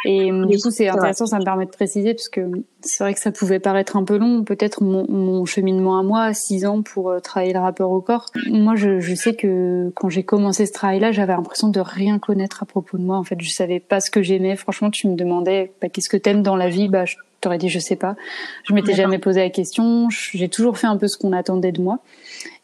et 0.05 0.31
du 0.31 0.57
coup, 0.59 0.71
c'est 0.71 0.88
intéressant, 0.89 1.25
ça 1.25 1.39
me 1.39 1.43
permet 1.43 1.65
de 1.65 1.71
préciser, 1.71 2.13
parce 2.13 2.29
que 2.29 2.41
c'est 2.81 3.03
vrai 3.03 3.13
que 3.13 3.19
ça 3.19 3.31
pouvait 3.31 3.59
paraître 3.59 3.97
un 3.97 4.03
peu 4.03 4.17
long, 4.17 4.43
peut-être 4.43 4.83
mon, 4.83 5.05
mon, 5.09 5.45
cheminement 5.45 5.99
à 5.99 6.03
moi, 6.03 6.33
six 6.33 6.65
ans 6.65 6.81
pour 6.81 7.09
euh, 7.09 7.19
travailler 7.19 7.53
le 7.53 7.59
rapport 7.59 7.91
au 7.91 8.01
corps. 8.01 8.25
Moi, 8.49 8.75
je, 8.75 8.99
je 8.99 9.15
sais 9.15 9.35
que 9.35 9.91
quand 9.95 10.09
j'ai 10.09 10.23
commencé 10.23 10.65
ce 10.65 10.73
travail-là, 10.73 11.11
j'avais 11.11 11.33
l'impression 11.33 11.69
de 11.69 11.79
rien 11.79 12.19
connaître 12.19 12.63
à 12.63 12.65
propos 12.65 12.97
de 12.97 13.03
moi. 13.03 13.17
En 13.17 13.23
fait, 13.23 13.39
je 13.39 13.49
savais 13.49 13.79
pas 13.79 13.99
ce 13.99 14.11
que 14.11 14.21
j'aimais. 14.21 14.55
Franchement, 14.55 14.89
tu 14.89 15.07
me 15.07 15.15
demandais 15.15 15.71
bah, 15.81 15.89
qu'est-ce 15.89 16.09
que 16.09 16.17
t'aimes 16.17 16.43
dans 16.43 16.55
la 16.55 16.69
vie, 16.69 16.87
bah, 16.87 17.05
je 17.05 17.15
t'aurais 17.41 17.57
dit 17.57 17.69
je 17.69 17.79
sais 17.79 17.95
pas. 17.95 18.15
Je 18.63 18.73
m'étais 18.73 18.93
jamais 18.93 19.19
posé 19.19 19.41
la 19.41 19.49
question. 19.49 20.09
J'ai 20.09 20.49
toujours 20.49 20.77
fait 20.77 20.87
un 20.87 20.97
peu 20.97 21.07
ce 21.07 21.17
qu'on 21.17 21.33
attendait 21.33 21.71
de 21.71 21.81
moi, 21.81 21.99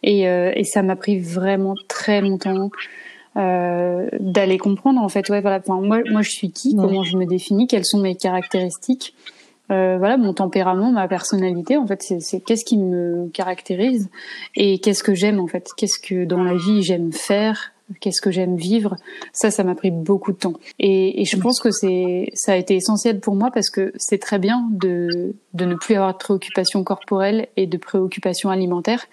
et, 0.03 0.27
euh, 0.27 0.51
et 0.55 0.63
ça 0.63 0.83
m'a 0.83 0.95
pris 0.95 1.19
vraiment 1.19 1.75
très 1.87 2.21
longtemps 2.21 2.69
euh, 3.37 4.07
d'aller 4.19 4.57
comprendre 4.57 5.01
en 5.01 5.09
fait. 5.09 5.29
Ouais 5.29 5.41
voilà. 5.41 5.59
Enfin, 5.59 5.81
moi 5.81 5.99
moi 6.09 6.21
je 6.21 6.29
suis 6.29 6.51
qui 6.51 6.75
comment 6.75 7.03
je 7.03 7.17
me 7.17 7.25
définis 7.25 7.67
quelles 7.67 7.85
sont 7.85 7.99
mes 7.99 8.15
caractéristiques 8.15 9.13
euh, 9.71 9.97
voilà 9.97 10.17
mon 10.17 10.33
tempérament 10.33 10.91
ma 10.91 11.07
personnalité 11.07 11.77
en 11.77 11.87
fait. 11.87 12.01
C'est 12.19 12.39
qu'est-ce 12.39 12.65
qui 12.65 12.77
me 12.77 13.29
caractérise 13.33 14.09
et 14.55 14.79
qu'est-ce 14.79 15.03
que 15.03 15.15
j'aime 15.15 15.39
en 15.39 15.47
fait. 15.47 15.69
Qu'est-ce 15.75 15.99
que 15.99 16.25
dans 16.25 16.43
la 16.43 16.55
vie 16.55 16.83
j'aime 16.83 17.11
faire 17.11 17.71
qu'est-ce 17.99 18.21
que 18.21 18.31
j'aime 18.31 18.55
vivre. 18.55 18.95
Ça 19.33 19.51
ça 19.51 19.63
m'a 19.63 19.75
pris 19.75 19.91
beaucoup 19.91 20.31
de 20.31 20.37
temps. 20.37 20.53
Et, 20.79 21.21
et 21.21 21.25
je 21.25 21.37
pense 21.37 21.59
que 21.59 21.71
c'est 21.71 22.29
ça 22.33 22.53
a 22.53 22.55
été 22.55 22.75
essentiel 22.75 23.19
pour 23.19 23.35
moi 23.35 23.51
parce 23.51 23.69
que 23.69 23.91
c'est 23.95 24.19
très 24.19 24.39
bien 24.39 24.67
de 24.71 25.35
de 25.53 25.65
ne 25.65 25.75
plus 25.75 25.95
avoir 25.95 26.13
de 26.13 26.17
préoccupations 26.19 26.83
corporelles 26.83 27.47
et 27.57 27.67
de 27.67 27.77
préoccupations 27.77 28.49
alimentaires. 28.49 29.05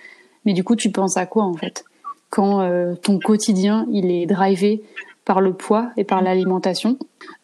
Mais 0.45 0.53
du 0.53 0.64
coup 0.64 0.77
tu 0.77 0.91
penses 0.91 1.16
à 1.16 1.27
quoi 1.27 1.45
en 1.45 1.55
fait? 1.55 1.85
Quand 2.33 2.62
euh, 2.62 2.95
ton 2.95 3.20
quotidien 3.20 3.87
il 3.93 4.11
est 4.11 4.26
drivé 4.26 4.83
par 5.24 5.41
le 5.41 5.53
poids 5.53 5.91
et 5.97 6.03
par 6.03 6.22
l'alimentation. 6.22 6.99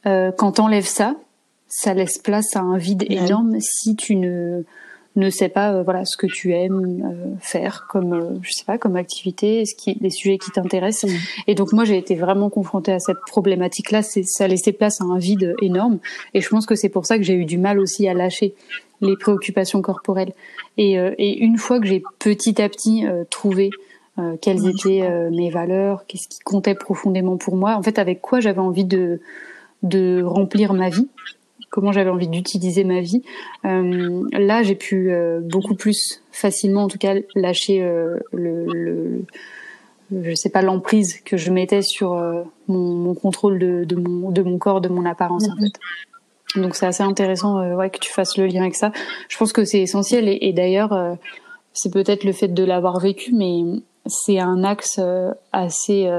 Euh, 0.06 0.32
quand 0.36 0.52
t'enlèves 0.52 0.86
ça, 0.86 1.14
ça 1.68 1.94
laisse 1.94 2.18
place 2.18 2.56
à 2.56 2.60
un 2.60 2.78
vide 2.78 3.04
énorme 3.08 3.60
si 3.60 3.94
tu 3.94 4.16
ne 4.16 4.64
ne 5.18 5.30
sais 5.30 5.48
pas 5.48 5.72
euh, 5.72 5.82
voilà 5.82 6.04
ce 6.04 6.16
que 6.16 6.26
tu 6.26 6.54
aimes 6.54 7.02
euh, 7.04 7.36
faire 7.40 7.86
comme 7.90 8.12
euh, 8.12 8.38
je 8.42 8.52
sais 8.52 8.64
pas 8.64 8.78
comme 8.78 8.96
activité 8.96 9.64
ce 9.64 9.74
qui 9.74 9.96
les 10.00 10.10
sujets 10.10 10.38
qui 10.38 10.50
t'intéressent. 10.50 11.10
Et 11.46 11.54
donc 11.54 11.72
moi 11.72 11.84
j'ai 11.84 11.98
été 11.98 12.14
vraiment 12.14 12.50
confrontée 12.50 12.92
à 12.92 13.00
cette 13.00 13.20
problématique 13.26 13.90
là 13.90 14.02
c'est 14.02 14.22
ça 14.22 14.48
laissait 14.48 14.72
place 14.72 15.00
à 15.00 15.04
un 15.04 15.18
vide 15.18 15.54
énorme. 15.60 15.98
Et 16.34 16.40
je 16.40 16.48
pense 16.48 16.66
que 16.66 16.74
c'est 16.74 16.88
pour 16.88 17.04
ça 17.04 17.18
que 17.18 17.24
j'ai 17.24 17.34
eu 17.34 17.44
du 17.44 17.58
mal 17.58 17.78
aussi 17.78 18.08
à 18.08 18.14
lâcher 18.14 18.54
les 19.00 19.16
préoccupations 19.16 19.82
corporelles. 19.82 20.32
Et, 20.76 20.94
et 20.94 21.38
une 21.38 21.56
fois 21.56 21.78
que 21.78 21.86
j'ai 21.86 22.02
petit 22.18 22.60
à 22.60 22.68
petit 22.68 23.04
trouvé 23.30 23.70
euh, 24.18 24.36
quelles 24.40 24.66
étaient 24.66 25.02
euh, 25.02 25.30
mes 25.30 25.50
valeurs, 25.50 26.04
qu'est-ce 26.06 26.26
qui 26.28 26.40
comptait 26.40 26.74
profondément 26.74 27.36
pour 27.36 27.54
moi, 27.54 27.76
en 27.76 27.82
fait 27.82 27.98
avec 27.98 28.20
quoi 28.20 28.40
j'avais 28.40 28.58
envie 28.58 28.84
de, 28.84 29.20
de 29.84 30.22
remplir 30.24 30.72
ma 30.72 30.88
vie, 30.88 31.08
comment 31.70 31.92
j'avais 31.92 32.10
envie 32.10 32.26
d'utiliser 32.26 32.82
ma 32.82 33.00
vie. 33.00 33.22
Euh, 33.64 34.24
là, 34.32 34.62
j'ai 34.64 34.74
pu 34.74 35.12
beaucoup 35.42 35.74
plus 35.74 36.22
facilement, 36.32 36.84
en 36.84 36.88
tout 36.88 36.98
cas, 36.98 37.14
lâcher 37.36 37.80
le, 38.32 38.66
le, 38.72 39.24
je 40.10 40.34
sais 40.34 40.50
pas 40.50 40.62
l'emprise 40.62 41.20
que 41.20 41.36
je 41.36 41.52
mettais 41.52 41.82
sur 41.82 42.14
mon, 42.66 42.94
mon, 42.94 43.14
contrôle 43.14 43.58
de, 43.58 43.84
de, 43.84 43.94
mon, 43.94 44.30
de 44.30 44.42
mon 44.42 44.58
corps, 44.58 44.80
de 44.80 44.88
mon 44.88 45.04
apparence 45.04 45.44
en 45.48 45.56
fait. 45.56 46.58
Donc 46.60 46.74
c'est 46.74 46.86
assez 46.86 47.02
intéressant 47.02 47.60
ouais, 47.76 47.90
que 47.90 47.98
tu 47.98 48.10
fasses 48.10 48.36
le 48.38 48.46
lien 48.46 48.62
avec 48.62 48.74
ça. 48.74 48.90
Je 49.28 49.36
pense 49.36 49.52
que 49.52 49.64
c'est 49.64 49.82
essentiel 49.82 50.26
et, 50.28 50.38
et 50.40 50.52
d'ailleurs 50.52 51.18
c'est 51.72 51.92
peut-être 51.92 52.24
le 52.24 52.32
fait 52.32 52.48
de 52.48 52.64
l'avoir 52.64 52.98
vécu, 52.98 53.32
mais 53.34 53.60
c'est 54.08 54.38
un 54.38 54.64
axe 54.64 55.00
assez 55.52 56.10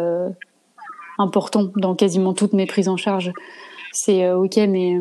important 1.17 1.69
dans 1.75 1.95
quasiment 1.95 2.33
toutes 2.33 2.53
mes 2.53 2.65
prises 2.65 2.87
en 2.87 2.97
charge. 2.97 3.33
C'est 3.91 4.31
ok, 4.31 4.57
mais 4.57 4.97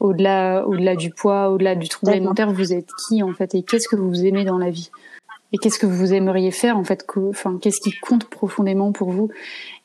au-delà, 0.00 0.66
au-delà 0.66 0.96
du 0.96 1.10
poids, 1.10 1.50
au-delà 1.50 1.74
du 1.74 1.88
trouble 1.88 2.12
alimentaire, 2.12 2.50
vous 2.52 2.72
êtes 2.72 2.88
qui 3.06 3.22
en 3.22 3.32
fait 3.32 3.54
et 3.54 3.62
qu'est-ce 3.62 3.88
que 3.88 3.96
vous 3.96 4.24
aimez 4.24 4.44
dans 4.44 4.58
la 4.58 4.70
vie? 4.70 4.90
Et 5.52 5.58
qu'est-ce 5.58 5.78
que 5.78 5.86
vous 5.86 6.14
aimeriez 6.14 6.50
faire 6.50 6.78
en 6.78 6.84
fait 6.84 7.06
enfin 7.28 7.58
qu'est-ce 7.60 7.80
qui 7.80 7.92
compte 8.00 8.24
profondément 8.24 8.90
pour 8.90 9.10
vous? 9.10 9.28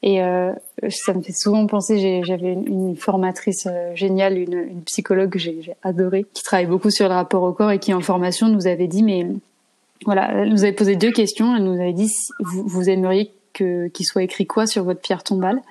Et 0.02 0.24
euh, 0.24 0.54
ça 0.90 1.14
me 1.14 1.22
fait 1.22 1.34
souvent 1.34 1.68
penser 1.68 2.24
j'avais 2.24 2.54
une, 2.54 2.96
formatrice 2.96 3.68
euh, 3.70 3.94
géniale 3.94 4.38
une, 4.38 4.54
une, 4.54 4.82
psychologue 4.84 5.30
que 5.30 5.40
j'ai 5.40 5.74
adorée 5.84 6.26
qui 6.34 6.44
travaille 6.44 6.68
beaucoup 6.68 6.90
sur 6.90 7.10
le 7.10 7.16
rapport 7.16 7.44
au 7.44 7.52
corps 7.52 7.72
et 7.72 7.80
qui 7.80 7.94
en 7.94 8.00
formation 8.00 8.48
nous 8.48 8.66
avait 8.68 8.88
dit 8.88 9.04
mais 9.04 9.28
voilà 10.06 10.32
elle 10.32 10.50
nous 10.50 10.64
avait 10.64 10.74
posé 10.74 10.96
deux 10.96 11.12
questions 11.12 11.56
elle 11.56 11.64
nous 11.64 11.80
avait 11.80 11.94
dit 11.94 12.12
vous, 12.40 12.68
vous 12.68 12.90
aimeriez 12.90 13.32
que 13.54 13.88
qu'il 13.88 14.06
soit 14.06 14.24
écrit 14.24 14.46
quoi 14.46 14.68
sur 14.68 14.84
votre 14.84 15.02
pierre 15.02 15.24
tombale? 15.24 15.62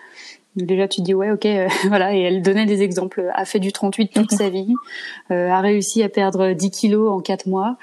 Déjà, 0.57 0.89
tu 0.89 1.03
dis 1.03 1.13
ouais, 1.13 1.31
ok, 1.31 1.45
euh, 1.45 1.69
voilà. 1.89 2.17
Et 2.17 2.21
elle 2.23 2.41
donnait 2.41 2.65
des 2.65 2.83
exemples. 2.83 3.31
A 3.35 3.45
fait 3.45 3.61
du 3.61 3.73
38 3.73 4.09
toute 4.09 4.33
sa 4.33 4.49
vie, 4.49 4.75
euh, 5.31 5.51
a 5.51 5.61
réussi 5.61 6.03
à 6.03 6.09
perdre 6.09 6.53
10 6.53 6.71
kilos 6.71 7.13
en 7.13 7.21
4 7.21 7.47
mois, 7.47 7.77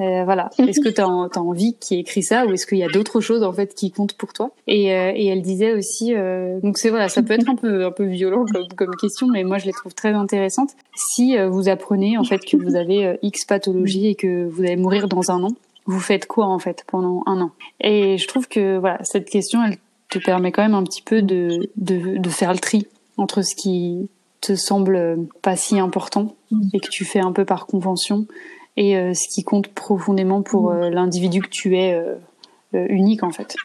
euh, 0.00 0.24
voilà. 0.24 0.50
Est-ce 0.58 0.80
que 0.80 0.88
tu 0.88 1.00
as, 1.00 1.08
envie 1.08 1.74
qu'il 1.74 1.98
écrit 1.98 2.22
ça 2.22 2.46
ou 2.46 2.52
est-ce 2.52 2.66
qu'il 2.66 2.78
y 2.78 2.84
a 2.84 2.88
d'autres 2.88 3.20
choses 3.20 3.42
en 3.42 3.52
fait 3.52 3.74
qui 3.74 3.92
comptent 3.92 4.14
pour 4.14 4.32
toi? 4.32 4.50
Et, 4.66 4.92
euh, 4.92 5.12
et, 5.14 5.26
elle 5.26 5.42
disait 5.42 5.72
aussi, 5.72 6.14
euh, 6.14 6.58
donc 6.60 6.78
c'est 6.78 6.90
voilà, 6.90 7.08
ça 7.08 7.22
peut 7.22 7.34
être 7.34 7.48
un 7.48 7.54
peu 7.54 7.84
un 7.84 7.92
peu 7.92 8.04
violent 8.04 8.44
comme, 8.52 8.66
comme, 8.76 8.96
question, 8.96 9.28
mais 9.28 9.44
moi 9.44 9.58
je 9.58 9.66
les 9.66 9.72
trouve 9.72 9.94
très 9.94 10.12
intéressantes. 10.12 10.70
Si 10.96 11.36
vous 11.38 11.68
apprenez 11.68 12.18
en 12.18 12.24
fait 12.24 12.38
que 12.38 12.56
vous 12.56 12.74
avez 12.74 13.18
X 13.22 13.44
pathologie 13.44 14.08
et 14.08 14.14
que 14.14 14.46
vous 14.46 14.62
allez 14.62 14.76
mourir 14.76 15.08
dans 15.08 15.30
un 15.30 15.44
an, 15.44 15.52
vous 15.86 16.00
faites 16.00 16.26
quoi 16.26 16.46
en 16.46 16.58
fait 16.58 16.84
pendant 16.86 17.22
un 17.26 17.40
an? 17.40 17.50
Et 17.80 18.18
je 18.18 18.26
trouve 18.28 18.48
que 18.48 18.78
voilà, 18.78 19.02
cette 19.04 19.28
question, 19.28 19.62
elle 19.64 19.78
te 20.10 20.18
permet 20.18 20.52
quand 20.52 20.62
même 20.62 20.74
un 20.74 20.84
petit 20.84 21.02
peu 21.02 21.22
de, 21.22 21.70
de, 21.76 22.18
de 22.18 22.28
faire 22.28 22.52
le 22.52 22.58
tri 22.58 22.86
entre 23.16 23.42
ce 23.42 23.54
qui 23.54 24.08
te 24.40 24.54
semble 24.54 25.26
pas 25.42 25.56
si 25.56 25.78
important 25.78 26.34
et 26.72 26.80
que 26.80 26.88
tu 26.88 27.04
fais 27.04 27.20
un 27.20 27.32
peu 27.32 27.44
par 27.44 27.66
convention 27.66 28.26
et 28.76 28.96
euh, 28.96 29.14
ce 29.14 29.28
qui 29.28 29.42
compte 29.42 29.68
profondément 29.68 30.42
pour 30.42 30.70
euh, 30.70 30.90
l'individu 30.90 31.40
que 31.40 31.48
tu 31.48 31.76
es 31.76 31.94
euh, 31.94 32.16
unique 32.88 33.22
en 33.22 33.30
fait. 33.30 33.56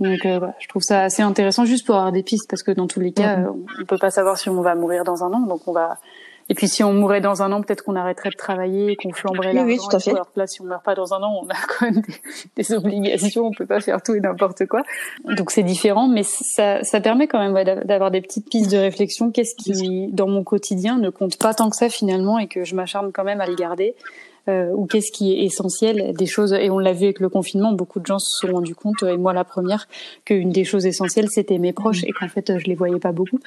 Donc 0.00 0.26
voilà, 0.26 0.54
je 0.58 0.68
trouve 0.68 0.82
ça 0.82 1.04
assez 1.04 1.22
intéressant 1.22 1.64
juste 1.64 1.86
pour 1.86 1.94
avoir 1.94 2.12
des 2.12 2.22
pistes 2.22 2.50
parce 2.50 2.62
que 2.62 2.70
dans 2.70 2.86
tous 2.86 3.00
les 3.00 3.12
cas, 3.12 3.46
on 3.80 3.84
peut 3.86 3.96
pas 3.96 4.10
savoir 4.10 4.36
si 4.36 4.50
on 4.50 4.60
va 4.60 4.74
mourir 4.74 5.04
dans 5.04 5.24
un 5.24 5.32
an, 5.32 5.40
donc 5.40 5.66
on 5.66 5.72
va 5.72 5.96
et 6.48 6.54
puis 6.54 6.68
si 6.68 6.84
on 6.84 6.92
mourait 6.92 7.20
dans 7.20 7.42
un 7.42 7.50
an, 7.52 7.60
peut-être 7.60 7.82
qu'on 7.82 7.96
arrêterait 7.96 8.30
de 8.30 8.36
travailler, 8.36 8.96
qu'on 8.96 9.12
flamberait 9.12 9.52
l'argent. 9.52 9.68
Oui, 9.68 9.78
tout 9.78 9.96
à 9.96 9.98
fait. 9.98 10.12
Alors 10.12 10.28
là, 10.36 10.46
si 10.46 10.60
on 10.60 10.64
meurt 10.64 10.84
pas 10.84 10.94
dans 10.94 11.12
un 11.12 11.22
an, 11.22 11.42
on 11.42 11.48
a 11.48 11.54
quand 11.68 11.90
même 11.90 12.02
des, 12.02 12.62
des 12.62 12.72
obligations, 12.72 13.46
on 13.46 13.50
peut 13.50 13.66
pas 13.66 13.80
faire 13.80 14.02
tout 14.02 14.14
et 14.14 14.20
n'importe 14.20 14.66
quoi. 14.66 14.82
Donc 15.24 15.50
c'est 15.50 15.64
différent, 15.64 16.08
mais 16.08 16.22
ça, 16.22 16.82
ça 16.82 17.00
permet 17.00 17.26
quand 17.26 17.38
même 17.38 17.84
d'avoir 17.84 18.10
des 18.10 18.20
petites 18.20 18.48
pistes 18.48 18.70
de 18.70 18.78
réflexion. 18.78 19.30
Qu'est-ce 19.30 19.54
qui, 19.56 20.08
dans 20.12 20.28
mon 20.28 20.44
quotidien, 20.44 20.98
ne 20.98 21.10
compte 21.10 21.36
pas 21.38 21.54
tant 21.54 21.68
que 21.70 21.76
ça 21.76 21.88
finalement 21.88 22.38
et 22.38 22.46
que 22.46 22.64
je 22.64 22.74
m'acharne 22.74 23.12
quand 23.12 23.24
même 23.24 23.40
à 23.40 23.46
le 23.46 23.54
garder? 23.54 23.94
Euh, 24.48 24.70
ou 24.74 24.86
qu'est-ce 24.86 25.10
qui 25.10 25.32
est 25.32 25.44
essentiel 25.44 26.14
des 26.16 26.26
choses 26.26 26.52
et 26.52 26.70
on 26.70 26.78
l'a 26.78 26.92
vu 26.92 27.04
avec 27.04 27.20
le 27.20 27.28
confinement 27.28 27.72
beaucoup 27.72 28.00
de 28.00 28.06
gens 28.06 28.18
se 28.18 28.30
sont 28.30 28.52
rendus 28.52 28.74
compte 28.74 29.02
et 29.02 29.16
moi 29.16 29.32
la 29.32 29.44
première 29.44 29.88
qu'une 30.24 30.50
des 30.50 30.64
choses 30.64 30.86
essentielles 30.86 31.28
c'était 31.28 31.58
mes 31.58 31.72
proches 31.72 32.04
et 32.04 32.12
qu'en 32.12 32.28
fait 32.28 32.58
je 32.58 32.64
les 32.66 32.74
voyais 32.74 32.98
pas 32.98 33.12
beaucoup. 33.12 33.40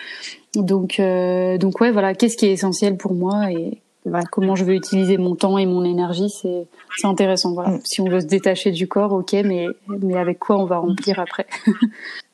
Donc 0.55 0.99
euh, 0.99 1.57
donc 1.57 1.79
ouais 1.81 1.91
voilà 1.91 2.13
qu'est-ce 2.13 2.37
qui 2.37 2.47
est 2.47 2.51
essentiel 2.51 2.97
pour 2.97 3.13
moi 3.13 3.51
et 3.51 3.81
voilà, 4.05 4.25
comment 4.25 4.55
je 4.55 4.63
veux 4.63 4.73
utiliser 4.73 5.17
mon 5.17 5.35
temps 5.35 5.57
et 5.57 5.65
mon 5.65 5.83
énergie 5.83 6.29
c'est 6.29 6.67
c'est 6.97 7.07
intéressant 7.07 7.53
voilà. 7.53 7.71
Mm. 7.71 7.81
si 7.83 8.01
on 8.01 8.09
veut 8.09 8.21
se 8.21 8.27
détacher 8.27 8.71
du 8.71 8.87
corps 8.87 9.13
ok 9.13 9.33
mais 9.45 9.67
mais 9.87 10.17
avec 10.17 10.39
quoi 10.39 10.57
on 10.57 10.65
va 10.65 10.77
remplir 10.77 11.19
après? 11.19 11.45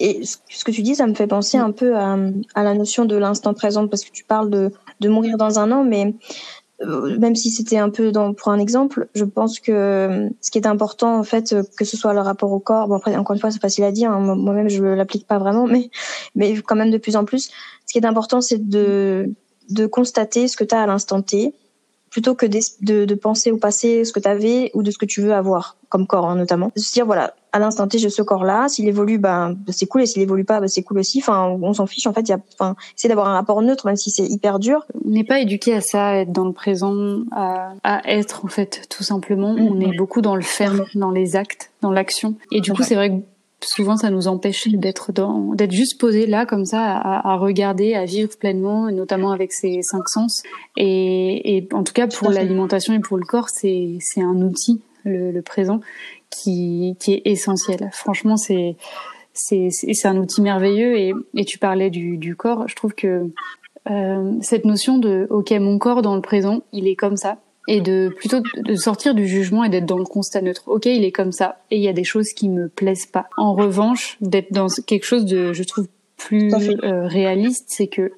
Et 0.00 0.22
ce 0.24 0.64
que 0.64 0.70
tu 0.70 0.82
dis, 0.82 0.94
ça 0.94 1.06
me 1.06 1.14
fait 1.14 1.26
penser 1.26 1.56
un 1.56 1.70
peu 1.70 1.96
à, 1.96 2.16
à 2.54 2.62
la 2.62 2.74
notion 2.74 3.04
de 3.04 3.16
l'instant 3.16 3.54
présent, 3.54 3.86
parce 3.86 4.04
que 4.04 4.10
tu 4.10 4.24
parles 4.24 4.50
de, 4.50 4.72
de 5.00 5.08
mourir 5.08 5.36
dans 5.36 5.58
un 5.58 5.70
an, 5.70 5.84
mais 5.84 6.14
même 6.86 7.34
si 7.34 7.50
c'était 7.50 7.78
un 7.78 7.90
peu 7.90 8.12
dans, 8.12 8.32
pour 8.34 8.52
un 8.52 8.58
exemple, 8.58 9.08
je 9.14 9.24
pense 9.24 9.58
que 9.58 9.72
euh, 9.72 10.28
ce 10.40 10.50
qui 10.50 10.58
est 10.58 10.66
important 10.66 11.18
en 11.18 11.24
fait, 11.24 11.52
euh, 11.52 11.64
que 11.76 11.84
ce 11.84 11.96
soit 11.96 12.14
le 12.14 12.20
rapport 12.20 12.52
au 12.52 12.60
corps, 12.60 12.86
bon 12.86 12.94
après 12.94 13.16
encore 13.16 13.34
une 13.34 13.40
fois 13.40 13.50
c'est 13.50 13.60
facile 13.60 13.84
à 13.84 13.90
dire, 13.90 14.12
hein, 14.12 14.36
moi-même 14.36 14.68
je 14.68 14.84
l'applique 14.84 15.26
pas 15.26 15.38
vraiment, 15.38 15.66
mais 15.66 15.90
mais 16.36 16.54
quand 16.62 16.76
même 16.76 16.90
de 16.90 16.98
plus 16.98 17.16
en 17.16 17.24
plus, 17.24 17.50
ce 17.86 17.92
qui 17.92 17.98
est 17.98 18.06
important 18.06 18.40
c'est 18.40 18.68
de 18.68 19.32
de 19.70 19.86
constater 19.86 20.46
ce 20.46 20.56
que 20.56 20.64
tu 20.64 20.74
as 20.74 20.82
à 20.82 20.86
l'instant 20.86 21.20
T, 21.20 21.52
plutôt 22.10 22.34
que 22.34 22.46
de, 22.46 23.04
de, 23.04 23.14
penser 23.14 23.50
au 23.50 23.58
passé, 23.58 24.04
ce 24.04 24.12
que 24.12 24.20
tu 24.20 24.28
avais 24.28 24.70
ou 24.72 24.82
de 24.82 24.90
ce 24.90 24.98
que 24.98 25.04
tu 25.04 25.20
veux 25.20 25.34
avoir 25.34 25.76
comme 25.88 26.06
corps 26.06 26.30
hein, 26.30 26.36
notamment. 26.36 26.72
Se 26.76 26.92
dire 26.92 27.06
voilà, 27.06 27.34
à 27.52 27.58
l'instant 27.58 27.88
T, 27.88 27.98
j'ai 27.98 28.10
ce 28.10 28.22
corps-là. 28.22 28.68
S'il 28.68 28.88
évolue, 28.88 29.18
ben 29.18 29.56
c'est 29.68 29.86
cool, 29.86 30.02
et 30.02 30.06
s'il 30.06 30.22
évolue 30.22 30.44
pas, 30.44 30.60
ben, 30.60 30.68
c'est 30.68 30.82
cool 30.82 30.98
aussi. 30.98 31.20
Enfin, 31.20 31.56
on 31.60 31.72
s'en 31.72 31.86
fiche. 31.86 32.06
En 32.06 32.12
fait, 32.12 32.22
il 32.22 32.30
y 32.30 32.34
a, 32.34 32.40
enfin, 32.54 32.76
essayer 32.96 33.08
d'avoir 33.08 33.28
un 33.28 33.34
rapport 33.34 33.60
neutre, 33.62 33.86
même 33.86 33.96
si 33.96 34.10
c'est 34.10 34.26
hyper 34.26 34.58
dur. 34.58 34.84
On 35.04 35.10
n'est 35.10 35.24
pas 35.24 35.40
éduqué 35.40 35.74
à 35.74 35.80
ça, 35.80 36.08
à 36.08 36.14
être 36.16 36.32
dans 36.32 36.44
le 36.44 36.52
présent, 36.52 37.20
à, 37.32 37.72
à 37.84 38.08
être 38.08 38.44
en 38.44 38.48
fait 38.48 38.86
tout 38.88 39.02
simplement. 39.02 39.50
On 39.50 39.74
mm. 39.74 39.82
est 39.82 39.96
beaucoup 39.96 40.20
dans 40.20 40.36
le 40.36 40.42
faire, 40.42 40.74
dans 40.94 41.10
les 41.10 41.36
actes, 41.36 41.70
dans 41.82 41.92
l'action. 41.92 42.34
Et 42.52 42.60
du 42.60 42.72
coup, 42.72 42.82
c'est 42.82 42.94
vrai 42.94 43.10
que 43.10 43.22
souvent 43.60 43.96
ça 43.96 44.10
nous 44.10 44.28
empêche 44.28 44.68
d'être 44.68 45.12
dans 45.12 45.54
d'être 45.54 45.72
juste 45.72 46.00
posé 46.00 46.26
là 46.26 46.46
comme 46.46 46.64
ça 46.64 46.80
à, 46.80 47.32
à, 47.32 47.36
regarder 47.36 47.94
à 47.94 48.04
vivre 48.04 48.30
pleinement 48.38 48.90
notamment 48.90 49.32
avec 49.32 49.52
ses 49.52 49.82
cinq 49.82 50.08
sens 50.08 50.42
et, 50.76 51.56
et 51.56 51.68
en 51.72 51.82
tout 51.82 51.92
cas 51.92 52.06
pour 52.06 52.30
l'alimentation 52.30 52.94
et 52.94 53.00
pour 53.00 53.16
le 53.16 53.24
corps 53.24 53.48
c'est 53.48 53.96
c'est 54.00 54.22
un 54.22 54.42
outil 54.42 54.80
le, 55.04 55.32
le, 55.32 55.42
présent 55.42 55.80
qui 56.30 56.96
qui 57.00 57.14
est 57.14 57.22
essentiel. 57.24 57.90
Franchement 57.92 58.36
c'est 58.36 58.76
c'est 59.32 59.70
c'est 59.70 60.08
un 60.08 60.16
outil 60.16 60.42
merveilleux 60.42 60.96
et, 60.96 61.12
et 61.34 61.44
tu 61.44 61.58
parlais 61.58 61.90
du, 61.90 62.16
du 62.16 62.36
corps. 62.36 62.68
Je 62.68 62.74
trouve 62.74 62.94
que 62.94 63.30
euh, 63.90 64.32
cette 64.40 64.64
notion 64.64 64.98
de 64.98 65.26
ok 65.30 65.50
mon 65.52 65.78
corps 65.78 66.02
dans 66.02 66.14
le 66.14 66.22
présent 66.22 66.62
il 66.72 66.86
est 66.88 66.96
comme 66.96 67.16
ça. 67.16 67.38
Et 67.70 67.82
de 67.82 68.08
plutôt 68.16 68.40
de 68.56 68.74
sortir 68.76 69.14
du 69.14 69.26
jugement 69.28 69.62
et 69.62 69.68
d'être 69.68 69.84
dans 69.84 69.98
le 69.98 70.06
constat 70.06 70.40
neutre. 70.40 70.62
Ok, 70.68 70.86
il 70.86 71.04
est 71.04 71.12
comme 71.12 71.32
ça. 71.32 71.58
Et 71.70 71.76
il 71.76 71.82
y 71.82 71.88
a 71.88 71.92
des 71.92 72.02
choses 72.02 72.32
qui 72.32 72.48
me 72.48 72.66
plaisent 72.70 73.04
pas. 73.04 73.26
En 73.36 73.52
revanche, 73.52 74.16
d'être 74.22 74.50
dans 74.52 74.68
quelque 74.86 75.04
chose 75.04 75.26
de, 75.26 75.52
je 75.52 75.62
trouve 75.64 75.86
plus 76.16 76.50
euh, 76.82 77.06
réaliste, 77.06 77.66
c'est 77.68 77.88
que 77.88 78.12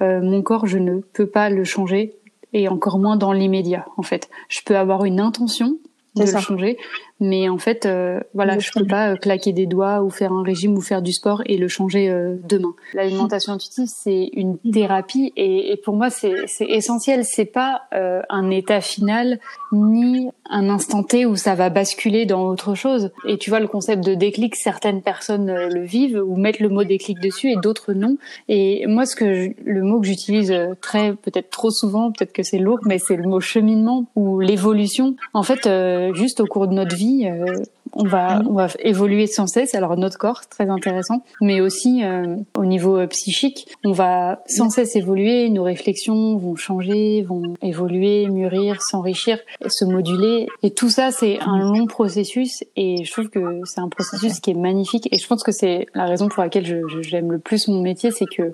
euh, 0.00 0.22
mon 0.22 0.40
corps, 0.40 0.66
je 0.66 0.78
ne 0.78 1.00
peux 1.00 1.26
pas 1.26 1.50
le 1.50 1.64
changer. 1.64 2.14
Et 2.54 2.66
encore 2.68 2.98
moins 2.98 3.16
dans 3.16 3.34
l'immédiat. 3.34 3.84
En 3.98 4.02
fait, 4.02 4.30
je 4.48 4.60
peux 4.64 4.74
avoir 4.74 5.04
une 5.04 5.20
intention 5.20 5.76
de 6.16 6.22
le 6.22 6.40
changer, 6.40 6.78
mais 7.20 7.48
en 7.48 7.58
fait, 7.58 7.86
euh, 7.86 8.20
voilà, 8.34 8.58
je 8.58 8.70
peux 8.74 8.84
pas 8.84 9.12
euh, 9.12 9.16
claquer 9.16 9.52
des 9.52 9.66
doigts 9.66 10.02
ou 10.02 10.10
faire 10.10 10.32
un 10.32 10.42
régime 10.42 10.76
ou 10.76 10.80
faire 10.80 11.00
du 11.00 11.12
sport 11.12 11.42
et 11.46 11.56
le 11.56 11.68
changer 11.68 12.10
euh, 12.10 12.34
demain. 12.48 12.74
L'alimentation 12.92 13.52
intuitive, 13.52 13.86
c'est 13.86 14.30
une 14.32 14.58
thérapie 14.58 15.32
et, 15.36 15.72
et 15.72 15.76
pour 15.76 15.94
moi, 15.94 16.10
c'est 16.10 16.34
essentiel. 16.60 17.24
C'est 17.24 17.44
pas 17.44 17.82
euh, 17.94 18.20
un 18.28 18.50
état 18.50 18.80
final 18.80 19.38
ni 19.72 20.28
un 20.50 20.68
instant 20.68 21.04
T 21.04 21.24
où 21.24 21.36
ça 21.36 21.54
va 21.54 21.70
basculer 21.70 22.26
dans 22.26 22.48
autre 22.48 22.74
chose. 22.74 23.10
Et 23.28 23.38
tu 23.38 23.50
vois, 23.50 23.60
le 23.60 23.68
concept 23.68 24.04
de 24.04 24.14
déclic, 24.14 24.56
certaines 24.56 25.00
personnes 25.00 25.52
le 25.52 25.84
vivent 25.84 26.20
ou 26.24 26.36
mettent 26.36 26.60
le 26.60 26.68
mot 26.68 26.84
déclic 26.84 27.20
dessus 27.20 27.50
et 27.50 27.56
d'autres 27.56 27.92
non. 27.92 28.16
Et 28.48 28.86
moi, 28.86 29.06
ce 29.06 29.14
que 29.14 29.50
le 29.64 29.82
mot 29.82 30.00
que 30.00 30.06
j'utilise 30.06 30.54
très, 30.80 31.14
peut-être 31.14 31.50
trop 31.50 31.70
souvent, 31.70 32.10
peut-être 32.10 32.32
que 32.32 32.42
c'est 32.42 32.58
lourd, 32.58 32.80
mais 32.84 32.98
c'est 32.98 33.16
le 33.16 33.24
mot 33.24 33.40
cheminement 33.40 34.06
ou 34.16 34.40
l'évolution. 34.40 35.16
En 35.32 35.42
fait, 35.42 35.68
juste 36.14 36.40
au 36.40 36.46
cours 36.46 36.68
de 36.68 36.74
notre 36.74 36.94
vie 36.94 37.03
euh, 37.26 37.62
on 37.92 38.04
va 38.04 38.42
on 38.48 38.54
va 38.54 38.68
évoluer 38.80 39.26
sans 39.26 39.46
cesse. 39.46 39.74
Alors 39.74 39.96
notre 39.96 40.18
corps, 40.18 40.46
très 40.48 40.68
intéressant, 40.68 41.22
mais 41.40 41.60
aussi 41.60 42.04
euh, 42.04 42.36
au 42.56 42.64
niveau 42.64 42.96
euh, 42.96 43.06
psychique, 43.06 43.68
on 43.84 43.92
va 43.92 44.42
sans 44.46 44.70
cesse 44.70 44.96
évoluer. 44.96 45.48
Nos 45.50 45.62
réflexions 45.62 46.36
vont 46.36 46.56
changer, 46.56 47.22
vont 47.22 47.54
évoluer, 47.62 48.28
mûrir, 48.28 48.82
s'enrichir, 48.82 49.38
se 49.66 49.84
moduler. 49.84 50.48
Et 50.62 50.70
tout 50.72 50.90
ça, 50.90 51.10
c'est 51.10 51.38
un 51.40 51.58
long 51.58 51.86
processus. 51.86 52.64
Et 52.76 53.04
je 53.04 53.12
trouve 53.12 53.28
que 53.28 53.60
c'est 53.64 53.80
un 53.80 53.88
processus 53.88 54.40
qui 54.40 54.50
est 54.50 54.54
magnifique. 54.54 55.08
Et 55.12 55.18
je 55.18 55.26
pense 55.26 55.42
que 55.42 55.52
c'est 55.52 55.86
la 55.94 56.06
raison 56.06 56.28
pour 56.28 56.42
laquelle 56.42 56.82
j'aime 57.00 57.32
le 57.32 57.38
plus 57.38 57.68
mon 57.68 57.80
métier, 57.80 58.10
c'est 58.10 58.26
que 58.26 58.50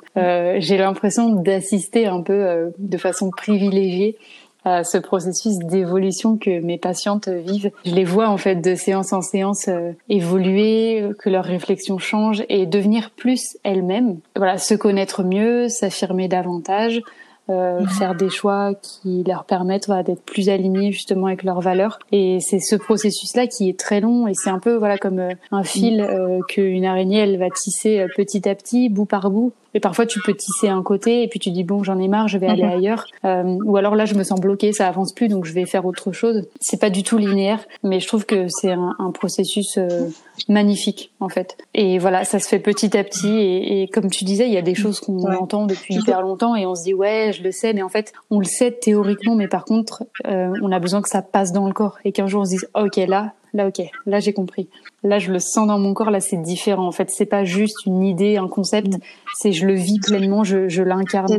j'ai 0.61 0.77
l'impression 0.77 1.31
d'assister 1.31 2.07
un 2.07 2.23
peu 2.23 2.73
de 2.79 2.99
façon 2.99 3.31
privilégiée 3.31 4.17
à 4.65 4.85
ce 4.85 4.99
processus 4.99 5.59
d'évolution 5.59 6.37
que 6.37 6.61
mes 6.61 6.79
patientes 6.79 7.29
vivent. 7.29 7.71
Je 7.85 7.95
les 7.95 8.05
vois 8.05 8.29
en 8.29 8.37
fait 8.37 8.57
de 8.57 8.75
séance 8.75 9.13
en 9.13 9.23
séance 9.23 9.69
euh, 9.69 9.93
évoluer, 10.09 11.03
que 11.19 11.31
leurs 11.31 11.45
réflexions 11.45 11.99
changent 11.99 12.45
et 12.49 12.67
devenir 12.67 13.11
plus 13.11 13.57
elles-mêmes. 13.63 14.19
Voilà, 14.37 14.59
se 14.59 14.75
connaître 14.75 15.23
mieux, 15.23 15.69
s'affirmer 15.69 16.29
davantage, 16.29 17.03
euh, 17.51 17.81
mhm. 17.81 17.89
faire 17.89 18.15
des 18.15 18.31
choix 18.31 18.75
qui 18.81 19.25
leur 19.27 19.45
permettent 19.45 19.87
voilà, 19.87 20.05
d'être 20.05 20.23
plus 20.23 20.49
alignés 20.49 20.93
justement 20.93 21.27
avec 21.27 21.43
leurs 21.43 21.61
valeurs. 21.61 21.99
Et 22.13 22.39
c'est 22.41 22.61
ce 22.61 22.77
processus-là 22.77 23.49
qui 23.49 23.69
est 23.69 23.79
très 23.79 24.01
long 24.01 24.29
et 24.29 24.35
c'est 24.35 24.51
un 24.51 24.61
peu 24.61 24.77
voilà 24.77 24.99
comme 24.99 25.19
euh, 25.19 25.35
un 25.51 25.65
fil 25.65 26.01
mhm. 26.01 26.09
euh, 26.09 26.41
qu'une 26.47 26.85
araignée 26.85 27.19
elle 27.19 27.39
va 27.39 27.51
tisser 27.51 28.07
petit 28.17 28.49
à 28.49 28.55
petit, 28.55 28.89
bout 28.89 29.05
par 29.07 29.31
bout 29.31 29.53
Et 29.75 29.81
parfois, 29.81 30.07
tu 30.07 30.21
peux 30.21 30.35
tisser 30.35 30.69
un 30.69 30.83
côté 30.83 31.23
et 31.23 31.29
puis 31.29 31.39
tu 31.39 31.51
dis 31.51 31.65
bon, 31.65 31.85
j'en 31.85 31.99
ai 31.99 32.09
marre, 32.09 32.29
je 32.29 32.39
vais 32.39 32.49
aller 32.49 32.65
mhm. 32.65 32.71
ailleurs. 32.71 33.07
Euh, 33.25 33.59
ou 33.65 33.77
alors 33.77 33.95
là, 33.95 34.05
je 34.05 34.15
me 34.15 34.25
sens 34.25 34.41
bloquée, 34.41 34.73
ça 34.73 34.89
avance 34.89 35.13
plus, 35.13 35.29
donc 35.29 35.45
je 35.45 35.53
vais 35.53 35.67
faire 35.67 35.87
autre 35.87 36.13
chose. 36.13 36.47
C'est 36.61 36.81
pas 36.81 36.91
du 36.91 37.03
tout 37.03 37.19
linéaire, 37.19 37.61
mais 37.83 38.01
je 38.01 38.07
trouve 38.09 38.27
que 38.27 38.47
c'est 38.49 38.73
un, 38.73 38.97
un, 38.99 39.11
processus 39.11 39.79
euh, 39.79 40.09
magnifique 40.49 41.13
en 41.21 41.29
fait. 41.29 41.57
Et 41.75 41.99
voilà, 41.99 42.25
ça 42.25 42.39
se 42.39 42.49
fait 42.49 42.59
petit 42.59 42.97
à 42.97 43.05
petit. 43.05 43.29
Et, 43.29 43.83
et 43.83 43.89
comme 43.89 44.11
tu 44.11 44.25
disais, 44.25 44.47
il 44.47 44.53
y 44.53 44.59
a 44.59 44.63
des 44.63 44.75
choses 44.75 45.01
qu'on 45.01 45.23
entend 45.33 45.67
depuis 45.67 45.95
hyper 45.95 46.23
longtemps 46.23 46.57
et 46.57 46.67
on 46.67 46.75
se 46.75 46.85
dit 46.85 46.95
ouais, 46.95 47.33
je 47.33 47.43
le 47.43 47.53
sais, 47.53 47.73
mais 47.73 47.83
en 47.83 47.89
fait, 47.89 48.13
on 48.31 48.39
le 48.39 48.45
sait 48.45 48.73
théoriquement, 48.73 49.35
mais 49.35 49.49
par 49.49 49.65
contre, 49.65 50.05
euh, 50.27 50.53
on 50.63 50.73
a 50.73 50.79
besoin 50.79 51.03
que 51.03 51.09
ça 51.09 51.23
passe 51.23 51.53
dans 51.53 51.67
le 51.67 51.73
corps 51.73 51.99
et 52.05 52.13
qu'un 52.13 52.27
jour 52.27 52.43
on 52.43 52.45
se 52.45 52.51
dise 52.51 52.69
ok 52.75 52.97
là, 53.09 53.33
là 53.55 53.67
ok, 53.67 53.83
là 54.07 54.21
j'ai 54.21 54.33
compris. 54.33 54.69
Là 55.03 55.19
je 55.19 55.33
le 55.33 55.39
sens 55.39 55.67
dans 55.67 55.79
mon 55.79 55.95
corps, 55.95 56.11
là 56.11 56.21
c'est 56.21 56.37
différent. 56.37 56.87
En 56.87 56.93
fait, 56.93 57.11
c'est 57.11 57.27
pas 57.27 57.45
juste 57.45 57.87
une 57.87 58.03
idée, 58.03 58.37
un 58.37 58.49
concept, 58.49 58.95
c'est 59.37 59.53
je 59.53 59.67
le 59.67 59.75
vis 59.75 59.99
pleinement, 60.01 60.45
je, 60.45 60.69
je 60.69 60.83
l'incarne. 60.83 61.39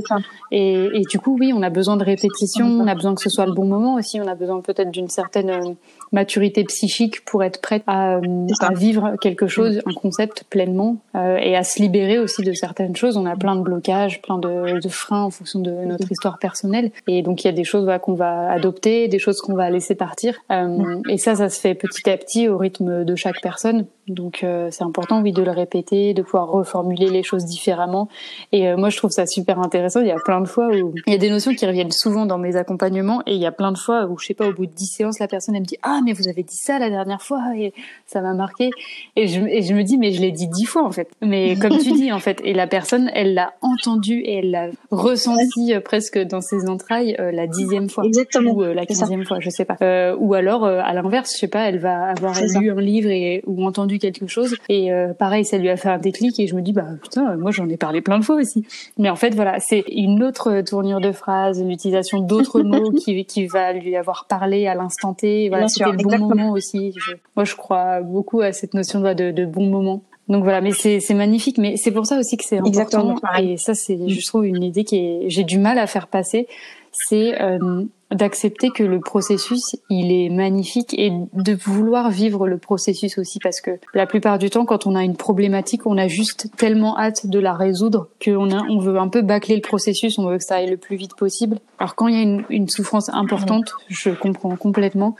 Et, 0.52 0.90
et, 0.94 1.02
du 1.10 1.20
coup 1.20 1.38
oui, 1.40 1.54
on 1.56 1.62
a 1.62 1.70
besoin 1.70 1.98
de 1.98 2.04
répétition, 2.04 2.66
on 2.66 2.88
a 2.88 2.96
besoin 2.96 3.16
que 3.16 3.22
ce 3.22 3.30
soit 3.30 3.46
le 3.46 3.54
bon 3.54 3.66
moment 3.66 3.96
aussi, 3.96 4.20
on 4.20 4.28
a 4.28 4.36
besoin 4.36 4.62
peut-être 4.62 4.92
d'une 4.92 5.10
certaine 5.10 5.50
euh, 5.50 5.74
maturité 6.12 6.64
psychique 6.66 7.24
pour 7.26 7.44
être 7.44 7.62
prête 7.62 7.84
à, 7.88 8.18
euh, 8.18 8.48
à 8.60 8.74
vivre 8.74 9.16
quelque 9.22 9.48
chose, 9.48 9.82
un 9.86 9.94
concept 9.94 10.44
pleinement 10.50 10.98
euh, 11.16 11.38
et 11.38 11.56
à 11.56 11.64
se 11.64 11.82
libérer 11.82 12.20
aussi 12.20 12.42
de 12.44 12.54
certaines 12.54 12.96
choses. 12.96 13.18
On 13.18 13.26
a 13.26 13.36
plein 13.36 13.56
de 13.56 13.62
blocages, 13.62 14.22
plein 14.22 14.38
de, 14.38 14.80
de 14.80 14.90
freins 14.90 15.24
en 15.24 15.30
fonction 15.30 15.60
de 15.60 15.72
notre 15.72 16.12
histoire 16.12 16.38
personnelle. 16.38 16.92
Et 17.08 17.22
donc 17.22 17.44
il 17.44 17.48
y 17.48 17.50
a 17.50 17.54
des 17.54 17.64
choses 17.64 17.84
voilà, 17.84 18.00
qu'on 18.00 18.14
va 18.14 18.52
adopter, 18.52 19.08
des 19.08 19.20
choses 19.20 19.42
qu'on 19.42 19.56
va 19.56 19.70
laisser 19.70 19.96
partir. 19.96 20.38
Euh, 20.52 21.02
et 21.10 21.18
ça, 21.18 21.36
ça 21.36 21.50
se 21.50 21.60
fait 21.60 21.76
petit 21.76 22.10
à 22.10 22.18
petit 22.18 22.48
au 22.48 22.58
rythme 22.58 23.06
de 23.06 23.16
chaque 23.16 23.42
personne. 23.42 23.86
Donc 24.08 24.44
euh, 24.44 24.68
c'est 24.72 24.84
important, 24.84 25.22
oui, 25.22 25.32
de 25.32 25.42
le 25.42 25.52
répéter, 25.52 26.14
de 26.14 26.22
pouvoir 26.22 26.50
reformuler 26.50 27.10
les 27.10 27.24
choses 27.24 27.46
différemment. 27.46 28.10
Et 28.52 28.68
euh, 28.68 28.76
moi, 28.78 28.90
je 28.90 28.98
trouve 28.98 29.12
ça 29.12 29.26
super 29.26 29.60
intéressant. 29.60 30.02
Il 30.02 30.08
y 30.08 30.12
a 30.12 30.20
plein 30.26 30.42
de 30.42 30.48
fois 30.48 30.68
où 30.68 30.94
il 31.08 31.14
y 31.14 31.16
a 31.16 31.20
des 31.20 31.30
notions 31.30 31.54
qui 31.54 31.66
reviennent 31.66 31.92
souvent 31.92 32.26
dans 32.26 32.38
mes 32.38 32.56
accompagnements, 32.56 33.22
et 33.26 33.36
il 33.36 33.42
y 33.42 33.46
a 33.46 33.52
plein 33.52 33.72
de 33.72 33.78
fois 33.78 34.06
où, 34.08 34.18
je 34.18 34.28
sais 34.28 34.34
pas, 34.34 34.48
au 34.48 34.54
bout 34.54 34.66
de 34.66 34.74
dix 34.74 34.88
séances, 34.88 35.20
la 35.20 35.28
personne 35.28 35.56
elle 35.56 35.62
me 35.62 35.66
dit 35.66 35.78
ah 35.84 36.01
mais 36.04 36.14
vous 36.14 36.28
avez 36.28 36.44
dit 36.44 36.56
ça 36.56 36.80
la 36.80 36.90
dernière 36.90 37.22
fois 37.22 37.42
et 37.56 37.74
ça 38.06 38.22
m'a 38.22 38.34
marqué. 38.34 38.70
Et 39.16 39.28
je, 39.28 39.42
et 39.42 39.62
je 39.62 39.74
me 39.74 39.84
dis 39.84 39.98
mais 39.98 40.12
je 40.12 40.22
l'ai 40.22 40.32
dit 40.32 40.48
dix 40.48 40.66
fois 40.66 40.84
en 40.84 40.92
fait. 40.92 41.10
Mais 41.22 41.56
comme 41.62 41.78
tu 41.78 41.92
dis 41.92 42.12
en 42.12 42.20
fait, 42.20 42.42
et 42.44 42.54
la 42.54 42.68
personne 42.68 43.10
elle 43.14 43.34
l'a 43.34 43.54
entendu 43.62 44.20
et 44.20 44.40
elle 44.40 44.52
l'a 44.52 44.68
ressenti 44.90 45.74
euh, 45.74 45.80
presque 45.80 46.18
dans 46.18 46.42
ses 46.42 46.70
entrailles 46.70 47.16
la 47.20 47.48
dixième 47.48 47.90
fois 47.90 48.06
Exactement. 48.06 48.52
ou 48.52 48.62
la 48.62 48.86
quinzième 48.86 49.26
fois, 49.26 49.40
je 49.40 49.50
sais 49.50 49.66
pas. 49.66 49.78
ou 50.16 50.34
alors 50.34 50.66
à 50.66 50.94
l'inverse, 50.94 51.34
je 51.34 51.40
sais 51.40 51.48
pas, 51.48 51.70
elle 51.70 51.80
va 51.80 52.06
avoir 52.06 52.40
lu 52.42 52.72
un 52.72 52.82
livre 52.82 53.10
et 53.10 53.44
ou 53.46 53.66
entendu 53.66 54.00
quelque 54.00 54.28
chose. 54.28 54.56
Et 54.70 54.92
euh, 54.92 55.14
pareil, 55.14 55.46
ça 55.46 55.58
lui 55.58 55.70
a 55.70 55.78
fait 55.78 55.90
un 55.90 55.98
déclic 55.98 56.40
et 56.40 56.48
je 56.48 56.56
me 56.56 56.62
dis 56.62 56.74
bah 56.74 56.86
putain, 57.02 57.36
moi 57.38 57.52
j'en 57.52 57.68
ai 57.70 57.78
parlé 57.78 58.02
plein 58.02 58.20
de 58.20 58.24
fois 58.24 58.36
aussi. 58.36 58.66
Mais 58.98 59.10
en 59.10 59.16
fait 59.16 59.34
voilà, 59.36 59.60
c'est 59.60 59.84
une 59.90 60.24
autre 60.24 60.62
tournure 60.62 61.00
de 61.00 61.12
phrase, 61.12 61.64
l'utilisation 61.64 62.20
d'autres 62.20 62.62
mots 62.64 62.92
qui 62.92 63.26
qui 63.26 63.46
va 63.48 63.74
lui 63.74 63.96
avoir 63.96 64.26
parlé 64.26 64.68
à 64.68 64.76
l'instant 64.76 65.14
T. 65.14 65.50
Voilà, 65.50 65.68
c'était 65.68 65.91
le 65.92 65.98
bon 65.98 66.18
moment 66.18 66.52
aussi. 66.52 66.94
moi 67.36 67.46
je 67.46 67.56
crois 67.56 68.02
beaucoup 68.02 68.42
à 68.42 68.52
cette 68.52 68.74
notion 68.74 69.02
de, 69.02 69.32
de 69.32 69.46
bon 69.46 69.68
moment. 69.68 70.04
Donc 70.28 70.44
voilà, 70.44 70.62
mais 70.62 70.72
c'est 70.72 71.14
magnifique, 71.14 71.58
mais 71.58 71.76
c'est 71.76 71.92
pour 71.92 72.06
ça 72.06 72.18
aussi 72.18 72.38
que 72.38 72.46
c'est 72.46 72.60
important. 72.60 73.16
Et 73.40 73.58
ça 73.58 73.74
c'est, 73.74 74.08
je 74.08 74.28
trouve 74.28 74.46
une 74.46 74.64
idée 74.64 74.84
qui 74.84 75.30
j'ai 75.30 75.44
du 75.44 75.58
mal 75.58 75.78
à 75.78 75.88
faire 75.88 76.08
passer, 76.08 76.48
c'est 76.92 77.42
euh, 77.42 77.84
d'accepter 78.12 78.70
que 78.70 78.84
le 78.84 79.00
processus 79.00 79.76
il 79.90 80.12
est 80.12 80.30
magnifique 80.30 80.94
et 80.98 81.12
de 81.34 81.54
vouloir 81.54 82.12
vivre 82.12 82.48
le 82.48 82.58
processus 82.58 83.18
aussi 83.18 83.40
parce 83.40 83.62
que 83.62 83.72
la 83.94 84.06
plupart 84.06 84.38
du 84.38 84.50
temps 84.50 84.66
quand 84.66 84.86
on 84.86 84.96
a 84.96 85.04
une 85.04 85.16
problématique 85.16 85.86
on 85.86 85.98
a 85.98 86.08
juste 86.08 86.50
tellement 86.58 87.00
hâte 87.00 87.28
de 87.28 87.40
la 87.40 87.54
résoudre 87.54 88.10
qu'on 88.24 88.52
on 88.52 88.80
veut 88.80 88.98
un 88.98 89.08
peu 89.08 89.22
bâcler 89.22 89.56
le 89.56 89.62
processus 89.62 90.20
on 90.20 90.28
veut 90.28 90.38
que 90.38 90.44
ça 90.44 90.56
aille 90.56 90.70
le 90.70 90.76
plus 90.76 90.98
vite 90.98 91.16
possible 91.16 91.60
alors 91.80 91.96
quand 91.96 92.08
il 92.08 92.16
y 92.16 92.20
a 92.20 92.24
une, 92.24 92.44
une 92.50 92.68
souffrance 92.68 93.08
importante 93.14 93.76
je 93.88 94.10
comprends 94.10 94.58
complètement 94.58 95.16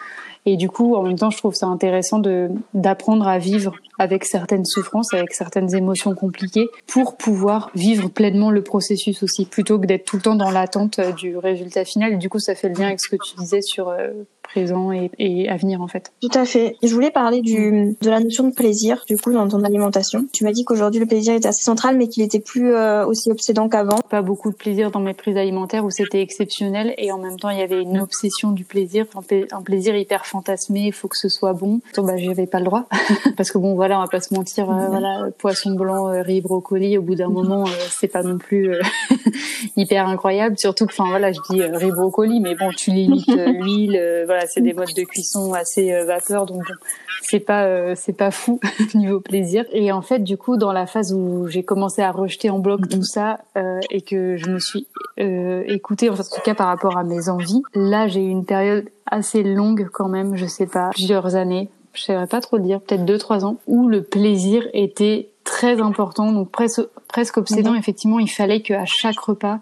et 0.46 0.58
du 0.58 0.70
coup, 0.70 0.96
en 0.96 1.04
même 1.04 1.18
temps, 1.18 1.30
je 1.30 1.38
trouve 1.38 1.54
ça 1.54 1.68
intéressant 1.68 2.18
de 2.18 2.50
d'apprendre 2.74 3.28
à 3.28 3.38
vivre 3.38 3.76
avec 4.00 4.26
certaines 4.26 4.66
souffrances, 4.66 5.14
avec 5.14 5.34
certaines 5.34 5.76
émotions 5.76 6.16
compliquées, 6.16 6.68
pour 6.88 7.16
pouvoir 7.16 7.70
vivre 7.76 8.10
pleinement 8.10 8.50
le 8.50 8.64
processus 8.64 9.22
aussi, 9.22 9.46
plutôt 9.46 9.80
que 9.80 9.86
d'être 9.86 10.06
tout 10.06 10.16
le 10.16 10.24
temps 10.24 10.36
dans 10.36 10.50
l'attente 10.50 10.98
euh, 10.98 11.12
du 11.12 11.38
résultat 11.38 11.86
final. 11.86 12.18
du 12.18 12.30
coup, 12.30 12.40
ça 12.40 12.56
fait 12.56 12.70
le 12.70 12.76
lien 12.76 12.88
avec 12.88 13.00
ce 13.00 13.10
que 13.10 13.18
tu 13.18 13.36
disais 13.38 13.62
sur 13.62 13.90
euh, 13.90 14.10
présent 14.52 14.92
et, 14.92 15.10
et, 15.18 15.50
à 15.50 15.56
venir 15.56 15.82
en 15.82 15.88
fait. 15.88 16.12
Tout 16.22 16.30
à 16.34 16.46
fait. 16.46 16.76
Je 16.84 16.94
voulais 16.94 17.12
parler 17.12 17.42
du, 17.42 17.96
de 18.02 18.10
la 18.10 18.20
notion 18.20 18.48
de 18.48 18.54
plaisir 18.54 19.04
du 19.08 19.18
coup 19.18 19.32
dans 19.32 19.48
ton 19.48 19.64
alimentation. 19.64 20.26
Tu 20.34 20.44
m'as 20.44 20.52
dit 20.52 20.66
qu'aujourd'hui 20.66 21.00
le 21.00 21.06
plaisir 21.06 21.34
était 21.34 21.48
assez 21.48 21.64
central 21.64 21.98
mais 21.98 22.08
qu'il 22.08 22.24
était 22.24 22.40
plus 22.40 22.74
euh, 22.74 23.06
aussi 23.06 23.32
obsédant 23.32 23.70
qu'avant. 23.70 24.00
Pas 24.10 24.22
beaucoup 24.22 24.52
de 24.52 24.56
plaisir 24.56 24.92
dans 24.92 25.00
mes 25.00 25.14
prises 25.14 25.38
alimentaires 25.38 25.86
où 25.86 25.90
c'était 25.90 26.22
exceptionnel 26.22 26.94
et 26.98 27.12
en 27.12 27.18
même 27.18 27.38
temps 27.38 27.50
il 27.50 27.60
y 27.60 27.62
avait 27.62 27.82
une 27.82 28.00
obsession 28.00 28.52
du 28.52 28.66
plaisir, 28.66 29.06
un, 29.16 29.62
plaisir 29.62 29.96
hyper 29.96 30.26
fantasmé, 30.26 30.82
il 30.88 30.94
faut 30.94 31.08
que 31.08 31.18
ce 31.18 31.30
soit 31.30 31.54
bon. 31.54 31.80
Donc 31.96 32.08
bah 32.08 32.18
j'avais 32.18 32.48
pas 32.48 32.60
le 32.60 32.66
droit 32.66 32.88
parce 33.38 33.52
que 33.52 33.58
bon 33.58 33.76
voilà 33.76 33.98
on 33.98 34.02
va 34.02 34.08
pas 34.08 34.22
se 34.22 34.34
mentir, 34.34 34.70
euh, 34.70 34.88
voilà 34.90 35.30
poisson 35.38 35.72
blanc, 35.76 36.10
euh, 36.10 36.22
riz, 36.22 36.42
brocoli 36.42 36.98
au 36.98 37.02
bout 37.02 37.16
d'un 37.16 37.30
moment 37.30 37.66
c'est 37.90 38.08
pas 38.08 38.24
non 38.24 38.38
plus 38.38 38.76
hyper 39.78 40.08
incroyable 40.08 40.58
surtout 40.58 40.86
que 40.86 40.92
enfin 40.92 41.10
voilà 41.10 41.32
je 41.32 41.40
dis 41.50 41.64
riz 41.64 41.92
brocoli 41.92 42.42
mais 42.42 42.56
bon 42.56 42.70
tu 42.76 42.92
limites 42.92 43.28
l'huile 43.30 44.24
voilà 44.26 44.41
c'est 44.48 44.62
des 44.62 44.74
modes 44.74 44.94
de 44.96 45.04
cuisson 45.04 45.54
assez 45.54 45.92
euh, 45.92 46.06
vapeur, 46.06 46.46
donc 46.46 46.64
c'est 47.22 47.40
pas 47.40 47.66
euh, 47.66 47.94
c'est 47.96 48.14
pas 48.14 48.32
fou 48.32 48.60
niveau 48.96 49.20
plaisir. 49.20 49.66
Et 49.72 49.92
en 49.92 50.02
fait, 50.02 50.20
du 50.20 50.38
coup, 50.38 50.58
dans 50.58 50.72
la 50.72 50.88
phase 50.88 51.14
où 51.14 51.48
j'ai 51.48 51.64
commencé 51.64 52.02
à 52.02 52.12
rejeter 52.12 52.50
en 52.50 52.60
bloc 52.60 52.88
tout 52.90 53.04
ça 53.04 53.40
euh, 53.58 53.80
et 53.90 54.02
que 54.02 54.38
je 54.38 54.50
me 54.50 54.60
suis 54.60 54.88
écoutée, 55.18 56.10
en, 56.10 56.16
tout 56.16 56.42
cas 56.44 56.56
par 56.56 56.68
rapport 56.68 56.98
à 56.98 57.04
mes 57.04 57.30
envies, 57.30 57.62
là 57.76 58.08
j'ai 58.08 58.24
eu 58.24 58.30
une 58.30 58.46
période 58.46 58.90
assez 59.06 59.44
longue 59.44 59.88
quand 59.92 60.08
même, 60.08 60.36
je 60.36 60.46
sais 60.46 60.68
pas, 60.68 60.90
plusieurs 60.92 61.36
années, 61.36 61.70
je 61.94 62.02
saurais 62.02 62.28
pas 62.28 62.42
trop 62.42 62.58
dire, 62.58 62.82
peut-être 62.82 63.06
deux 63.06 63.18
trois 63.18 63.46
ans, 63.46 63.58
où 63.68 63.88
le 63.88 64.02
plaisir 64.02 64.68
était 64.74 65.30
très 65.44 65.82
important, 65.82 66.32
donc 66.32 66.50
presque 66.50 66.82
presque 67.08 67.38
obsédant. 67.38 67.72
Mhm. 67.72 67.78
Effectivement, 67.78 68.20
il 68.20 68.30
fallait 68.30 68.62
qu'à 68.62 68.86
chaque 68.86 69.20
repas 69.20 69.60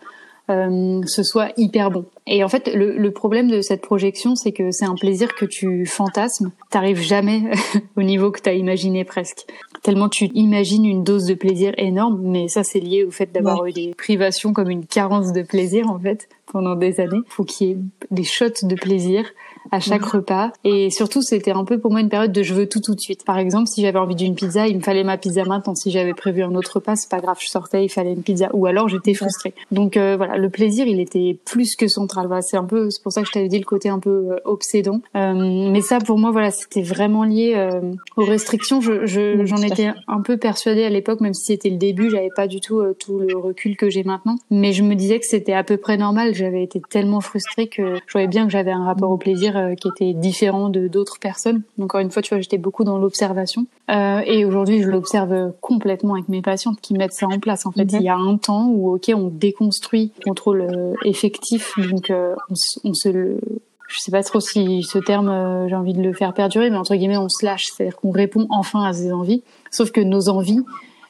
euh, 0.50 1.02
ce 1.06 1.24
soit 1.24 1.52
hyper 1.58 1.92
bon. 1.92 2.06
Et 2.26 2.44
en 2.44 2.48
fait, 2.48 2.74
le, 2.74 2.98
le 2.98 3.12
problème 3.12 3.50
de 3.50 3.62
cette 3.62 3.82
projection, 3.82 4.36
c'est 4.36 4.52
que 4.52 4.72
c'est 4.72 4.86
un 4.86 4.96
plaisir 4.96 5.36
que 5.36 5.46
tu 5.46 5.86
fantasmes. 5.86 6.52
T'arrives 6.70 7.02
jamais 7.02 7.44
au 7.98 8.04
niveau 8.04 8.32
que 8.32 8.40
t'as 8.40 8.54
imaginé 8.54 9.04
presque. 9.04 9.46
Tellement 9.84 10.10
tu 10.10 10.26
imagines 10.34 10.86
une 10.86 11.04
dose 11.04 11.26
de 11.26 11.34
plaisir 11.34 11.74
énorme, 11.78 12.20
mais 12.22 12.48
ça 12.48 12.64
c'est 12.64 12.80
lié 12.80 13.04
au 13.04 13.12
fait 13.12 13.32
d'avoir 13.32 13.66
eu 13.66 13.72
des 13.72 13.94
privations 13.98 14.52
comme 14.52 14.70
une 14.70 14.86
carence 14.86 15.32
de 15.32 15.42
plaisir 15.42 15.90
en 15.90 16.00
fait 16.00 16.28
pendant 16.52 16.76
des 16.76 17.00
années. 17.00 17.22
Faut 17.28 17.44
qu'il 17.44 17.68
y 17.68 17.72
ait 17.72 17.78
des 18.12 18.24
shots 18.24 18.64
de 18.64 18.76
plaisir 18.76 19.26
à 19.72 19.80
chaque 19.80 20.04
repas. 20.04 20.52
Et 20.64 20.90
surtout, 20.90 21.22
c'était 21.22 21.52
un 21.52 21.64
peu 21.64 21.80
pour 21.80 21.92
moi 21.92 22.02
une 22.02 22.10
période 22.10 22.32
de 22.32 22.44
je 22.44 22.54
veux 22.54 22.68
tout 22.68 22.80
tout 22.80 22.96
de 22.96 23.00
suite. 23.00 23.26
Par 23.26 23.38
exemple, 23.38 23.68
si 23.68 23.82
j'avais 23.82 24.00
envie 24.00 24.16
d'une 24.16 24.36
pizza, 24.36 24.68
il 24.68 24.78
me 24.78 24.82
fallait 24.82 25.04
ma 25.04 25.18
pizza 25.18 25.44
maintenant. 25.44 25.76
Si 25.76 25.92
j'avais 25.92 26.14
prévu 26.14 26.44
un 26.44 26.56
autre 26.56 26.76
repas, 26.76 26.96
c'est 26.96 27.10
pas 27.10 27.20
grave, 27.20 27.38
je 27.40 27.48
sortais, 27.48 27.84
il 27.84 27.90
fallait 27.90 28.14
une 28.14 28.24
pizza. 28.24 28.50
Ou 28.54 28.66
alors 28.66 28.88
j'étais 28.88 29.14
frustrée. 29.14 29.54
Donc 29.72 29.98
euh, 29.98 30.16
voilà, 30.18 30.38
le 30.38 30.50
plaisir, 30.50 30.88
il 30.88 31.00
était 31.00 31.38
plus 31.46 31.76
que 31.76 31.88
central. 31.88 32.28
Voilà, 32.28 32.42
c'est 32.42 32.58
un 32.58 32.64
peu, 32.64 32.90
c'est 32.90 33.02
pour 33.04 33.12
ça 33.12 33.22
que 33.22 33.28
je 33.28 33.34
t'avais 33.34 33.48
dit 33.48 33.60
le 33.60 33.66
côté 33.66 33.90
un 33.90 34.00
peu 34.00 34.10
euh, 34.10 34.40
obsédant. 34.46 35.02
Euh, 35.16 35.70
mais 35.72 35.82
ça, 35.82 36.00
pour 36.00 36.18
moi, 36.18 36.32
voilà, 36.32 36.52
c'était 36.52 36.82
vraiment 36.82 37.24
lié 37.24 37.70
aux 38.18 38.26
restrictions. 38.26 38.82
Je, 38.82 39.06
je, 39.06 39.46
j'en 39.46 39.58
étais 39.58 39.92
un 40.08 40.22
peu 40.22 40.38
persuadée 40.38 40.84
à 40.84 40.90
l'époque, 40.90 41.22
même 41.22 41.34
si 41.34 41.46
c'était 41.46 41.70
le 41.70 41.78
début, 41.78 42.10
j'avais 42.10 42.30
pas 42.36 42.48
du 42.48 42.60
tout 42.60 42.82
tout 43.00 43.20
le 43.20 43.38
recul 43.38 43.76
que 43.76 43.90
j'ai 43.90 44.04
maintenant. 44.04 44.36
Mais 44.50 44.74
je 44.74 44.84
me 44.84 44.96
disais 44.96 45.20
que 45.20 45.26
c'était 45.26 45.54
à 45.54 45.64
peu 45.64 45.78
près 45.78 45.98
normal. 45.98 46.34
J'avais 46.34 46.64
été 46.64 46.82
tellement 46.90 47.22
frustrée 47.22 47.68
que 47.68 47.96
je 48.06 48.12
voyais 48.12 48.28
bien 48.28 48.46
que 48.46 48.52
j'avais 48.52 48.72
un 48.72 48.86
rapport 48.86 49.12
au 49.12 49.18
plaisir 49.18 49.58
euh, 49.60 49.76
qui 49.76 49.88
était 49.88 50.14
différent 50.14 50.70
de 50.70 50.88
d'autres 50.88 51.20
personnes. 51.20 51.64
Encore 51.82 52.00
une 52.00 52.12
fois, 52.12 52.22
tu 52.22 52.34
vois, 52.34 52.42
j'étais 52.42 52.58
beaucoup 52.58 52.84
dans 52.84 52.98
l'observation. 52.98 53.66
Euh, 53.92 54.22
et 54.26 54.46
aujourd'hui, 54.46 54.82
je 54.82 54.90
l'observe 54.90 55.54
complètement 55.62 56.14
avec 56.14 56.30
mes 56.30 56.42
patientes 56.42 56.80
qui 56.82 56.94
mettent 56.94 57.14
ça 57.14 57.28
en 57.28 57.40
place. 57.40 57.66
En 57.66 57.72
fait, 57.72 57.92
il 57.94 58.02
y 58.02 58.10
a 58.10 58.16
un 58.16 58.38
temps 58.38 58.68
où, 58.68 58.96
ok, 58.96 59.12
on 59.16 59.28
déconstruit 59.28 60.12
le 60.20 60.24
contrôle 60.30 60.62
euh, 60.62 60.94
effectif, 61.04 61.74
donc 61.90 62.08
on, 62.10 62.36
on, 62.84 62.94
se 62.94 63.10
le 63.10 63.40
je 63.88 64.00
sais 64.00 64.12
pas 64.12 64.24
trop 64.24 64.40
si 64.40 64.84
ce 64.84 65.00
terme 65.00 65.68
j'ai 65.68 65.76
envie 65.76 65.94
de 65.94 66.02
le 66.02 66.14
faire 66.14 66.34
perdurer, 66.34 66.70
mais 66.70 66.78
entre 66.78 66.96
guillemets 66.96 67.18
on 67.18 67.28
se 67.28 67.44
lâche, 67.44 67.68
c'est-à-dire 67.72 67.98
qu'on 67.98 68.12
répond 68.12 68.46
enfin 68.52 68.84
à 68.84 68.94
ses 68.94 69.12
envies. 69.12 69.42
Sauf 69.72 69.92
que 69.92 70.02
nos 70.02 70.30
envies, 70.30 70.64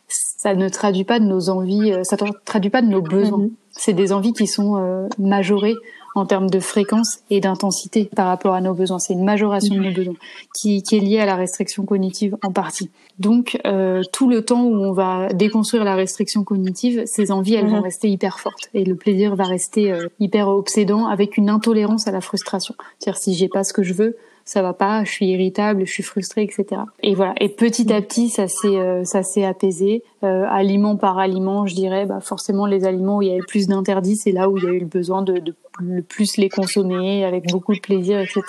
ça 0.08 0.56
ne 0.56 0.70
traduit 0.70 1.04
pas 1.04 1.20
de 1.20 1.26
nos 1.26 1.50
envies, 1.50 1.94
ça 2.04 2.16
ne 2.16 2.32
traduit 2.46 2.70
pas 2.70 2.82
de 2.82 2.88
nos 2.88 3.02
besoins. 3.02 3.40
Mm-hmm. 3.40 3.52
C'est 3.72 3.94
des 3.94 4.14
envies 4.14 4.34
qui 4.34 4.48
sont 4.48 5.08
majorées 5.18 5.76
en 6.20 6.26
termes 6.26 6.50
de 6.50 6.60
fréquence 6.60 7.20
et 7.30 7.40
d'intensité 7.40 8.10
par 8.16 8.28
rapport 8.28 8.54
à 8.54 8.62
nos 8.62 8.74
besoins. 8.74 9.00
C'est 9.00 9.14
une 9.14 9.24
majoration 9.24 9.76
de 9.76 9.80
nos 9.80 9.92
besoins 9.92 10.16
qui, 10.56 10.84
qui, 10.84 10.98
est 10.98 11.00
liée 11.00 11.20
à 11.20 11.26
la 11.26 11.36
restriction 11.36 11.86
cognitive 11.86 12.38
en 12.44 12.52
partie. 12.52 12.90
Donc 13.18 13.60
euh, 13.66 14.02
tout 14.14 14.30
le 14.30 14.44
temps 14.44 14.64
où 14.64 14.76
on 14.76 14.92
va 14.92 15.30
déconstruire 15.34 15.84
la 15.84 15.96
restriction 15.96 16.44
cognitive, 16.44 17.04
ces 17.06 17.32
envies 17.32 17.56
elles 17.56 17.68
vont 17.68 17.78
mhm. 17.78 17.84
rester 17.84 18.10
hyper 18.10 18.40
fortes 18.40 18.70
et 18.74 18.84
le 18.84 18.96
plaisir 18.96 19.36
va 19.36 19.46
rester 19.46 19.92
euh, 19.92 20.08
hyper 20.20 20.48
obsédant 20.50 21.08
avec 21.08 21.38
une 21.38 21.50
intolérance 21.50 22.08
à 22.08 22.12
la 22.12 22.22
frustration. 22.22 22.76
C'est-à-dire 23.00 23.20
si 23.20 23.34
j'ai 23.34 23.48
pas 23.48 23.64
ce 23.64 23.74
que 23.74 23.84
je 23.84 23.94
veux, 23.94 24.18
ça 24.50 24.64
va 24.64 24.74
pas, 24.74 25.04
je 25.04 25.12
suis 25.12 25.28
irritable, 25.28 25.86
je 25.86 25.92
suis 25.92 26.02
frustrée, 26.02 26.42
etc. 26.42 26.82
Et 27.04 27.14
voilà. 27.14 27.36
Et 27.40 27.50
petit 27.50 27.94
à 27.94 28.02
petit, 28.02 28.30
ça 28.30 28.48
s'est 28.48 28.68
euh, 28.68 29.04
ça 29.04 29.22
s'est 29.22 29.46
apaisé, 29.46 30.02
euh, 30.24 30.44
aliment 30.50 30.96
par 30.96 31.20
aliment, 31.20 31.68
je 31.68 31.76
dirais. 31.76 32.08
Bah 32.08 32.20
forcément, 32.20 32.66
les 32.66 32.84
aliments 32.86 33.18
où 33.18 33.22
il 33.22 33.28
y 33.28 33.30
avait 33.30 33.42
le 33.42 33.46
plus 33.46 33.68
d'interdits, 33.68 34.16
c'est 34.16 34.32
là 34.32 34.50
où 34.50 34.58
il 34.58 34.64
y 34.64 34.68
a 34.68 34.72
eu 34.72 34.80
le 34.80 34.88
besoin 34.88 35.22
de, 35.22 35.34
de 35.38 35.54
le 35.82 36.02
plus 36.02 36.38
les 36.38 36.50
consommer 36.50 37.24
avec 37.26 37.48
beaucoup 37.52 37.76
de 37.76 37.80
plaisir, 37.80 38.20
etc. 38.20 38.42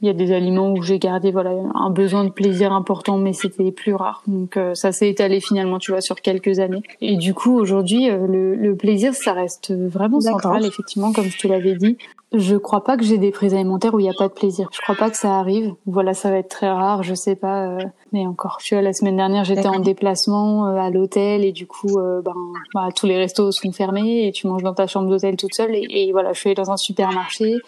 Il 0.00 0.08
y 0.08 0.10
a 0.10 0.12
des 0.12 0.32
aliments 0.32 0.72
où 0.72 0.82
j'ai 0.82 0.98
gardé 0.98 1.30
voilà 1.30 1.52
un 1.72 1.90
besoin 1.90 2.24
de 2.24 2.30
plaisir 2.30 2.72
important, 2.72 3.16
mais 3.16 3.32
c'était 3.32 3.70
plus 3.70 3.94
rare. 3.94 4.24
Donc 4.26 4.56
euh, 4.56 4.74
ça 4.74 4.90
s'est 4.90 5.08
étalé 5.08 5.38
finalement, 5.38 5.78
tu 5.78 5.92
vois, 5.92 6.00
sur 6.00 6.20
quelques 6.20 6.58
années. 6.58 6.82
Et 7.00 7.16
du 7.16 7.32
coup, 7.32 7.56
aujourd'hui, 7.56 8.10
euh, 8.10 8.26
le, 8.26 8.56
le, 8.56 8.74
plaisir, 8.74 9.14
ça 9.14 9.34
reste 9.34 9.72
vraiment 9.72 10.20
central, 10.20 10.66
effectivement, 10.66 11.12
comme 11.12 11.26
je 11.26 11.38
te 11.38 11.46
l'avais 11.46 11.76
dit. 11.76 11.96
Je 12.34 12.56
crois 12.56 12.82
pas 12.82 12.96
que 12.96 13.04
j'ai 13.04 13.18
des 13.18 13.30
prises 13.30 13.54
alimentaires 13.54 13.94
où 13.94 14.00
il 14.00 14.04
n'y 14.04 14.10
a 14.10 14.14
pas 14.16 14.28
de 14.28 14.32
plaisir. 14.32 14.68
Je 14.72 14.80
crois 14.80 14.94
pas 14.94 15.10
que 15.10 15.16
ça 15.16 15.38
arrive. 15.38 15.74
Voilà, 15.86 16.14
ça 16.14 16.30
va 16.30 16.38
être 16.38 16.48
très 16.48 16.70
rare, 16.70 17.02
je 17.02 17.14
sais 17.14 17.36
pas. 17.36 17.66
Euh, 17.66 17.78
mais 18.12 18.26
encore, 18.26 18.58
tu 18.62 18.74
vois, 18.74 18.82
la 18.82 18.92
semaine 18.92 19.16
dernière, 19.16 19.44
j'étais 19.44 19.66
en 19.66 19.80
déplacement 19.80 20.64
à 20.64 20.90
l'hôtel 20.90 21.44
et 21.44 21.52
du 21.52 21.66
coup, 21.66 21.96
ben, 21.96 22.34
bah, 22.74 22.88
tous 22.94 23.06
les 23.06 23.16
restos 23.16 23.52
sont 23.52 23.72
fermés 23.72 24.26
et 24.26 24.32
tu 24.32 24.46
manges 24.46 24.62
dans 24.62 24.74
ta 24.74 24.86
chambre 24.86 25.08
d'hôtel 25.08 25.36
toute 25.36 25.54
seule. 25.54 25.74
Et, 25.74 25.86
et 25.90 26.12
voilà, 26.12 26.32
je 26.32 26.40
suis 26.40 26.48
allée 26.48 26.54
dans 26.54 26.70
un 26.70 26.76
supermarché 26.76 27.58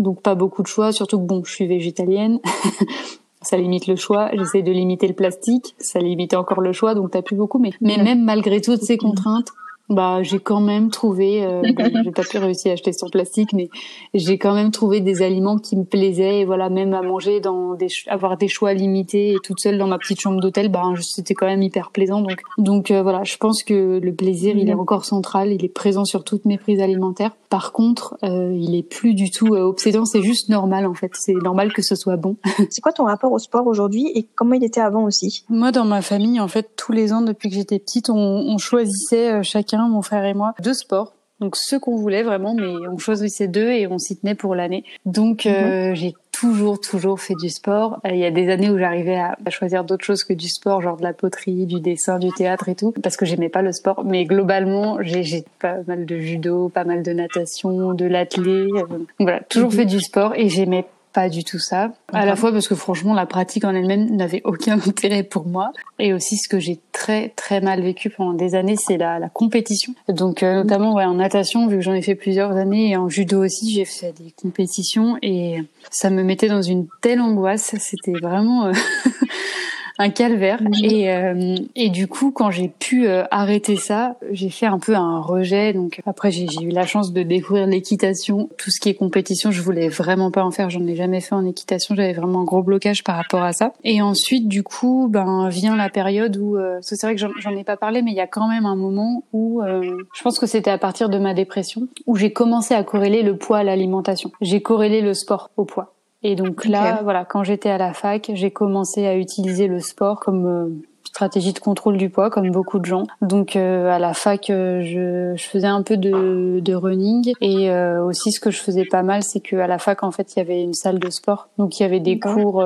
donc 0.00 0.22
pas 0.22 0.34
beaucoup 0.34 0.62
de 0.62 0.66
choix, 0.66 0.92
surtout 0.92 1.18
que 1.18 1.26
bon, 1.26 1.42
je 1.44 1.52
suis 1.52 1.66
végétalienne. 1.66 2.40
ça 3.42 3.56
limite 3.56 3.86
le 3.86 3.96
choix. 3.96 4.30
J'essaie 4.32 4.62
de 4.62 4.72
limiter 4.72 5.06
le 5.06 5.14
plastique, 5.14 5.74
ça 5.78 5.98
limite 5.98 6.34
encore 6.34 6.60
le 6.60 6.72
choix, 6.72 6.94
donc 6.94 7.12
t'as 7.12 7.22
plus 7.22 7.36
beaucoup. 7.36 7.58
Mais, 7.58 7.70
mais 7.80 8.02
même 8.02 8.24
malgré 8.24 8.60
toutes 8.60 8.82
ces 8.82 8.96
contraintes, 8.96 9.48
bah 9.90 10.22
j'ai 10.22 10.38
quand 10.38 10.60
même 10.60 10.90
trouvé 10.90 11.44
euh, 11.44 11.62
j'ai 12.04 12.10
pas 12.12 12.22
pu 12.22 12.38
réussir 12.38 12.70
à 12.70 12.74
acheter 12.74 12.92
sur 12.92 13.10
plastique 13.10 13.52
mais 13.52 13.68
j'ai 14.14 14.38
quand 14.38 14.54
même 14.54 14.70
trouvé 14.70 15.00
des 15.00 15.22
aliments 15.22 15.58
qui 15.58 15.76
me 15.76 15.84
plaisaient. 15.84 16.40
Et 16.40 16.44
voilà 16.44 16.70
même 16.70 16.94
à 16.94 17.02
manger 17.02 17.40
dans 17.40 17.74
des 17.74 17.88
avoir 18.06 18.36
des 18.36 18.48
choix 18.48 18.72
limités 18.72 19.32
et 19.32 19.36
toute 19.42 19.60
seule 19.60 19.78
dans 19.78 19.86
ma 19.86 19.98
petite 19.98 20.20
chambre 20.20 20.40
d'hôtel 20.40 20.68
bah 20.68 20.82
c'était 21.00 21.34
quand 21.34 21.46
même 21.46 21.62
hyper 21.62 21.90
plaisant. 21.90 22.20
Donc 22.20 22.42
donc 22.58 22.90
euh, 22.90 23.02
voilà 23.02 23.24
je 23.24 23.36
pense 23.36 23.62
que 23.62 24.00
le 24.02 24.14
plaisir 24.14 24.56
il 24.56 24.68
est 24.68 24.74
mhm. 24.74 24.80
encore 24.80 25.04
central. 25.04 25.52
Il 25.52 25.64
est 25.64 25.68
présent 25.68 26.04
sur 26.04 26.24
toutes 26.24 26.44
mes 26.44 26.58
prises 26.58 26.80
alimentaires. 26.80 27.32
Par 27.48 27.72
contre 27.72 28.16
euh, 28.22 28.52
il 28.54 28.74
est 28.74 28.82
plus 28.82 29.14
du 29.14 29.30
tout 29.30 29.54
euh, 29.54 29.62
obsédant. 29.62 30.04
C'est 30.04 30.22
juste 30.22 30.48
normal 30.48 30.86
en 30.86 30.94
fait. 30.94 31.10
C'est 31.14 31.34
normal 31.34 31.72
que 31.72 31.82
ce 31.82 31.94
soit 31.94 32.16
bon. 32.16 32.36
C'est 32.70 32.80
quoi 32.80 32.92
ton 32.92 33.04
rapport 33.04 33.32
au 33.32 33.38
sport 33.38 33.66
aujourd'hui 33.66 34.10
et 34.14 34.26
comment 34.34 34.54
il 34.54 34.64
était 34.64 34.80
avant 34.80 35.04
aussi? 35.04 35.44
Moi 35.48 35.72
dans 35.72 35.84
ma 35.84 36.02
famille 36.02 36.40
en 36.40 36.48
fait 36.48 36.70
tous 36.76 36.92
les 36.92 37.12
ans 37.12 37.22
depuis 37.22 37.48
que 37.48 37.54
j'étais 37.56 37.78
petite 37.78 38.10
on, 38.10 38.14
on 38.16 38.58
choisissait 38.58 39.42
chacun 39.42 39.79
mon 39.88 40.02
frère 40.02 40.24
et 40.24 40.34
moi, 40.34 40.54
deux 40.62 40.74
sports. 40.74 41.14
Donc 41.40 41.56
ce 41.56 41.76
qu'on 41.76 41.96
voulait 41.96 42.22
vraiment, 42.22 42.54
mais 42.54 42.68
on 42.86 42.98
choisissait 42.98 43.48
deux 43.48 43.70
et 43.70 43.86
on 43.86 43.98
s'y 43.98 44.18
tenait 44.18 44.34
pour 44.34 44.54
l'année. 44.54 44.84
Donc 45.06 45.46
euh, 45.46 45.88
mhm. 45.88 45.94
j'ai 45.94 46.14
toujours 46.32 46.78
toujours 46.80 47.18
fait 47.18 47.34
du 47.40 47.48
sport. 47.48 47.98
Il 48.04 48.16
y 48.16 48.26
a 48.26 48.30
des 48.30 48.50
années 48.50 48.68
où 48.68 48.78
j'arrivais 48.78 49.18
à, 49.18 49.36
choisir 49.48 49.84
d'autres 49.84 50.04
choses 50.04 50.22
que 50.22 50.34
du 50.34 50.48
sport, 50.48 50.82
genre 50.82 50.98
de 50.98 51.02
la 51.02 51.14
poterie, 51.14 51.64
du 51.64 51.80
dessin, 51.80 52.18
du 52.18 52.30
théâtre 52.30 52.68
et 52.68 52.74
tout, 52.74 52.92
parce 53.02 53.16
que 53.16 53.24
j'aimais 53.24 53.48
pas 53.48 53.62
le 53.62 53.72
sport. 53.72 54.04
Mais 54.04 54.26
globalement, 54.26 54.98
j'ai 55.00 55.44
pas 55.58 55.78
mal 55.86 56.04
de 56.04 56.18
judo, 56.18 56.68
pas 56.68 56.84
mal 56.84 57.02
de 57.02 57.12
natation, 57.12 57.94
de 57.94 58.04
l'athlé. 58.04 58.68
Euh, 58.74 59.06
voilà, 59.18 59.40
toujours 59.40 59.70
mhm. 59.70 59.76
fait 59.76 59.86
du 59.86 60.00
sport 60.00 60.34
et 60.36 60.50
j'aimais 60.50 60.84
pas 61.12 61.28
du 61.28 61.44
tout 61.44 61.58
ça. 61.58 61.92
À 62.12 62.24
la 62.24 62.36
fois 62.36 62.52
parce 62.52 62.68
que 62.68 62.74
franchement 62.74 63.14
la 63.14 63.26
pratique 63.26 63.64
en 63.64 63.74
elle-même 63.74 64.16
n'avait 64.16 64.42
aucun 64.44 64.78
intérêt 64.86 65.22
pour 65.22 65.46
moi 65.46 65.72
et 65.98 66.12
aussi 66.12 66.36
ce 66.36 66.48
que 66.48 66.58
j'ai 66.58 66.80
très 66.92 67.30
très 67.30 67.60
mal 67.60 67.82
vécu 67.82 68.10
pendant 68.10 68.32
des 68.32 68.54
années 68.54 68.76
c'est 68.76 68.96
la, 68.96 69.18
la 69.18 69.28
compétition. 69.28 69.94
Donc 70.08 70.42
euh, 70.42 70.62
notamment 70.62 70.94
ouais, 70.94 71.04
en 71.04 71.14
natation 71.14 71.66
vu 71.66 71.76
que 71.76 71.82
j'en 71.82 71.94
ai 71.94 72.02
fait 72.02 72.14
plusieurs 72.14 72.52
années 72.56 72.90
et 72.90 72.96
en 72.96 73.08
judo 73.08 73.44
aussi 73.44 73.72
j'ai 73.72 73.84
fait 73.84 74.12
des 74.12 74.32
compétitions 74.32 75.18
et 75.22 75.64
ça 75.90 76.10
me 76.10 76.22
mettait 76.22 76.48
dans 76.48 76.62
une 76.62 76.86
telle 77.00 77.20
angoisse. 77.20 77.74
C'était 77.78 78.12
vraiment 78.12 78.66
euh, 78.66 78.72
un 80.00 80.08
calvaire. 80.08 80.60
Et, 80.82 81.12
euh, 81.12 81.56
et 81.76 81.90
du 81.90 82.08
coup, 82.08 82.32
quand 82.32 82.50
j'ai 82.50 82.68
pu 82.68 83.06
euh, 83.06 83.24
arrêter 83.30 83.76
ça, 83.76 84.16
j'ai 84.30 84.48
fait 84.48 84.64
un 84.64 84.78
peu 84.78 84.94
un 84.94 85.20
rejet. 85.20 85.74
Donc 85.74 86.00
après, 86.06 86.30
j'ai 86.30 86.46
eu 86.62 86.70
la 86.70 86.86
chance 86.86 87.12
de 87.12 87.22
découvrir 87.22 87.66
l'équitation. 87.66 88.48
Tout 88.56 88.70
ce 88.70 88.80
qui 88.80 88.88
est 88.88 88.94
compétition, 88.94 89.50
je 89.50 89.60
voulais 89.60 89.88
vraiment 89.88 90.30
pas 90.30 90.42
en 90.42 90.50
faire. 90.50 90.70
J'en 90.70 90.86
ai 90.86 90.96
jamais 90.96 91.20
fait 91.20 91.34
en 91.34 91.44
équitation. 91.44 91.94
J'avais 91.94 92.14
vraiment 92.14 92.40
un 92.40 92.44
gros 92.44 92.62
blocage 92.62 93.04
par 93.04 93.16
rapport 93.16 93.42
à 93.42 93.52
ça. 93.52 93.74
Et 93.84 94.00
ensuite, 94.00 94.48
du 94.48 94.62
coup, 94.62 95.08
ben 95.10 95.48
vient 95.50 95.76
la 95.76 95.90
période 95.90 96.38
où, 96.38 96.56
euh, 96.56 96.78
c'est 96.80 97.00
vrai 97.02 97.14
que 97.14 97.20
j'en 97.20 97.56
ai 97.56 97.64
pas 97.64 97.76
parlé, 97.76 98.00
mais 98.00 98.12
il 98.12 98.16
y 98.16 98.20
a 98.20 98.26
quand 98.26 98.48
même 98.48 98.64
un 98.64 98.76
moment 98.76 99.24
où, 99.34 99.60
je 99.62 100.22
pense 100.22 100.38
que 100.38 100.46
c'était 100.46 100.70
à 100.70 100.78
partir 100.78 101.10
de 101.10 101.18
ma 101.18 101.34
dépression, 101.34 101.88
où 102.06 102.16
j'ai 102.16 102.32
commencé 102.32 102.72
à 102.72 102.82
corréler 102.84 103.22
le 103.22 103.36
poids 103.36 103.58
à 103.58 103.64
l'alimentation. 103.64 104.30
J'ai 104.40 104.62
corrélé 104.62 105.02
le 105.02 105.12
sport 105.12 105.50
au 105.56 105.64
poids. 105.64 105.94
Et 106.22 106.34
donc 106.34 106.64
là, 106.66 107.00
voilà, 107.02 107.24
quand 107.24 107.44
j'étais 107.44 107.70
à 107.70 107.78
la 107.78 107.94
fac, 107.94 108.30
j'ai 108.34 108.50
commencé 108.50 109.06
à 109.06 109.16
utiliser 109.16 109.68
le 109.68 109.80
sport 109.80 110.20
comme 110.20 110.46
euh, 110.46 110.68
stratégie 111.04 111.54
de 111.54 111.58
contrôle 111.58 111.96
du 111.96 112.10
poids, 112.10 112.28
comme 112.28 112.50
beaucoup 112.50 112.78
de 112.78 112.84
gens. 112.84 113.04
Donc 113.22 113.56
euh, 113.56 113.90
à 113.90 113.98
la 113.98 114.12
fac, 114.12 114.50
euh, 114.50 114.82
je, 114.82 115.34
je, 115.34 115.48
faisais 115.48 115.66
un 115.66 115.82
peu 115.82 115.96
de, 115.96 116.60
de 116.60 116.74
running 116.74 117.32
et 117.40 117.70
aussi 118.00 118.32
ce 118.32 118.40
que 118.40 118.50
je 118.50 118.60
faisais 118.60 118.84
pas 118.84 119.02
mal, 119.02 119.22
c'est 119.22 119.40
qu'à 119.40 119.66
la 119.66 119.78
fac, 119.78 120.02
en 120.02 120.10
fait, 120.10 120.34
il 120.34 120.40
y 120.40 120.42
avait 120.42 120.62
une 120.62 120.74
salle 120.74 120.98
de 120.98 121.08
sport. 121.08 121.48
Donc 121.56 121.80
il 121.80 121.84
y 121.84 121.86
avait 121.86 122.00
des 122.00 122.18
cours, 122.18 122.64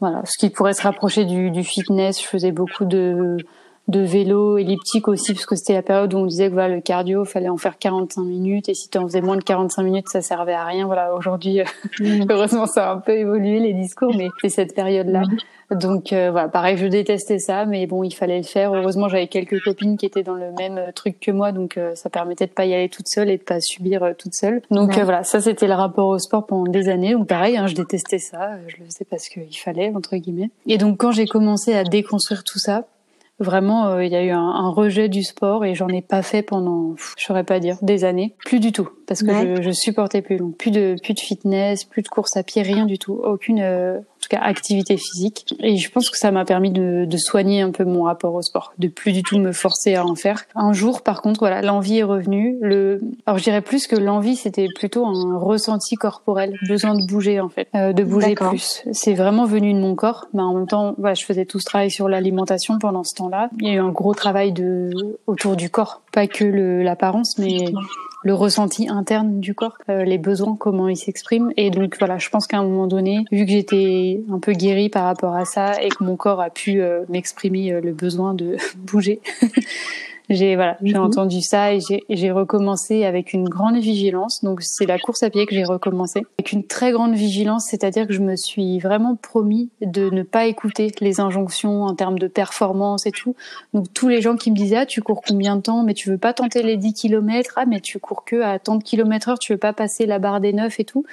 voilà, 0.00 0.22
ce 0.24 0.36
qui 0.38 0.50
pourrait 0.50 0.74
se 0.74 0.82
rapprocher 0.82 1.24
du, 1.24 1.50
du 1.50 1.64
fitness. 1.64 2.20
Je 2.20 2.26
faisais 2.26 2.52
beaucoup 2.52 2.84
de 2.84 3.38
de 3.90 4.00
vélo 4.00 4.56
elliptique 4.56 5.08
aussi 5.08 5.34
parce 5.34 5.46
que 5.46 5.56
c'était 5.56 5.74
la 5.74 5.82
période 5.82 6.14
où 6.14 6.18
on 6.18 6.26
disait 6.26 6.48
que 6.48 6.54
voilà 6.54 6.74
le 6.74 6.80
cardio 6.80 7.24
fallait 7.24 7.48
en 7.48 7.56
faire 7.56 7.78
45 7.78 8.22
minutes 8.22 8.68
et 8.68 8.74
si 8.74 8.88
tu 8.88 8.98
en 8.98 9.06
faisais 9.06 9.20
moins 9.20 9.36
de 9.36 9.42
45 9.42 9.82
minutes 9.82 10.08
ça 10.08 10.22
servait 10.22 10.54
à 10.54 10.64
rien. 10.64 10.86
Voilà 10.86 11.14
aujourd'hui 11.14 11.60
mm. 11.98 12.26
heureusement 12.30 12.66
ça 12.66 12.90
a 12.90 12.94
un 12.94 12.98
peu 12.98 13.12
évolué 13.12 13.60
les 13.60 13.74
discours 13.74 14.14
mais 14.16 14.28
c'est 14.40 14.48
cette 14.48 14.74
période 14.74 15.08
là 15.08 15.22
donc 15.70 16.12
euh, 16.12 16.30
voilà 16.30 16.48
pareil 16.48 16.76
je 16.76 16.86
détestais 16.86 17.38
ça 17.38 17.64
mais 17.64 17.86
bon 17.86 18.02
il 18.02 18.12
fallait 18.12 18.38
le 18.38 18.44
faire. 18.44 18.72
Heureusement 18.74 19.08
j'avais 19.08 19.28
quelques 19.28 19.62
copines 19.62 19.96
qui 19.96 20.06
étaient 20.06 20.22
dans 20.22 20.34
le 20.34 20.52
même 20.52 20.78
euh, 20.78 20.92
truc 20.92 21.20
que 21.20 21.30
moi 21.30 21.52
donc 21.52 21.76
euh, 21.76 21.94
ça 21.94 22.10
permettait 22.10 22.46
de 22.46 22.52
pas 22.52 22.64
y 22.64 22.74
aller 22.74 22.88
toute 22.88 23.08
seule 23.08 23.30
et 23.30 23.38
de 23.38 23.42
pas 23.42 23.60
subir 23.60 24.14
toute 24.18 24.34
seule. 24.34 24.62
Donc 24.70 24.98
voilà 24.98 25.22
ça 25.24 25.40
c'était 25.40 25.68
le 25.68 25.74
rapport 25.74 26.08
au 26.08 26.18
sport 26.18 26.46
pendant 26.46 26.70
des 26.70 26.88
années. 26.88 27.12
Donc 27.12 27.28
pareil 27.28 27.56
hein, 27.56 27.66
je 27.66 27.74
détestais 27.74 28.18
ça 28.18 28.52
je 28.66 28.76
le 28.78 28.84
faisais 28.86 29.04
parce 29.08 29.28
qu'il 29.28 29.56
fallait 29.56 29.92
entre 29.94 30.16
guillemets. 30.16 30.50
Et 30.66 30.78
donc 30.78 30.98
quand 30.98 31.12
j'ai 31.12 31.26
commencé 31.26 31.74
à 31.74 31.84
déconstruire 31.84 32.44
tout 32.44 32.58
ça 32.58 32.84
Vraiment, 33.40 33.86
euh, 33.86 34.04
il 34.04 34.12
y 34.12 34.16
a 34.16 34.22
eu 34.22 34.30
un, 34.30 34.38
un, 34.38 34.68
rejet 34.68 35.08
du 35.08 35.22
sport 35.22 35.64
et 35.64 35.74
j'en 35.74 35.88
ai 35.88 36.02
pas 36.02 36.20
fait 36.20 36.42
pendant, 36.42 36.94
je 37.16 37.24
saurais 37.24 37.42
pas 37.42 37.58
dire, 37.58 37.78
des 37.80 38.04
années. 38.04 38.34
Plus 38.44 38.60
du 38.60 38.70
tout, 38.70 38.90
parce 39.06 39.22
que 39.22 39.32
je, 39.32 39.62
je, 39.62 39.70
supportais 39.70 40.20
plus. 40.20 40.36
Donc 40.36 40.58
plus 40.58 40.70
de 40.70 40.96
plus 41.02 41.14
de 41.14 41.20
fitness, 41.20 41.84
plus 41.84 42.02
de 42.02 42.08
course 42.08 42.36
à 42.36 42.42
pied, 42.42 42.60
rien 42.60 42.84
du 42.84 42.98
tout, 42.98 43.14
aucune 43.14 43.60
euh, 43.60 43.98
cas 44.30 44.40
activité 44.40 44.96
physique. 44.96 45.54
Et 45.60 45.76
je 45.76 45.90
pense 45.90 46.08
que 46.08 46.16
ça 46.16 46.30
m'a 46.30 46.44
permis 46.44 46.70
de, 46.70 47.04
de, 47.04 47.16
soigner 47.16 47.60
un 47.60 47.70
peu 47.70 47.84
mon 47.84 48.04
rapport 48.04 48.34
au 48.34 48.42
sport, 48.42 48.72
de 48.78 48.88
plus 48.88 49.12
du 49.12 49.22
tout 49.22 49.38
me 49.38 49.52
forcer 49.52 49.96
à 49.96 50.06
en 50.06 50.14
faire. 50.14 50.44
Un 50.54 50.72
jour, 50.72 51.02
par 51.02 51.20
contre, 51.20 51.40
voilà, 51.40 51.60
l'envie 51.60 51.98
est 51.98 52.04
revenue. 52.04 52.56
Le, 52.62 53.00
alors 53.26 53.38
je 53.38 53.44
dirais 53.44 53.60
plus 53.60 53.86
que 53.86 53.96
l'envie, 53.96 54.36
c'était 54.36 54.68
plutôt 54.74 55.04
un 55.06 55.36
ressenti 55.38 55.96
corporel, 55.96 56.56
besoin 56.66 56.94
de 56.94 57.06
bouger 57.06 57.40
en 57.40 57.48
fait, 57.48 57.68
euh, 57.74 57.92
de 57.92 58.04
bouger 58.04 58.34
plus. 58.34 58.84
C'est 58.92 59.14
vraiment 59.14 59.44
venu 59.44 59.74
de 59.74 59.78
mon 59.78 59.94
corps, 59.94 60.28
mais 60.32 60.42
en 60.42 60.54
même 60.54 60.66
temps, 60.66 60.94
voilà, 60.96 61.14
je 61.14 61.24
faisais 61.24 61.44
tout 61.44 61.58
ce 61.58 61.64
travail 61.64 61.90
sur 61.90 62.08
l'alimentation 62.08 62.78
pendant 62.78 63.04
ce 63.04 63.14
temps-là. 63.16 63.50
Il 63.60 63.66
y 63.66 63.70
a 63.70 63.74
eu 63.74 63.80
un 63.80 63.90
gros 63.90 64.14
travail 64.14 64.52
de 64.52 64.90
autour 65.26 65.56
du 65.56 65.70
corps, 65.70 66.02
pas 66.12 66.26
que 66.26 66.44
l'apparence, 66.44 67.38
mais 67.38 67.72
le 68.22 68.34
ressenti 68.34 68.88
interne 68.88 69.40
du 69.40 69.54
corps, 69.54 69.78
euh, 69.88 70.04
les 70.04 70.18
besoins, 70.18 70.56
comment 70.56 70.88
ils 70.88 70.96
s'expriment. 70.96 71.52
Et 71.56 71.70
donc 71.70 71.96
voilà, 71.98 72.18
je 72.18 72.28
pense 72.28 72.46
qu'à 72.46 72.58
un 72.58 72.64
moment 72.64 72.86
donné, 72.86 73.24
vu 73.32 73.44
que 73.46 73.50
j'étais 73.50 74.22
un 74.30 74.38
peu 74.38 74.52
guérie 74.52 74.90
par 74.90 75.04
rapport 75.04 75.34
à 75.34 75.44
ça 75.44 75.82
et 75.82 75.88
que 75.88 76.04
mon 76.04 76.16
corps 76.16 76.40
a 76.40 76.50
pu 76.50 76.80
euh, 76.80 77.04
m'exprimer 77.08 77.72
euh, 77.72 77.80
le 77.80 77.92
besoin 77.92 78.34
de 78.34 78.56
bouger, 78.76 79.20
j'ai 80.30 80.54
voilà, 80.54 80.76
j'ai 80.80 80.94
mhm. 80.94 81.04
entendu 81.04 81.42
ça 81.42 81.74
et 81.74 81.80
j'ai 82.08 82.30
recommencé 82.30 83.04
avec 83.04 83.32
une 83.32 83.48
grande 83.48 83.76
vigilance. 83.78 84.44
Donc 84.44 84.62
c'est 84.62 84.86
la 84.86 84.96
course 84.96 85.24
à 85.24 85.30
pied 85.30 85.44
que 85.44 85.54
j'ai 85.54 85.64
recommencé 85.64 86.22
avec 86.38 86.52
une 86.52 86.64
très 86.64 86.92
grande 86.92 87.14
vigilance, 87.14 87.66
c'est-à-dire 87.68 88.06
que 88.06 88.12
je 88.12 88.20
me 88.20 88.36
suis 88.36 88.78
vraiment 88.78 89.16
promis 89.16 89.70
de 89.80 90.08
ne 90.08 90.22
pas 90.22 90.46
écouter 90.46 90.92
les 91.00 91.20
injonctions 91.20 91.82
en 91.82 91.94
termes 91.96 92.18
de 92.18 92.28
performance 92.28 93.06
et 93.06 93.10
tout. 93.10 93.34
Donc 93.74 93.92
tous 93.92 94.08
les 94.08 94.20
gens 94.20 94.36
qui 94.36 94.52
me 94.52 94.56
disaient 94.56 94.76
ah 94.76 94.86
tu 94.86 95.02
cours 95.02 95.20
combien 95.20 95.56
de 95.56 95.62
temps? 95.62 95.82
Mais 95.82 95.94
tu 95.94 96.08
veux 96.08 96.18
pas 96.18 96.32
tenter 96.32 96.62
les 96.62 96.76
10 96.76 96.94
km 96.94 97.54
ah 97.56 97.66
mais 97.66 97.80
tu 97.80 97.98
cours 97.98 98.24
que 98.24 98.40
à 98.40 98.60
tant 98.60 98.76
de 98.76 98.84
kilomètres 98.84 99.30
heure 99.30 99.38
tu 99.40 99.52
veux 99.52 99.58
pas 99.58 99.72
passer 99.72 100.06
la 100.06 100.20
barre 100.20 100.40
des 100.40 100.52
9 100.52 100.78
et 100.78 100.84
tout. 100.84 101.04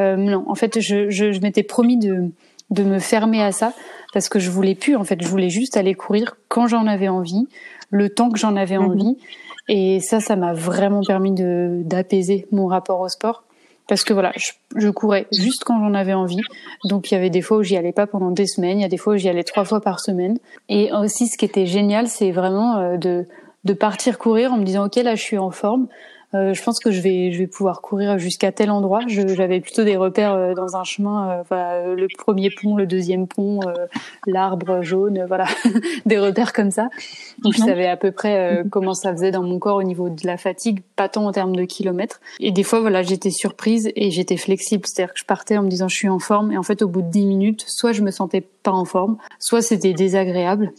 Euh, 0.00 0.16
non, 0.16 0.44
en 0.48 0.54
fait 0.54 0.80
je, 0.80 1.10
je, 1.10 1.32
je 1.32 1.40
m'étais 1.40 1.62
promis 1.62 1.98
de 1.98 2.30
de 2.70 2.84
me 2.84 2.98
fermer 2.98 3.42
à 3.42 3.52
ça 3.52 3.74
parce 4.14 4.28
que 4.28 4.38
je 4.38 4.50
voulais 4.50 4.74
plus 4.74 4.96
en 4.96 5.04
fait 5.04 5.22
je 5.22 5.28
voulais 5.28 5.50
juste 5.50 5.76
aller 5.76 5.94
courir 5.94 6.36
quand 6.48 6.66
j'en 6.66 6.86
avais 6.86 7.08
envie 7.08 7.46
le 7.92 8.08
temps 8.08 8.30
que 8.30 8.38
j'en 8.38 8.56
avais 8.56 8.78
mhm. 8.78 8.84
envie. 8.84 9.18
Et 9.68 10.00
ça, 10.00 10.18
ça 10.18 10.34
m'a 10.34 10.52
vraiment 10.52 11.02
permis 11.06 11.30
de 11.30 11.82
d'apaiser 11.84 12.48
mon 12.50 12.66
rapport 12.66 12.98
au 12.98 13.08
sport. 13.08 13.44
Parce 13.88 14.04
que 14.04 14.12
voilà, 14.12 14.32
je, 14.76 14.88
courais 14.90 15.26
juste 15.32 15.64
quand 15.64 15.78
j'en 15.78 15.94
avais 15.94 16.14
envie. 16.14 16.40
Donc 16.84 17.10
il 17.10 17.14
y 17.14 17.16
avait 17.16 17.30
des 17.30 17.42
fois 17.42 17.58
où 17.58 17.62
j'y 17.62 17.76
allais 17.76 17.92
pas 17.92 18.06
pendant 18.06 18.30
des 18.30 18.46
semaines, 18.46 18.78
il 18.78 18.82
y 18.82 18.86
a 18.86 18.88
des 18.88 18.96
fois 18.96 19.14
où 19.14 19.16
j'y 19.16 19.28
allais 19.28 19.44
trois 19.44 19.64
fois 19.64 19.80
par 19.80 20.00
semaine. 20.00 20.38
Et 20.68 20.92
aussi, 20.92 21.26
ce 21.28 21.36
qui 21.36 21.44
était 21.44 21.66
génial, 21.66 22.08
c'est 22.08 22.30
vraiment 22.30 22.78
euh, 22.78 22.96
de 22.96 23.26
de 23.64 23.74
partir 23.74 24.18
courir 24.18 24.52
en 24.52 24.56
me 24.56 24.64
disant 24.64 24.86
ok 24.86 24.96
là 24.96 25.14
je 25.14 25.22
suis 25.22 25.38
en 25.38 25.50
forme, 25.50 25.86
euh, 26.34 26.54
je 26.54 26.62
pense 26.62 26.78
que 26.78 26.90
je 26.90 27.00
vais 27.00 27.30
je 27.30 27.38
vais 27.38 27.46
pouvoir 27.46 27.82
courir 27.82 28.18
jusqu'à 28.18 28.52
tel 28.52 28.70
endroit. 28.70 29.00
J'avais 29.06 29.60
plutôt 29.60 29.84
des 29.84 29.96
repères 29.96 30.32
euh, 30.32 30.54
dans 30.54 30.76
un 30.76 30.84
chemin, 30.84 31.30
euh, 31.30 31.42
voilà, 31.48 31.94
le 31.94 32.06
premier 32.16 32.50
pont, 32.50 32.76
le 32.76 32.86
deuxième 32.86 33.26
pont, 33.26 33.60
l'arbre 34.26 34.82
jaune, 34.82 35.24
voilà, 35.26 35.46
des 36.06 36.18
repères 36.18 36.52
comme 36.52 36.70
ça. 36.70 36.88
Donc 37.38 37.54
je 37.54 37.60
mhm. 37.60 37.66
savais 37.66 37.86
à 37.86 37.96
peu 37.96 38.12
près 38.12 38.64
comment 38.70 38.94
ça 38.94 39.12
faisait 39.12 39.30
dans 39.30 39.42
mon 39.42 39.58
corps 39.58 39.76
au 39.76 39.82
niveau 39.82 40.08
de 40.08 40.26
la 40.26 40.36
fatigue, 40.36 40.82
pas 40.96 41.08
tant 41.08 41.26
en 41.26 41.32
termes 41.32 41.54
de 41.54 41.64
kilomètres. 41.64 42.20
Et 42.40 42.50
des 42.50 42.62
fois, 42.62 42.80
voilà, 42.80 43.02
j'étais 43.02 43.30
surprise 43.30 43.90
et 43.94 44.10
j'étais 44.10 44.36
flexible, 44.36 44.84
c'est-à-dire 44.86 45.12
que 45.12 45.20
je 45.20 45.24
partais 45.24 45.58
en 45.58 45.62
me 45.62 45.68
disant 45.68 45.88
je 45.88 45.96
suis 45.96 46.08
en 46.08 46.18
forme 46.18 46.52
et 46.52 46.58
en 46.58 46.62
fait 46.62 46.82
au 46.82 46.88
bout 46.88 47.02
de 47.02 47.10
dix 47.10 47.26
minutes, 47.26 47.64
soit 47.66 47.92
je 47.92 48.02
me 48.02 48.10
sentais 48.10 48.40
pas 48.62 48.72
en 48.72 48.84
forme, 48.84 49.18
soit 49.38 49.60
c'était 49.60 49.92
désagréable, 49.92 50.72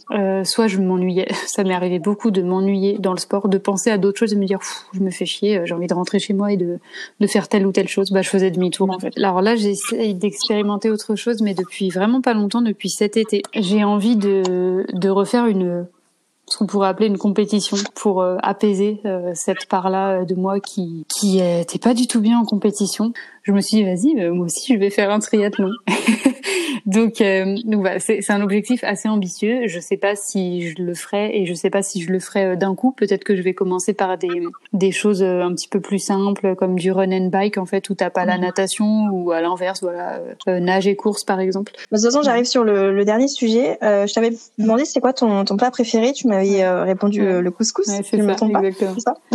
soit 0.44 0.66
je 0.66 0.78
m'ennuyais. 0.78 1.28
Ça 1.46 1.62
m'est 1.62 1.74
arrivé 1.74 1.98
beaucoup 1.98 2.30
de 2.30 2.42
m'ennuyer 2.42 2.98
dans 2.98 3.12
le 3.12 3.18
sport, 3.18 3.48
de 3.48 3.58
penser 3.58 3.90
à 3.90 3.98
d'autres 3.98 4.18
choses 4.18 4.32
et 4.32 4.36
me 4.36 4.46
dire 4.46 4.58
je 4.92 5.00
me 5.00 5.10
fais 5.10 5.26
chier 5.26 5.43
euh, 5.52 5.66
j'ai 5.66 5.74
envie 5.74 5.86
de 5.86 5.94
rentrer 5.94 6.18
chez 6.18 6.34
moi 6.34 6.52
et 6.52 6.56
de, 6.56 6.78
faire 7.26 7.48
telle 7.48 7.66
ou 7.66 7.72
telle 7.72 7.88
chose, 7.88 8.10
bah, 8.10 8.22
je 8.22 8.28
faisais 8.28 8.50
demi-tour 8.50 8.90
en 8.90 8.98
fait. 8.98 9.12
Alors 9.16 9.42
là, 9.42 9.56
j'essaye 9.56 10.14
d'expérimenter 10.14 10.90
autre 10.90 11.14
chose, 11.14 11.42
mais 11.42 11.54
depuis 11.54 11.90
vraiment 11.90 12.20
pas 12.20 12.34
longtemps, 12.34 12.62
depuis 12.62 12.90
cet 12.90 13.16
été, 13.16 13.42
j'ai 13.54 13.84
envie 13.84 14.16
de, 14.16 14.84
de 14.92 15.08
refaire 15.08 15.46
une 15.46 15.86
ce 16.46 16.58
qu'on 16.58 16.66
pourrait 16.66 16.88
appeler 16.88 17.06
une 17.06 17.16
compétition 17.16 17.78
pour 17.94 18.20
euh, 18.20 18.36
apaiser 18.42 19.00
euh, 19.06 19.30
cette 19.34 19.64
part-là 19.66 20.26
de 20.26 20.34
moi 20.34 20.60
qui 20.60 21.06
qui 21.08 21.40
était 21.40 21.78
pas 21.78 21.94
du 21.94 22.06
tout 22.06 22.20
bien 22.20 22.38
en 22.38 22.44
compétition. 22.44 23.14
Je 23.42 23.52
me 23.52 23.62
suis 23.62 23.78
dit 23.78 23.84
vas-y, 23.84 24.30
moi 24.30 24.46
aussi 24.46 24.74
je 24.74 24.78
vais 24.78 24.90
faire 24.90 25.10
un 25.10 25.20
triathlon. 25.20 25.70
donc, 26.86 27.20
euh, 27.20 27.56
donc 27.64 27.80
voilà, 27.80 27.98
c'est 27.98 28.30
un 28.30 28.42
objectif 28.42 28.84
assez 28.84 29.08
ambitieux. 29.08 29.66
Je 29.66 29.80
sais 29.80 29.96
pas 29.96 30.16
si 30.16 30.70
je 30.70 30.82
le 30.82 30.94
ferai 30.94 31.36
et 31.36 31.46
je 31.46 31.54
sais 31.54 31.70
pas 31.70 31.82
si 31.82 32.02
je 32.02 32.12
le 32.12 32.20
ferai 32.20 32.44
euh, 32.44 32.56
d'un 32.56 32.74
coup. 32.74 32.92
Peut-être 32.92 33.24
que 33.24 33.36
je 33.36 33.42
vais 33.42 33.54
commencer 33.54 33.94
par 33.94 34.18
des 34.18 34.42
des 34.72 34.92
choses 34.92 35.22
euh, 35.22 35.42
un 35.42 35.54
petit 35.54 35.68
peu 35.68 35.80
plus 35.80 35.98
simples 35.98 36.54
comme 36.56 36.78
du 36.78 36.92
run 36.92 37.12
and 37.12 37.28
bike 37.28 37.58
en 37.58 37.66
fait 37.66 37.88
où 37.90 37.94
t'as 37.94 38.10
pas 38.10 38.24
la 38.24 38.36
mhm. 38.36 38.42
natation 38.42 39.06
ou 39.10 39.30
à 39.32 39.40
l'inverse 39.40 39.80
voilà 39.82 40.20
nage 40.46 40.86
et 40.86 40.96
course 40.96 41.24
par 41.24 41.40
exemple. 41.40 41.72
De 41.72 41.96
toute 41.96 42.04
façon, 42.04 42.22
j'arrive 42.22 42.44
sur 42.44 42.64
le, 42.64 42.94
le, 42.94 43.04
dernier 43.04 43.28
sujet. 43.28 43.78
Euh, 43.82 44.06
je 44.06 44.14
t'avais 44.14 44.32
demandé 44.58 44.84
c'est 44.84 45.00
quoi 45.00 45.12
ton, 45.12 45.44
ton 45.44 45.56
plat 45.56 45.70
préféré? 45.70 46.12
Tu 46.12 46.26
m'avais 46.26 46.66
répondu 46.82 47.20
le 47.24 47.50
couscous. 47.50 47.86
Ouais, 47.88 48.00
c'est 48.02 48.20
ça. 48.22 48.36
Ça? 48.98 49.14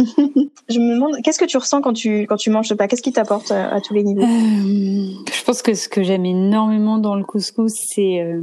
je 0.69 0.79
me 0.79 0.95
demande 0.95 1.15
qu'est-ce 1.23 1.39
que 1.39 1.45
tu 1.45 1.57
ressens 1.57 1.81
quand 1.81 1.93
tu 1.93 2.21
quand 2.23 2.37
tu 2.37 2.49
manges 2.49 2.67
ce 2.67 2.73
plat? 2.73 2.87
Qu'est-ce 2.87 3.01
qui 3.01 3.13
t'apporte 3.13 3.51
à 3.51 3.79
tous 3.81 3.93
les 3.93 4.03
niveaux? 4.03 4.25
Je 4.25 5.38
pense 5.49 5.63
que 5.63 5.73
ce 5.73 5.89
que 5.89 6.03
j'aime 6.03 6.27
énormément 6.27 6.99
dans 6.99 7.15
le 7.15 7.23
couscous, 7.23 7.73
c'est 7.73 8.21
euh, 8.21 8.39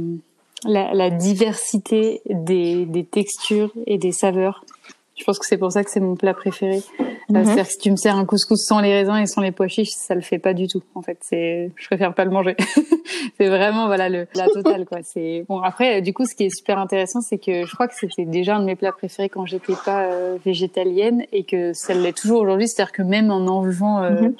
la, 0.65 0.93
la, 0.93 1.09
diversité 1.09 2.21
des, 2.29 2.85
des, 2.85 3.05
textures 3.05 3.71
et 3.85 3.97
des 3.97 4.11
saveurs. 4.11 4.65
Je 5.17 5.23
pense 5.23 5.39
que 5.39 5.45
c'est 5.45 5.57
pour 5.57 5.71
ça 5.71 5.85
que 5.85 5.89
c'est 5.89 6.01
mon 6.01 6.15
plat 6.15 6.33
préféré. 6.33 6.83
Euh, 6.99 7.03
mhm. 7.29 7.45
C'est-à-dire 7.45 7.65
que 7.65 7.71
si 7.71 7.77
tu 7.77 7.91
me 7.91 7.95
sers 7.95 8.13
un 8.13 8.25
couscous 8.25 8.61
sans 8.61 8.81
les 8.81 8.91
raisins 8.93 9.15
et 9.15 9.25
sans 9.25 9.39
les 9.39 9.53
pois 9.53 9.69
chiches, 9.69 9.91
ça 9.91 10.15
le 10.15 10.21
fait 10.21 10.37
pas 10.37 10.53
du 10.53 10.67
tout. 10.67 10.83
En 10.95 11.01
fait, 11.01 11.17
c'est, 11.21 11.71
je 11.77 11.87
préfère 11.87 12.13
pas 12.13 12.25
le 12.25 12.31
manger. 12.31 12.57
c'est 13.37 13.47
vraiment 13.47 13.87
voilà 13.87 14.09
le 14.09 14.27
la 14.35 14.47
totale 14.49 14.85
quoi. 14.85 14.97
C'est 15.01 15.45
bon 15.47 15.61
après 15.61 16.01
du 16.01 16.13
coup 16.13 16.25
ce 16.25 16.35
qui 16.35 16.43
est 16.43 16.55
super 16.55 16.77
intéressant 16.77 17.21
c'est 17.21 17.37
que 17.37 17.65
je 17.65 17.73
crois 17.73 17.87
que 17.87 17.95
c'était 17.95 18.25
déjà 18.25 18.57
un 18.57 18.59
de 18.59 18.65
mes 18.65 18.75
plats 18.75 18.91
préférés 18.91 19.29
quand 19.29 19.45
j'étais 19.45 19.75
pas 19.85 20.03
euh, 20.03 20.37
végétalienne 20.43 21.23
et 21.31 21.45
que 21.45 21.71
ça 21.71 21.93
l'est 21.93 22.11
toujours 22.11 22.41
aujourd'hui. 22.41 22.67
C'est-à-dire 22.67 22.91
que 22.91 23.01
même 23.01 23.31
en 23.31 23.47
enlevant 23.47 24.01
mhm. 24.01 24.35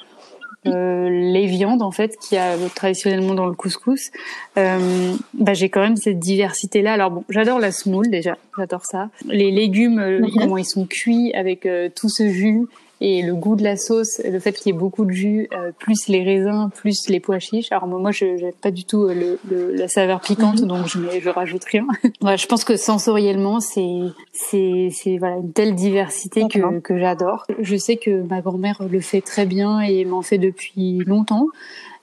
Euh, 0.66 1.08
les 1.08 1.46
viandes 1.46 1.82
en 1.82 1.92
fait 1.92 2.16
qu'il 2.16 2.36
y 2.36 2.38
a 2.38 2.56
traditionnellement 2.74 3.34
dans 3.34 3.46
le 3.46 3.54
couscous, 3.54 4.10
euh, 4.56 5.14
bah, 5.34 5.54
j'ai 5.54 5.68
quand 5.68 5.80
même 5.80 5.96
cette 5.96 6.18
diversité 6.18 6.82
là. 6.82 6.94
Alors 6.94 7.10
bon, 7.10 7.24
j'adore 7.28 7.60
la 7.60 7.70
semoule 7.70 8.10
déjà, 8.10 8.36
j'adore 8.56 8.84
ça. 8.84 9.10
Les 9.26 9.52
légumes, 9.52 10.00
euh, 10.00 10.26
comment 10.34 10.58
ils 10.58 10.66
sont 10.66 10.86
cuits 10.86 11.32
avec 11.32 11.64
euh, 11.64 11.88
tout 11.94 12.08
ce 12.08 12.28
jus 12.28 12.66
et 13.00 13.22
le 13.22 13.34
goût 13.34 13.54
de 13.54 13.62
la 13.62 13.76
sauce, 13.76 14.20
le 14.24 14.40
fait 14.40 14.52
qu'il 14.52 14.72
y 14.72 14.76
ait 14.76 14.78
beaucoup 14.78 15.04
de 15.04 15.12
jus, 15.12 15.48
euh, 15.52 15.70
plus 15.78 16.08
les 16.08 16.24
raisins, 16.24 16.68
plus 16.74 17.08
les 17.08 17.20
pois 17.20 17.38
chiches. 17.38 17.70
Alors 17.70 17.86
moi, 17.86 18.10
je 18.10 18.24
n'aime 18.24 18.52
pas 18.60 18.72
du 18.72 18.84
tout 18.84 19.04
euh, 19.04 19.38
le, 19.48 19.72
la 19.72 19.86
saveur 19.86 20.20
piquante, 20.20 20.60
mhm. 20.60 20.68
donc 20.68 20.86
je, 20.88 20.98
mets, 20.98 21.20
je 21.20 21.28
rajoute 21.28 21.64
rien. 21.64 21.86
voilà, 22.20 22.36
je 22.36 22.46
pense 22.46 22.64
que 22.64 22.76
sensoriellement, 22.76 23.60
c'est 23.60 24.00
c'est 24.32 24.88
c'est 24.92 25.16
voilà 25.18 25.36
une 25.36 25.52
telle 25.52 25.74
diversité 25.74 26.46
que 26.48 26.80
que 26.80 26.98
j'adore. 26.98 27.46
Je 27.60 27.76
sais 27.76 27.96
que 27.96 28.22
ma 28.22 28.40
grand-mère 28.40 28.82
le 28.90 29.00
fait 29.00 29.20
très 29.20 29.46
bien 29.46 29.80
et 29.80 30.04
m'en 30.04 30.22
fait 30.22 30.38
depuis 30.38 30.98
longtemps, 31.06 31.46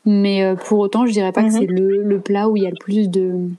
mais 0.05 0.43
euh, 0.43 0.55
pour 0.55 0.79
autant, 0.79 1.05
je 1.05 1.11
dirais 1.11 1.33
pas 1.33 1.41
que 1.41 1.47
mhm. 1.47 1.59
c'est 1.59 1.65
le, 1.65 2.03
le 2.03 2.19
plat 2.19 2.47
où 2.47 2.55
il 2.55 2.63
y 2.63 2.67
a 2.67 2.69
le 2.69 2.77
plus 2.79 3.09
de 3.09 3.49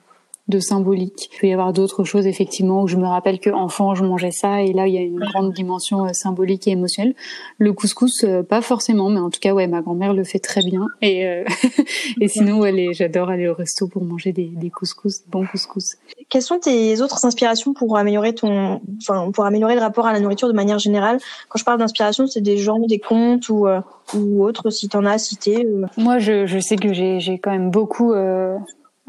de 0.48 0.60
symbolique. 0.60 1.28
Il 1.32 1.40
peut 1.40 1.46
y 1.48 1.52
avoir 1.52 1.72
d'autres 1.72 2.04
choses 2.04 2.26
effectivement 2.26 2.82
où 2.82 2.86
je 2.86 2.96
me 2.96 3.06
rappelle 3.06 3.40
que 3.40 3.50
enfant 3.50 3.94
je 3.94 4.04
mangeais 4.04 4.30
ça 4.30 4.62
et 4.62 4.72
là 4.72 4.86
il 4.86 4.94
y 4.94 4.98
a 4.98 5.00
une 5.00 5.18
grande 5.18 5.52
dimension 5.52 6.06
euh, 6.06 6.12
symbolique 6.12 6.68
et 6.68 6.70
émotionnelle. 6.70 7.14
Le 7.58 7.72
couscous 7.72 8.22
euh, 8.22 8.42
pas 8.44 8.62
forcément 8.62 9.10
mais 9.10 9.18
en 9.18 9.30
tout 9.30 9.40
cas 9.40 9.52
ouais 9.54 9.66
ma 9.66 9.82
grand-mère 9.82 10.14
le 10.14 10.22
fait 10.22 10.38
très 10.38 10.62
bien 10.62 10.86
et 11.02 11.26
euh, 11.26 11.44
et 12.20 12.28
sinon 12.28 12.60
ouais, 12.60 12.90
j'adore 12.92 13.28
aller 13.28 13.48
au 13.48 13.54
resto 13.54 13.88
pour 13.88 14.04
manger 14.04 14.32
des, 14.32 14.46
des 14.46 14.70
couscous, 14.70 15.22
des 15.24 15.30
bons 15.30 15.46
couscous. 15.46 15.96
Quelles 16.28 16.42
sont 16.42 16.60
tes 16.60 17.00
autres 17.00 17.24
inspirations 17.24 17.74
pour 17.74 17.96
améliorer 17.96 18.32
ton 18.34 18.80
enfin 19.02 19.32
pour 19.32 19.46
améliorer 19.46 19.74
le 19.74 19.80
rapport 19.80 20.06
à 20.06 20.12
la 20.12 20.20
nourriture 20.20 20.46
de 20.46 20.54
manière 20.54 20.78
générale? 20.78 21.18
Quand 21.48 21.58
je 21.58 21.64
parle 21.64 21.78
d'inspiration, 21.78 22.28
c'est 22.28 22.40
des 22.40 22.56
gens, 22.56 22.78
des 22.78 23.00
contes 23.00 23.48
ou 23.48 23.66
ou 24.14 24.44
autres 24.44 24.70
si 24.70 24.88
tu 24.88 24.96
en 24.96 25.04
as 25.04 25.12
à 25.12 25.18
citer. 25.18 25.66
Moi 25.96 26.18
je 26.18 26.46
je 26.46 26.58
sais 26.60 26.76
que 26.76 26.92
j'ai 26.92 27.18
j'ai 27.18 27.38
quand 27.38 27.50
même 27.50 27.70
beaucoup 27.70 28.14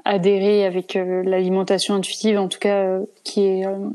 adhérer 0.05 0.65
avec 0.65 0.95
euh, 0.95 1.23
l'alimentation 1.23 1.95
intuitive, 1.95 2.39
en 2.39 2.47
tout 2.47 2.59
cas 2.59 2.83
euh, 2.83 3.05
qui 3.23 3.41
est 3.41 3.65
euh, 3.65 3.89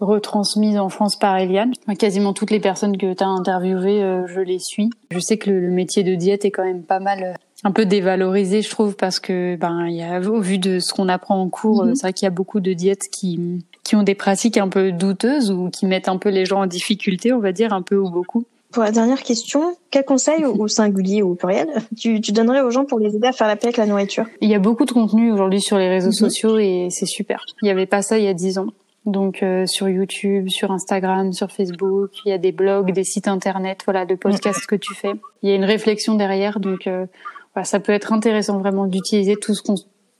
retransmise 0.00 0.78
en 0.78 0.88
France 0.88 1.16
par 1.16 1.36
Eliane. 1.36 1.72
Quasiment 1.98 2.32
toutes 2.32 2.50
les 2.50 2.60
personnes 2.60 2.96
que 2.96 3.12
tu 3.12 3.22
as 3.22 3.28
interviewées, 3.28 4.24
je 4.26 4.40
les 4.40 4.58
suis. 4.58 4.90
Je 5.10 5.18
sais 5.20 5.36
que 5.36 5.50
le, 5.50 5.70
métier 5.70 6.02
de 6.02 6.14
diète 6.14 6.44
est 6.44 6.50
quand 6.50 6.64
même 6.64 6.82
pas 6.82 7.00
mal 7.00 7.36
un 7.64 7.70
peu 7.70 7.86
dévalorisé, 7.86 8.60
je 8.60 8.70
trouve, 8.70 8.96
parce 8.96 9.20
que 9.20 9.54
ben 9.54 9.86
il 9.86 9.94
y 9.94 10.02
a 10.02 10.18
au 10.18 10.40
vu 10.40 10.58
de 10.58 10.80
ce 10.80 10.92
qu'on 10.92 11.08
apprend 11.08 11.40
en 11.40 11.48
cours, 11.48 11.84
mhm. 11.84 11.94
c'est 11.94 12.02
vrai 12.02 12.12
qu'il 12.12 12.26
y 12.26 12.28
a 12.28 12.30
beaucoup 12.30 12.58
de 12.58 12.72
diètes 12.72 13.08
qui 13.12 13.64
qui 13.84 13.94
ont 13.94 14.02
des 14.02 14.16
pratiques 14.16 14.56
un 14.56 14.68
peu 14.68 14.90
douteuses 14.90 15.52
ou 15.52 15.70
qui 15.70 15.86
mettent 15.86 16.08
un 16.08 16.16
peu 16.16 16.30
les 16.30 16.44
gens 16.44 16.62
en 16.62 16.66
difficulté, 16.66 17.32
on 17.32 17.38
va 17.38 17.52
dire 17.52 17.72
un 17.72 17.82
peu 17.82 17.96
ou 17.96 18.10
beaucoup. 18.10 18.44
Pour 18.72 18.82
la 18.82 18.90
dernière 18.90 19.22
question, 19.22 19.76
quel 19.90 20.04
conseil 20.04 20.44
au 20.44 20.66
singulier 20.66 21.22
ou 21.22 21.32
au 21.32 21.34
pluriel 21.34 21.68
tu, 21.98 22.20
tu, 22.20 22.32
donnerais 22.32 22.62
aux 22.62 22.70
gens 22.70 22.84
pour 22.84 22.98
les 22.98 23.14
aider 23.14 23.28
à 23.28 23.32
faire 23.32 23.46
la 23.46 23.56
paix 23.56 23.66
avec 23.66 23.76
la 23.76 23.86
nourriture? 23.86 24.26
Il 24.40 24.48
y 24.48 24.54
a 24.54 24.58
beaucoup 24.58 24.84
de 24.84 24.92
contenu 24.92 25.30
aujourd'hui 25.30 25.60
sur 25.60 25.78
les 25.78 25.88
réseaux 25.88 26.08
mhm. 26.08 26.12
sociaux 26.12 26.58
et 26.58 26.88
c'est 26.90 27.06
super. 27.06 27.44
Il 27.60 27.66
n'y 27.66 27.70
avait 27.70 27.86
pas 27.86 28.02
ça 28.02 28.18
il 28.18 28.24
y 28.24 28.28
a 28.28 28.34
dix 28.34 28.58
ans. 28.58 28.68
Donc 29.04 29.42
euh, 29.42 29.66
sur 29.66 29.88
YouTube, 29.88 30.48
sur 30.48 30.70
Instagram, 30.70 31.32
sur 31.32 31.50
Facebook, 31.50 32.10
il 32.24 32.28
y 32.28 32.32
a 32.32 32.38
des 32.38 32.52
blogs, 32.52 32.92
des 32.92 33.04
sites 33.04 33.28
internet, 33.28 33.80
voilà, 33.84 34.06
de 34.06 34.14
podcasts 34.14 34.66
que 34.66 34.76
tu 34.76 34.94
fais. 34.94 35.12
Il 35.42 35.50
y 35.50 35.52
a 35.52 35.56
une 35.56 35.64
réflexion 35.64 36.14
derrière, 36.14 36.60
donc 36.60 36.86
euh, 36.86 37.06
voilà, 37.54 37.64
ça 37.64 37.80
peut 37.80 37.92
être 37.92 38.12
intéressant 38.12 38.58
vraiment 38.58 38.86
d'utiliser 38.86 39.34
tout 39.36 39.54
ce, 39.54 39.62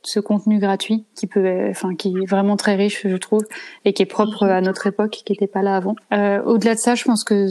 ce 0.03 0.21
contenu 0.21 0.59
gratuit 0.59 1.05
qui 1.15 1.27
peut, 1.27 1.69
enfin 1.71 1.95
qui 1.95 2.09
est 2.09 2.27
vraiment 2.29 2.57
très 2.57 2.75
riche, 2.75 3.07
je 3.07 3.17
trouve, 3.17 3.43
et 3.85 3.93
qui 3.93 4.03
est 4.03 4.07
propre 4.07 4.45
à 4.45 4.61
notre 4.61 4.87
époque, 4.87 5.23
qui 5.25 5.33
n'était 5.33 5.47
pas 5.47 5.63
là 5.63 5.77
avant. 5.77 5.95
Euh, 6.13 6.43
Au-delà 6.43 6.75
de 6.75 6.81
ça, 6.81 6.95
je 6.95 7.05
pense 7.05 7.25
que 7.25 7.49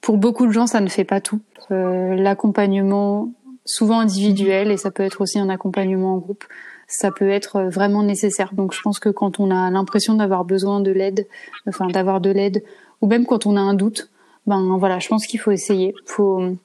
pour 0.00 0.18
beaucoup 0.18 0.46
de 0.46 0.52
gens, 0.52 0.66
ça 0.66 0.80
ne 0.80 0.88
fait 0.88 1.04
pas 1.04 1.20
tout. 1.20 1.40
Euh, 1.70 2.14
L'accompagnement, 2.14 3.32
souvent 3.64 4.00
individuel, 4.00 4.70
et 4.70 4.76
ça 4.76 4.90
peut 4.90 5.02
être 5.02 5.20
aussi 5.20 5.38
un 5.38 5.48
accompagnement 5.48 6.14
en 6.14 6.18
groupe, 6.18 6.44
ça 6.86 7.10
peut 7.10 7.30
être 7.30 7.62
vraiment 7.62 8.02
nécessaire. 8.02 8.52
Donc 8.52 8.74
je 8.74 8.82
pense 8.82 8.98
que 8.98 9.08
quand 9.08 9.40
on 9.40 9.50
a 9.50 9.70
l'impression 9.70 10.14
d'avoir 10.14 10.44
besoin 10.44 10.80
de 10.80 10.90
l'aide, 10.90 11.26
enfin 11.66 11.86
d'avoir 11.86 12.20
de 12.20 12.30
l'aide, 12.30 12.62
ou 13.00 13.06
même 13.06 13.24
quand 13.24 13.46
on 13.46 13.56
a 13.56 13.60
un 13.60 13.74
doute, 13.74 14.10
ben 14.46 14.76
voilà, 14.78 14.98
je 14.98 15.08
pense 15.08 15.26
qu'il 15.26 15.40
faut 15.40 15.50
essayer. 15.50 15.94
Faut 16.04 16.56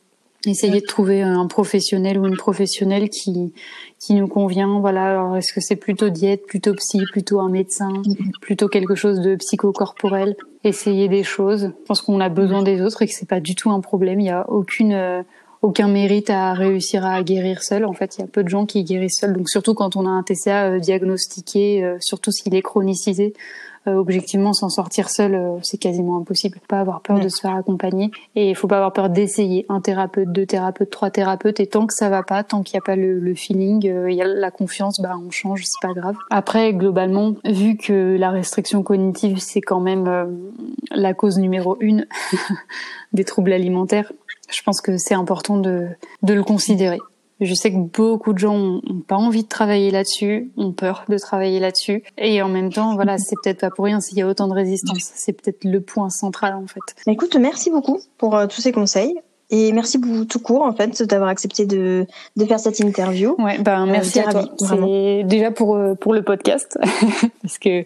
essayer 0.46 0.82
de 0.82 0.86
trouver 0.86 1.22
un 1.22 1.48
professionnel 1.48 2.18
ou 2.18 2.26
une 2.26 2.38
professionnelle 2.38 3.10
qui 3.10 3.54
qui 4.00 4.14
nous 4.14 4.28
convient. 4.28 4.80
Voilà, 4.80 5.34
est-ce 5.38 5.52
que 5.52 5.60
c'est 5.60 5.76
plutôt 5.76 6.10
diète, 6.10 6.46
plutôt 6.48 6.74
psy, 6.76 7.00
plutôt 7.12 7.40
un 7.40 7.50
médecin, 7.50 8.02
plutôt 8.42 8.68
quelque 8.68 8.96
chose 8.96 9.20
de 9.20 9.36
psychocorporel? 9.36 10.36
Essayer 10.64 11.08
des 11.08 11.24
choses. 11.24 11.72
Je 11.80 11.86
pense 11.86 12.02
qu'on 12.02 12.20
a 12.20 12.30
besoin 12.30 12.64
des 12.64 12.82
autres 12.82 13.02
et 13.02 13.08
que 13.08 13.14
c'est 13.14 13.28
pas 13.28 13.40
du 13.40 13.56
tout 13.56 13.72
un 13.72 13.82
problème. 13.82 14.20
Il 14.20 14.28
y 14.28 14.30
a 14.30 14.50
aucune 14.50 14.94
euh, 14.94 15.22
aucun 15.62 15.90
mérite 15.90 16.30
à 16.30 16.54
réussir 16.54 17.06
à 17.06 17.22
guérir 17.22 17.64
seul. 17.64 17.86
En 17.86 17.94
fait, 17.94 18.18
il 18.18 18.22
y 18.22 18.24
a 18.24 18.28
peu 18.28 18.44
de 18.44 18.50
gens 18.50 18.66
qui 18.66 18.84
guérissent 18.84 19.20
seuls. 19.20 19.34
Donc 19.34 19.50
surtout 19.50 19.74
quand 19.74 19.96
on 19.96 20.06
a 20.06 20.10
un 20.10 20.24
TCA 20.24 20.72
euh, 20.72 20.80
diagnostiqué, 20.80 21.84
euh, 21.84 21.98
surtout 22.00 22.32
s'il 22.32 22.56
est 22.56 22.62
chronicisé, 22.62 23.34
euh, 23.34 23.69
objectivement 23.86 24.54
s'en 24.54 24.70
sortir 24.70 25.10
seul, 25.10 25.36
euh, 25.36 25.58
c'est 25.62 25.78
quasiment 25.78 26.18
impossible. 26.18 26.60
Pas 26.68 26.80
avoir 26.80 27.02
peur 27.02 27.20
de 27.20 27.30
se 27.30 27.42
faire 27.42 27.56
accompagner 27.56 28.12
et 28.36 28.50
il 28.50 28.56
faut 28.56 28.68
pas 28.68 28.78
avoir 28.78 28.94
peur 28.94 29.10
d'essayer 29.10 29.66
un 29.70 29.82
thérapeute, 29.82 30.32
deux 30.32 30.46
thérapeutes, 30.46 30.90
trois 30.90 31.10
thérapeutes 31.10 31.60
et 31.60 31.68
tant 31.68 31.88
que 31.88 31.94
ça 31.94 32.10
va 32.10 32.24
pas, 32.24 32.44
tant 32.44 32.64
qu'il 32.64 32.76
n'y 32.76 32.80
a 32.80 32.86
pas 32.86 32.96
le, 32.96 33.20
le 33.20 33.36
feeling, 33.36 33.88
euh, 33.88 34.12
il 34.12 34.18
y 34.18 34.22
a 34.22 34.28
la 34.28 34.52
confiance, 34.52 35.00
bah 35.00 35.16
on 35.20 35.32
change, 35.32 35.64
c'est 35.66 35.88
pas 35.88 35.94
grave. 35.94 36.16
Après 36.30 36.74
globalement, 36.74 37.36
vu 37.46 37.78
que 37.78 38.18
la 38.18 38.32
restriction 38.32 38.84
cognitive 38.84 39.40
c'est 39.40 39.62
quand 39.62 39.80
même 39.80 40.50
la 40.92 41.14
cause 41.14 41.38
numéro 41.38 41.78
une 41.80 42.08
des 43.14 43.24
troubles 43.24 43.54
alimentaires, 43.54 44.12
je 44.52 44.62
pense 44.64 44.82
que 44.82 44.98
c'est 44.98 45.14
important 45.14 45.58
de, 45.58 45.88
de 46.24 46.34
le 46.34 46.44
considérer 46.44 47.00
Je 47.40 47.54
sais 47.54 47.72
que 47.72 47.78
beaucoup 47.78 48.34
de 48.34 48.40
gens 48.40 48.56
ont, 48.56 48.82
pas 49.08 49.16
envie 49.16 49.44
de 49.44 49.48
travailler 49.48 49.92
là-dessus, 49.92 50.52
ont 50.58 50.74
peur 50.74 51.06
de 51.08 51.18
travailler 51.18 51.60
là-dessus, 51.60 52.04
et 52.18 52.42
en 52.42 52.50
même 52.50 52.72
temps, 52.72 52.96
voilà, 52.96 53.18
c'est 53.18 53.36
peut-être 53.42 53.62
pas 53.62 53.70
pour 53.70 53.86
rien 53.86 54.02
s'il 54.02 54.18
y 54.18 54.22
a 54.22 54.28
autant 54.28 54.48
de 54.48 54.54
résistance. 54.54 55.12
C'est 55.16 55.34
peut-être 55.34 55.64
le 55.64 55.82
point 55.82 56.10
central 56.10 56.56
en 56.56 56.68
fait. 56.68 56.82
Écoute, 57.08 57.36
merci 57.38 57.72
beaucoup 57.72 58.00
pour 58.18 58.36
euh, 58.36 58.48
tous 58.48 58.62
ces 58.62 58.72
conseils. 58.72 59.20
Et 59.52 59.72
merci 59.72 59.98
beaucoup 59.98 60.26
tout 60.26 60.40
court 60.40 60.62
en 60.62 60.74
fait 60.74 61.02
d'avoir 61.04 61.30
accepté 61.30 61.66
de, 61.66 62.06
de 62.36 62.46
faire 62.46 62.60
cette 62.60 62.80
interview. 62.80 63.36
Ouais, 63.40 63.58
ben 63.58 63.88
merci 63.88 64.20
à 64.20 64.32
toi. 64.32 64.46
C'est 64.60 65.24
déjà 65.24 65.50
pour 65.50 65.76
euh, 65.76 65.96
pour 65.96 66.14
le 66.14 66.22
podcast 66.22 66.78
parce 67.42 67.58
que 67.58 67.84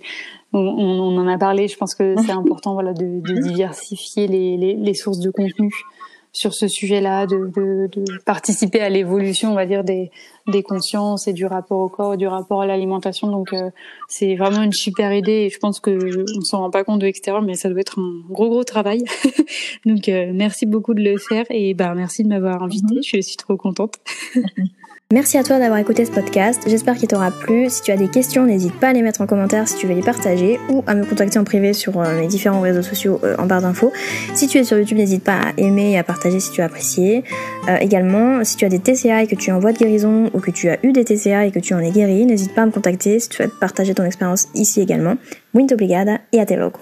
on, 0.51 0.59
on, 0.59 1.17
en 1.17 1.27
a 1.27 1.38
parlé. 1.38 1.69
Je 1.69 1.77
pense 1.77 1.95
que 1.95 2.15
c'est 2.25 2.31
important 2.34 2.73
voilà 2.73 2.91
de, 2.91 3.21
de 3.21 3.41
diversifier 3.41 4.27
les, 4.27 4.57
les, 4.57 4.73
les 4.75 4.93
sources 4.93 5.19
de 5.19 5.31
contenu 5.31 5.71
sur 6.34 6.55
ce 6.55 6.68
sujet-là, 6.68 7.27
de, 7.27 7.51
de, 7.55 7.88
de, 7.91 8.03
participer 8.26 8.81
à 8.81 8.89
l'évolution, 8.89 9.51
on 9.51 9.55
va 9.55 9.68
dire, 9.68 9.84
des, 9.84 10.10
des 10.47 10.64
consciences 10.64 11.27
et 11.27 11.34
du 11.34 11.45
rapport 11.45 11.80
au 11.80 11.89
corps, 11.89 12.18
du 12.18 12.27
rapport 12.27 12.64
à 12.64 12.65
l'alimentation. 12.65 13.30
Donc, 13.30 13.53
euh, 13.53 13.69
c'est 14.07 14.35
vraiment 14.35 14.64
une 14.64 14.73
super 14.73 15.14
idée 15.14 15.45
et 15.45 15.49
je 15.51 15.60
pense 15.60 15.80
que 15.80 16.26
on 16.35 16.41
s'en 16.41 16.60
rend 16.60 16.72
pas 16.72 16.84
compte 16.84 16.99
de 16.99 17.05
l'extérieur, 17.05 17.43
mais 17.43 17.53
ça 17.53 17.69
doit 17.69 17.81
être 17.81 17.99
un 17.99 18.23
gros, 18.31 18.49
gros 18.49 18.64
travail. 18.64 19.03
Donc, 19.85 20.10
euh, 20.10 20.31
merci 20.34 20.65
beaucoup 20.65 20.95
de 20.95 21.03
le 21.03 21.19
faire 21.19 21.45
et 21.51 21.76
ben, 21.76 21.93
merci 21.93 22.23
de 22.23 22.30
m'avoir 22.30 22.64
invité. 22.64 22.95
Je 23.03 23.22
suis 23.22 23.38
trop 23.38 23.55
contente. 23.55 23.99
Merci 25.14 25.38
à 25.38 25.44
toi 25.44 25.60
d'avoir 25.60 25.77
écouté 25.77 26.06
ce 26.06 26.11
podcast, 26.11 26.64
j'espère 26.65 26.95
qu'il 26.95 27.07
t'aura 27.07 27.30
plu. 27.30 27.69
Si 27.69 27.84
tu 27.84 27.91
as 27.91 27.98
des 27.98 28.07
questions, 28.07 28.48
n'hésite 28.48 28.73
pas 28.80 28.88
à 28.88 28.94
les 28.94 29.03
mettre 29.03 29.22
en 29.22 29.27
commentaire 29.27 29.68
si 29.68 29.76
tu 29.76 29.85
veux 29.85 29.94
les 29.94 30.02
partager 30.02 30.60
ou 30.69 30.84
à 30.88 30.95
me 30.95 31.06
contacter 31.06 31.38
en 31.38 31.44
privé 31.44 31.73
sur 31.73 32.02
euh, 32.02 32.19
mes 32.19 32.26
différents 32.26 32.61
réseaux 32.61 32.81
sociaux 32.81 33.19
euh, 33.23 33.35
en 33.38 33.45
barre 33.45 33.61
d'infos. 33.61 33.94
Si 34.34 34.48
tu 34.48 34.57
es 34.57 34.64
sur 34.64 34.76
YouTube, 34.76 34.98
n'hésite 34.98 35.23
pas 35.23 35.38
à 35.38 35.53
aimer 35.57 35.91
et 35.91 35.99
à 35.99 36.03
partager 36.03 36.40
si 36.40 36.49
tu 36.49 36.64
as 36.64 36.65
apprécié. 36.65 37.23
Euh, 37.69 37.77
également, 37.77 38.44
si 38.44 38.57
tu 38.57 38.65
as 38.65 38.69
des 38.69 38.80
TCA 38.80 39.22
et 39.22 39.27
que 39.27 39.35
tu 39.35 39.52
es 39.52 39.53
en 39.53 39.60
voie 39.60 39.72
de 39.72 39.77
guérison 39.77 40.31
ou 40.34 40.40
que 40.40 40.49
tu 40.49 40.68
as 40.69 40.84
eu 40.84 40.94
des 40.94 41.06
TCA 41.06 41.45
et 41.45 41.52
que 41.52 41.60
tu 41.60 41.76
en 41.76 41.80
es 41.80 41.91
guéri, 41.91 42.26
n'hésite 42.26 42.56
pas 42.56 42.64
à 42.64 42.65
me 42.65 42.72
contacter 42.72 43.19
si 43.19 43.30
tu 43.30 43.35
souhaites 43.35 43.53
partager 43.60 43.94
ton 43.94 44.06
expérience 44.06 44.48
ici 44.56 44.81
également. 44.81 45.18
Muito 45.53 45.76
obrigada 45.76 46.22
et 46.31 46.40
à 46.40 46.48
te 46.48 46.56
logo. 46.56 46.80